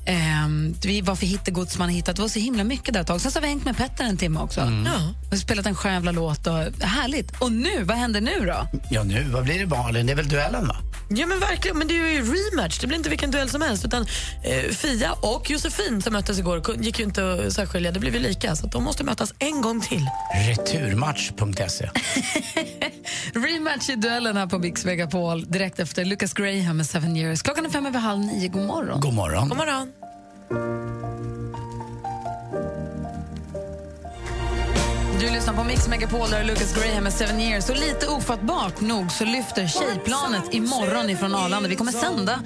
ehm, 0.08 0.76
vi, 0.84 1.02
vad 1.02 1.20
för 1.20 1.26
hittegods 1.26 1.78
man 1.78 1.90
har 1.90 1.96
hittat. 1.96 2.16
Det 2.16 2.22
var 2.22 2.30
så 2.30 2.40
himla 2.40 2.64
mycket 2.64 2.94
där 2.94 3.02
ett 3.02 3.08
tag. 3.08 3.22
Sen 3.22 3.32
så 3.32 3.38
har 3.38 3.42
vi 3.42 3.48
hängt 3.48 3.66
med 3.66 3.78
Petter 3.78 4.04
en 4.04 4.18
timme 4.18 4.40
också. 4.40 4.62
Mm. 4.62 4.86
Ja. 4.86 5.14
Och 5.32 5.38
spelat 5.38 5.66
en 5.66 5.76
skön 5.76 5.94
jävla 5.94 6.12
låt. 6.12 6.48
Och, 6.48 6.54
härligt. 6.82 7.42
Och 7.42 7.52
nu, 7.52 7.84
vad 7.84 7.98
händer 7.98 8.22
nu 8.22 8.46
då? 8.46 8.68
Ja 8.90 9.04
nu, 9.04 9.24
vad 9.24 9.44
blir 9.44 9.60
det 9.60 9.66
Malin? 9.66 10.06
Det 10.06 10.12
är 10.12 10.16
väl 10.16 10.28
duellen 10.28 10.68
va? 10.68 10.76
Ja 11.10 11.28
men 11.28 11.40
verkligen, 11.40 11.78
men 11.78 11.88
det 11.88 11.94
är 11.94 12.10
ju 12.10 12.34
rematch. 12.34 12.80
Det 12.80 12.88
blir 12.88 12.98
inte 12.98 13.10
vilken 13.10 13.32
duell 13.32 13.50
som 13.50 13.62
helst. 13.62 13.86
Utan 13.86 14.06
eh, 14.44 14.72
Fia 14.72 15.12
och 15.12 15.50
Josefin 15.50 16.02
som 16.02 16.14
möttes 16.14 16.40
igår 16.40 16.76
gick 16.80 17.00
ju 17.00 17.06
inte 17.06 17.34
att 17.34 17.54
särskilja. 17.54 17.92
Det 17.92 18.00
blev 18.00 18.14
ju 18.14 18.20
lika, 18.20 18.56
så 18.56 18.66
att 18.66 18.72
de 18.72 18.84
måste 18.84 19.04
mötas 19.04 19.34
en 19.40 19.62
gång 19.62 19.82
till. 19.82 20.06
Returmatch.se. 20.48 21.90
Rematch 23.34 23.90
i 23.90 23.96
duellen 23.96 24.38
här 24.38 24.48
på 24.48 24.60
Mix 24.60 24.86
Megapol 24.86 25.46
direkt 25.46 25.80
efter 25.80 26.06
Lucas 26.06 26.34
Graham 26.34 26.78
med 26.78 26.86
Seven 26.86 27.18
years. 27.18 27.42
Klockan 27.42 27.66
är 27.66 27.70
fem 27.70 27.86
över 27.86 28.00
halv 28.00 28.20
nio. 28.20 28.50
God 28.50 28.66
morgon. 28.66 29.00
God 29.00 29.14
morgon. 29.14 29.50
God 29.50 29.58
morgon. 29.58 29.92
Du 35.20 35.30
lyssnar 35.30 35.54
på 35.54 35.64
Mix 35.64 35.88
Megapol 35.88 36.30
där 36.30 36.44
Lucas 36.44 36.76
Graham 36.76 37.04
med 37.04 37.14
Seven 37.14 37.40
years. 37.40 37.70
Och 37.70 37.76
lite 37.76 38.08
ofattbart 38.08 38.82
nog 38.82 39.12
så 39.12 39.26
lyfter 39.26 39.68
tjejplanet 39.68 40.54
imorgon 40.54 41.10
ifrån 41.10 41.36
Arlanda. 41.36 41.70
Vi 41.70 41.76
kommer 41.76 41.92
sända 41.92 42.40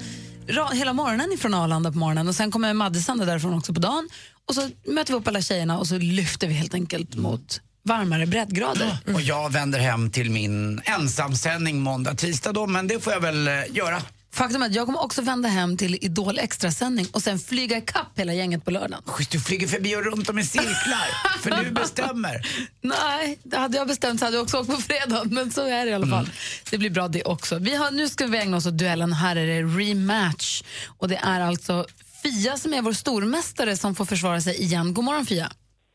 hela 0.72 0.92
morgonen 0.92 1.32
ifrån 1.32 1.54
Arlanda 1.54 1.92
på 1.92 1.98
morgonen 1.98 2.28
och 2.28 2.34
sen 2.34 2.50
kommer 2.50 2.74
Madde 2.74 3.00
sända 3.00 3.24
därifrån 3.24 3.54
också 3.54 3.74
på 3.74 3.80
dagen. 3.80 4.08
Och 4.48 4.54
så 4.54 4.70
möter 4.86 5.12
vi 5.12 5.18
upp 5.18 5.28
alla 5.28 5.42
tjejerna 5.42 5.78
och 5.78 5.86
så 5.86 5.98
lyfter 5.98 6.48
vi 6.48 6.54
helt 6.54 6.74
enkelt 6.74 7.14
mot 7.14 7.60
varmare 7.82 8.26
breddgrader. 8.26 8.98
Och 9.14 9.20
jag 9.20 9.52
vänder 9.52 9.78
hem 9.78 10.10
till 10.10 10.30
min 10.30 10.80
ensamsändning 10.84 11.80
måndag, 11.80 12.14
tisdag 12.14 12.52
då, 12.52 12.66
men 12.66 12.88
det 12.88 13.00
får 13.00 13.12
jag 13.12 13.20
väl 13.20 13.48
eh, 13.48 13.54
göra. 13.70 14.02
Faktum 14.34 14.62
är 14.62 14.66
att 14.66 14.74
jag 14.74 14.86
kommer 14.86 15.02
också 15.02 15.22
vända 15.22 15.48
hem 15.48 15.76
till 15.76 15.98
Idol 16.00 16.38
extrasändning 16.38 17.06
och 17.12 17.22
sen 17.22 17.38
flyga 17.38 17.78
ikapp 17.78 18.18
hela 18.18 18.32
gänget 18.32 18.64
på 18.64 18.70
lördagen. 18.70 19.02
Schysst, 19.06 19.30
du 19.30 19.40
flyger 19.40 19.66
förbi 19.68 19.96
och 19.96 20.04
runt 20.04 20.28
om 20.28 20.38
i 20.38 20.44
cirklar, 20.44 21.38
för 21.40 21.64
du 21.64 21.70
bestämmer. 21.70 22.46
Nej, 22.80 23.38
det 23.42 23.56
hade 23.56 23.76
jag 23.76 23.86
bestämt 23.86 24.20
så 24.20 24.26
hade 24.26 24.36
jag 24.36 24.42
också 24.42 24.58
åkt 24.58 24.70
på 24.70 24.76
fredag, 24.76 25.22
men 25.24 25.50
så 25.50 25.66
är 25.66 25.84
det 25.84 25.90
i 25.90 25.94
alla 25.94 26.06
fall. 26.06 26.30
Det 26.70 26.78
blir 26.78 26.90
bra 26.90 27.08
det 27.08 27.24
också. 27.24 27.58
Vi 27.58 27.74
har, 27.74 27.90
nu 27.90 28.08
ska 28.08 28.26
vi 28.26 28.38
ägna 28.38 28.56
oss 28.56 28.66
åt 28.66 28.78
duellen. 28.78 29.12
Här 29.12 29.36
är 29.36 29.46
det 29.46 29.62
rematch. 29.62 30.62
Och 30.98 31.08
det 31.08 31.16
är 31.16 31.40
alltså 31.40 31.86
Fia 32.22 32.56
som 32.56 32.74
är 32.74 32.82
vår 32.82 32.92
stormästare 32.92 33.76
som 33.76 33.94
får 33.94 34.04
försvara 34.04 34.40
sig 34.40 34.62
igen. 34.62 34.94
God 34.94 35.04
morgon 35.04 35.26
Fia. 35.26 35.52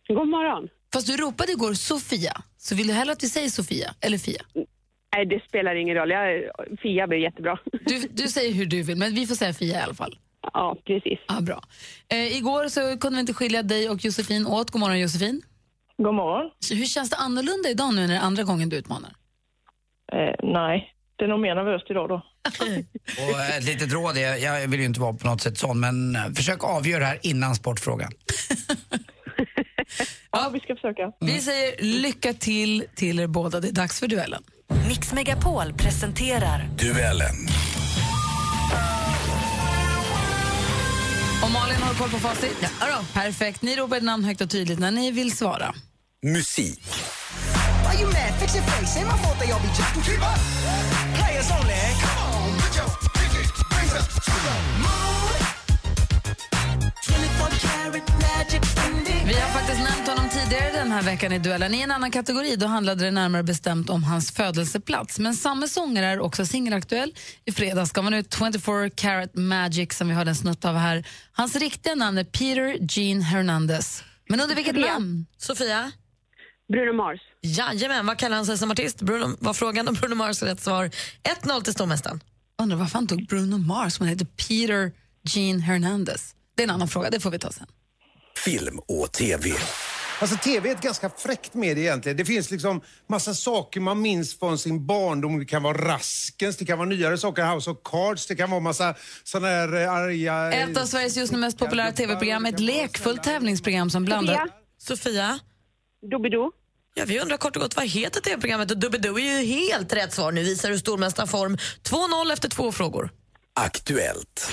God 0.07 0.27
morgon. 0.27 0.67
Fast 0.93 1.07
du 1.07 1.17
ropade 1.17 1.51
igår 1.51 1.73
Sofia, 1.73 2.41
så 2.57 2.75
vill 2.75 2.87
du 2.87 2.93
hellre 2.93 3.13
att 3.13 3.23
vi 3.23 3.29
säger 3.29 3.49
Sofia 3.49 3.93
eller 4.01 4.17
Fia? 4.17 4.41
Nej, 5.15 5.25
det 5.25 5.43
spelar 5.47 5.75
ingen 5.75 5.95
roll. 5.95 6.09
Jag, 6.11 6.43
Fia 6.81 7.07
blir 7.07 7.17
jättebra. 7.17 7.59
Du, 7.85 8.07
du 8.11 8.27
säger 8.27 8.53
hur 8.53 8.65
du 8.65 8.83
vill, 8.83 8.97
men 8.97 9.15
vi 9.15 9.27
får 9.27 9.35
säga 9.35 9.53
Fia 9.53 9.79
i 9.79 9.81
alla 9.81 9.93
fall. 9.93 10.19
Ja, 10.53 10.77
precis. 10.85 11.19
Ja, 11.27 11.41
bra. 11.41 11.61
Eh, 12.09 12.37
igår 12.37 12.67
så 12.67 12.97
kunde 12.97 13.15
vi 13.15 13.19
inte 13.19 13.33
skilja 13.33 13.63
dig 13.63 13.89
och 13.89 14.05
Josefin 14.05 14.47
åt. 14.47 14.71
God 14.71 14.79
morgon 14.79 14.99
Josefin. 14.99 15.41
God 15.97 16.13
morgon. 16.13 16.51
Hur 16.71 16.85
känns 16.85 17.09
det 17.09 17.15
annorlunda 17.15 17.69
idag 17.69 17.93
nu 17.93 18.01
när 18.01 18.07
det 18.07 18.15
är 18.15 18.19
andra 18.19 18.43
gången 18.43 18.69
du 18.69 18.75
utmanar? 18.75 19.11
Eh, 20.13 20.35
nej, 20.43 20.93
det 21.15 21.23
är 21.25 21.29
nog 21.29 21.39
mer 21.39 21.55
nervöst 21.55 21.85
idag 21.89 22.09
då. 22.09 22.15
Och 23.29 23.39
ett 23.57 23.63
litet 23.63 23.93
råd 23.93 24.17
är, 24.17 24.35
jag 24.35 24.67
vill 24.67 24.79
ju 24.79 24.85
inte 24.85 24.99
vara 24.99 25.13
på 25.13 25.27
något 25.27 25.41
sätt 25.41 25.57
sån, 25.57 25.79
men 25.79 26.15
eh, 26.15 26.33
försök 26.35 26.63
avgöra 26.63 26.99
det 26.99 27.05
här 27.05 27.19
innan 27.21 27.55
sportfrågan. 27.55 28.11
Ja, 30.37 30.49
vi 30.53 30.59
ska 30.59 30.75
försöka. 30.75 31.11
Vi 31.19 31.39
säger 31.41 31.75
lycka 31.83 32.33
till 32.33 32.85
till 32.95 33.19
er 33.19 33.27
båda. 33.27 33.59
Det 33.59 33.67
är 33.67 33.71
dags 33.71 33.99
för 33.99 34.07
duellen. 34.07 34.43
Mix 34.87 35.13
Megapol 35.13 35.73
presenterar 35.73 36.69
Duellen. 36.79 37.35
Och 41.43 41.51
Malin 41.51 41.81
har 41.81 41.93
koll 41.93 42.09
på 42.09 42.17
facit? 42.17 42.57
Ja, 42.61 42.85
då. 42.97 43.19
Perfekt. 43.21 43.61
Ni 43.61 43.75
ropar 43.75 43.97
ett 43.97 44.03
namn 44.03 44.23
högt 44.23 44.41
och 44.41 44.49
tydligt 44.49 44.79
när 44.79 44.91
ni 44.91 45.11
vill 45.11 45.37
svara. 45.37 45.75
Musik. 46.23 46.83
Why 59.27 59.33
you 59.33 59.39
mad? 59.39 59.51
Fix 59.51 59.67
your 59.67 59.77
face. 59.77 59.77
Ain't 59.77 59.79
my 59.79 59.91
fault 59.91 60.07
they 60.07 60.07
all 60.07 60.07
be 60.07 60.07
jacking. 60.07 60.07
Keep 60.07 60.07
up. 60.07 60.07
Players 60.07 60.07
only. 60.07 60.07
Come 60.07 60.07
on, 60.07 60.07
put 60.07 60.07
your 60.07 60.07
pinky 60.07 60.07
rings 60.07 60.07
up 60.07 60.07
to 60.07 60.07
the 60.07 60.07
moon. 60.07 60.07
24 60.07 60.07
karat 60.07 60.07
magic 60.07 60.07
in 60.07 60.07
the 60.07 60.07
Vi 60.07 60.07
har 60.07 60.07
faktiskt 60.07 60.07
nämnt 60.07 60.07
honom 60.07 60.29
tidigare 60.29 60.71
den 60.71 60.91
här 60.91 61.01
veckan 61.01 61.31
i 61.33 61.39
duellen. 61.39 61.73
I 61.73 61.81
en 61.81 61.91
annan 61.91 62.11
kategori 62.11 62.55
då 62.55 62.67
handlade 62.67 63.05
det 63.05 63.11
närmare 63.11 63.43
bestämt 63.43 63.89
om 63.89 64.03
hans 64.03 64.31
födelseplats. 64.31 65.19
Men 65.19 65.35
samma 65.35 65.67
sångare 65.67 66.05
är 66.05 66.19
också 66.19 66.45
singelaktuell. 66.45 67.13
I 67.45 67.51
fredags 67.51 67.91
gav 67.91 68.03
han 68.03 68.13
ut 68.13 68.33
24 68.33 68.89
Karat 68.89 69.35
Magic 69.35 69.93
som 69.93 70.07
vi 70.07 70.13
hörde 70.13 70.31
en 70.31 70.35
snutt 70.35 70.65
av 70.65 70.75
här. 70.75 71.07
Hans 71.31 71.55
riktiga 71.55 71.95
namn 71.95 72.17
är 72.17 72.23
Peter 72.23 72.77
Gene 72.89 73.23
Hernandez. 73.23 74.03
Men 74.29 74.39
under 74.39 74.55
vilket 74.55 74.75
Sofia. 74.75 74.93
namn? 74.93 75.25
Sofia? 75.37 75.91
Bruno 76.73 76.93
Mars. 76.93 77.19
Jajamän, 77.41 78.05
vad 78.05 78.17
kallar 78.17 78.35
han 78.35 78.45
sig 78.45 78.57
som 78.57 78.71
artist? 78.71 79.01
Bruno, 79.01 79.37
var 79.39 79.53
frågan 79.53 79.87
om 79.87 79.93
Bruno 79.93 80.15
Mars 80.15 80.43
rätt 80.43 80.61
svar. 80.61 80.91
1-0 81.43 81.61
till 81.63 81.73
stormästaren. 81.73 82.23
Undrar 82.61 82.77
varför 82.77 82.93
han 82.93 83.07
tog 83.07 83.27
Bruno 83.27 83.57
Mars 83.57 83.93
som 83.93 84.07
heter 84.07 84.25
Peter 84.25 84.91
Gene 85.23 85.61
Hernandez. 85.61 86.35
Det 86.55 86.63
är 86.63 86.67
en 86.67 86.73
annan 86.73 86.87
fråga, 86.87 87.09
det 87.09 87.19
får 87.19 87.31
vi 87.31 87.39
ta 87.39 87.51
sen. 87.51 87.67
Film 88.47 88.79
och 88.87 89.11
TV. 89.11 89.49
Alltså 90.19 90.37
TV 90.37 90.69
är 90.69 90.75
ett 90.75 90.81
ganska 90.81 91.09
fräckt 91.17 91.53
medie 91.53 91.83
egentligen. 91.83 92.17
Det 92.17 92.25
finns 92.25 92.51
liksom 92.51 92.81
massa 93.09 93.33
saker 93.33 93.79
man 93.79 94.01
minns 94.01 94.39
från 94.39 94.57
sin 94.57 94.85
barndom. 94.85 95.39
Det 95.39 95.45
kan 95.45 95.63
vara 95.63 95.77
Raskens, 95.77 96.57
det 96.57 96.65
kan 96.65 96.77
vara 96.77 96.89
nyare 96.89 97.17
saker, 97.17 97.53
House 97.55 97.69
of 97.69 97.77
Cards, 97.83 98.27
det 98.27 98.35
kan 98.35 98.49
vara 98.49 98.59
massa 98.59 98.95
såna 99.23 99.47
här 99.47 99.81
eh, 99.81 99.91
arga... 99.91 100.51
eh, 100.53 100.63
Ett 100.69 100.77
av 100.77 100.85
Sveriges 100.85 101.17
just 101.17 101.31
nu 101.31 101.37
mest 101.37 101.57
populära 101.57 101.91
tv-program, 101.91 102.45
ett 102.45 102.59
lekfullt 102.59 103.23
tävlingsprogram 103.23 103.89
som 103.89 104.05
blandar... 104.05 104.49
Sofia? 104.77 105.39
Doobidoo. 106.11 106.51
Ja, 106.95 107.05
vi 107.07 107.19
undrar 107.19 107.37
kort 107.37 107.55
och 107.55 107.61
gott 107.61 107.75
vad 107.75 107.85
heter 107.87 108.21
tv-programmet? 108.21 108.71
Och 108.71 108.77
Doobidoo 108.77 109.19
är 109.19 109.39
ju 109.41 109.45
helt 109.47 109.93
rätt 109.93 110.13
svar. 110.13 110.31
Nu 110.31 110.43
visar 110.43 110.69
du 110.69 110.79
stormästarform. 110.79 111.57
2-0 111.83 112.33
efter 112.33 112.49
två 112.49 112.71
frågor. 112.71 113.09
Aktuellt. 113.55 114.51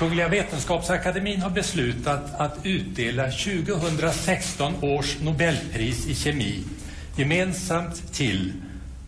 Kungliga 0.00 0.28
Vetenskapsakademin 0.28 1.42
har 1.42 1.50
beslutat 1.50 2.40
att 2.40 2.58
utdela 2.62 3.30
2016 3.30 4.84
års 4.84 5.20
Nobelpris 5.20 6.06
i 6.06 6.14
kemi 6.14 6.64
gemensamt 7.16 8.12
till 8.12 8.52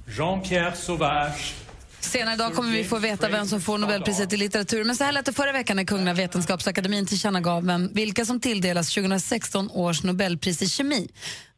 Jean-Pierre 0.06 0.74
Sauvage, 0.74 1.54
Senare 2.00 2.34
idag 2.34 2.54
kommer 2.54 2.72
vi 2.72 2.84
få 2.84 2.98
veta 2.98 3.28
vem 3.28 3.46
som 3.46 3.60
får 3.60 3.78
Nobelpriset 3.78 4.32
i 4.32 4.36
litteratur. 4.36 4.84
Men 4.84 4.96
så 4.96 5.04
här 5.04 5.12
lät 5.12 5.26
det 5.26 5.32
förra 5.32 5.52
veckan 5.52 5.76
när 5.76 5.84
Kungliga 5.84 6.14
Vetenskapsakademin 6.14 7.06
tillkännagav 7.06 7.64
vem, 7.64 7.90
vilka 7.92 8.24
som 8.24 8.40
tilldelas 8.40 8.94
2016 8.94 9.70
års 9.70 10.02
Nobelpris 10.02 10.62
i 10.62 10.68
kemi. 10.68 11.08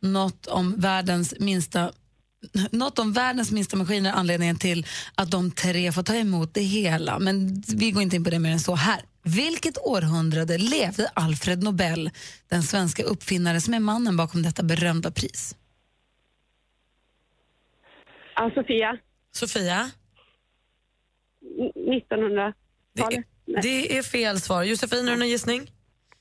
Något 0.01 0.47
om 0.47 0.75
världens 0.81 1.35
minsta 1.39 1.93
något 2.71 2.99
om 2.99 3.13
världens 3.13 3.51
minsta 3.51 3.77
maskiner 3.77 4.13
anledningen 4.13 4.57
till 4.57 4.87
att 5.15 5.31
de 5.31 5.51
tre 5.51 5.93
får 5.93 6.03
ta 6.03 6.15
emot 6.15 6.55
det 6.55 6.63
hela. 6.63 7.19
Men 7.19 7.63
vi 7.69 7.91
går 7.91 8.03
inte 8.03 8.17
in 8.17 8.25
på 8.25 8.31
det 8.31 8.39
mer 8.39 8.53
än 8.53 8.61
så 8.61 8.75
här. 8.75 9.01
Vilket 9.25 9.79
århundrade 9.79 10.59
levde 10.59 11.11
Alfred 11.15 11.63
Nobel, 11.63 12.11
den 12.49 12.63
svenska 12.63 13.03
uppfinnare 13.03 13.61
som 13.61 13.75
är 13.75 13.81
mannen 13.81 14.17
bakom 14.17 14.43
detta 14.43 14.63
berömda 14.63 15.11
pris? 15.11 15.57
Ja, 18.37 18.51
Sofia. 18.55 18.97
Sofia? 19.33 19.91
N- 21.59 21.73
1900-talet. 22.11 23.25
Det 23.63 23.99
är 23.99 24.03
fel 24.03 24.41
svar. 24.41 24.63
Josefin, 24.63 25.05
har 25.05 25.13
du 25.13 25.19
någon 25.19 25.29
gissning? 25.29 25.71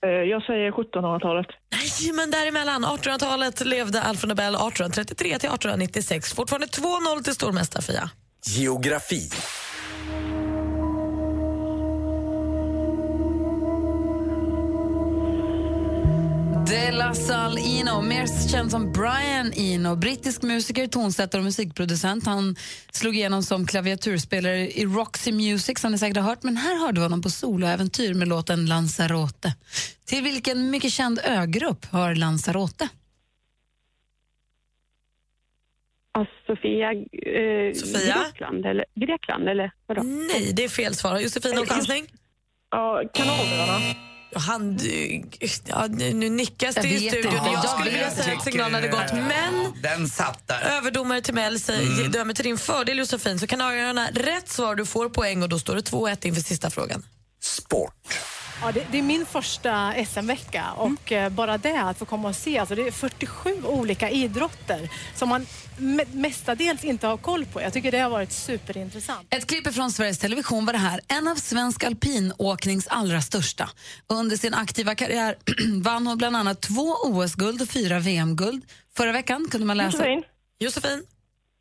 Eh, 0.04 0.10
Jag 0.10 0.44
säger 0.44 0.72
1700-talet. 0.72 1.48
Nej, 1.72 2.14
men 2.14 2.32
däremellan. 2.32 2.86
1800-talet 2.86 3.66
levde 3.66 4.02
Alfred 4.02 4.30
Nobel 4.30 4.56
1833 4.56 5.28
till 5.28 5.50
1896. 5.50 6.34
Fortfarande 6.34 6.68
2-0 6.68 7.24
till 7.24 7.34
stormästare 7.36 7.82
Fia. 7.84 8.10
Geografi. 8.46 9.30
De 16.74 16.92
La 16.92 17.14
Salle 17.14 17.62
Eno, 17.62 18.02
mer 18.02 18.50
känd 18.52 18.72
som 18.72 18.92
Brian 18.92 19.54
Eno, 19.56 19.96
brittisk 19.96 20.42
musiker, 20.42 20.88
tonsättare 20.88 21.40
och 21.40 21.46
musikproducent. 21.46 22.26
Han 22.26 22.56
slog 22.92 23.16
igenom 23.16 23.44
som 23.44 23.68
klaviaturspelare 23.68 24.72
i 24.72 24.86
Roxy 24.86 25.32
Music 25.32 25.80
som 25.80 25.92
ni 25.92 25.98
säkert 25.98 26.18
har 26.18 26.24
hört, 26.24 26.44
men 26.44 26.58
här 26.58 26.80
hörde 26.80 27.00
vi 27.00 27.06
honom 27.06 27.22
på 27.22 27.30
soloäventyr 27.30 28.14
med 28.14 28.28
låten 28.28 28.66
Lanzarote. 28.66 29.56
Till 30.06 30.24
vilken 30.24 30.70
mycket 30.70 30.94
känd 30.94 31.20
ögrupp 31.20 31.86
hör 31.92 32.16
Lanzarote? 32.16 32.90
Ja, 36.14 36.26
Sofia. 36.48 36.92
Eh, 36.92 37.74
Sofia? 37.74 38.16
Grekland, 38.26 38.66
eller? 38.66 38.86
Grekland, 38.96 39.50
eller 39.50 39.72
vadå? 39.88 40.04
Nej, 40.04 40.54
det 40.54 40.64
är 40.64 40.70
fel 40.70 40.96
svar. 40.96 41.12
Har 41.12 41.20
Josefin 41.20 41.56
någon 41.56 41.66
chansning? 41.66 42.06
Ja, 42.72 43.04
Kanalöarna. 43.14 44.13
Han, 44.36 44.80
ja, 45.66 45.88
nu 45.90 46.30
nickas 46.30 46.76
det 46.76 46.88
i 46.88 47.10
studion. 47.10 47.34
Jag 47.34 47.70
skulle 47.70 47.92
vilja 47.92 48.12
säga 48.12 48.38
att 48.38 48.44
signalen 48.44 48.76
hade 48.76 48.88
gått, 48.88 49.14
men 49.14 49.74
Den 49.82 50.08
satt 50.10 50.48
där. 50.48 50.62
överdomare 50.78 51.22
Timell 51.22 51.60
säger 51.60 52.10
dömer 52.10 52.34
till 52.34 52.46
din 52.46 52.58
fördel 52.58 52.98
Josefin. 53.00 53.40
Så 53.40 53.48
Kanarieöarna, 53.48 54.08
rätt 54.14 54.50
svar, 54.50 54.76
du 54.76 54.86
får 54.86 55.10
poäng 55.10 55.44
och 55.44 55.50
då 55.50 55.60
står 55.60 55.76
det 55.76 55.82
2-1 55.92 56.26
inför 56.28 56.42
sista 56.42 56.70
frågan. 56.70 57.04
Ja, 58.62 58.72
det, 58.72 58.86
det 58.92 58.98
är 58.98 59.02
min 59.02 59.26
första 59.26 59.94
SM-vecka 60.06 60.64
och 60.76 61.12
eh, 61.12 61.30
bara 61.30 61.58
det 61.58 61.82
att 61.82 61.98
få 62.00 62.06
komma 62.06 62.28
och 62.30 62.36
se, 62.36 62.58
alltså 62.60 62.76
det 62.76 62.88
är 62.88 62.92
47 62.92 63.64
olika 63.66 64.10
idrotter 64.10 64.90
som 65.16 65.30
man 65.30 65.46
me- 65.78 66.16
mestadels 66.16 66.84
inte 66.84 67.08
har 67.08 67.18
koll 67.18 67.46
på. 67.46 67.62
Jag 67.62 67.74
tycker 67.74 67.92
det 67.92 68.00
har 68.00 68.10
varit 68.10 68.32
superintressant. 68.32 69.28
Ett 69.34 69.48
klipp 69.48 69.74
från 69.74 69.92
Sveriges 69.92 70.20
Television 70.20 70.66
var 70.66 70.74
det 70.74 70.80
här. 70.80 71.00
En 71.08 71.28
av 71.28 71.36
svensk 71.36 71.84
alpinåknings 71.84 72.88
allra 72.88 73.22
största. 73.22 73.70
Under 74.08 74.36
sin 74.38 74.54
aktiva 74.54 74.96
karriär 74.96 75.36
vann 75.84 76.08
hon 76.08 76.18
bland 76.18 76.36
annat 76.36 76.62
två 76.62 76.96
OS-guld 77.04 77.62
och 77.62 77.68
fyra 77.70 78.00
VM-guld. 78.00 78.66
Förra 78.98 79.12
veckan 79.12 79.48
kunde 79.52 79.68
man 79.68 79.78
läsa... 79.78 79.98
Josefin. 79.98 80.24
Josefin? 80.60 81.04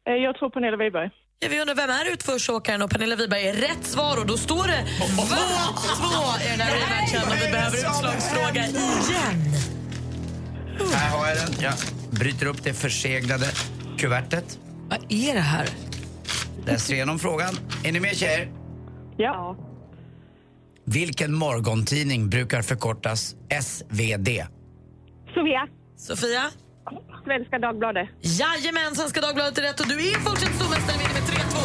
Eh, 0.09 0.15
Jag 0.15 0.37
tror 0.37 0.51
Pernilla 0.51 0.77
Wiberg. 0.77 1.11
Ja, 1.43 1.49
vi 1.51 1.61
undrar 1.61 1.75
vem 1.75 1.91
är 1.91 2.13
utförsåkaren 2.13 2.83
och 2.83 2.91
Pernilla 2.91 3.17
Wiberg 3.17 3.47
är 3.47 3.53
rätt 3.53 3.85
svar 3.85 4.21
och 4.21 4.27
då 4.27 4.37
står 4.37 4.67
det 4.67 4.85
2-2 4.99 6.47
i 6.47 6.51
den 6.51 6.61
här 6.61 6.75
rematchen 6.75 7.29
och 7.29 7.47
vi 7.47 7.53
behöver 7.53 7.77
utslagsfråga 7.77 8.67
igen. 8.67 8.75
Här 10.95 11.11
har 11.19 11.29
jag 11.29 11.37
den. 11.37 11.55
Jag 11.61 11.75
bryter 12.11 12.47
upp 12.47 12.63
det 12.65 12.75
förseglade 12.75 13.47
kuvertet. 13.99 14.59
Vad 14.89 14.99
är 15.09 15.35
det 15.35 15.41
här? 15.41 15.69
Läser 16.67 16.95
igenom 16.95 17.19
frågan. 17.19 17.55
Är 17.85 17.93
ni 17.93 18.01
med 18.01 18.17
tjejer? 18.17 18.53
Ja. 19.17 19.57
Vilken 20.85 21.35
morgontidning 21.35 22.29
brukar 22.31 22.63
förkortas 22.63 23.35
SvD? 23.63 24.29
Sofia. 25.35 25.69
Sofia? 25.97 26.51
Svenska 27.25 27.59
Dagbladet. 27.59 28.09
Jajamän, 28.21 28.95
Svenska 28.95 29.21
Dagbladet 29.21 29.59
är 29.59 29.63
rätt 29.63 29.81
och 29.81 29.89
du 29.89 30.09
är 30.09 30.15
fortsatt 30.15 30.55
stormästare 30.55 31.02
vinner 31.13 31.21
med 31.21 31.39
3-2. 31.39 31.57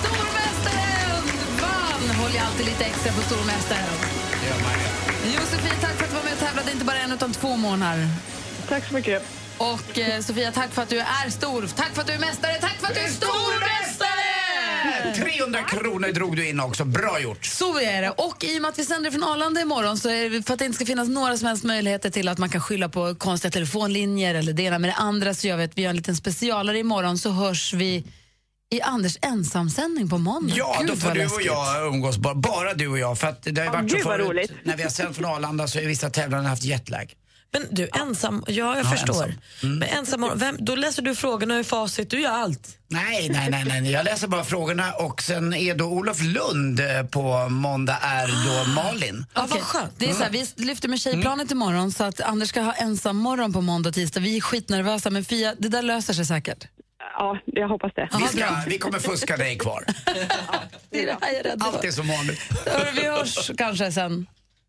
Stormästaren 0.00 1.24
vann! 1.60 2.16
Håller 2.16 2.36
jag 2.36 2.46
alltid 2.46 2.66
lite 2.66 2.84
extra 2.84 3.12
på 3.12 3.20
stormästaren. 3.20 3.84
Josefin, 5.34 5.72
tack 5.80 5.96
för 5.96 6.04
att 6.04 6.10
du 6.10 6.16
var 6.16 6.24
med 6.24 6.32
och 6.32 6.38
tävlade 6.38 6.72
inte 6.72 6.84
bara 6.84 6.98
en 6.98 7.12
utan 7.12 7.32
två 7.32 7.56
månader. 7.56 8.08
Tack 8.68 8.88
så 8.88 8.94
mycket. 8.94 9.22
Och 9.58 9.98
eh, 9.98 10.20
Sofia, 10.20 10.52
tack 10.52 10.70
för 10.70 10.82
att 10.82 10.88
du 10.88 10.98
är 10.98 11.30
stor. 11.30 11.68
Tack 11.76 11.94
för 11.94 12.00
att 12.00 12.06
du 12.06 12.12
är 12.12 12.18
mästare. 12.18 12.54
Tack 12.60 12.76
för 12.80 12.86
att 12.86 12.94
du 12.94 13.00
är 13.00 13.08
stormästare! 13.08 14.21
300 15.16 15.62
kronor 15.62 16.08
drog 16.12 16.36
du 16.36 16.48
in 16.48 16.60
också. 16.60 16.84
Bra 16.84 17.20
gjort. 17.20 17.44
Så 17.44 17.80
är 17.80 18.02
det. 18.02 18.10
Och 18.10 18.44
i 18.44 18.58
och 18.58 18.62
med 18.62 18.68
att 18.68 18.78
vi 18.78 18.84
sänder 18.84 19.10
från 19.10 19.24
Arlanda 19.24 19.60
imorgon 19.60 19.98
så 19.98 20.08
är 20.08 20.30
det 20.30 20.42
för 20.42 20.52
att 20.52 20.58
det 20.58 20.64
inte 20.64 20.76
ska 20.76 20.86
finnas 20.86 21.08
några 21.08 21.36
som 21.36 21.48
helst 21.48 21.64
möjligheter 21.64 22.10
till 22.10 22.28
att 22.28 22.38
man 22.38 22.48
kan 22.48 22.60
skylla 22.60 22.88
på 22.88 23.14
konstiga 23.14 23.50
telefonlinjer 23.50 24.34
eller 24.34 24.52
det 24.52 24.62
ena 24.62 24.78
med 24.78 24.90
det 24.90 24.94
andra 24.94 25.34
så 25.34 25.46
gör 25.46 25.56
vi 25.56 25.64
att 25.64 25.78
vi 25.78 25.82
gör 25.82 25.90
en 25.90 25.96
liten 25.96 26.16
specialare 26.16 26.78
imorgon 26.78 27.18
så 27.18 27.30
hörs 27.30 27.74
vi 27.74 28.04
i 28.72 28.80
Anders 28.82 29.18
ensamsändning 29.22 30.08
på 30.08 30.18
måndag. 30.18 30.54
Ja, 30.56 30.76
Gud, 30.80 30.88
då 30.88 30.96
får 30.96 31.10
du 31.10 31.26
och 31.26 31.42
jag 31.42 31.86
umgås. 31.86 32.18
Bara, 32.18 32.34
bara 32.34 32.74
du 32.74 32.88
och 32.88 32.98
jag. 32.98 33.18
För 33.18 33.28
att 33.28 33.42
det 33.42 33.58
har 33.60 33.64
ju 33.64 33.70
varit 33.70 33.90
så 33.90 33.98
förut. 33.98 34.28
roligt. 34.28 34.52
När 34.64 34.76
vi 34.76 34.82
har 34.82 34.90
sänt 34.90 35.16
från 35.16 35.24
Arlanda 35.24 35.68
så 35.68 35.78
har 35.78 35.86
vissa 35.86 36.10
tävlande 36.10 36.48
haft 36.48 36.64
jetlag. 36.64 37.14
Men 37.52 37.66
du, 37.70 37.88
ensam, 38.00 38.44
ja 38.46 38.52
jag 38.76 38.78
Ja, 38.78 38.90
förstår. 38.90 39.14
ensam. 39.24 39.32
Mm. 39.62 39.78
Men 39.78 39.88
ensam, 39.88 40.30
vem, 40.38 40.56
då 40.60 40.74
läser 40.74 41.02
du 41.02 41.14
frågorna 41.14 41.60
i 41.60 41.64
facit, 41.64 42.10
du 42.10 42.20
gör 42.20 42.30
allt. 42.30 42.78
Nej, 42.88 43.28
nej, 43.28 43.50
nej, 43.50 43.64
nej. 43.64 43.90
Jag 43.92 44.04
läser 44.04 44.28
bara 44.28 44.44
frågorna 44.44 44.92
och 44.92 45.22
sen 45.22 45.54
är 45.54 45.74
då 45.74 45.84
Olof 45.84 46.20
Lund 46.22 46.80
eh, 46.80 47.02
på 47.06 47.48
måndag 47.48 47.98
är 48.02 48.26
då 48.66 48.70
Malin. 48.72 49.26
Ja, 49.34 49.46
vad 49.50 49.60
skönt. 49.60 49.92
Det 49.98 50.10
är 50.10 50.14
så 50.14 50.22
här, 50.22 50.30
vi 50.30 50.46
lyfter 50.56 50.88
med 50.88 51.00
tjejplanet 51.00 51.50
imorgon 51.50 51.92
så 51.92 52.04
att 52.04 52.20
Anders 52.20 52.48
ska 52.48 52.60
ha 52.60 52.72
ensam 52.72 53.16
morgon 53.16 53.52
på 53.52 53.60
måndag 53.60 53.88
och 53.88 53.94
tisdag. 53.94 54.20
Vi 54.20 54.36
är 54.36 54.40
skitnervösa 54.40 55.10
men 55.10 55.24
Fia, 55.24 55.54
det 55.58 55.68
där 55.68 55.82
löser 55.82 56.14
sig 56.14 56.26
säkert. 56.26 56.66
Ja, 57.18 57.38
jag 57.46 57.68
hoppas 57.68 57.92
det. 57.96 58.08
Vi, 58.18 58.38
ska, 58.38 58.46
vi 58.66 58.78
kommer 58.78 58.98
fuska 58.98 59.36
dig 59.36 59.58
kvar. 59.58 59.84
Det 60.90 61.02
är 61.02 61.06
det 61.06 61.16
här 61.20 61.32
jag 61.32 61.38
är 61.40 61.42
rädd 61.42 61.62
Allt 61.62 61.80
för. 61.80 61.86
är 61.86 61.90
som 61.90 62.08
vanligt. 62.08 62.40
Vi 62.94 63.06
hörs 63.08 63.50
kanske 63.58 63.92
sen. 63.92 64.26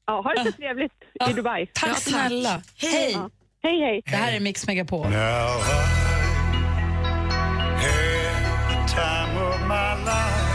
Ja, 0.08 0.22
ha 0.22 0.34
det 0.34 0.52
så 0.52 0.58
trevligt 0.58 0.94
i 1.30 1.34
Dubai. 1.34 1.68
Tack 1.74 1.98
snälla. 1.98 2.62
Hej. 2.78 3.12
Ja. 3.12 3.30
Hej, 3.64 3.80
hej. 3.80 4.02
Det 4.06 4.16
här 4.16 4.34
är 4.36 4.40
Mix 4.40 4.68
Megapol. 4.68 5.10
Now 5.10 5.10
I 5.10 5.20
had 7.86 8.70
the 8.70 8.94
time 8.94 9.34
of 9.48 9.60
my 9.74 9.92
life. 10.10 10.50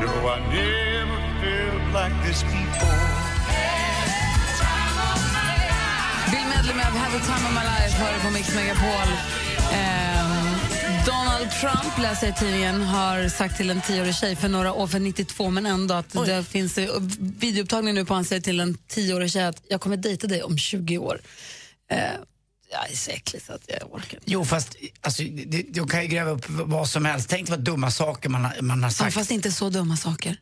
No, 0.00 0.28
I 0.28 0.38
never 0.56 1.20
felt 1.40 1.84
like 1.98 2.14
this 2.26 2.42
before. 2.42 3.06
Bill 6.30 6.46
Medley 6.54 6.74
med 6.74 6.84
had 6.84 7.12
the 7.12 7.26
time 7.26 7.44
of 7.48 7.52
my 7.58 7.64
life 7.72 7.92
hör 8.02 8.14
du 8.14 8.20
på 8.20 8.30
Mix 8.30 8.54
Megapol. 8.54 9.08
Donald 9.70 10.35
Trump, 11.60 11.98
läser 11.98 12.26
jag 12.26 12.36
tidningen, 12.36 12.82
har 12.82 13.28
sagt 13.28 13.56
till 13.56 13.70
en 13.70 13.80
tioårig 13.80 14.14
tjej 14.14 14.36
för 14.36 14.48
några 14.48 14.72
år, 14.72 14.86
för 14.86 14.98
92, 14.98 15.50
men 15.50 15.66
ändå 15.66 15.94
att 15.94 16.12
det 16.26 16.44
finns 16.44 16.78
eh, 16.78 16.88
videoupptagning 17.18 17.94
nu 17.94 18.04
på 18.04 18.14
han 18.14 18.24
säger 18.24 18.42
till 18.42 18.60
en 18.60 18.74
tioårig 18.88 19.30
tjej 19.32 19.44
att 19.44 19.62
jag 19.68 19.80
kommer 19.80 19.96
dejta 19.96 20.26
dig 20.26 20.42
om 20.42 20.58
20 20.58 20.98
år. 20.98 21.20
Uh, 21.92 21.98
jag 22.72 22.90
är 22.90 22.96
så 22.96 23.10
äcklig 23.10 23.42
så 23.42 23.52
att 23.52 23.60
jag 23.66 23.94
orkar 23.94 24.14
inte. 24.14 24.30
Jo, 24.30 24.44
fast 24.44 24.76
alltså, 25.00 25.22
de 25.70 25.88
kan 25.88 26.02
ju 26.02 26.08
gräva 26.08 26.30
upp 26.30 26.44
vad 26.48 26.88
som 26.88 27.04
helst. 27.04 27.28
Tänk 27.28 27.48
vad 27.48 27.60
dumma 27.60 27.90
saker 27.90 28.28
man, 28.28 28.44
har- 28.44 28.62
man 28.62 28.82
har 28.82 28.90
Ja, 28.90 28.94
sagt. 28.94 29.14
fast 29.14 29.30
inte 29.30 29.52
så 29.52 29.70
dumma 29.70 29.96
saker. 29.96 30.36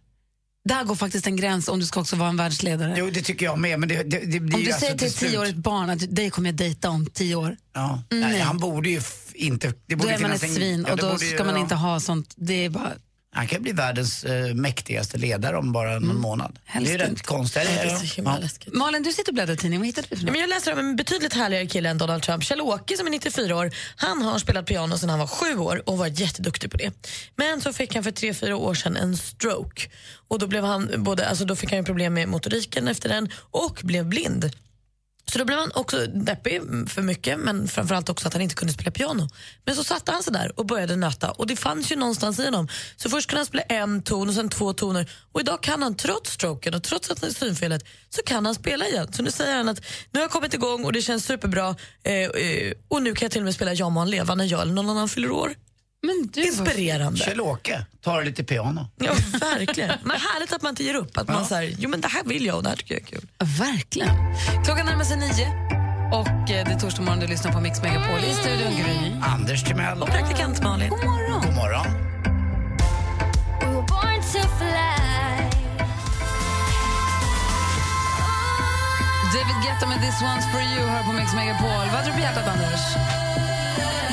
Där 0.64 0.84
går 0.84 0.94
faktiskt 0.94 1.26
en 1.26 1.36
gräns 1.36 1.68
om 1.68 1.80
du 1.80 1.86
ska 1.86 2.00
också 2.00 2.16
vara 2.16 2.28
en 2.28 2.36
världsledare. 2.36 2.94
Jo, 2.98 3.10
det 3.10 3.22
tycker 3.22 3.46
jag 3.46 3.58
med. 3.58 3.80
Men 3.80 3.88
det, 3.88 4.02
det, 4.02 4.18
det 4.18 4.40
blir 4.40 4.56
om 4.56 4.64
du 4.64 4.70
alltså 4.72 4.80
säger 4.86 4.98
till 4.98 5.08
ett 5.08 5.16
tioårigt 5.16 5.56
barn 5.56 5.90
att 5.90 6.16
dig 6.16 6.30
kommer 6.30 6.48
jag 6.48 6.54
dejta 6.56 6.90
om 6.90 7.06
tio 7.06 7.34
år, 7.34 7.56
Ja. 7.74 8.02
Mm, 8.10 8.30
Nej, 8.30 8.40
han 8.40 8.58
borde 8.58 8.90
ju 8.90 9.00
inte... 9.34 9.66
Det 9.68 9.74
då 9.86 9.96
borde 9.96 10.12
är 10.12 10.18
man 10.18 10.30
ett 10.32 10.42
en- 10.42 10.54
svin 10.54 10.84
ja, 10.86 10.92
och 10.92 10.98
då 10.98 11.06
borde 11.06 11.18
ska 11.18 11.44
man 11.44 11.54
ja. 11.54 11.60
inte 11.60 11.74
ha 11.74 12.00
sånt. 12.00 12.32
Det 12.36 12.64
är 12.64 12.70
bara... 12.70 12.92
Han 13.34 13.46
kan 13.46 13.62
bli 13.62 13.72
världens 13.72 14.24
eh, 14.24 14.54
mäktigaste 14.54 15.18
ledare 15.18 15.56
om 15.58 15.72
bara 15.72 15.98
någon 15.98 16.20
månad. 16.20 16.50
Mm. 16.50 16.60
Helst 16.64 16.88
det 16.88 16.94
är 16.94 16.98
rätt 16.98 17.08
inte. 17.08 17.22
konstigt. 17.22 17.62
Ja, 17.64 17.70
det 17.82 17.88
är 17.88 17.92
Ja. 17.92 17.98
så 17.98 18.04
himla 18.16 18.30
Ja. 18.34 18.38
läskigt. 18.38 18.74
Malin, 18.74 19.02
du 19.02 19.12
sitter 19.12 19.30
och 19.30 19.34
bläddrar 19.34 19.54
i 19.54 19.56
tidningen. 19.56 19.80
Vad 19.80 19.86
hittade 19.86 20.06
du 20.10 20.16
för 20.16 20.24
något? 20.24 20.32
men 20.32 20.40
jag 20.40 20.48
läser 20.50 20.72
om 20.72 20.78
en 20.78 20.96
betydligt 20.96 21.34
härligare 21.34 21.66
kille 21.66 21.88
än 21.88 21.98
Donald 21.98 22.22
Trump. 22.22 22.42
Kjell-Åke 22.44 22.96
som 22.96 23.06
är 23.06 23.10
94 23.10 23.56
år, 23.56 23.70
han 23.96 24.22
har 24.22 24.38
spelat 24.38 24.66
piano 24.66 24.98
sedan 24.98 25.10
han 25.10 25.18
var 25.18 25.26
sju 25.26 25.56
år 25.58 25.82
och 25.86 25.98
varit 25.98 26.18
jätteduktig 26.20 26.70
på 26.70 26.76
det. 26.76 26.92
Men 27.36 27.60
så 27.60 27.72
fick 27.72 27.94
han 27.94 28.04
för 28.04 28.10
tre 28.10 28.34
fyra 28.34 28.56
år 28.56 28.74
sedan 28.74 28.96
en 28.96 29.16
stroke. 29.16 29.88
Och 30.28 30.38
då, 30.38 30.46
blev 30.46 30.64
han 30.64 30.90
både, 30.96 31.28
alltså 31.28 31.44
då 31.44 31.56
fick 31.56 31.70
han 31.70 31.78
ju 31.78 31.84
problem 31.84 32.14
med 32.14 32.28
motoriken 32.28 32.88
efter 32.88 33.08
den 33.08 33.28
och 33.50 33.80
blev 33.82 34.06
blind. 34.06 34.50
Så 35.32 35.38
då 35.38 35.44
blev 35.44 35.58
han 35.58 35.70
också 35.74 36.06
deppig 36.06 36.56
mm, 36.56 36.86
för 36.86 37.02
mycket, 37.02 37.38
men 37.38 37.68
framförallt 37.68 38.08
också 38.08 38.28
att 38.28 38.32
han 38.32 38.42
inte 38.42 38.54
kunde 38.54 38.74
spela 38.74 38.90
piano. 38.90 39.28
Men 39.64 39.74
så 39.74 39.84
satte 39.84 40.12
han 40.12 40.22
sig 40.22 40.32
där 40.32 40.58
och 40.58 40.66
började 40.66 40.96
nöta 40.96 41.30
och 41.30 41.46
det 41.46 41.56
fanns 41.56 41.92
ju 41.92 41.96
någonstans 41.96 42.38
i 42.38 42.44
honom. 42.44 42.68
Så 42.96 43.10
först 43.10 43.30
kunde 43.30 43.38
han 43.38 43.46
spela 43.46 43.62
en 43.62 44.02
ton 44.02 44.28
och 44.28 44.34
sen 44.34 44.48
två 44.48 44.72
toner 44.72 45.10
och 45.32 45.40
idag 45.40 45.62
kan 45.62 45.82
han 45.82 45.96
trots 45.96 46.32
stroken 46.32 46.74
och 46.74 46.82
trots 46.82 47.10
att 47.10 47.20
han 47.20 47.30
är 47.30 47.34
synfelet 47.34 47.84
så 48.10 48.22
kan 48.22 48.46
han 48.46 48.54
spela 48.54 48.88
igen. 48.88 49.12
Så 49.12 49.22
nu 49.22 49.30
säger 49.30 49.56
han 49.56 49.68
att 49.68 49.80
nu 50.10 50.20
har 50.20 50.24
jag 50.24 50.30
kommit 50.30 50.54
igång 50.54 50.84
och 50.84 50.92
det 50.92 51.02
känns 51.02 51.26
superbra 51.26 51.76
eh, 52.02 52.14
eh, 52.14 52.72
och 52.88 53.02
nu 53.02 53.14
kan 53.14 53.26
jag 53.26 53.32
till 53.32 53.40
och 53.40 53.44
med 53.44 53.54
spela 53.54 53.72
ja 53.72 53.88
må 53.88 54.00
han 54.00 54.10
leva 54.10 54.34
när 54.34 54.44
jag 54.44 54.62
eller 54.62 54.72
någon 54.72 54.90
annan 54.90 55.08
fyller 55.08 55.30
år. 55.30 55.54
Men 56.04 56.30
du, 56.32 56.42
Inspirerande. 56.42 57.18
Kjell-Åke, 57.18 57.86
tar 58.00 58.24
lite 58.24 58.44
piano. 58.44 58.88
Ja, 58.96 59.12
verkligen. 59.40 59.90
Men 60.02 60.16
härligt 60.20 60.52
att 60.52 60.62
man 60.62 60.70
inte 60.70 60.84
ger 60.84 60.94
upp. 60.94 61.16
Att 61.18 61.28
man 61.28 61.44
säger, 61.46 61.76
jo 61.78 61.88
men 61.90 62.00
det 62.00 62.08
här 62.08 62.24
vill 62.24 62.46
jag 62.46 62.56
och 62.56 62.62
det 62.62 62.68
här 62.68 62.76
tycker 62.76 62.94
jag 62.94 63.02
är 63.02 63.06
kul. 63.06 63.28
Verkligen. 63.38 64.16
Klockan 64.64 64.86
närmar 64.86 65.04
sig 65.04 65.16
nio 65.16 65.46
och 66.12 66.50
eh, 66.50 66.66
det 66.66 66.72
är 66.72 66.78
torsdag 66.78 67.02
morgon. 67.02 67.20
Du 67.20 67.26
lyssnar 67.26 67.52
på 67.52 67.60
Mix 67.60 67.82
Megapol 67.82 68.18
i 68.18 68.34
studion 68.34 68.72
Gry. 68.76 69.12
Anders 69.22 69.64
Timell. 69.64 70.02
Och 70.02 70.08
praktikant 70.08 70.62
Malin. 70.62 70.88
God 70.88 71.04
morgon. 71.04 71.42
God 71.44 71.54
morgon. 71.54 71.86
David 79.34 79.56
Guetta 79.64 79.86
med 79.88 80.00
This 80.00 80.22
One's 80.22 80.52
For 80.52 80.60
You 80.60 80.86
hör 80.88 81.02
på 81.02 81.12
Mix 81.12 81.34
Megapol. 81.34 81.68
Vad 81.68 81.88
hade 81.88 82.06
du 82.06 82.12
på 82.12 82.20
hjärtat, 82.20 82.48
Anders? 82.48 83.23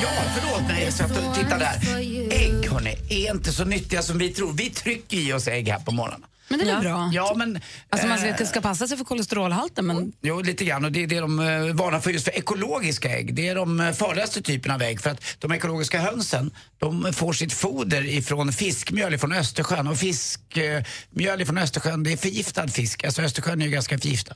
Ja, 0.01 0.09
förlåt. 0.35 0.61
Nej, 0.67 0.83
jag 0.83 0.93
satt 0.93 1.11
och 1.11 1.35
tittade 1.35 1.59
där. 1.59 1.97
Ägg, 2.31 2.69
hörni, 2.69 2.97
är 3.09 3.31
inte 3.31 3.51
så 3.51 3.63
nyttiga 3.65 4.01
som 4.01 4.17
vi 4.17 4.29
tror. 4.29 4.53
Vi 4.53 4.69
trycker 4.69 5.17
i 5.17 5.33
oss 5.33 5.47
ägg 5.47 5.69
här 5.69 5.79
på 5.79 5.91
morgonen. 5.91 6.25
Men 6.51 6.59
det 6.59 6.65
är 6.65 6.73
ja. 6.73 6.79
bra? 6.81 7.09
Ja, 7.13 7.33
men... 7.37 7.59
Alltså 7.89 8.07
man 8.07 8.23
eh, 8.23 8.35
ska, 8.35 8.45
ska 8.45 8.61
passa 8.61 8.87
sig 8.87 8.97
för 8.97 9.05
kolesterolhalten, 9.05 9.85
men 9.85 10.11
Jo, 10.21 10.41
lite 10.41 10.65
grann. 10.65 10.85
Och 10.85 10.91
det 10.91 11.03
är 11.03 11.07
det 11.07 11.19
de 11.19 11.39
eh, 11.39 11.45
varnar 11.73 11.99
för 11.99 12.11
just 12.11 12.25
för 12.25 12.37
ekologiska 12.37 13.09
ägg. 13.09 13.35
Det 13.35 13.47
är 13.47 13.55
de 13.55 13.79
eh, 13.79 13.91
farligaste 13.91 14.41
typerna 14.41 14.75
av 14.75 14.81
ägg. 14.81 15.01
För 15.01 15.09
att 15.09 15.23
de 15.39 15.51
ekologiska 15.51 15.99
hönsen, 15.99 16.51
de 16.77 17.13
får 17.13 17.33
sitt 17.33 17.53
foder 17.53 18.05
ifrån 18.05 18.51
fiskmjöl 18.53 19.13
ifrån 19.13 19.31
Östersjön. 19.31 19.87
Och 19.87 19.97
fiskmjöl 19.97 21.41
ifrån 21.41 21.57
Östersjön, 21.57 22.03
det 22.03 22.11
är 22.11 22.17
förgiftad 22.17 22.67
fisk. 22.67 23.03
Alltså 23.03 23.21
Östersjön 23.21 23.61
är 23.61 23.65
ju 23.65 23.71
ganska 23.71 23.99
förgiftad. 23.99 24.35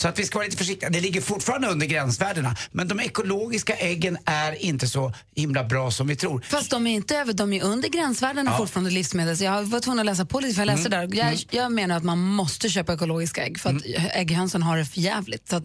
Så 0.00 0.08
att 0.08 0.18
vi 0.18 0.24
ska 0.24 0.38
vara 0.38 0.44
lite 0.46 0.56
försiktiga. 0.56 0.90
Det 0.90 1.00
ligger 1.00 1.20
fortfarande 1.20 1.68
under 1.68 1.86
gränsvärdena. 1.86 2.56
Men 2.72 2.88
de 2.88 3.00
ekologiska 3.00 3.76
äggen 3.76 4.18
är 4.24 4.62
inte 4.64 4.88
så 4.88 5.12
himla 5.36 5.64
bra 5.64 5.90
som 5.90 6.06
vi 6.06 6.16
tror. 6.16 6.40
Fast 6.48 6.70
de 6.70 6.86
är 6.86 6.90
inte 6.94 7.16
över, 7.16 7.32
de 7.32 7.52
är 7.52 7.62
under 7.62 7.88
gränsvärdena 7.88 8.50
Ja. 8.50 8.58
fortfarande 8.58 8.90
livsmedel. 8.90 9.36
Så 9.36 9.44
jag 9.44 9.62
var 9.62 9.80
tvungen 9.80 9.98
att 10.00 10.06
läsa 10.06 10.24
på 10.24 10.40
lite 10.40 10.54
för 10.54 10.60
jag 10.60 10.66
läste 10.66 10.88
Mm. 10.96 11.10
där. 11.10 11.16
Jag, 11.18 11.26
Mm. 11.26 11.38
jag 11.50 11.72
menar 11.72 11.96
att 11.96 12.04
man 12.04 12.18
måste 12.18 12.68
köpa 12.68 12.94
ekologiska 12.94 13.44
ägg 13.46 13.60
för 13.60 13.70
att 13.76 13.82
ägghönsen 14.14 14.62
har 14.62 14.76
det 14.78 14.84
för 14.86 15.00
jävligt. 15.00 15.48
Så 15.48 15.56
att 15.56 15.64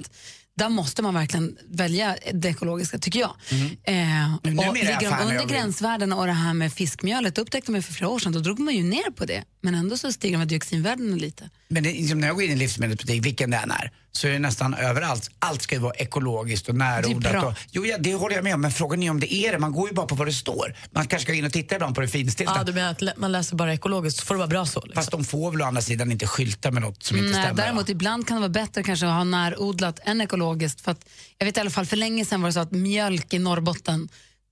där 0.55 0.69
måste 0.69 1.01
man 1.01 1.14
verkligen 1.14 1.57
välja 1.69 2.18
det 2.34 2.47
ekologiska 2.49 2.97
tycker 2.97 3.19
jag. 3.19 3.35
Eh, 3.84 3.95
Men 4.43 4.60
och 4.60 4.73
ligger 4.76 4.99
de 4.99 5.23
under 5.31 5.45
gränsvärdena 5.47 6.15
och 6.15 6.26
det 6.27 6.34
här 6.34 6.53
med 6.53 6.73
fiskmjölet 6.73 7.38
upptäckte 7.38 7.72
man 7.72 7.84
för 7.84 7.93
flera 7.93 8.10
år 8.10 8.19
sedan, 8.19 8.31
då 8.31 8.39
drog 8.39 8.60
man 8.60 8.76
ju 8.76 8.84
ner 8.84 9.11
på 9.11 9.26
det. 9.26 9.43
Men 9.61 9.76
ändå 9.76 9.97
så 9.97 10.11
stiger 10.11 10.38
de 10.38 10.45
dioxinvärdena 10.47 11.15
lite. 11.15 11.49
Men 11.68 11.84
det, 11.84 11.89
liksom 11.91 12.19
när 12.19 12.27
jag 12.27 12.35
går 12.35 12.43
in 12.43 12.49
i 12.49 12.53
en 12.53 12.60
livsmedelsbutik, 12.60 13.26
vilken 13.26 13.49
det 13.51 13.57
än 13.57 13.72
är, 13.72 13.91
så 14.18 14.27
är 14.27 14.31
det 14.31 14.40
nästan 14.40 14.73
överallt. 14.73 15.30
Allt 15.40 15.61
ska 15.61 15.76
ju 15.76 15.81
vara 15.81 15.94
ekologiskt 15.94 16.69
och 16.69 16.76
närodlat. 16.76 17.44
Och, 17.44 17.53
jo, 17.72 17.85
ja, 17.85 17.98
det 17.98 18.14
håller 18.14 18.35
jag 18.35 18.44
med 18.44 18.53
om, 18.53 18.61
men 18.61 18.72
frågan 18.72 19.03
är 19.03 19.10
om 19.11 19.19
det 19.19 19.34
är 19.34 19.52
det. 19.52 19.60
Man 19.60 19.72
går 19.72 19.90
ju 19.90 19.94
bara 19.95 20.06
på 20.06 20.15
vad 20.15 20.27
det 20.27 20.34
står. 20.34 20.76
Man 20.91 21.07
kanske 21.07 21.26
ska 21.26 21.34
in 21.34 21.45
och 21.45 21.53
titta 21.53 21.76
ibland 21.76 21.95
på 21.95 22.02
det 22.02 22.07
finstilta. 22.07 22.53
Ja, 22.57 22.64
du 22.64 22.73
menar 22.73 22.91
att 22.91 23.18
man 23.18 23.31
läser 23.31 23.56
bara 23.56 23.73
ekologiskt 23.73 24.19
så 24.19 24.26
får 24.26 24.34
det 24.35 24.38
vara 24.40 24.48
bra 24.48 24.65
så? 24.65 24.80
Liksom. 24.80 24.95
Fast 24.95 25.11
de 25.11 25.23
får 25.23 25.52
väl 25.52 25.61
å 25.61 25.65
andra 25.65 25.81
sidan 25.81 26.11
inte 26.11 26.27
skylta 26.27 26.72
med 26.72 26.81
något 26.81 27.03
som 27.03 27.18
inte 27.18 27.30
Nej, 27.31 27.44
stämmer. 27.44 27.61
däremot 27.64 27.90
ibland 27.90 28.27
kan 28.27 28.35
det 28.38 28.41
vara 28.41 28.49
bättre 28.49 28.84
kanske 28.84 29.06
att 29.06 29.14
ha 29.14 29.23
närodlat 29.23 29.99
än 30.03 30.22
ekologiskt. 30.22 30.81
För 30.81 30.91
att, 30.91 31.06
jag 31.38 31.45
vet 31.45 31.57
i 31.57 31.60
alla 31.60 31.69
fall 31.69 31.85
för 31.85 31.98
länge 31.98 32.26
sedan 32.26 32.41
var 32.41 32.49
det 32.49 32.53
så 32.53 32.60
att 32.60 32.72
mjölk 32.72 33.34
i 33.34 33.40
Norrbotten 33.40 34.10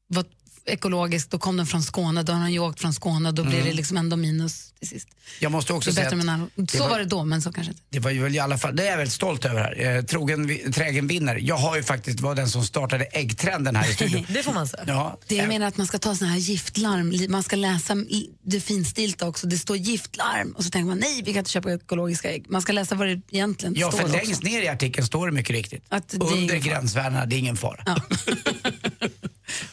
var 0.07 0.25
ekologiskt, 0.65 1.31
då 1.31 1.39
kom 1.39 1.57
den 1.57 1.65
från 1.65 1.83
Skåne, 1.83 2.23
då 2.23 2.33
har 2.33 2.39
den 2.39 2.53
ju 2.53 2.59
åkt 2.59 2.79
från 2.81 2.93
Skåne, 2.93 3.31
då 3.31 3.43
blir 3.43 3.53
Mm. 3.55 3.67
det 3.67 3.73
liksom 3.73 3.97
ändå 3.97 4.15
minus 4.17 4.70
till 4.81 4.89
sist. 4.89 5.07
Jag 5.39 5.51
måste 5.51 5.73
Det 5.73 5.77
också 5.77 5.89
är 5.89 5.93
säga 5.93 6.07
att 6.07 6.71
Så 6.71 6.77
var- 6.83 6.89
var 6.89 6.99
det 6.99 7.05
då, 7.05 7.23
men 7.23 7.41
så 7.41 7.51
kanske 7.51 7.71
inte. 7.71 7.83
det 7.89 7.99
var 7.99 8.11
ju 8.11 8.23
väl 8.23 8.35
i 8.35 8.39
alla 8.39 8.57
fall, 8.57 8.75
det 8.75 8.83
är 8.87 8.89
jag 8.89 8.97
väldigt 8.97 9.13
stolt 9.13 9.45
över 9.45 9.59
här. 9.61 9.95
Eh, 9.97 10.03
trogen, 10.03 10.71
trägen 10.73 11.07
vinner. 11.07 11.35
Jag 11.41 11.55
har 11.55 11.75
ju 11.75 11.83
faktiskt 11.83 12.19
var 12.19 12.35
den 12.35 12.49
som 12.49 12.63
startade 12.65 13.05
äggtrenden 13.05 13.75
här 13.75 13.89
i 13.91 13.93
studion. 13.93 14.25
Det 14.33 14.43
får 14.43 14.53
man 14.53 14.67
säga. 14.67 14.83
Ja, 14.87 15.19
Det 15.27 15.35
jag 15.35 15.47
menar 15.47 15.67
att 15.67 15.77
man 15.77 15.87
ska 15.87 15.99
ta 15.99 16.15
såna 16.15 16.29
här 16.31 16.37
giftlarm, 16.37 17.31
man 17.31 17.43
ska 17.43 17.55
läsa 17.55 17.93
i- 17.95 18.29
det 18.43 18.59
finstilta 18.61 19.27
också, 19.27 19.47
det 19.47 19.57
står 19.57 19.77
giftlarm 19.77 20.51
och 20.57 20.63
så 20.63 20.69
tänker 20.69 20.87
man 20.87 20.97
nej 20.97 21.21
vi 21.25 21.33
kan 21.33 21.39
inte 21.39 21.51
köpa 21.51 21.73
ekologiska 21.73 22.31
ägg. 22.31 22.45
Man 22.49 22.61
ska 22.61 22.73
läsa 22.73 22.95
vad 22.95 23.07
det 23.07 23.21
egentligen 23.31 23.75
Ja, 23.77 23.87
står 23.91 23.97
för 23.99 24.05
också. 24.05 24.17
längst 24.17 24.43
ner 24.43 24.61
i 24.61 24.67
artikeln 24.67 25.07
står 25.07 25.27
det 25.27 25.33
mycket 25.33 25.51
riktigt. 25.55 25.83
Att 25.89 26.13
Under 26.13 26.55
gränsvärdena, 26.57 27.25
det 27.25 27.35
är 27.35 27.39
ingen 27.39 27.57
fara. 27.57 27.83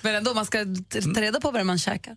Men 0.02 0.14
ändå, 0.14 0.34
man 0.34 0.46
ska 0.46 0.58
ta 1.14 1.20
reda 1.20 1.40
på 1.40 1.50
vad 1.50 1.66
man 1.66 1.78
käkar. 1.78 2.16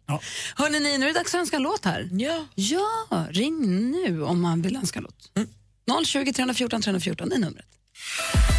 Hörrni, 0.56 0.80
ni, 0.80 0.98
nu 0.98 1.06
är 1.10 1.14
det 1.14 1.20
dags 1.20 1.34
att 1.36 1.40
önska 1.40 1.56
en 1.56 1.64
låt 1.64 1.86
här. 1.86 2.10
Ja. 2.12 2.46
Ja, 2.56 2.81
ring 3.30 3.92
nu 3.92 4.24
om 4.24 4.42
man 4.42 4.62
vill 4.62 4.76
önska 4.76 5.00
en 5.00 5.04
låt. 5.04 6.08
020 6.08 6.34
314 6.34 6.82
314, 6.82 7.30
det 7.30 7.36
är 7.36 7.40
numret. 7.40 7.66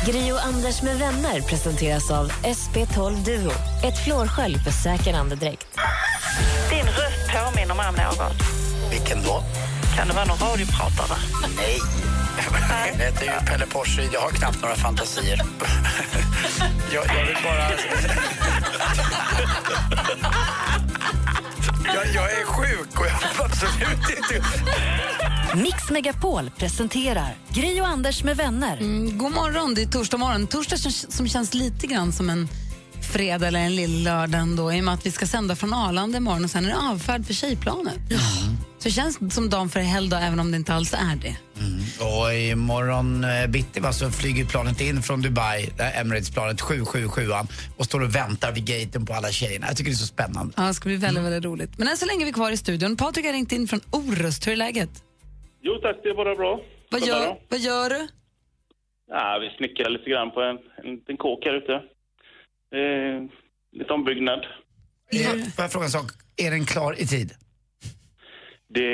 Gri 0.06 0.32
och 0.32 0.44
Anders 0.44 0.82
med 0.82 0.98
vänner 0.98 1.40
presenteras 1.40 2.10
av 2.10 2.30
SP12 2.30 3.24
Duo. 3.24 3.50
Ett 3.84 4.04
flårskölj 4.04 4.58
för 4.58 4.70
säker 4.70 5.14
andedräkt. 5.14 5.66
Din 6.70 6.86
röst 6.86 7.28
påminner 7.32 7.74
mig 7.74 7.88
om 7.88 7.94
någon. 7.94 8.32
Vilken 8.90 9.22
då? 9.22 9.42
Kan 9.96 10.08
det 10.08 10.14
vara 10.14 10.24
någon 10.24 10.38
radiopratare? 10.38 11.18
Nej. 11.56 11.78
Jag 12.98 13.04
heter 13.04 13.24
ju 13.24 13.46
Pelle 13.46 13.66
Porsche, 13.66 14.02
jag 14.12 14.20
har 14.20 14.30
knappt 14.30 14.62
några 14.62 14.76
fantasier. 14.76 15.36
jag, 16.92 17.06
jag 17.06 17.26
vill 17.26 17.36
bara... 17.44 17.68
Jag, 21.84 22.06
jag 22.14 22.32
är 22.32 22.44
sjuk 22.44 23.00
och 23.00 23.06
jag 23.06 23.12
har 23.12 23.44
absolut 23.44 24.16
inte... 24.16 24.44
Mix 25.62 25.90
Megapol 25.90 26.50
presenterar 26.56 27.34
Gri 27.48 27.80
och 27.80 27.86
Anders 27.86 28.24
med 28.24 28.36
vänner. 28.36 28.76
Mm, 28.76 29.18
god 29.18 29.32
morgon, 29.32 29.74
det 29.74 29.82
är 29.82 29.86
torsdag 29.86 30.16
morgon. 30.16 30.46
Torsdag 30.46 30.76
som, 30.76 30.92
som 30.92 31.28
känns 31.28 31.54
lite 31.54 31.86
grann 31.86 32.12
som 32.12 32.30
en 32.30 32.48
fredag 33.12 33.46
eller 33.46 33.58
en 33.58 33.76
lill 33.76 34.02
lördag 34.04 34.40
ändå, 34.40 34.72
i 34.72 34.80
och 34.80 34.84
med 34.84 34.94
att 34.94 35.06
vi 35.06 35.10
ska 35.10 35.26
sända 35.26 35.56
från 35.56 35.74
Arlanda 35.74 36.18
imorgon 36.18 36.44
och 36.44 36.50
sen 36.50 36.64
är 36.64 36.68
det 36.68 36.78
avfärd 36.92 37.26
för 37.26 37.34
tjejplanet. 37.34 38.00
Så 38.78 38.88
det 38.88 38.90
känns 38.90 39.34
som 39.34 39.50
dagen 39.50 39.68
för 39.68 39.80
helgdag 39.80 40.22
även 40.26 40.40
om 40.40 40.50
det 40.50 40.56
inte 40.56 40.74
alls 40.74 40.94
är 40.94 41.16
det. 41.22 41.36
Och 42.04 42.34
imorgon 42.34 43.24
eh, 43.24 43.46
bitti 43.46 43.80
va, 43.80 43.92
så 43.92 44.10
flyger 44.10 44.44
planet 44.44 44.80
in 44.80 45.02
från 45.02 45.22
Dubai, 45.22 45.70
det 45.76 45.82
här 45.82 46.00
Emirates-planet 46.00 46.60
777 46.60 47.22
och 47.78 47.84
står 47.84 48.00
och 48.02 48.14
väntar 48.14 48.52
vid 48.52 48.64
gaten 48.66 49.06
på 49.06 49.12
alla 49.14 49.28
tjejerna. 49.28 49.66
Jag 49.66 49.76
tycker 49.76 49.90
det 49.90 49.94
är 49.94 50.06
så 50.06 50.06
spännande. 50.06 50.52
Ja, 50.56 50.62
det 50.62 50.74
ska 50.74 50.88
bli 50.88 50.96
väldigt, 50.96 51.24
väldigt 51.24 51.44
roligt. 51.44 51.78
Men 51.78 51.88
än 51.88 51.96
så 51.96 52.06
länge 52.06 52.22
är 52.24 52.26
vi 52.26 52.32
kvar 52.32 52.50
i 52.50 52.56
studion. 52.56 52.96
Patrik 52.96 53.26
har 53.26 53.32
ringt 53.32 53.52
in 53.52 53.68
från 53.68 53.80
Orust. 53.90 54.46
Hur 54.46 54.52
är 54.52 54.56
läget? 54.56 54.90
Jo 55.62 55.72
tack, 55.82 55.96
det 56.02 56.08
är 56.08 56.14
bara 56.14 56.34
bra. 56.34 56.60
Vad 56.90 57.06
gör, 57.06 57.36
vad 57.48 57.60
gör 57.60 57.90
du? 57.90 58.08
Ja, 59.08 59.38
vi 59.42 59.48
snickrar 59.56 59.90
lite 59.90 60.10
grann 60.10 60.30
på 60.30 60.40
en, 60.40 60.58
en 60.84 60.94
liten 60.94 61.16
kåk 61.16 61.44
här 61.44 61.54
ute. 61.54 61.91
Eh, 62.72 63.22
lite 63.72 63.92
ombyggnad. 63.92 64.40
Får 65.56 65.64
jag 65.64 65.72
fråga 65.72 65.84
en 65.84 65.90
sak? 65.90 66.10
Är 66.36 66.50
den 66.50 66.66
klar 66.66 67.00
i 67.00 67.06
tid? 67.06 67.34
Det 68.74 68.84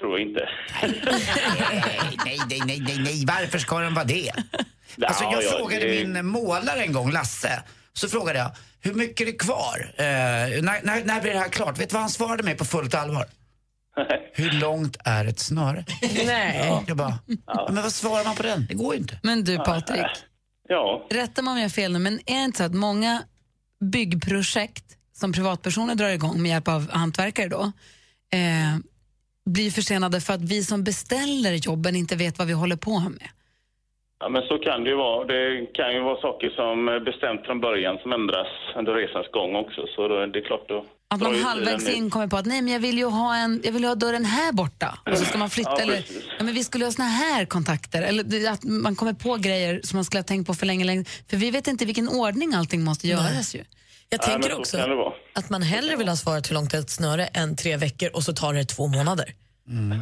tror 0.00 0.18
jag 0.18 0.28
inte. 0.28 0.48
nej, 0.82 2.38
nej, 2.48 2.60
nej, 2.66 2.80
nej, 2.80 2.98
nej. 3.04 3.24
Varför 3.26 3.58
ska 3.58 3.78
den 3.78 3.94
vara 3.94 4.04
det? 4.04 4.30
Alltså, 5.06 5.24
jag 5.24 5.42
ja, 5.42 5.50
frågade 5.58 5.84
det- 5.88 6.06
min 6.06 6.26
målare 6.26 6.80
en 6.82 6.92
gång, 6.92 7.10
Lasse, 7.12 7.62
så 7.92 8.08
frågade 8.08 8.38
jag 8.38 8.50
hur 8.82 8.94
mycket 8.94 9.20
är 9.20 9.24
det 9.32 9.38
kvar? 9.38 9.94
Eh, 9.96 10.04
när, 10.62 10.82
när, 10.86 11.04
när 11.04 11.20
blir 11.20 11.32
det 11.32 11.38
här 11.38 11.48
klart? 11.48 11.78
Vet 11.80 11.88
du 11.88 11.92
vad 11.94 12.00
han 12.00 12.10
svarade 12.10 12.42
mig 12.42 12.56
på 12.56 12.64
fullt 12.64 12.94
allvar? 12.94 13.24
Hur 14.34 14.50
långt 14.60 14.96
är 15.04 15.24
ett 15.24 15.38
snöre? 15.38 15.84
Nej. 16.26 16.82
Jag 16.88 16.96
bara, 16.96 17.18
ja. 17.46 17.68
men 17.72 17.82
vad 17.82 17.92
svarar 17.92 18.24
man 18.24 18.36
på 18.36 18.42
den? 18.42 18.66
Det 18.68 18.74
går 18.74 18.94
ju 18.94 19.00
inte. 19.00 19.20
Men 19.22 19.44
du 19.44 19.56
Patrik, 19.56 20.06
ja. 20.70 21.06
rätta 21.10 21.42
mig 21.42 21.52
om 21.52 21.58
jag 21.58 21.64
har 21.64 21.70
fel 21.70 21.92
nu, 21.92 21.98
men 21.98 22.20
är 22.26 22.38
det 22.38 22.44
inte 22.44 22.58
så 22.58 22.64
att 22.64 22.74
många 22.74 23.22
byggprojekt 23.80 24.84
som 25.12 25.32
privatpersoner 25.32 25.94
drar 25.94 26.08
igång 26.08 26.42
med 26.42 26.50
hjälp 26.50 26.68
av 26.68 26.90
hantverkare 26.90 27.48
då, 27.48 27.72
eh, 28.32 28.78
blir 29.50 29.70
försenade 29.70 30.20
för 30.20 30.34
att 30.34 30.40
vi 30.40 30.64
som 30.64 30.84
beställer 30.84 31.52
jobben 31.52 31.96
inte 31.96 32.16
vet 32.16 32.38
vad 32.38 32.46
vi 32.46 32.52
håller 32.52 32.76
på 32.76 33.00
med? 33.00 33.28
Ja, 34.22 34.28
men 34.28 34.42
så 34.42 34.58
kan 34.58 34.84
det 34.84 34.90
ju 34.90 34.96
vara. 34.96 35.24
Det 35.24 35.66
kan 35.78 35.92
ju 35.94 36.00
vara 36.00 36.20
saker 36.20 36.48
som 36.50 36.88
är 36.88 37.00
bestämt 37.00 37.40
från 37.46 37.60
början 37.60 37.98
som 38.02 38.12
ändras 38.12 38.46
under 38.78 38.92
resans 38.94 39.26
gång 39.38 39.52
också. 39.56 39.80
Så 39.94 40.08
då, 40.08 40.26
det 40.26 40.38
är 40.38 40.46
klart 40.50 40.68
då. 40.68 40.84
Att 41.14 41.20
man 41.20 41.42
halvvägs 41.42 41.88
in 41.88 42.10
kommer 42.10 42.26
på 42.26 42.36
att 42.36 42.46
nej 42.46 42.62
men 42.62 42.72
jag 42.72 42.80
vill 42.80 42.98
ju 42.98 43.04
ha, 43.04 43.36
en, 43.36 43.60
jag 43.64 43.72
vill 43.72 43.84
ha 43.84 43.94
dörren 43.94 44.24
här 44.24 44.52
borta 44.52 44.98
och 45.10 45.18
så 45.18 45.24
ska 45.24 45.38
man 45.38 45.50
flytta 45.50 45.70
Ja, 45.70 45.80
eller 45.82 45.96
ja, 46.38 46.44
men 46.44 46.54
vi 46.54 46.64
skulle 46.64 46.84
ha 46.84 46.92
såna 46.92 47.08
här 47.08 47.44
kontakter 47.44 48.02
eller 48.02 48.50
att 48.52 48.64
man 48.64 48.96
kommer 48.96 49.12
på 49.12 49.36
grejer 49.36 49.80
som 49.84 49.96
man 49.96 50.04
skulle 50.04 50.18
ha 50.18 50.24
tänkt 50.24 50.46
på 50.46 50.54
för 50.54 50.66
länge, 50.66 50.84
länge 50.84 51.04
för 51.30 51.36
vi 51.36 51.50
vet 51.50 51.66
inte 51.68 51.84
i 51.84 51.86
vilken 51.86 52.08
ordning 52.08 52.54
allting 52.54 52.84
måste 52.84 53.06
göras 53.08 53.54
ju. 53.54 53.58
Jag 54.10 54.20
Ja, 54.22 54.26
tänker 54.26 54.50
så 54.50 54.56
också 54.58 54.76
kan 54.76 54.90
det 54.90 54.96
vara. 54.96 55.12
att 55.34 55.50
man 55.50 55.62
hellre 55.62 55.96
vill 55.96 56.08
ha 56.08 56.16
svaret 56.16 56.50
hur 56.50 56.54
långt 56.54 56.74
ett 56.74 56.90
snöre 56.90 57.26
än 57.26 57.56
tre 57.56 57.76
veckor 57.76 58.10
och 58.14 58.22
så 58.22 58.32
tar 58.32 58.54
det 58.54 58.64
två 58.64 58.86
månader. 58.86 59.34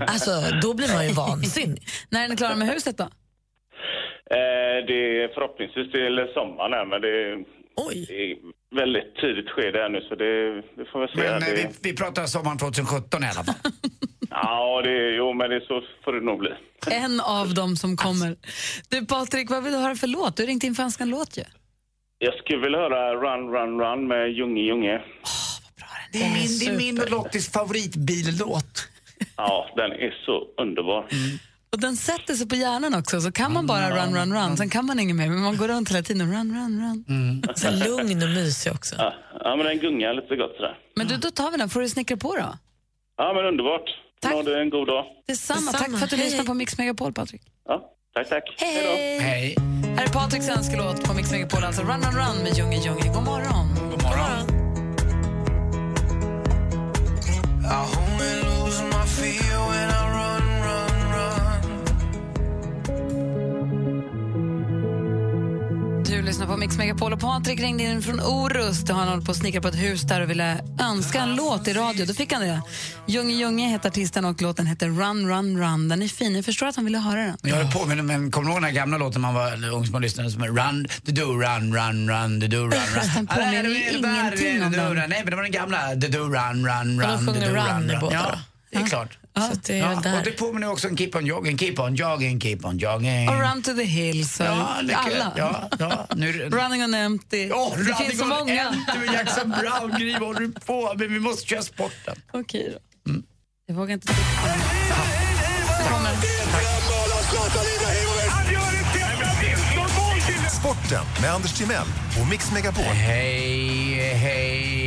Alltså, 0.07 0.31
då 0.63 0.75
blir 0.75 0.89
man 0.95 1.07
ju 1.07 1.13
vansinnig. 1.27 1.83
När 2.11 2.25
är 2.25 2.29
ni 2.29 2.37
klara 2.37 2.55
med 2.57 2.69
huset 2.69 2.99
då? 2.99 3.09
Eh, 4.31 4.87
det 4.87 5.23
är 5.23 5.29
förhoppningsvis 5.35 5.93
till 5.93 6.27
sommaren 6.35 6.73
här, 6.73 6.85
men 6.87 7.01
det 7.01 7.09
är, 7.09 7.45
det 8.09 8.23
är 8.31 8.37
väldigt 8.81 9.15
tidigt 9.21 9.51
skede 9.51 9.79
här 9.79 9.89
nu 9.89 10.01
så 10.01 10.15
det, 10.15 10.55
det 10.77 10.85
får 10.93 11.01
vi 11.01 11.07
se. 11.09 11.15
Men 11.17 11.27
eh, 11.35 11.39
det, 11.49 11.55
vi, 11.83 11.91
vi 11.91 11.97
pratar 11.97 12.27
sommaren 12.27 12.59
2017 12.59 13.23
i 13.23 13.27
alla 13.27 13.45
fall. 13.45 13.55
Ja, 14.31 14.83
det, 14.85 14.91
är- 14.91 15.17
jo, 15.17 15.33
men 15.33 15.51
det, 15.51 15.57
är 15.57 15.61
så 15.61 15.83
får 16.05 16.13
det 16.13 16.21
nog 16.21 16.39
bli. 16.39 16.51
En 16.91 17.21
av 17.21 17.55
dem 17.55 17.77
som 17.77 17.97
kommer. 17.97 18.37
Du 18.91 19.07
Patrik, 19.07 19.51
vad 19.51 19.65
vill 19.65 19.73
du 19.73 19.79
höra 19.79 19.95
för 19.95 20.07
låt? 20.07 20.37
Du 20.37 20.47
ringt 20.47 20.65
in 20.65 20.75
för 20.75 20.83
en 20.83 20.87
önskan 20.87 21.11
låt 21.11 21.39
ju. 21.39 21.43
Jag 22.19 22.35
skulle 22.35 22.59
vilja 22.59 22.79
höra 22.79 23.15
Run, 23.15 23.51
Run, 23.55 23.81
Run 23.81 24.09
med 24.09 24.33
Junge 24.33 24.63
Junge. 24.63 25.01
Det 26.13 26.19
är 26.23 26.33
min, 26.33 26.59
det 26.59 26.67
är 26.67 26.77
min 26.77 27.01
och 27.03 27.11
Lottis 27.11 27.53
favoritbillåt. 27.53 28.89
Ja, 29.37 29.71
den 29.77 29.93
är 29.93 30.15
så 30.27 30.47
underbar. 30.63 31.07
Och 31.73 31.81
den 31.81 31.97
sätter 31.97 32.35
sig 32.35 32.49
på 32.49 32.55
hjärnan 32.55 32.95
också, 32.95 33.21
så 33.21 33.33
kan 33.33 33.53
man 33.53 33.67
bara 33.67 33.91
run, 33.91 34.15
run, 34.15 34.33
run, 34.35 34.57
sen 34.57 34.71
kan 34.71 34.87
man 34.87 35.01
inget 35.01 35.17
mer, 35.17 35.29
men 35.29 35.41
man 35.41 35.57
går 35.57 35.69
runt 35.69 35.91
hela 35.91 36.03
tiden, 36.03 36.33
run, 36.33 36.55
run, 36.57 36.81
run. 36.83 37.43
Så 37.57 37.71
lugn 37.71 38.23
och 38.23 38.29
mysig 38.29 38.73
också. 38.73 38.95
Ja, 38.99 39.13
ja, 39.45 39.57
men 39.57 39.67
den 39.67 39.79
gungar 39.79 40.15
lite 40.15 40.37
gott 40.37 40.57
sådär. 40.57 40.79
Men 40.97 41.07
du, 41.07 41.17
då 41.17 41.31
tar 41.31 41.51
vi 41.51 41.57
den, 41.57 41.69
får 41.69 41.81
du 41.81 41.89
snickra 41.89 42.17
på 42.17 42.37
då? 42.37 42.59
Ja, 43.17 43.33
men 43.35 43.45
underbart. 43.45 43.89
Tack. 44.21 44.33
Ha 44.33 44.43
det 44.43 44.61
en 44.61 44.71
god 44.71 44.87
dag. 44.87 45.05
Detsamma, 45.27 45.73
tack 45.73 45.99
för 45.99 46.05
att 46.05 46.11
du 46.11 46.17
Hej. 46.17 46.25
lyssnar 46.25 46.45
på 46.45 46.55
Mix 46.55 46.79
Megapol 46.79 47.13
Patrik. 47.13 47.43
Ja, 47.69 47.93
tack, 48.15 48.29
tack. 48.29 48.45
Hej! 48.59 49.19
Hej. 49.21 49.57
Här 49.97 50.05
är 50.05 50.09
Patriks 50.09 50.49
önskelåt 50.49 51.05
på 51.05 51.15
Mix 51.15 51.31
Megapol, 51.31 51.65
alltså 51.65 51.83
Run, 51.83 51.91
run, 51.91 52.15
run 52.17 52.43
med 52.45 52.59
Junge 52.59 52.77
Junge. 52.77 53.13
God 53.15 53.25
morgon. 53.25 53.67
God 53.91 54.03
morgon. 54.03 54.59
I 57.71 57.81
only 57.99 58.39
lyssnar 66.29 66.47
på 66.47 66.57
Mix 66.57 66.79
Megapol 66.79 67.13
och 67.13 67.21
Patrik 67.21 67.61
ringde 67.61 67.83
in 67.83 68.03
från 68.03 68.21
Orust. 68.21 68.89
Han 68.89 69.09
håller 69.09 69.23
på 69.23 69.31
att 69.31 69.37
snickra 69.37 69.61
på 69.61 69.69
ett 69.69 69.75
hus 69.75 70.03
där 70.03 70.21
och 70.21 70.31
ville 70.31 70.61
önska 70.81 71.21
en 71.21 71.37
låt 71.37 71.69
i 71.69 71.73
radio. 71.73 72.07
Då 72.07 72.15
fick 72.15 72.33
han 72.33 72.43
det. 72.43 72.63
Junge 73.07 73.35
Junge 73.35 73.69
heter 73.69 73.89
artisten 73.89 74.25
och 74.25 74.43
låten 74.43 74.67
heter 74.67 74.87
Run, 74.87 75.29
Run, 75.29 75.59
Run. 75.59 75.89
Den 75.89 76.03
är 76.03 76.09
fin. 76.09 76.37
Jag 76.37 76.45
förstår 76.45 76.67
att 76.67 76.77
han 76.77 76.85
ville 76.85 76.99
höra 76.99 77.21
den. 77.21 77.37
Jag 77.43 77.57
höll 77.57 77.73
på 77.73 77.87
med 77.87 77.97
den, 77.97 78.07
men 78.07 78.31
kommer 78.31 78.47
du 78.47 78.53
ihåg 78.53 78.63
den 78.63 78.65
här 78.65 78.73
gamla 78.73 78.99
låten 78.99 79.21
man 79.21 79.35
var 79.35 79.71
ung 79.73 79.85
som 79.85 79.93
man 79.93 80.03
lyssnade 80.03 80.31
som 80.31 80.45
Run, 80.45 80.89
the 81.07 81.13
do, 81.13 81.25
run, 81.25 81.75
run, 81.75 82.11
run, 82.11 82.41
the 82.41 82.47
do, 82.47 82.57
run, 82.57 82.71
run. 82.71 82.81
Den 83.15 83.27
påminner 83.27 83.65
ju 83.65 83.99
ingenting 83.99 84.63
om 84.65 84.73
den. 84.73 85.11
Nej, 85.11 85.21
men 85.25 85.31
det 85.31 85.37
var 85.37 85.43
den 85.43 85.53
gamla 85.53 85.79
the 85.79 86.09
do, 86.09 86.19
run, 86.19 86.67
run, 86.67 87.01
run, 87.01 87.35
the 87.35 87.47
do, 87.47 87.55
Run 87.55 88.01
båda 88.01 88.15
Ja, 88.15 88.39
det 88.71 88.79
är 88.79 88.87
klart. 88.87 89.19
Så 89.47 89.53
att 89.53 89.65
det 89.65 89.75
är 89.75 89.79
Ja, 89.79 90.01
där. 90.03 90.19
och 90.19 90.25
det 90.25 90.31
påminner 90.31 90.71
också 90.71 90.89
om 90.89 90.97
Keep 90.97 91.11
on 91.15 91.27
jogging, 91.27 91.59
keep 91.59 91.75
on 91.79 91.95
jogging, 91.95 92.41
keep 92.41 92.59
on 92.63 92.79
jogging. 92.79 93.29
Och 93.29 93.41
Run 93.41 93.63
to 93.63 93.75
the 93.75 93.85
hills. 93.85 94.41
Ja, 94.41 94.47
alla. 94.79 95.33
Ja, 95.37 95.69
ja, 95.79 96.07
nu, 96.15 96.33
Running 96.33 96.85
on 96.85 96.95
empty. 96.95 97.51
Åh, 97.53 97.73
det 97.79 97.95
finns 98.05 98.19
så 98.19 98.25
många. 98.27 98.63
Empty 98.69 98.99
med 98.99 99.15
Jackson 99.15 99.51
Brown, 99.61 99.99
Gry, 99.99 100.13
vad 100.13 100.23
håller 100.29 100.41
du 100.41 100.53
på 100.53 100.95
med? 100.95 101.11
Vi 101.11 101.21
måste 101.21 101.47
köra 101.49 101.63
sporten. 101.63 102.17
Okej 102.33 102.73
då. 103.05 103.13
Jag 103.67 103.75
vågar 103.75 103.95
inte. 103.95 104.13
Sporten 110.61 111.05
med 111.23 111.31
Anders 111.35 111.53
Timell 111.59 111.87
och 112.23 112.29
Mix 112.31 112.53
Megapol. 112.53 112.85
Hej, 112.85 113.95
hej, 114.15 114.78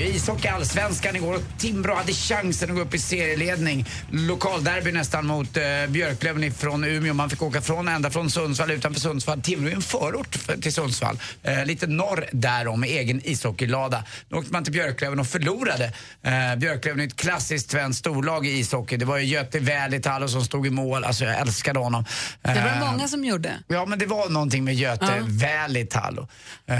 hej. 0.00 0.16
Ishockey 0.16 0.48
allsvenskan 0.48 1.16
igår 1.16 1.34
och 1.34 1.42
Timrå 1.58 1.94
hade 1.94 2.12
chansen 2.12 2.70
att 2.70 2.76
gå 2.76 2.82
upp 2.82 2.94
i 2.94 2.98
serieledning. 2.98 3.86
Lokalderby 4.10 4.92
nästan 4.92 5.26
mot 5.26 5.56
eh, 5.56 5.62
Björklöven 5.88 6.52
från 6.54 6.84
Umeå. 6.84 7.14
Man 7.14 7.30
fick 7.30 7.42
åka 7.42 7.60
från, 7.60 7.88
ända 7.88 8.10
från 8.10 8.30
Sundsvall 8.30 8.70
utanför 8.70 9.00
Sundsvall. 9.00 9.42
Timrå 9.42 9.70
är 9.70 9.74
en 9.74 9.82
förort 9.82 10.34
för, 10.36 10.56
till 10.56 10.72
Sundsvall. 10.72 11.18
Eh, 11.42 11.64
lite 11.64 11.86
norr 11.86 12.26
därom 12.32 12.80
med 12.80 12.90
egen 12.90 13.20
ishockeylada. 13.24 14.04
Då 14.28 14.36
åkte 14.36 14.52
man 14.52 14.64
till 14.64 14.72
Björklöven 14.72 15.20
och 15.20 15.26
förlorade. 15.26 15.92
Eh, 16.22 16.56
Björklöven 16.56 17.00
är 17.00 17.06
ett 17.06 17.16
klassiskt 17.16 17.70
svenskt 17.70 17.98
storlag 18.00 18.46
i 18.46 18.58
ishockey. 18.58 18.96
Det 18.96 19.04
var 19.04 19.18
ju 19.18 19.24
Göte 19.24 19.58
Välitalo 19.58 20.28
som 20.28 20.44
stod 20.44 20.66
i 20.66 20.70
mål. 20.70 21.04
Alltså 21.04 21.24
jag 21.24 21.40
älskade 21.40 21.78
honom. 21.78 22.04
Det 22.42 22.48
var 22.48 22.86
Eh, 22.86 22.92
många 22.92 23.08
som 23.08 23.24
gjorde. 23.24 23.52
Ja, 23.68 23.86
men 23.86 23.98
det 23.98 24.06
var 24.06 24.28
någonting 24.28 24.64
med 24.64 24.74
Göte 24.74 25.04
Ja. 25.18 25.24
Välitalo. 25.26 26.28
Eh, 26.66 26.76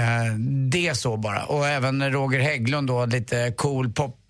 det 0.69 0.97
så 0.97 1.17
bara. 1.17 1.43
Och 1.43 1.67
även 1.67 2.11
Roger 2.11 2.39
Hägglund 2.39 2.87
då, 2.87 3.05
lite 3.13 3.53
cool 3.57 3.89
pop 3.89 4.23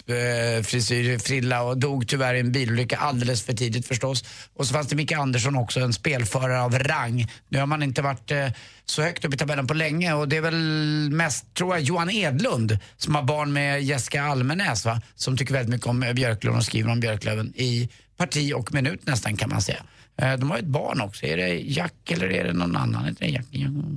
frisyr, 0.63 1.11
eh, 1.11 1.17
frilla 1.17 1.61
och 1.63 1.77
dog 1.77 2.07
tyvärr 2.07 2.33
i 2.33 2.39
en 2.39 2.51
bilolycka 2.51 2.97
alldeles 2.97 3.43
för 3.43 3.53
tidigt 3.53 3.87
förstås. 3.87 4.23
Och 4.53 4.67
så 4.67 4.73
fanns 4.73 4.87
det 4.87 4.95
Micke 4.95 5.11
Andersson 5.11 5.55
också, 5.55 5.79
en 5.79 5.93
spelförare 5.93 6.61
av 6.61 6.79
rang. 6.79 7.27
Nu 7.49 7.59
har 7.59 7.65
man 7.65 7.83
inte 7.83 8.01
varit 8.01 8.31
eh, 8.31 8.47
så 8.85 9.01
högt 9.01 9.25
upp 9.25 9.33
i 9.33 9.37
tabellen 9.37 9.67
på 9.67 9.73
länge 9.73 10.13
och 10.13 10.27
det 10.27 10.37
är 10.37 10.41
väl 10.41 11.09
mest, 11.11 11.53
tror 11.53 11.75
jag, 11.75 11.83
Johan 11.83 12.09
Edlund 12.09 12.79
som 12.97 13.15
har 13.15 13.23
barn 13.23 13.53
med 13.53 13.83
Jessica 13.83 14.23
Almenäs 14.23 14.85
va? 14.85 15.01
Som 15.15 15.37
tycker 15.37 15.53
väldigt 15.53 15.69
mycket 15.69 15.87
om 15.87 15.99
Björklund 16.15 16.57
och 16.57 16.65
skriver 16.65 16.91
om 16.91 16.99
Björklöven 16.99 17.53
i 17.55 17.89
parti 18.17 18.53
och 18.55 18.73
minut 18.73 19.05
nästan 19.05 19.37
kan 19.37 19.49
man 19.49 19.61
säga. 19.61 19.83
Eh, 20.17 20.33
De 20.37 20.51
har 20.51 20.57
ett 20.57 20.65
barn 20.65 21.01
också. 21.01 21.25
Är 21.25 21.37
det 21.37 21.47
Jack 21.55 21.93
eller 22.11 22.31
är 22.31 22.43
det 22.43 22.53
någon 22.53 22.75
annan? 22.75 23.05
Är 23.05 23.11
det 23.19 23.25
Jack? 23.27 23.45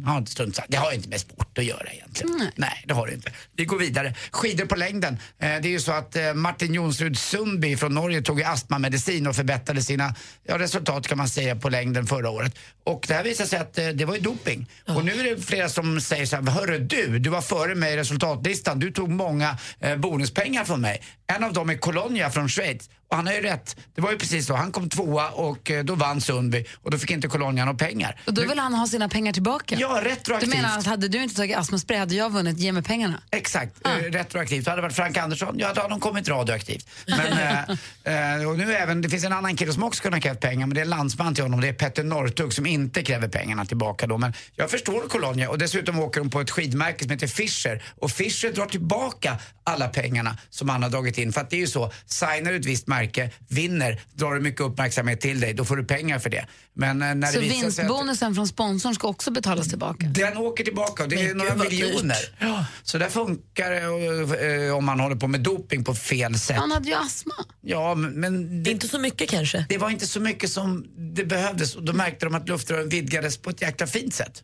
Ja, 0.07 0.19
inte 0.19 0.31
strunt. 0.31 0.59
Det 0.69 0.77
har 0.77 0.93
inte 0.93 1.09
med 1.09 1.21
sport 1.21 1.59
att 1.59 1.65
göra 1.65 1.87
egentligen. 1.93 2.51
Nej. 2.57 2.85
det 2.87 2.95
har 2.95 3.07
det 3.07 3.15
inte. 3.15 3.33
Vi 3.57 3.65
går 3.65 3.79
vidare. 3.79 4.15
Skidor 4.31 4.67
på 4.67 4.77
längden. 4.77 5.15
Eh, 5.15 5.49
Det 5.63 5.69
är 5.69 5.73
ju 5.73 5.81
så 5.81 5.93
att 5.93 6.17
eh, 6.17 6.35
Martin 6.35 6.75
Jonsrud 6.75 7.19
Sundby 7.19 7.77
från 7.77 7.95
Norge 7.95 8.23
tog 8.23 8.43
astmamedicin 8.43 9.27
och 9.27 9.37
förbättrade 9.37 9.83
sina 9.83 10.15
ja, 10.47 10.59
resultat 10.59 11.09
kan 11.09 11.19
man 11.19 11.29
säga 11.29 11.57
på 11.57 11.69
längden 11.69 12.07
förra 12.07 12.31
året. 12.31 12.59
Och 12.85 13.05
det 13.09 13.15
här 13.15 13.25
visar 13.25 13.45
sig 13.45 13.59
att 13.59 13.75
det 13.75 14.05
var 14.05 14.15
ju 14.15 14.21
doping. 14.21 14.67
Och 14.87 15.05
nu 15.05 15.13
är 15.13 15.25
det 15.37 15.43
flera 15.43 15.69
som 15.69 16.01
säger 16.01 16.27
så 16.27 16.37
här, 16.37 16.43
hörru 16.43 16.79
du, 16.79 17.19
du 17.19 17.31
var 17.31 17.41
före 17.43 17.75
mig 17.75 17.93
i 17.95 17.97
resultatlistan. 17.97 18.79
Du 18.79 18.91
tog 18.91 19.09
många 19.11 19.57
eh, 19.81 19.97
bonuspengar 19.97 20.65
från 20.65 20.81
mig. 20.81 21.03
En 21.27 21.45
av 21.45 21.53
dem 21.53 21.71
är 21.71 21.77
Colonia 21.77 22.31
från 22.31 22.49
Schweiz. 22.49 22.91
Och 23.11 23.17
han 23.17 23.27
har 23.27 23.35
ju 23.35 23.41
rätt. 23.41 23.77
Det 23.95 24.01
var 24.01 24.11
ju 24.11 24.19
precis 24.19 24.47
så. 24.47 24.55
Han 24.55 24.73
kom 24.73 24.89
tvåa 24.89 25.31
och 25.31 25.71
eh, 25.71 25.85
då 25.85 25.95
vann 25.95 26.21
Sundby 26.21 26.65
och 26.83 26.91
då 26.91 26.99
fick 26.99 27.11
inte 27.11 27.29
Colonia 27.29 27.65
några 27.65 27.79
pengar. 27.79 28.21
Och 28.27 28.35
då 28.35 28.43
vill 28.43 28.59
han 28.59 28.75
ha 28.75 28.87
sina 28.87 29.09
pengar 29.09 29.33
tillbaka? 29.33 29.77
Ja, 29.79 30.01
retroaktivt. 30.05 30.51
Du 30.51 30.57
menar 30.57 30.79
att 30.79 30.87
hade 30.87 31.09
du 31.09 31.23
inte 31.23 31.35
tagit 31.35 31.57
astmaspray 31.57 31.99
hade 31.99 32.15
jag 32.15 32.31
vunnit, 32.31 32.59
ge 32.59 32.73
mig 32.73 32.83
pengarna? 32.83 33.23
Exakt, 33.31 33.87
eh, 33.87 33.91
retroaktivt. 33.91 34.67
Hade 34.67 34.77
det 34.77 34.83
varit 34.83 34.97
Frank 34.97 35.17
Andersson, 35.17 35.55
ja 35.59 35.73
då 35.75 35.81
hade 35.81 35.95
de 35.95 36.01
kommit 36.01 36.29
radioaktivt. 36.29 36.89
Men, 37.07 37.33
eh, 37.33 38.39
eh, 38.41 38.49
och 38.49 38.59
nu 38.59 38.75
även, 38.75 39.03
det 39.03 39.09
finns 39.09 39.25
en 39.25 39.33
annan 39.33 39.57
kille 39.57 39.73
som 39.73 39.83
också 39.83 40.03
kunde 40.03 40.17
ha 40.17 40.23
krävt 40.23 40.41
pengar, 40.41 40.67
men 40.67 40.75
det 40.75 40.81
är 40.81 40.85
landsman 40.85 41.35
till 41.35 41.45
honom, 41.45 41.61
det 41.61 41.69
är 41.69 41.73
Petter 41.73 42.05
Northug 42.05 42.53
som 42.53 42.67
inte 42.67 43.03
kräver 43.03 43.29
pengarna 43.29 43.65
tillbaka 43.65 44.07
då. 44.07 44.19
Men 44.19 44.33
jag 44.57 44.71
förstår 44.71 45.09
Colonia 45.09 45.51
och 45.51 45.59
dessutom 45.59 46.01
åker 46.01 46.21
de 46.21 46.31
på 46.31 46.41
ett 46.41 46.51
skidmärke 46.51 47.05
som 47.05 47.11
heter 47.11 47.27
Fischer 47.27 47.83
och 48.01 48.11
Fischer 48.11 48.53
drar 48.53 48.67
tillbaka 48.67 49.39
alla 49.65 49.89
pengarna 49.89 50.37
som 50.51 50.69
han 50.69 50.83
har 50.83 50.91
dragit 50.91 51.19
in. 51.19 51.33
För 51.33 51.41
att 51.41 51.51
det 51.51 51.57
är 51.57 51.61
ju 51.61 51.67
så, 51.67 51.93
signar 52.07 52.51
du 52.51 52.57
ett 52.57 52.67
visst 52.67 52.87
märke, 52.87 53.00
vinner, 53.49 54.01
drar 54.15 54.35
du 54.35 54.41
mycket 54.41 54.61
uppmärksamhet 54.61 55.21
till 55.21 55.41
dig, 55.41 55.55
då 55.55 55.65
får 55.65 55.77
du 55.77 55.85
pengar 55.85 56.19
för 56.19 56.31
det. 56.31 56.47
Men 56.75 57.03
eh, 57.03 57.15
när 57.15 57.27
Så 57.29 57.35
det 57.41 57.41
visar 57.41 57.55
sig 57.55 57.67
att- 57.67 57.91
vinstbonusen 57.91 58.35
från 58.35 58.49
sponsorn 58.49 58.95
ska 58.95 59.09
också 59.09 59.31
betalas 59.31 59.69
tillbaka? 59.69 60.07
den 60.07 60.37
åker 60.37 60.65
tillbaka 60.65 61.03
och 61.03 61.09
det 61.09 61.17
är 61.21 61.29
Men 61.29 61.37
några 61.37 61.51
gud, 61.51 61.59
vad 61.59 61.73
miljoner. 61.73 62.17
Ja, 62.39 62.65
så 62.83 62.99
där 62.99 63.09
funkar 63.09 63.71
det 63.71 64.67
eh, 64.67 64.77
om 64.77 64.85
man 64.85 65.01
håller 65.01 65.17
på 65.17 65.27
med 65.29 65.41
doping 65.41 65.85
på 65.85 65.95
fel 65.95 66.39
sätt. 66.39 66.57
Han 66.57 66.71
hade 66.73 66.89
ju 66.89 66.95
astma. 66.95 67.35
Ja, 67.61 67.95
men... 67.95 68.63
det, 68.63 68.71
inte 68.71 68.89
så 68.89 68.99
mycket 68.99 69.31
kanske? 69.31 69.67
Det 69.69 69.79
var 69.79 69.91
inte 69.91 70.07
så 70.07 70.21
mycket 70.21 70.51
som 70.51 70.87
det 71.15 71.25
behövdes 71.25 71.77
och 71.77 71.83
då 71.83 71.93
märkte 71.93 72.27
de 72.27 72.35
att 72.35 72.49
luftrören 72.49 72.89
vidgades 72.89 73.37
på 73.37 73.51
ett 73.51 73.63
jäkla 73.63 73.87
fint 73.87 74.15
sätt. 74.15 74.43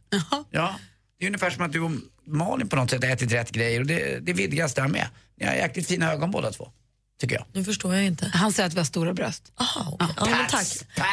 Ja, 0.50 0.74
det 1.18 1.24
är 1.24 1.26
ungefär 1.26 1.50
som 1.50 1.64
att 1.64 1.72
du 1.72 1.80
och 1.80 1.90
Malin 2.26 2.68
på 2.68 2.76
något 2.76 2.90
sätt 2.90 3.04
har 3.04 3.10
ätit 3.10 3.32
rätt 3.32 3.50
grejer 3.50 3.80
och 3.80 3.86
det, 3.86 4.18
det 4.22 4.32
vidgas 4.32 4.74
där 4.74 4.88
med. 4.88 5.06
Ni 5.40 5.46
har 5.46 5.54
jäkligt 5.54 5.86
fina 5.88 6.12
ögon 6.12 6.30
båda 6.30 6.50
två, 6.50 6.68
tycker 7.20 7.34
jag. 7.36 7.44
Nu 7.52 7.64
förstår 7.64 7.94
jag 7.94 8.04
inte. 8.04 8.26
Han 8.34 8.52
säger 8.52 8.66
att 8.66 8.74
vi 8.74 8.78
har 8.78 8.84
stora 8.84 9.12
bröst. 9.14 9.52
Aha, 9.56 9.90
okay. 9.92 10.08
ja, 10.16 10.26
men 10.26 10.46
tack. 10.48 10.66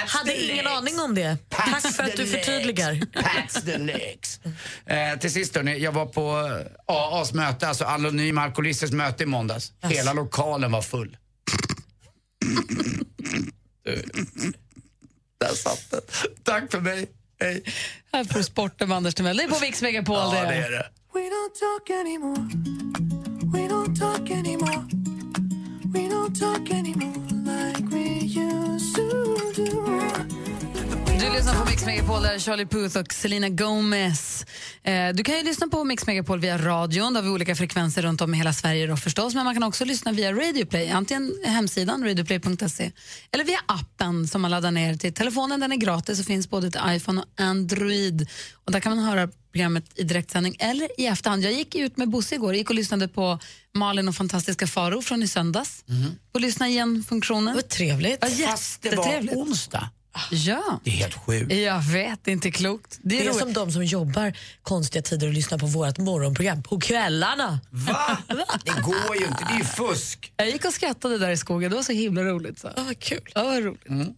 Hade 0.07 0.43
ingen 0.43 0.67
aning 0.67 0.99
om 0.99 1.15
det. 1.15 1.38
tack 1.49 1.81
för 1.95 2.03
att 2.03 2.17
du 2.17 2.25
förtydligar. 2.25 3.01
Pats 3.23 3.63
the 3.65 3.77
legs. 3.77 4.39
Eh, 4.85 5.19
till 5.19 5.31
sist 5.34 5.55
hörni, 5.55 5.77
jag 5.77 5.91
var 5.91 6.05
på 6.05 6.49
eh, 6.88 6.95
AAs 6.95 7.34
möte, 7.34 7.67
alltså 7.67 7.85
Anonyma 7.85 8.41
Alkoholisters 8.41 8.91
möte 8.91 9.23
i 9.23 9.25
måndags. 9.25 9.71
Hela 9.81 10.13
lokalen 10.13 10.71
var 10.71 10.81
full. 10.81 11.17
Där 15.39 15.55
satt 15.55 15.91
den. 15.91 16.01
Tack 16.43 16.71
för 16.71 16.80
mig. 16.81 17.07
Hej. 17.39 17.63
Här 18.13 18.23
får 18.23 18.38
du 18.38 18.43
sporten 18.43 18.89
med 18.89 18.97
Anders 18.97 19.15
Timell. 19.15 19.38
Det 19.38 19.43
är 19.43 19.47
på 19.47 19.59
Mix 19.61 19.81
Megapol 19.81 20.15
Ja, 20.15 20.31
det. 20.31 20.47
det 20.47 20.55
är 20.55 20.71
det. 20.71 20.89
We 21.13 21.19
don't 21.19 21.53
talk 21.59 21.89
anymore. 21.89 22.49
We 23.53 23.59
don't 23.73 23.99
talk 23.99 24.31
anymore. 24.31 24.42
Talk 26.34 26.72
anymore 26.72 27.14
like 27.45 27.89
we 27.91 28.19
used 28.22 28.95
to 28.95 29.51
do. 29.53 30.32
Lyssnar 31.34 31.53
på 31.53 31.69
Mix 31.69 31.85
Megapol, 31.85 32.23
där 32.23 32.34
är 32.34 32.39
Charlie 32.39 32.65
Puth 32.65 32.97
och 32.97 33.14
Selena 33.14 33.49
Gomez. 33.49 34.45
Eh, 34.84 35.10
du 35.14 35.23
kan 35.23 35.38
ju 35.38 35.43
lyssna 35.43 35.68
på 35.68 35.84
Mix 35.84 36.07
Megapol 36.07 36.39
via 36.39 36.57
radion, 36.57 37.14
där 37.14 37.22
vi 37.22 37.27
har 37.27 37.34
olika 37.35 37.55
frekvenser 37.55 38.01
runt 38.01 38.22
om 38.22 38.34
i 38.34 38.38
hela 38.38 38.53
Sverige 38.53 38.88
då 38.88 38.97
förstås, 38.97 39.35
men 39.35 39.45
man 39.45 39.53
kan 39.53 39.64
också 39.64 39.85
lyssna 39.85 40.11
via 40.11 40.34
Radio 40.34 40.65
Play, 40.65 40.89
antingen 40.89 41.34
hemsidan 41.43 42.03
radioplay.se 42.03 42.91
eller 43.31 43.43
via 43.43 43.60
appen 43.65 44.27
som 44.27 44.41
man 44.41 44.51
laddar 44.51 44.72
ner 44.72 44.95
till 44.95 45.14
telefonen. 45.14 45.60
Den 45.60 45.72
är 45.72 45.76
gratis 45.76 46.19
och 46.19 46.26
finns 46.26 46.49
både 46.49 46.72
till 46.72 46.81
iPhone 46.88 47.22
och 47.22 47.27
Android. 47.43 48.27
Och 48.65 48.72
där 48.72 48.80
kan 48.80 48.95
man 48.95 49.05
höra 49.05 49.30
programmet 49.51 49.85
i 49.95 50.03
direktsändning 50.03 50.55
eller 50.60 51.01
i 51.01 51.05
efterhand. 51.05 51.43
Jag 51.43 51.53
gick 51.53 51.76
ut 51.76 51.97
med 51.97 52.10
Bosse 52.10 52.35
igår, 52.35 52.55
gick 52.55 52.69
och 52.69 52.76
lyssnade 52.76 53.07
på 53.07 53.39
Malin 53.73 54.07
och 54.07 54.15
fantastiska 54.15 54.68
Faro 54.68 55.01
från 55.01 55.23
i 55.23 55.27
söndags. 55.27 55.84
På 56.34 56.39
lyssna 56.39 56.68
igen-funktionen. 56.68 57.55
Vad 57.55 57.69
trevligt. 57.69 58.18
Ja, 58.22 58.47
Fast 58.47 58.81
det 58.81 58.95
var 58.95 59.19
onsdag. 59.35 59.89
Ja. 60.31 60.80
Det 60.84 60.90
är 60.90 60.95
helt 60.95 61.26
sjukt. 61.26 61.53
Jag 61.53 61.81
vet, 61.81 62.19
det 62.23 62.31
är 62.31 62.34
inte 62.34 62.52
klokt. 62.52 62.99
Det 63.02 63.10
Det 63.10 63.18
är, 63.18 63.22
är 63.22 63.26
roligt. 63.26 63.40
som 63.40 63.53
de 63.53 63.72
som 63.72 63.85
jobbar 63.85 64.38
konstiga 64.61 65.02
tider 65.02 65.27
och 65.27 65.34
lyssnar 65.34 65.57
på 65.57 65.65
vårt 65.65 65.98
morgonprogram 65.98 66.64
på 66.64 66.80
kvällarna. 66.80 67.60
Va? 67.69 68.18
Det 68.65 68.81
går 68.81 69.15
ju 69.19 69.26
inte, 69.26 69.45
det 69.49 69.53
är 69.53 69.57
ju 69.57 69.64
fusk. 69.64 70.34
Jag 70.38 70.49
gick 70.49 70.65
och 70.65 70.73
skrattade 70.73 71.18
där 71.18 71.30
i 71.30 71.38
skogen, 71.38 71.69
det 71.72 71.76
var 71.76 71.84
så 71.84 71.91
himla 71.94 72.22
roligt. 72.23 72.60
Så. 72.60 72.69
Ja, 72.76 72.84
vad 72.84 72.99
kul. 72.99 73.31
Ja, 73.35 73.44
vad 73.44 73.64
roligt. 73.64 74.18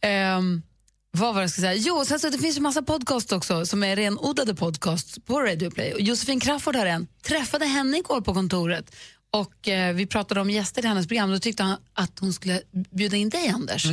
Ehm, 0.00 0.62
vad 1.10 1.34
var 1.34 1.40
det 1.40 1.44
jag 1.44 1.50
skulle 1.50 1.66
säga? 1.66 1.74
Jo, 1.74 2.04
sen 2.04 2.20
så 2.20 2.28
det 2.30 2.38
finns 2.38 2.56
ju 2.56 2.60
massa 2.60 2.82
podcast 2.82 3.32
också 3.32 3.66
som 3.66 3.84
är 3.84 3.96
renodlade 3.96 4.54
podcasts 4.54 5.18
på 5.26 5.40
Radio 5.40 5.70
Play. 5.70 5.94
Josefin 5.98 6.40
Crafoord 6.40 6.76
har 6.76 6.86
en. 6.86 7.06
Träffade 7.22 7.64
henne 7.66 7.96
igår 7.98 8.20
på 8.20 8.34
kontoret 8.34 8.94
och 9.32 9.68
eh, 9.68 9.94
vi 9.94 10.06
pratade 10.06 10.40
om 10.40 10.50
gäster 10.50 10.84
i 10.84 10.88
hennes 10.88 11.06
program. 11.06 11.30
Då 11.30 11.38
tyckte 11.38 11.62
han 11.62 11.76
att 11.94 12.18
hon 12.18 12.32
skulle 12.32 12.62
bjuda 12.90 13.16
in 13.16 13.28
dig, 13.28 13.48
Anders, 13.48 13.86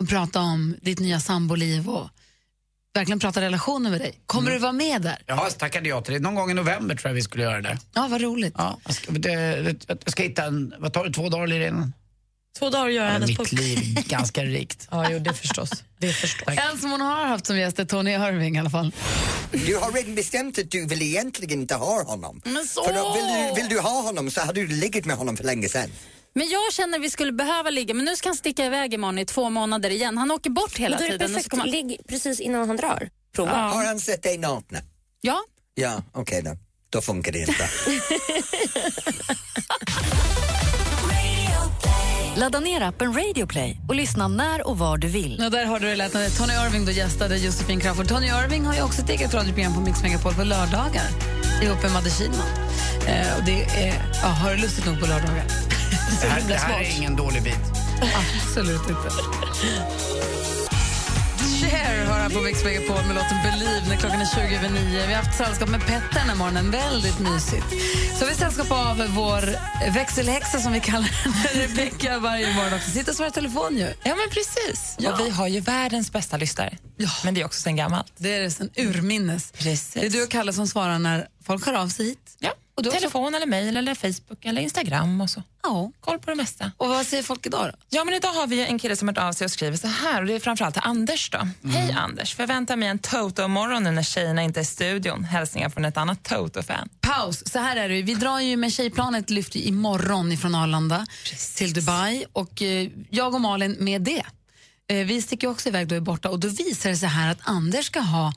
och 0.00 0.08
prata 0.08 0.40
om 0.40 0.76
ditt 0.82 0.98
nya 1.00 1.20
samboliv 1.20 1.88
och 1.88 2.08
verkligen 2.94 3.20
prata 3.20 3.40
relationer 3.40 3.90
med 3.90 4.00
dig. 4.00 4.20
Kommer 4.26 4.50
du 4.50 4.58
vara 4.58 4.72
med 4.72 5.02
där? 5.02 5.22
Ja, 5.26 5.48
tackade 5.58 5.88
jag 5.88 6.04
till 6.04 6.14
det. 6.14 6.20
Någon 6.20 6.34
gång 6.34 6.50
i 6.50 6.54
november 6.54 6.94
tror 6.94 7.08
jag 7.10 7.14
vi 7.14 7.22
skulle 7.22 7.42
göra 7.42 7.60
det. 7.60 7.78
Ja, 7.94 8.08
vad 8.10 8.20
roligt. 8.20 8.54
Ja, 8.58 8.78
jag 8.86 8.94
ska, 8.94 9.12
det, 9.12 9.74
jag 9.88 10.10
ska 10.12 10.22
hitta 10.22 10.44
en, 10.44 10.74
vad 10.78 10.92
tar 10.92 11.04
det, 11.04 11.12
två 11.12 11.28
dagar 11.28 11.44
eller 11.44 11.66
innan? 11.68 11.92
Två 12.58 12.70
dagar 12.70 12.88
gör 12.88 13.04
Ja, 13.04 13.10
hennes 13.10 13.38
mitt 13.38 13.52
liv 13.52 14.04
ganska 14.08 14.44
rikt. 14.44 14.88
Ja, 14.90 15.10
jo, 15.10 15.18
det 15.18 15.34
förstås. 15.34 15.70
Det 15.98 16.12
förstås. 16.12 16.48
En 16.48 16.78
som 16.78 16.90
hon 16.90 17.00
har 17.00 17.26
haft 17.26 17.46
som 17.46 17.58
gäst 17.58 17.78
är 17.78 17.84
Tony 17.84 18.10
Irving 18.10 18.56
i 18.56 18.58
alla 18.60 18.70
fall. 18.70 18.92
Du 19.52 19.76
har 19.76 19.92
redan 19.92 20.14
bestämt 20.14 20.58
att 20.58 20.70
du 20.70 20.86
vill 20.86 21.02
egentligen 21.02 21.60
inte 21.60 21.74
ha 21.74 22.02
honom. 22.04 22.40
Men 22.44 22.66
så- 22.66 22.84
För 22.84 22.94
då 22.94 23.14
vill, 23.14 23.24
du, 23.54 23.62
vill 23.62 23.68
du 23.70 23.80
ha 23.80 24.02
honom 24.02 24.30
så 24.30 24.40
hade 24.40 24.60
du 24.60 24.66
legat 24.66 25.04
med 25.04 25.16
honom 25.16 25.36
för 25.36 25.44
länge 25.44 25.68
sedan. 25.68 25.90
Men 26.32 26.48
jag 26.48 26.72
känner 26.72 26.98
vi 26.98 27.10
skulle 27.10 27.32
behöva 27.32 27.70
ligga, 27.70 27.94
men 27.94 28.04
nu 28.04 28.16
ska 28.16 28.28
han 28.28 28.36
sticka 28.36 28.64
iväg 28.66 28.94
imorgon 28.94 29.18
i 29.18 29.24
två 29.26 29.50
månader 29.50 29.90
igen. 29.90 30.18
Han 30.18 30.30
åker 30.30 30.50
bort 30.50 30.78
hela 30.78 30.96
Men 30.96 31.08
då 31.08 31.14
är 31.14 31.18
det 31.18 31.24
tiden. 31.26 31.34
perfekt. 31.34 31.56
han- 31.56 31.68
Ligg 31.70 32.00
precis 32.08 32.40
innan 32.40 32.68
han 32.68 32.76
drar. 32.76 33.10
Prova. 33.34 33.52
Har 33.52 33.84
han 33.84 34.00
sett 34.00 34.22
dig 34.22 34.38
nakna? 34.38 34.78
Ja. 35.20 35.40
Ja, 35.74 36.02
okej 36.12 36.42
då. 36.42 36.56
Då 36.90 37.00
funkar 37.00 37.32
det 37.32 37.38
inte. 37.38 37.68
Ladda 42.36 42.60
ner 42.60 42.80
appen 42.80 43.14
Radio 43.14 43.46
Play 43.46 43.76
och 43.88 43.94
lyssna 43.94 44.28
när 44.28 44.66
och 44.68 44.78
var 44.78 44.96
du 44.98 45.08
vill. 45.08 45.36
Ja, 45.40 45.50
där 45.50 45.64
har 45.64 45.80
du 45.80 45.86
det 45.86 45.96
lätt 45.96 46.14
när 46.14 46.30
Tony 46.30 46.52
Irving 46.52 46.84
då 46.86 46.92
gästade 46.92 47.36
Josefin 47.38 47.80
Crafoord. 47.80 48.08
Tony 48.08 48.26
Irving 48.26 48.64
har 48.66 48.74
ju 48.74 48.82
också 48.82 49.02
ett 49.02 49.10
eget 49.10 49.34
radioprogram 49.34 49.74
på 49.74 49.80
Mix 49.80 50.02
Megapol 50.02 50.34
på 50.34 50.42
lördagar 50.44 51.08
ihop 51.62 51.82
med 51.82 51.92
Madde 51.92 52.10
Kihlman. 52.10 52.46
Eh, 53.06 53.36
och 53.38 53.44
det 53.44 53.62
är, 53.62 53.94
ja, 54.22 54.28
har 54.28 54.50
det 54.50 54.56
lustigt 54.62 54.86
nog 54.86 55.00
på 55.00 55.06
lördagar. 55.06 55.44
Det 56.22 56.26
här, 56.28 56.48
det 56.48 56.54
här 56.54 56.80
är 56.80 56.96
ingen 56.96 57.16
dålig 57.16 57.42
bit. 57.42 57.54
Absolut 58.02 58.88
inte. 58.88 59.10
Cher 61.60 62.06
har 62.06 62.18
här 62.18 62.30
på 62.30 62.40
Mix 62.40 62.64
Megapol 62.64 63.04
med 63.06 63.14
låten 63.14 63.36
Believe 63.44 63.88
när 63.88 63.96
klockan 63.96 64.20
är 64.20 64.48
20 64.48 64.56
över 64.56 64.68
9. 64.68 65.06
Vi 65.06 65.14
har 65.14 65.22
haft 65.22 65.38
sällskap 65.38 65.68
med 65.68 65.80
Petter 65.80 66.14
den 66.14 66.28
här 66.28 66.34
morgonen, 66.36 66.70
väldigt 66.70 67.18
mysigt. 67.18 67.66
Så 68.18 68.24
har 68.24 68.30
vi 68.30 68.34
sällskap 68.34 68.70
av 68.70 68.96
vår 69.08 69.54
växelhäxa 69.94 70.58
som 70.58 70.72
vi 70.72 70.80
kallar 70.80 71.08
henne, 71.08 71.48
Rebecka, 71.66 72.18
varje 72.18 72.54
morgon 72.54 72.74
också. 72.74 72.90
Sitter 72.90 73.10
och 73.10 73.16
svarar 73.16 73.30
i 73.30 73.32
telefon 73.32 73.76
ju. 73.78 73.94
Ja, 74.02 74.16
men 74.16 74.30
precis. 74.30 74.96
Ja. 74.98 75.12
Och 75.12 75.20
vi 75.20 75.30
har 75.30 75.48
ju 75.48 75.60
världens 75.60 76.12
bästa 76.12 76.36
lyssnare. 76.36 76.78
Men 77.24 77.34
det 77.34 77.40
är 77.40 77.44
också 77.44 77.60
sen 77.60 77.76
gammalt. 77.76 78.12
Det 78.16 78.34
är 78.34 78.50
sen 78.50 78.70
urminnes. 78.76 79.52
Precis. 79.52 79.90
Det 79.94 80.06
är 80.06 80.10
du 80.10 80.22
och 80.22 80.30
Kalle 80.30 80.52
som 80.52 80.68
svarar 80.68 80.98
när 80.98 81.28
folk 81.44 81.66
hör 81.66 81.74
av 81.74 81.88
sig 81.88 82.06
hit. 82.06 82.36
Ja, 82.38 82.52
Och 82.86 82.92
har 82.92 83.00
telefon 83.00 83.34
eller 83.34 83.46
mejl 83.46 83.76
eller 83.76 83.94
Facebook 83.94 84.44
eller 84.44 84.62
Instagram 84.62 85.20
och 85.20 85.30
så. 85.30 85.42
Ja. 85.62 85.92
Koll 86.00 86.18
på 86.18 86.30
det 86.30 86.36
mesta. 86.36 86.72
Och 86.76 86.88
vad 86.88 87.06
säger 87.06 87.22
folk 87.22 87.46
idag 87.46 87.70
då? 87.72 87.78
Ja, 87.88 88.04
men 88.04 88.14
idag 88.14 88.32
har 88.32 88.46
vi 88.46 88.66
en 88.66 88.78
kille 88.78 88.96
som 88.96 89.08
har 89.08 89.14
hört 89.14 89.24
av 89.24 89.32
sig 89.32 89.44
och 89.44 89.50
skriver 89.50 89.76
så 89.76 89.86
här. 89.86 90.20
Och 90.20 90.26
det 90.26 90.34
är 90.34 90.40
framförallt 90.40 90.74
till 90.74 90.82
Anders 90.84 91.30
då. 91.30 91.38
Hej 91.68 91.92
Anders, 91.92 92.34
förvänta 92.34 92.76
mig 92.76 92.88
en 92.88 92.98
Toto-morgon 92.98 93.82
nu 93.82 93.90
när 93.90 94.02
tjejerna 94.02 94.42
inte 94.42 94.60
är 94.60 94.62
i 94.62 94.66
studion. 94.66 95.24
Hälsningar 95.24 95.68
från 95.68 95.84
ett 95.84 95.96
annat 95.96 96.22
Toto-fan. 96.22 96.88
Paus. 97.00 97.42
Så 97.52 97.58
här 97.58 97.76
är 97.76 97.88
det. 97.88 98.02
Vi 98.02 98.14
drar 98.14 98.40
ju 98.40 98.56
med 98.56 98.72
tjejplanet 98.72 99.30
lyfter 99.30 99.60
imorgon 99.60 100.36
från 100.36 100.54
Arlanda 100.54 101.06
till 101.56 101.72
Dubai 101.72 102.24
och 102.32 102.62
eh, 102.62 102.88
jag 103.10 103.34
och 103.34 103.40
Malin 103.40 103.76
med 103.78 104.02
det. 104.02 104.22
Eh, 104.88 105.06
vi 105.06 105.22
sticker 105.22 105.48
också 105.48 105.68
iväg 105.68 105.88
då 105.88 105.94
är 105.94 106.00
borta 106.00 106.30
och 106.30 106.40
då 106.40 106.48
visar 106.48 106.90
det 106.90 106.96
sig 106.96 107.08
här 107.08 107.30
att 107.30 107.38
Anders 107.42 107.86
ska 107.86 108.00
ha 108.00 108.32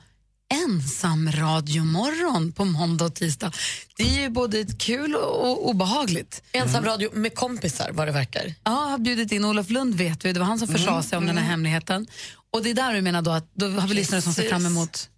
ensam 0.54 1.32
radiomorgon 1.32 2.52
på 2.52 2.64
måndag 2.64 3.04
och 3.04 3.14
tisdag. 3.14 3.52
Det 3.96 4.02
är 4.02 4.20
ju 4.20 4.28
både 4.28 4.64
kul 4.78 5.14
och 5.14 5.68
obehagligt. 5.68 6.42
Ensam 6.52 6.84
radio 6.84 7.10
med 7.12 7.34
kompisar 7.34 7.90
vad 7.92 8.08
det 8.08 8.12
verkar. 8.12 8.54
Ja, 8.64 8.70
har 8.70 8.98
bjudit 8.98 9.32
in 9.32 9.44
Olof 9.44 9.70
Lund 9.70 9.94
vet 9.94 10.24
vi, 10.24 10.32
det 10.32 10.40
var 10.40 10.46
han 10.46 10.58
som 10.58 10.68
försade 10.68 11.02
sig 11.02 11.18
om 11.18 11.26
den 11.26 11.38
här 11.38 11.44
hemligheten. 11.44 12.06
Och 12.50 12.62
det 12.62 12.70
är 12.70 12.74
där 12.74 12.94
du 12.94 13.00
menar 13.00 13.22
då 13.22 13.30
att 13.30 13.54
då 13.54 13.68
har 13.68 13.88
vi 13.88 13.94
lyssnare 13.94 14.22
som 14.22 14.32
ser 14.32 14.42
Precis. 14.42 14.50
fram 14.50 14.66
emot... 14.66 15.08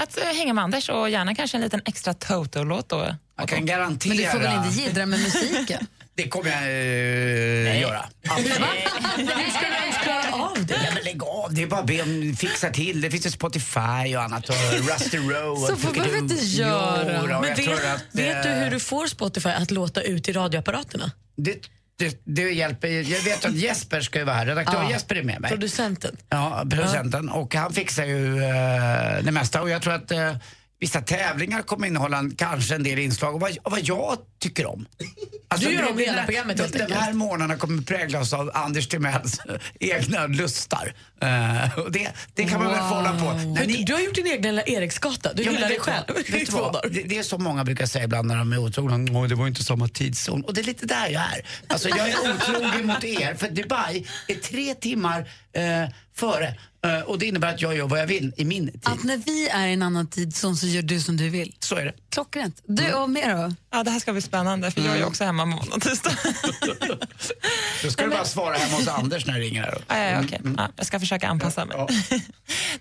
Att 0.00 0.18
eh, 0.18 0.24
hänga 0.24 0.54
med 0.54 0.64
Anders 0.64 0.88
och 0.88 1.10
gärna 1.10 1.34
kanske 1.34 1.56
en 1.56 1.60
liten 1.60 1.80
extra 1.84 2.14
Toto-låt 2.14 2.88
då. 2.88 3.16
Jag 3.36 3.48
kan 3.48 3.66
garantera... 3.66 4.14
Men 4.14 4.24
du 4.24 4.30
får 4.30 4.38
väl 4.38 4.66
inte 4.66 4.80
jiddra 4.80 5.06
med 5.06 5.20
musiken? 5.20 5.86
Det 6.14 6.28
kommer 6.28 6.50
jag 6.50 6.62
eh, 6.62 7.80
göra. 7.80 8.04
Hur 8.22 9.50
ska 9.50 9.66
du 9.68 9.74
ens 9.82 9.96
klara 10.02 10.42
av 10.44 10.66
det? 10.66 10.74
Ja, 10.84 10.90
men 10.94 11.04
lägg 11.04 11.22
av, 11.22 11.54
det 11.54 11.62
är 11.62 11.66
bara 11.66 11.80
att 11.80 11.86
be 11.86 12.02
om 12.02 12.36
fixa 12.38 12.70
till. 12.70 13.00
Det 13.00 13.10
finns 13.10 13.26
ju 13.26 13.30
Spotify 13.30 14.16
och 14.16 14.22
annat 14.22 14.48
och 14.48 14.54
Rusty 14.72 15.18
Row. 15.18 15.56
Så 15.56 15.76
får 15.76 15.92
vi 15.92 16.00
du- 16.00 16.18
inte 16.18 16.34
Jo, 16.38 16.66
göra. 16.66 17.04
då, 17.04 17.22
Men 17.22 17.30
jag 17.30 17.56
vet, 17.56 17.64
tror 17.64 17.74
att, 17.74 18.04
vet 18.12 18.42
du 18.42 18.48
eh, 18.48 18.58
hur 18.58 18.70
du 18.70 18.80
får 18.80 19.06
Spotify 19.06 19.48
att 19.48 19.70
låta 19.70 20.00
ut 20.02 20.28
i 20.28 20.32
radioapparaterna? 20.32 21.10
Det, 21.36 21.56
det, 21.98 22.20
det 22.24 22.42
hjälper. 22.50 22.88
Jag 22.88 23.20
vet 23.22 23.44
att 23.44 23.54
Jesper 23.54 24.00
ska 24.00 24.18
ju 24.18 24.24
vara 24.24 24.36
här. 24.36 24.46
Redaktör 24.46 24.82
Ja. 24.82 24.90
Jesper 24.90 25.14
är 25.14 25.22
med 25.22 25.40
mig. 25.40 25.50
Producenten. 25.50 26.16
Ja, 26.28 26.64
producenten. 26.70 27.28
Och 27.28 27.54
han 27.54 27.72
fixar 27.72 28.04
ju 28.04 28.42
eh, 28.44 29.22
det 29.24 29.32
mesta. 29.32 29.62
Och 29.62 29.70
jag 29.70 29.82
tror 29.82 29.92
att 29.94 30.10
eh, 30.10 30.32
vissa 30.82 31.00
tävlingar 31.00 31.62
kommer 31.62 31.86
innehålla 31.86 32.22
kanske 32.36 32.74
en 32.74 32.82
del 32.82 32.98
inslag 32.98 33.34
och 33.34 33.40
vad, 33.40 33.56
vad 33.64 33.80
jag 33.80 34.18
tycker 34.40 34.66
om. 34.66 34.86
Alltså, 35.48 35.68
Du 35.68 35.74
gör 35.74 35.90
om 35.90 35.98
hela 35.98 36.24
programmet, 36.24 36.56
de, 36.56 36.62
helt 36.62 36.72
De 36.72 36.80
enkelt. 36.82 37.00
här 37.00 37.12
månaderna 37.12 37.56
kommer 37.56 37.82
präglas 37.82 38.32
av 38.32 38.50
Anders 38.54 38.88
Timells 38.88 39.40
egna 39.80 40.26
lustar. 40.26 40.94
Och 41.76 41.92
det, 41.92 42.08
det 42.34 42.44
kan 42.44 42.58
man 42.62 42.68
väl 42.72 42.78
få 42.78 42.84
hålla 42.94 43.10
på. 43.12 43.32
När 43.32 43.60
Du, 43.60 43.66
ni- 43.66 43.84
du 43.84 43.92
har 43.92 44.00
gjort 44.00 44.14
din 44.14 44.26
egen 44.26 44.42
lilla 44.42 44.62
Eriksgata. 44.62 45.32
Du 45.32 45.42
Ja, 45.42 45.50
hyllar 45.50 45.68
dig 45.68 45.78
själv 45.80 46.04
i 46.42 46.46
två 46.46 46.58
dagar. 46.70 46.88
Det, 46.90 47.02
det 47.02 47.18
är 47.18 47.22
som 47.22 47.42
många 47.44 47.64
brukar 47.64 47.86
säga 47.86 48.04
ibland 48.04 48.28
när 48.28 48.36
de 48.36 48.52
är 48.52 48.58
otrogna. 48.58 49.18
"Åh, 49.18 49.26
det 49.28 49.34
var 49.34 49.46
inte 49.46 49.64
samma 49.64 49.88
tidszon. 49.88 50.44
Och 50.44 50.54
det 50.54 50.60
är 50.60 50.64
lite 50.64 50.86
där 50.86 51.08
jag 51.08 51.22
är. 51.22 51.46
Alltså 51.66 51.88
jag 51.88 52.08
är 52.08 52.16
otrogen 52.34 52.86
mot 52.86 53.04
er. 53.04 53.34
För 53.34 53.48
Dubai 53.48 54.06
är 54.28 54.34
tre 54.34 54.74
timmar 54.74 55.28
eh, 55.52 55.88
före. 56.16 56.54
Eh, 56.84 57.00
och 57.00 57.18
det 57.18 57.26
innebär 57.26 57.54
att 57.54 57.60
jag 57.60 57.76
gör 57.76 57.86
vad 57.88 58.00
jag 58.00 58.06
vill 58.06 58.32
i 58.36 58.44
min 58.44 58.66
tid. 58.72 58.80
Att 58.84 59.04
när 59.04 59.16
vi 59.16 59.48
är 59.48 59.66
i 59.66 59.72
en 59.72 59.82
annan 59.82 60.06
tidszon 60.06 60.56
så 60.56 60.66
gör 60.66 60.82
du 60.82 61.00
som 61.00 61.16
du 61.16 61.28
vill. 61.28 61.54
Så 61.58 61.74
är 61.76 61.84
det. 61.84 61.92
Klockrent. 62.10 62.62
Du 62.66 62.84
Mm. 62.84 62.98
och 63.02 63.10
mer 63.10 63.34
då? 63.36 63.54
Ja, 63.72 63.82
det 63.84 63.90
här 63.90 64.00
ska 64.00 64.12
bli 64.12 64.22
spännande 64.22 64.70
för 64.70 64.80
jag 64.80 64.92
är 64.94 64.98
ju 64.98 65.04
också 65.04 65.24
hemma 65.24 65.44
måndag 65.44 65.74
och 65.76 65.82
tisdag. 65.82 66.10
Då 67.82 67.90
ska 67.90 68.04
du 68.04 68.10
bara 68.10 68.24
svara 68.24 68.54
hemma 68.54 68.76
hos 68.76 68.88
Anders 68.88 69.26
när 69.26 69.34
det 69.34 69.40
ringer. 69.40 69.62
Här. 69.62 69.82
Ja, 69.88 70.10
ja, 70.10 70.20
okej. 70.24 70.40
Ja, 70.56 70.68
jag 70.76 70.86
ska 70.86 71.00
försöka 71.00 71.28
anpassa 71.28 71.64
mig. 71.64 71.76
Nej, 72.10 72.20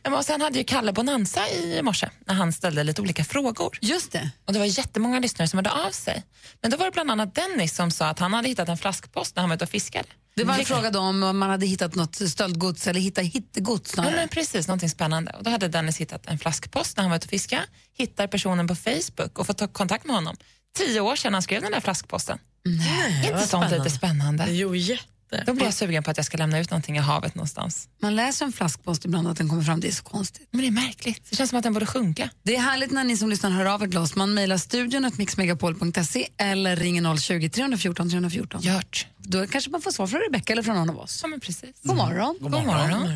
men 0.04 0.14
och 0.14 0.26
sen 0.26 0.42
hade 0.42 0.58
ju 0.58 0.64
Kalle 0.64 0.94
Bonanza 0.94 1.50
i 1.50 1.82
morse 1.84 2.10
när 2.26 2.36
han 2.36 2.54
ställde 2.54 2.84
lite 2.84 3.02
olika 3.02 3.24
frågor. 3.24 3.78
Just 3.82 4.12
det. 4.12 4.30
Och 4.46 4.54
det 4.54 4.60
var 4.60 4.66
jättemånga 4.66 5.20
lyssnare 5.20 5.48
som 5.48 5.58
hörde 5.58 5.72
av 5.72 5.92
sig. 5.92 6.24
Men 6.62 6.72
då 6.72 6.78
var 6.78 6.86
det 6.86 6.92
bland 6.92 7.12
annat 7.12 7.36
Dennis 7.36 7.76
som 7.76 7.92
sa 7.92 8.08
att 8.08 8.20
han 8.20 8.34
hade 8.34 8.48
hittat 8.48 8.70
en 8.70 8.78
flaskpost 8.78 9.36
när 9.36 9.42
han 9.44 9.50
var 9.50 9.56
ute 9.56 9.64
och 9.66 9.70
fiskade. 9.72 10.08
Det 10.36 10.44
var 10.44 10.60
en 10.60 10.66
fråga 10.66 10.92
då 10.92 11.00
om 11.00 11.20
man 11.20 11.50
hade 11.50 11.66
hittat 11.66 11.96
något 11.96 12.16
stöldgods 12.16 12.88
eller 12.88 13.00
hittat 13.00 13.26
hittegods 13.26 13.94
Ja, 13.98 14.04
men 14.04 14.28
precis, 14.30 14.68
någonting 14.68 14.90
spännande. 14.90 15.32
Och 15.32 15.44
då 15.44 15.50
hade 15.50 15.68
Dennis 15.68 15.98
hittat 15.98 16.28
en 16.28 16.40
flaskpost 16.40 16.98
när 16.98 17.04
han 17.04 17.12
var 17.12 17.18
ute 17.18 17.26
och 17.26 17.30
fiskade. 17.30 17.64
Hittar 17.98 18.28
personen 18.28 18.68
på 18.68 18.76
Facebook 18.76 19.40
och 19.40 19.48
får 19.48 19.54
ta 19.54 19.68
kontakt 19.68 20.06
med 20.06 20.16
honom. 20.16 20.38
Tio 20.78 21.02
år 21.02 21.16
sedan 21.16 21.34
han 21.34 21.44
skrev 21.44 21.62
den 21.62 21.72
där 21.72 21.80
flaskposten. 21.80 22.38
Nej, 22.66 23.28
inte 23.28 23.38
sånt 23.38 23.48
spännande. 23.48 23.78
lite 23.78 23.90
spännande? 23.90 24.46
Jo, 24.50 24.76
jätte. 24.76 25.04
Då 25.46 25.54
blir 25.54 25.66
jag 25.66 25.74
sugen 25.74 26.04
på 26.04 26.12
att 26.12 26.18
jag 26.18 26.26
ska 26.26 26.38
lämna 26.38 26.60
ut 26.60 26.70
någonting 26.72 26.98
i 26.98 27.00
havet 27.00 27.36
någonstans. 27.36 27.88
Man 28.02 28.16
läser 28.16 28.46
en 28.46 28.52
flaskpost 28.52 29.06
ibland 29.06 29.28
att 29.28 29.38
den 29.38 29.50
kommer 29.50 29.64
fram, 29.64 29.80
det 29.80 29.88
är 29.88 29.92
så 29.92 30.04
konstigt. 30.04 30.48
Men 30.52 30.62
det 30.62 30.68
är 30.68 30.72
märkligt. 30.72 31.30
Det 31.30 31.36
känns 31.36 31.50
som 31.50 31.58
att 31.58 31.64
den 31.64 31.74
borde 31.74 31.86
sjunka. 31.86 32.30
Det 32.44 32.56
är 32.56 32.60
härligt 32.60 32.92
när 32.92 33.04
ni 33.04 33.18
som 33.18 33.30
lyssnar 33.30 33.50
hör 33.50 33.66
av 33.66 33.84
er 33.84 33.88
till 33.88 33.98
oss. 33.98 34.16
Man 34.16 34.34
mejlar 34.34 34.58
studion 34.58 35.06
att 35.06 35.18
mixmegapol.se 35.18 36.28
eller 36.38 36.76
ringer 36.76 37.18
020 37.18 37.50
314 37.50 38.10
314. 38.10 38.62
Gjort. 38.62 39.08
Då 39.18 39.48
kanske 39.48 39.72
man 39.72 39.82
får 39.82 39.92
svar 39.92 40.08
från 40.08 40.22
Rebecca 40.22 40.54
eller 40.54 40.64
från 40.64 40.76
någon 40.76 40.90
av 40.90 41.00
oss. 41.00 41.20
Ja, 41.24 41.28
men 41.28 41.40
precis. 41.40 41.76
God 41.84 41.98
morgon. 41.98 42.38
God 42.40 42.52
morgon. 42.52 43.16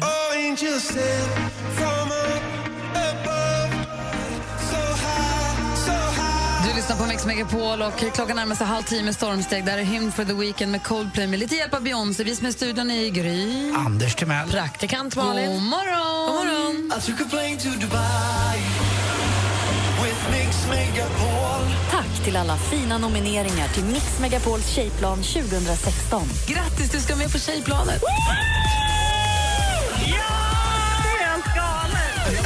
Du 3.26 3.35
lyssnar 6.86 7.06
på 7.06 7.06
Mix 7.06 7.26
Megapol 7.26 7.82
och 7.82 8.14
klockan 8.14 8.36
närmar 8.36 8.56
sig 8.56 8.68
halv 8.68 8.84
tio 8.84 9.04
med 9.04 9.16
stormsteg. 9.16 9.66
Där 9.66 9.78
är 9.78 9.84
Hymn 9.84 10.12
for 10.12 10.26
the 10.26 10.34
Weekend 10.34 10.72
med 10.72 10.84
Coldplay 10.84 11.28
med 11.28 11.40
lite 11.40 11.56
hjälp 11.56 11.74
av 11.74 11.82
Beyoncé. 11.82 12.24
Vi 12.24 12.36
som 12.36 12.46
är 12.46 12.50
i 12.50 12.54
studion 12.54 12.92
är 12.92 13.00
i 13.00 13.10
Gry. 13.10 13.72
Anders 13.72 14.16
Timell. 14.16 14.50
Praktikant 14.50 15.16
Malin. 15.16 15.52
God 15.52 15.62
morgon. 15.62 16.26
God 16.28 16.36
morgon. 16.36 16.94
I 16.98 17.02
took 17.02 17.22
a 17.22 17.30
plane 17.30 17.58
to 17.58 17.70
Dubai 17.70 18.58
with 20.04 20.32
Mix 20.32 20.68
Megapol. 20.70 21.66
Tack 21.92 22.24
till 22.26 22.38
alla 22.38 22.58
fina 22.58 22.98
nomineringar 22.98 23.68
till 23.68 23.86
Mix 23.86 24.20
Megapols 24.20 24.68
tjejplan 24.68 25.18
2016. 25.18 26.22
Grattis, 26.48 26.92
du 26.92 27.00
ska 27.00 27.16
med 27.16 27.32
på 27.32 27.40
tjejplanet. 27.40 28.02
Ja! 30.06 30.24
Det 31.04 31.24
är 31.24 31.30
helt 31.30 31.46
galet! 31.56 32.42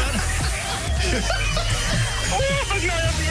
Åh, 2.32 2.70
vad 2.70 2.82
glad 2.82 2.98
jag 2.98 3.14
blir! 3.18 3.29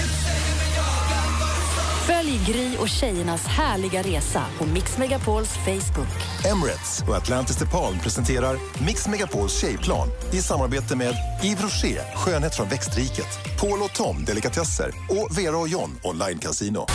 Följ 2.09 2.41
Gry 2.47 2.77
och 2.77 2.89
tjejernas 2.89 3.47
härliga 3.47 4.03
resa 4.03 4.45
på 4.59 4.67
Mix 4.67 4.99
Megapols 4.99 5.49
Facebook. 5.49 6.45
Emirates 6.45 7.03
och 7.09 7.17
Atlantis 7.17 7.57
DePaul 7.57 7.99
presenterar 8.03 8.59
Mix 8.87 9.09
Megapols 9.09 9.61
tjejplan 9.61 10.09
i 10.33 10.37
samarbete 10.37 10.97
med 10.97 11.15
Yves 11.45 11.63
Rocher, 11.63 12.17
skönhet 12.17 12.57
från 12.57 12.69
växtriket, 12.69 13.27
Paul 13.61 13.83
och 13.83 13.93
Tom, 13.93 14.25
delikatesser 14.25 14.91
och 15.09 15.39
Vera 15.39 15.57
och 15.57 15.69
John, 15.69 15.99
online 16.03 16.39
casino. 16.39 16.87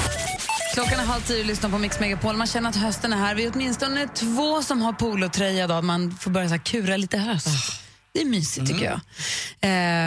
Klockan 0.74 1.00
är 1.00 1.04
halv 1.04 1.22
tio 1.22 1.40
och 1.40 1.46
lyssnar 1.46 1.70
på 1.70 1.78
Mix 1.78 2.00
Megapol. 2.00 2.36
Man 2.36 2.48
känner 2.48 2.70
att 2.70 2.76
hösten 2.76 3.14
är 3.14 3.18
här. 3.18 3.36
Vi 3.36 3.46
är 3.46 3.52
åtminstone 3.54 4.08
två 4.08 4.62
som 4.62 4.82
har 4.82 4.94
polotröja 4.94 5.68
då. 5.68 5.82
Man 5.82 6.12
får 6.12 6.32
börja 6.32 6.48
så 6.48 6.54
här 6.54 6.66
kura 6.66 6.98
lite 6.98 7.18
höst. 7.18 7.48
Det 8.14 8.22
är 8.22 8.26
mysigt 8.26 8.68
tycker 8.68 8.86
jag. 8.86 9.00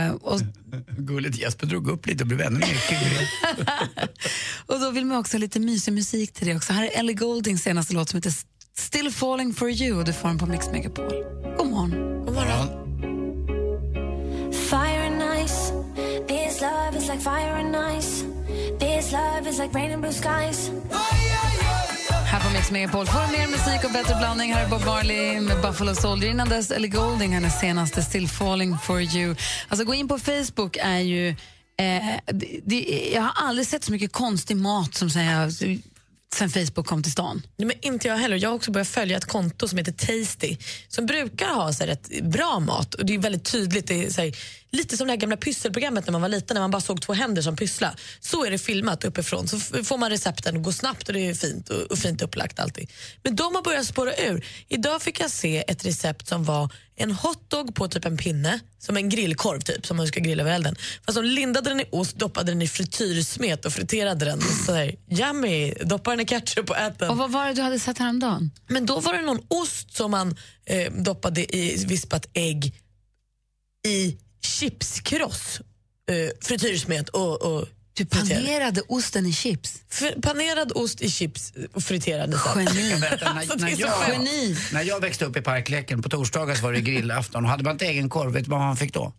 Eh, 0.07 0.13
och, 0.15 0.41
Gulligt 0.99 1.39
Jesper 1.39 1.67
drog 1.67 1.89
upp 1.89 2.07
lite 2.07 2.25
och 2.25 2.29
blev 2.29 2.41
ännu 2.41 2.59
mer 2.59 2.77
och 4.67 4.81
då 4.81 4.91
vill 4.91 5.05
man 5.05 5.19
också 5.19 5.37
ha 5.37 5.41
lite 5.41 5.61
mysig 5.61 5.93
musik 5.93 6.33
till 6.33 6.47
det 6.47 6.57
också. 6.57 6.73
Här 6.73 6.85
är 6.85 6.99
Ellie 6.99 7.15
Gouldings 7.15 7.63
senaste 7.63 7.95
låt 7.95 8.09
som 8.09 8.17
heter 8.17 8.33
Still 8.79 9.13
falling 9.13 9.55
for 9.55 9.71
you. 9.71 10.05
Du 10.05 10.13
får 10.13 10.29
den 10.29 10.39
på 10.39 10.47
Mix 10.47 10.67
Megapol. 10.73 11.25
God 11.57 11.67
morgon. 11.67 12.25
God 12.25 12.35
morgon. 12.35 12.69
Fire 14.53 15.07
and 15.07 15.23
ice. 15.45 15.73
This 16.29 16.61
love 16.61 16.97
is 16.97 17.09
like 17.09 17.21
fire 17.21 17.57
and 17.57 17.77
ice. 17.99 18.25
This 18.79 19.13
love 19.13 19.51
is 19.51 19.59
like 19.59 19.75
rain 19.75 19.93
and 19.93 20.03
blue 20.03 20.13
skies. 20.13 20.71
Här 22.37 22.49
på 22.49 22.57
Mix 22.57 22.71
Megapol 22.71 23.07
får 23.07 23.33
mer 23.33 23.47
musik 23.49 23.85
och 23.85 23.93
bättre 23.93 24.15
blandning. 24.15 24.55
Här 24.55 24.65
är 24.65 24.69
Bob 24.69 24.85
Marley 24.87 25.41
med 25.41 25.61
Buffalo 25.63 25.95
Soldier. 25.95 26.31
Innan 26.31 26.49
dess 26.49 26.71
Ellie 26.71 26.89
Goulding, 26.89 27.33
hennes 27.33 27.61
senaste 27.61 28.03
Still 28.03 28.29
falling 28.29 28.79
for 28.79 29.01
you. 29.01 29.37
Alltså 29.69 29.85
gå 29.87 29.95
in 29.95 30.09
på 30.09 30.19
Facebook 30.19 30.77
är 30.81 30.99
ju... 30.99 31.29
Eh, 31.29 31.35
det, 32.27 32.61
det, 32.65 33.11
jag 33.15 33.23
har 33.23 33.33
aldrig 33.49 33.67
sett 33.67 33.85
så 33.85 33.93
mycket 33.93 34.13
konstig 34.13 34.57
mat 34.57 34.95
som 34.95 35.11
säger 35.11 35.53
sen 36.35 36.51
Facebook 36.51 36.87
kom 36.87 37.03
till 37.03 37.13
stan. 37.13 37.43
Nej, 37.57 37.67
men 37.67 37.77
inte 37.81 38.09
jag 38.09 38.17
heller. 38.17 38.37
Jag 38.37 38.49
har 38.49 38.57
också 38.57 38.71
börjat 38.71 38.89
följa 38.89 39.17
ett 39.17 39.25
konto 39.25 39.69
som 39.69 39.79
heter 39.79 39.93
Tasty 39.93 40.57
som 40.89 41.07
brukar 41.07 41.49
ha 41.49 41.73
så 41.73 41.85
här, 41.85 41.87
rätt 41.87 42.23
bra 42.23 42.61
mat. 42.61 42.95
Och 42.95 43.07
Det 43.07 43.15
är 43.15 43.19
väldigt 43.19 43.45
tydligt. 43.45 43.87
Det 43.87 44.05
är, 44.05 44.11
så 44.11 44.21
här, 44.21 44.37
lite 44.73 44.97
som 44.97 45.07
det 45.07 45.13
här 45.13 45.17
gamla 45.17 45.37
pysselprogrammet 45.37 46.07
när 46.07 46.13
man 46.13 46.21
var 46.21 46.29
liten 46.29 46.55
när 46.55 46.61
man 46.61 46.71
bara 46.71 46.81
såg 46.81 47.03
två 47.03 47.13
händer 47.13 47.43
som 47.43 47.57
pyssla. 47.57 47.97
Så 48.21 48.45
är 48.45 48.51
det 48.51 48.59
filmat 48.59 49.05
uppifrån. 49.05 49.49
Så 49.49 49.59
får 49.59 49.99
man 49.99 50.11
recepten 50.11 50.57
och 50.57 50.63
går 50.63 50.73
snabbt 50.73 51.09
och 51.09 51.15
det 51.15 51.21
är 51.21 51.35
fint 51.35 51.69
och, 51.69 51.83
och 51.83 51.99
fint 51.99 52.23
upplagt 52.23 52.61
alltid. 52.61 52.91
Men 53.23 53.37
de 53.37 53.55
har 53.55 53.63
börjat 53.63 53.87
spåra 53.87 54.17
ur. 54.17 54.47
Idag 54.69 55.03
fick 55.03 55.21
jag 55.21 55.31
se 55.31 55.65
ett 55.69 55.85
recept 55.85 56.29
som 56.29 56.45
var 56.45 56.73
en 56.97 57.13
hotdog 57.13 57.75
på 57.75 57.89
typ 57.89 58.05
en 58.05 58.17
pinne, 58.17 58.61
som 58.79 58.97
en 58.97 59.09
grillkorv 59.09 59.61
typ 59.61 59.87
som 59.87 59.97
man 59.97 60.07
ska 60.07 60.21
grilla 60.21 60.43
över 60.43 60.53
elden. 60.53 60.77
Fast 61.07 61.17
de 61.17 61.25
lindade 61.25 61.71
den 61.71 61.81
i 61.81 61.85
ost, 61.91 62.17
doppade 62.17 62.53
den 62.53 62.63
i 62.63 62.69
frityrsmet 62.69 63.65
och 63.65 63.73
friterade 63.73 64.25
den. 64.25 64.41
Så 64.67 64.73
här, 64.73 64.95
yummy, 65.11 65.75
doppade 65.75 66.17
den 66.17 66.21
i 66.21 66.27
ketchup 66.27 66.71
och 66.71 66.77
ät 66.77 66.99
den. 66.99 67.11
Och 67.11 67.17
vad 67.17 67.31
var 67.31 67.47
det 67.47 67.53
du 67.55 67.63
hade 67.63 67.79
sett 67.79 67.99
häromdagen? 67.99 68.51
Men 68.69 68.87
då 68.87 69.01
var 69.01 69.13
det 69.13 69.23
någon 69.23 69.47
ost 69.49 69.97
som 69.97 70.11
man 70.11 70.37
eh, 70.67 70.93
doppade 70.93 71.57
i 71.57 71.85
vispat 71.87 72.29
ägg 72.33 72.75
i 73.87 74.17
chipskross, 74.47 75.61
eh, 76.11 76.47
frityrsmet 76.47 77.09
och, 77.09 77.43
och 77.43 77.69
Du 77.93 78.07
panerade 78.07 78.81
osten 78.89 79.27
i 79.27 79.33
chips? 79.33 79.75
F- 79.93 80.15
panerad 80.23 80.73
ost 80.75 81.01
i 81.03 81.11
chips 81.11 81.53
och 81.73 81.83
friterade. 81.83 82.37
Geni. 82.57 82.91
Jag 82.91 83.01
när, 83.61 83.69
jag, 83.81 83.91
skönt. 83.91 84.29
när 84.73 84.83
jag 84.83 85.01
växte 85.01 85.25
upp 85.25 85.37
i 85.37 85.41
parkleken, 85.43 86.03
på 86.03 86.09
torsdagar 86.09 86.55
så 86.55 86.63
var 86.63 86.73
det 86.73 86.81
grillafton 86.81 87.45
och 87.45 87.51
hade 87.51 87.65
man 87.65 87.73
inte 87.73 87.87
egen 87.87 88.09
korv, 88.09 88.33
vet 88.33 88.45
du 88.45 88.51
vad 88.51 88.61
man 88.61 88.77
fick 88.77 88.95
då? 88.95 89.13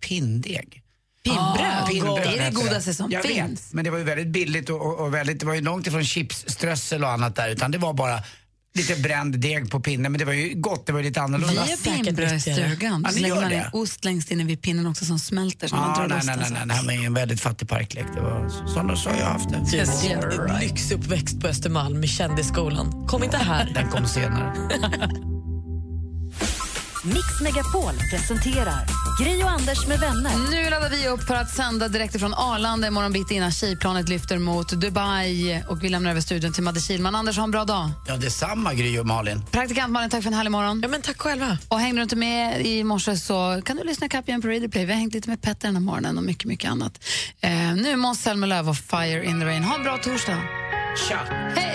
Pinndeg. 0.00 0.80
Pinnbröd? 1.24 1.86
Pinnbröd 1.90 2.28
det 2.28 2.38
är 2.38 2.50
det 2.50 2.56
godaste 2.56 2.94
som 2.94 3.10
jag 3.10 3.22
finns. 3.22 3.60
Vet, 3.66 3.72
men 3.72 3.84
det 3.84 3.90
var 3.90 3.98
ju 3.98 4.04
väldigt 4.04 4.28
billigt 4.28 4.70
och, 4.70 4.80
och, 4.86 5.00
och 5.00 5.14
väldigt, 5.14 5.40
det 5.40 5.46
var 5.46 5.54
ju 5.54 5.60
långt 5.60 5.86
ifrån 5.86 6.04
chips, 6.04 6.44
strössel 6.48 7.04
och 7.04 7.10
annat 7.10 7.36
där 7.36 7.48
utan 7.48 7.70
det 7.70 7.78
var 7.78 7.92
bara 7.92 8.22
lite 8.74 8.96
bränd 8.96 9.38
deg 9.38 9.70
på 9.70 9.80
pinne 9.80 10.08
men 10.08 10.18
det 10.18 10.24
var 10.24 10.32
ju 10.32 10.54
gott, 10.54 10.86
det 10.86 10.92
var 10.92 11.00
ju 11.00 11.04
lite 11.06 11.20
Vi 11.20 11.24
annorlunda. 11.24 11.60
har 11.60 11.94
pinnbröd 12.04 12.32
i 12.32 12.40
stugan. 12.40 13.02
Ja, 13.06 13.10
Så 13.12 13.18
lägger 13.20 13.34
gör 13.34 13.40
man 13.42 13.50
det? 13.50 13.70
ost 13.72 14.04
längst 14.04 14.30
inne 14.30 14.44
vid 14.44 14.62
pinnen 14.62 14.86
också 14.86 15.04
som 15.04 15.18
smälter 15.18 15.68
så 15.68 15.76
man 15.76 15.90
Ja, 15.90 16.06
drar 16.06 16.08
nej, 16.08 16.36
nej, 16.36 16.50
nej, 16.50 16.62
nej, 16.66 16.84
var 16.86 16.92
ju 16.92 17.06
en 17.06 17.14
väldigt 17.14 17.40
fattig 17.40 17.68
parklek. 17.68 18.06
Det 18.14 18.20
var 18.20 18.48
så, 18.48 18.96
så 18.96 19.10
har 19.10 19.16
jag 19.16 19.26
haft 19.26 19.48
det. 19.50 19.76
Yes, 19.76 20.04
yeah, 20.04 20.60
Lyxuppväxt 20.60 21.40
på 21.40 21.46
Östermalm 21.46 22.04
i 22.04 22.08
kändisskolan. 22.08 23.06
Kom 23.06 23.24
inte 23.24 23.36
här. 23.36 23.70
Den 23.74 23.88
kom 23.90 24.06
senare. 24.06 24.54
Mix 27.06 27.40
Megapol 27.40 27.92
presenterar 28.10 28.86
Gri 29.20 29.42
och 29.44 29.50
Anders 29.50 29.86
med 29.86 30.00
vänner. 30.00 30.30
Nu 30.50 30.70
laddar 30.70 30.90
vi 30.90 31.08
upp 31.08 31.22
för 31.22 31.34
att 31.34 31.50
sända 31.50 31.88
direkt 31.88 32.20
från 32.20 32.34
Arlanda 32.34 32.86
imorgon 32.88 33.12
bitti 33.12 33.34
innan 33.34 33.52
tjejplanet 33.52 34.08
lyfter 34.08 34.38
mot 34.38 34.68
Dubai. 34.68 35.62
Och 35.68 35.84
Vi 35.84 35.88
lämnar 35.88 36.10
över 36.10 36.20
studion 36.20 36.52
till 36.52 36.62
Madde 36.62 36.80
Kihlman. 36.80 37.14
Anders, 37.14 37.36
ha 37.36 37.44
en 37.44 37.50
bra 37.50 37.64
dag. 37.64 37.90
Ja, 38.06 38.16
detsamma 38.16 38.74
Gry 38.74 38.98
och 38.98 39.06
Malin. 39.06 39.42
Praktikant 39.50 39.92
Malin, 39.92 40.10
tack 40.10 40.22
för 40.22 40.30
en 40.30 40.34
härlig 40.34 40.50
morgon. 40.50 40.80
Ja, 40.82 40.88
men 40.88 41.02
tack 41.02 41.20
själva. 41.20 41.58
Och 41.68 41.80
hängde 41.80 41.98
du 41.98 42.02
inte 42.02 42.16
med 42.16 42.66
i 42.66 42.84
morse 42.84 43.16
så 43.16 43.62
kan 43.64 43.76
du 43.76 43.84
lyssna 43.84 44.08
kapp 44.08 44.28
igen 44.28 44.42
på 44.42 44.48
Radio 44.48 44.68
Play. 44.68 44.84
Vi 44.84 44.92
har 44.92 44.98
hängt 44.98 45.14
lite 45.14 45.28
med 45.28 45.42
Petter 45.42 45.68
den 45.68 45.76
här 45.76 45.82
morgonen 45.82 46.18
och 46.18 46.24
mycket, 46.24 46.44
mycket 46.44 46.70
annat. 46.70 47.04
Eh, 47.40 47.50
nu 47.50 47.90
är 47.90 47.96
Måns 47.96 48.22
Zelmerlöw 48.22 48.70
och 48.70 48.76
Fire 48.76 49.24
in 49.24 49.40
the 49.40 49.46
Rain. 49.46 49.64
Ha 49.64 49.76
en 49.76 49.82
bra 49.82 49.98
torsdag. 49.98 50.38
Tja! 51.08 51.18
Hej! 51.56 51.74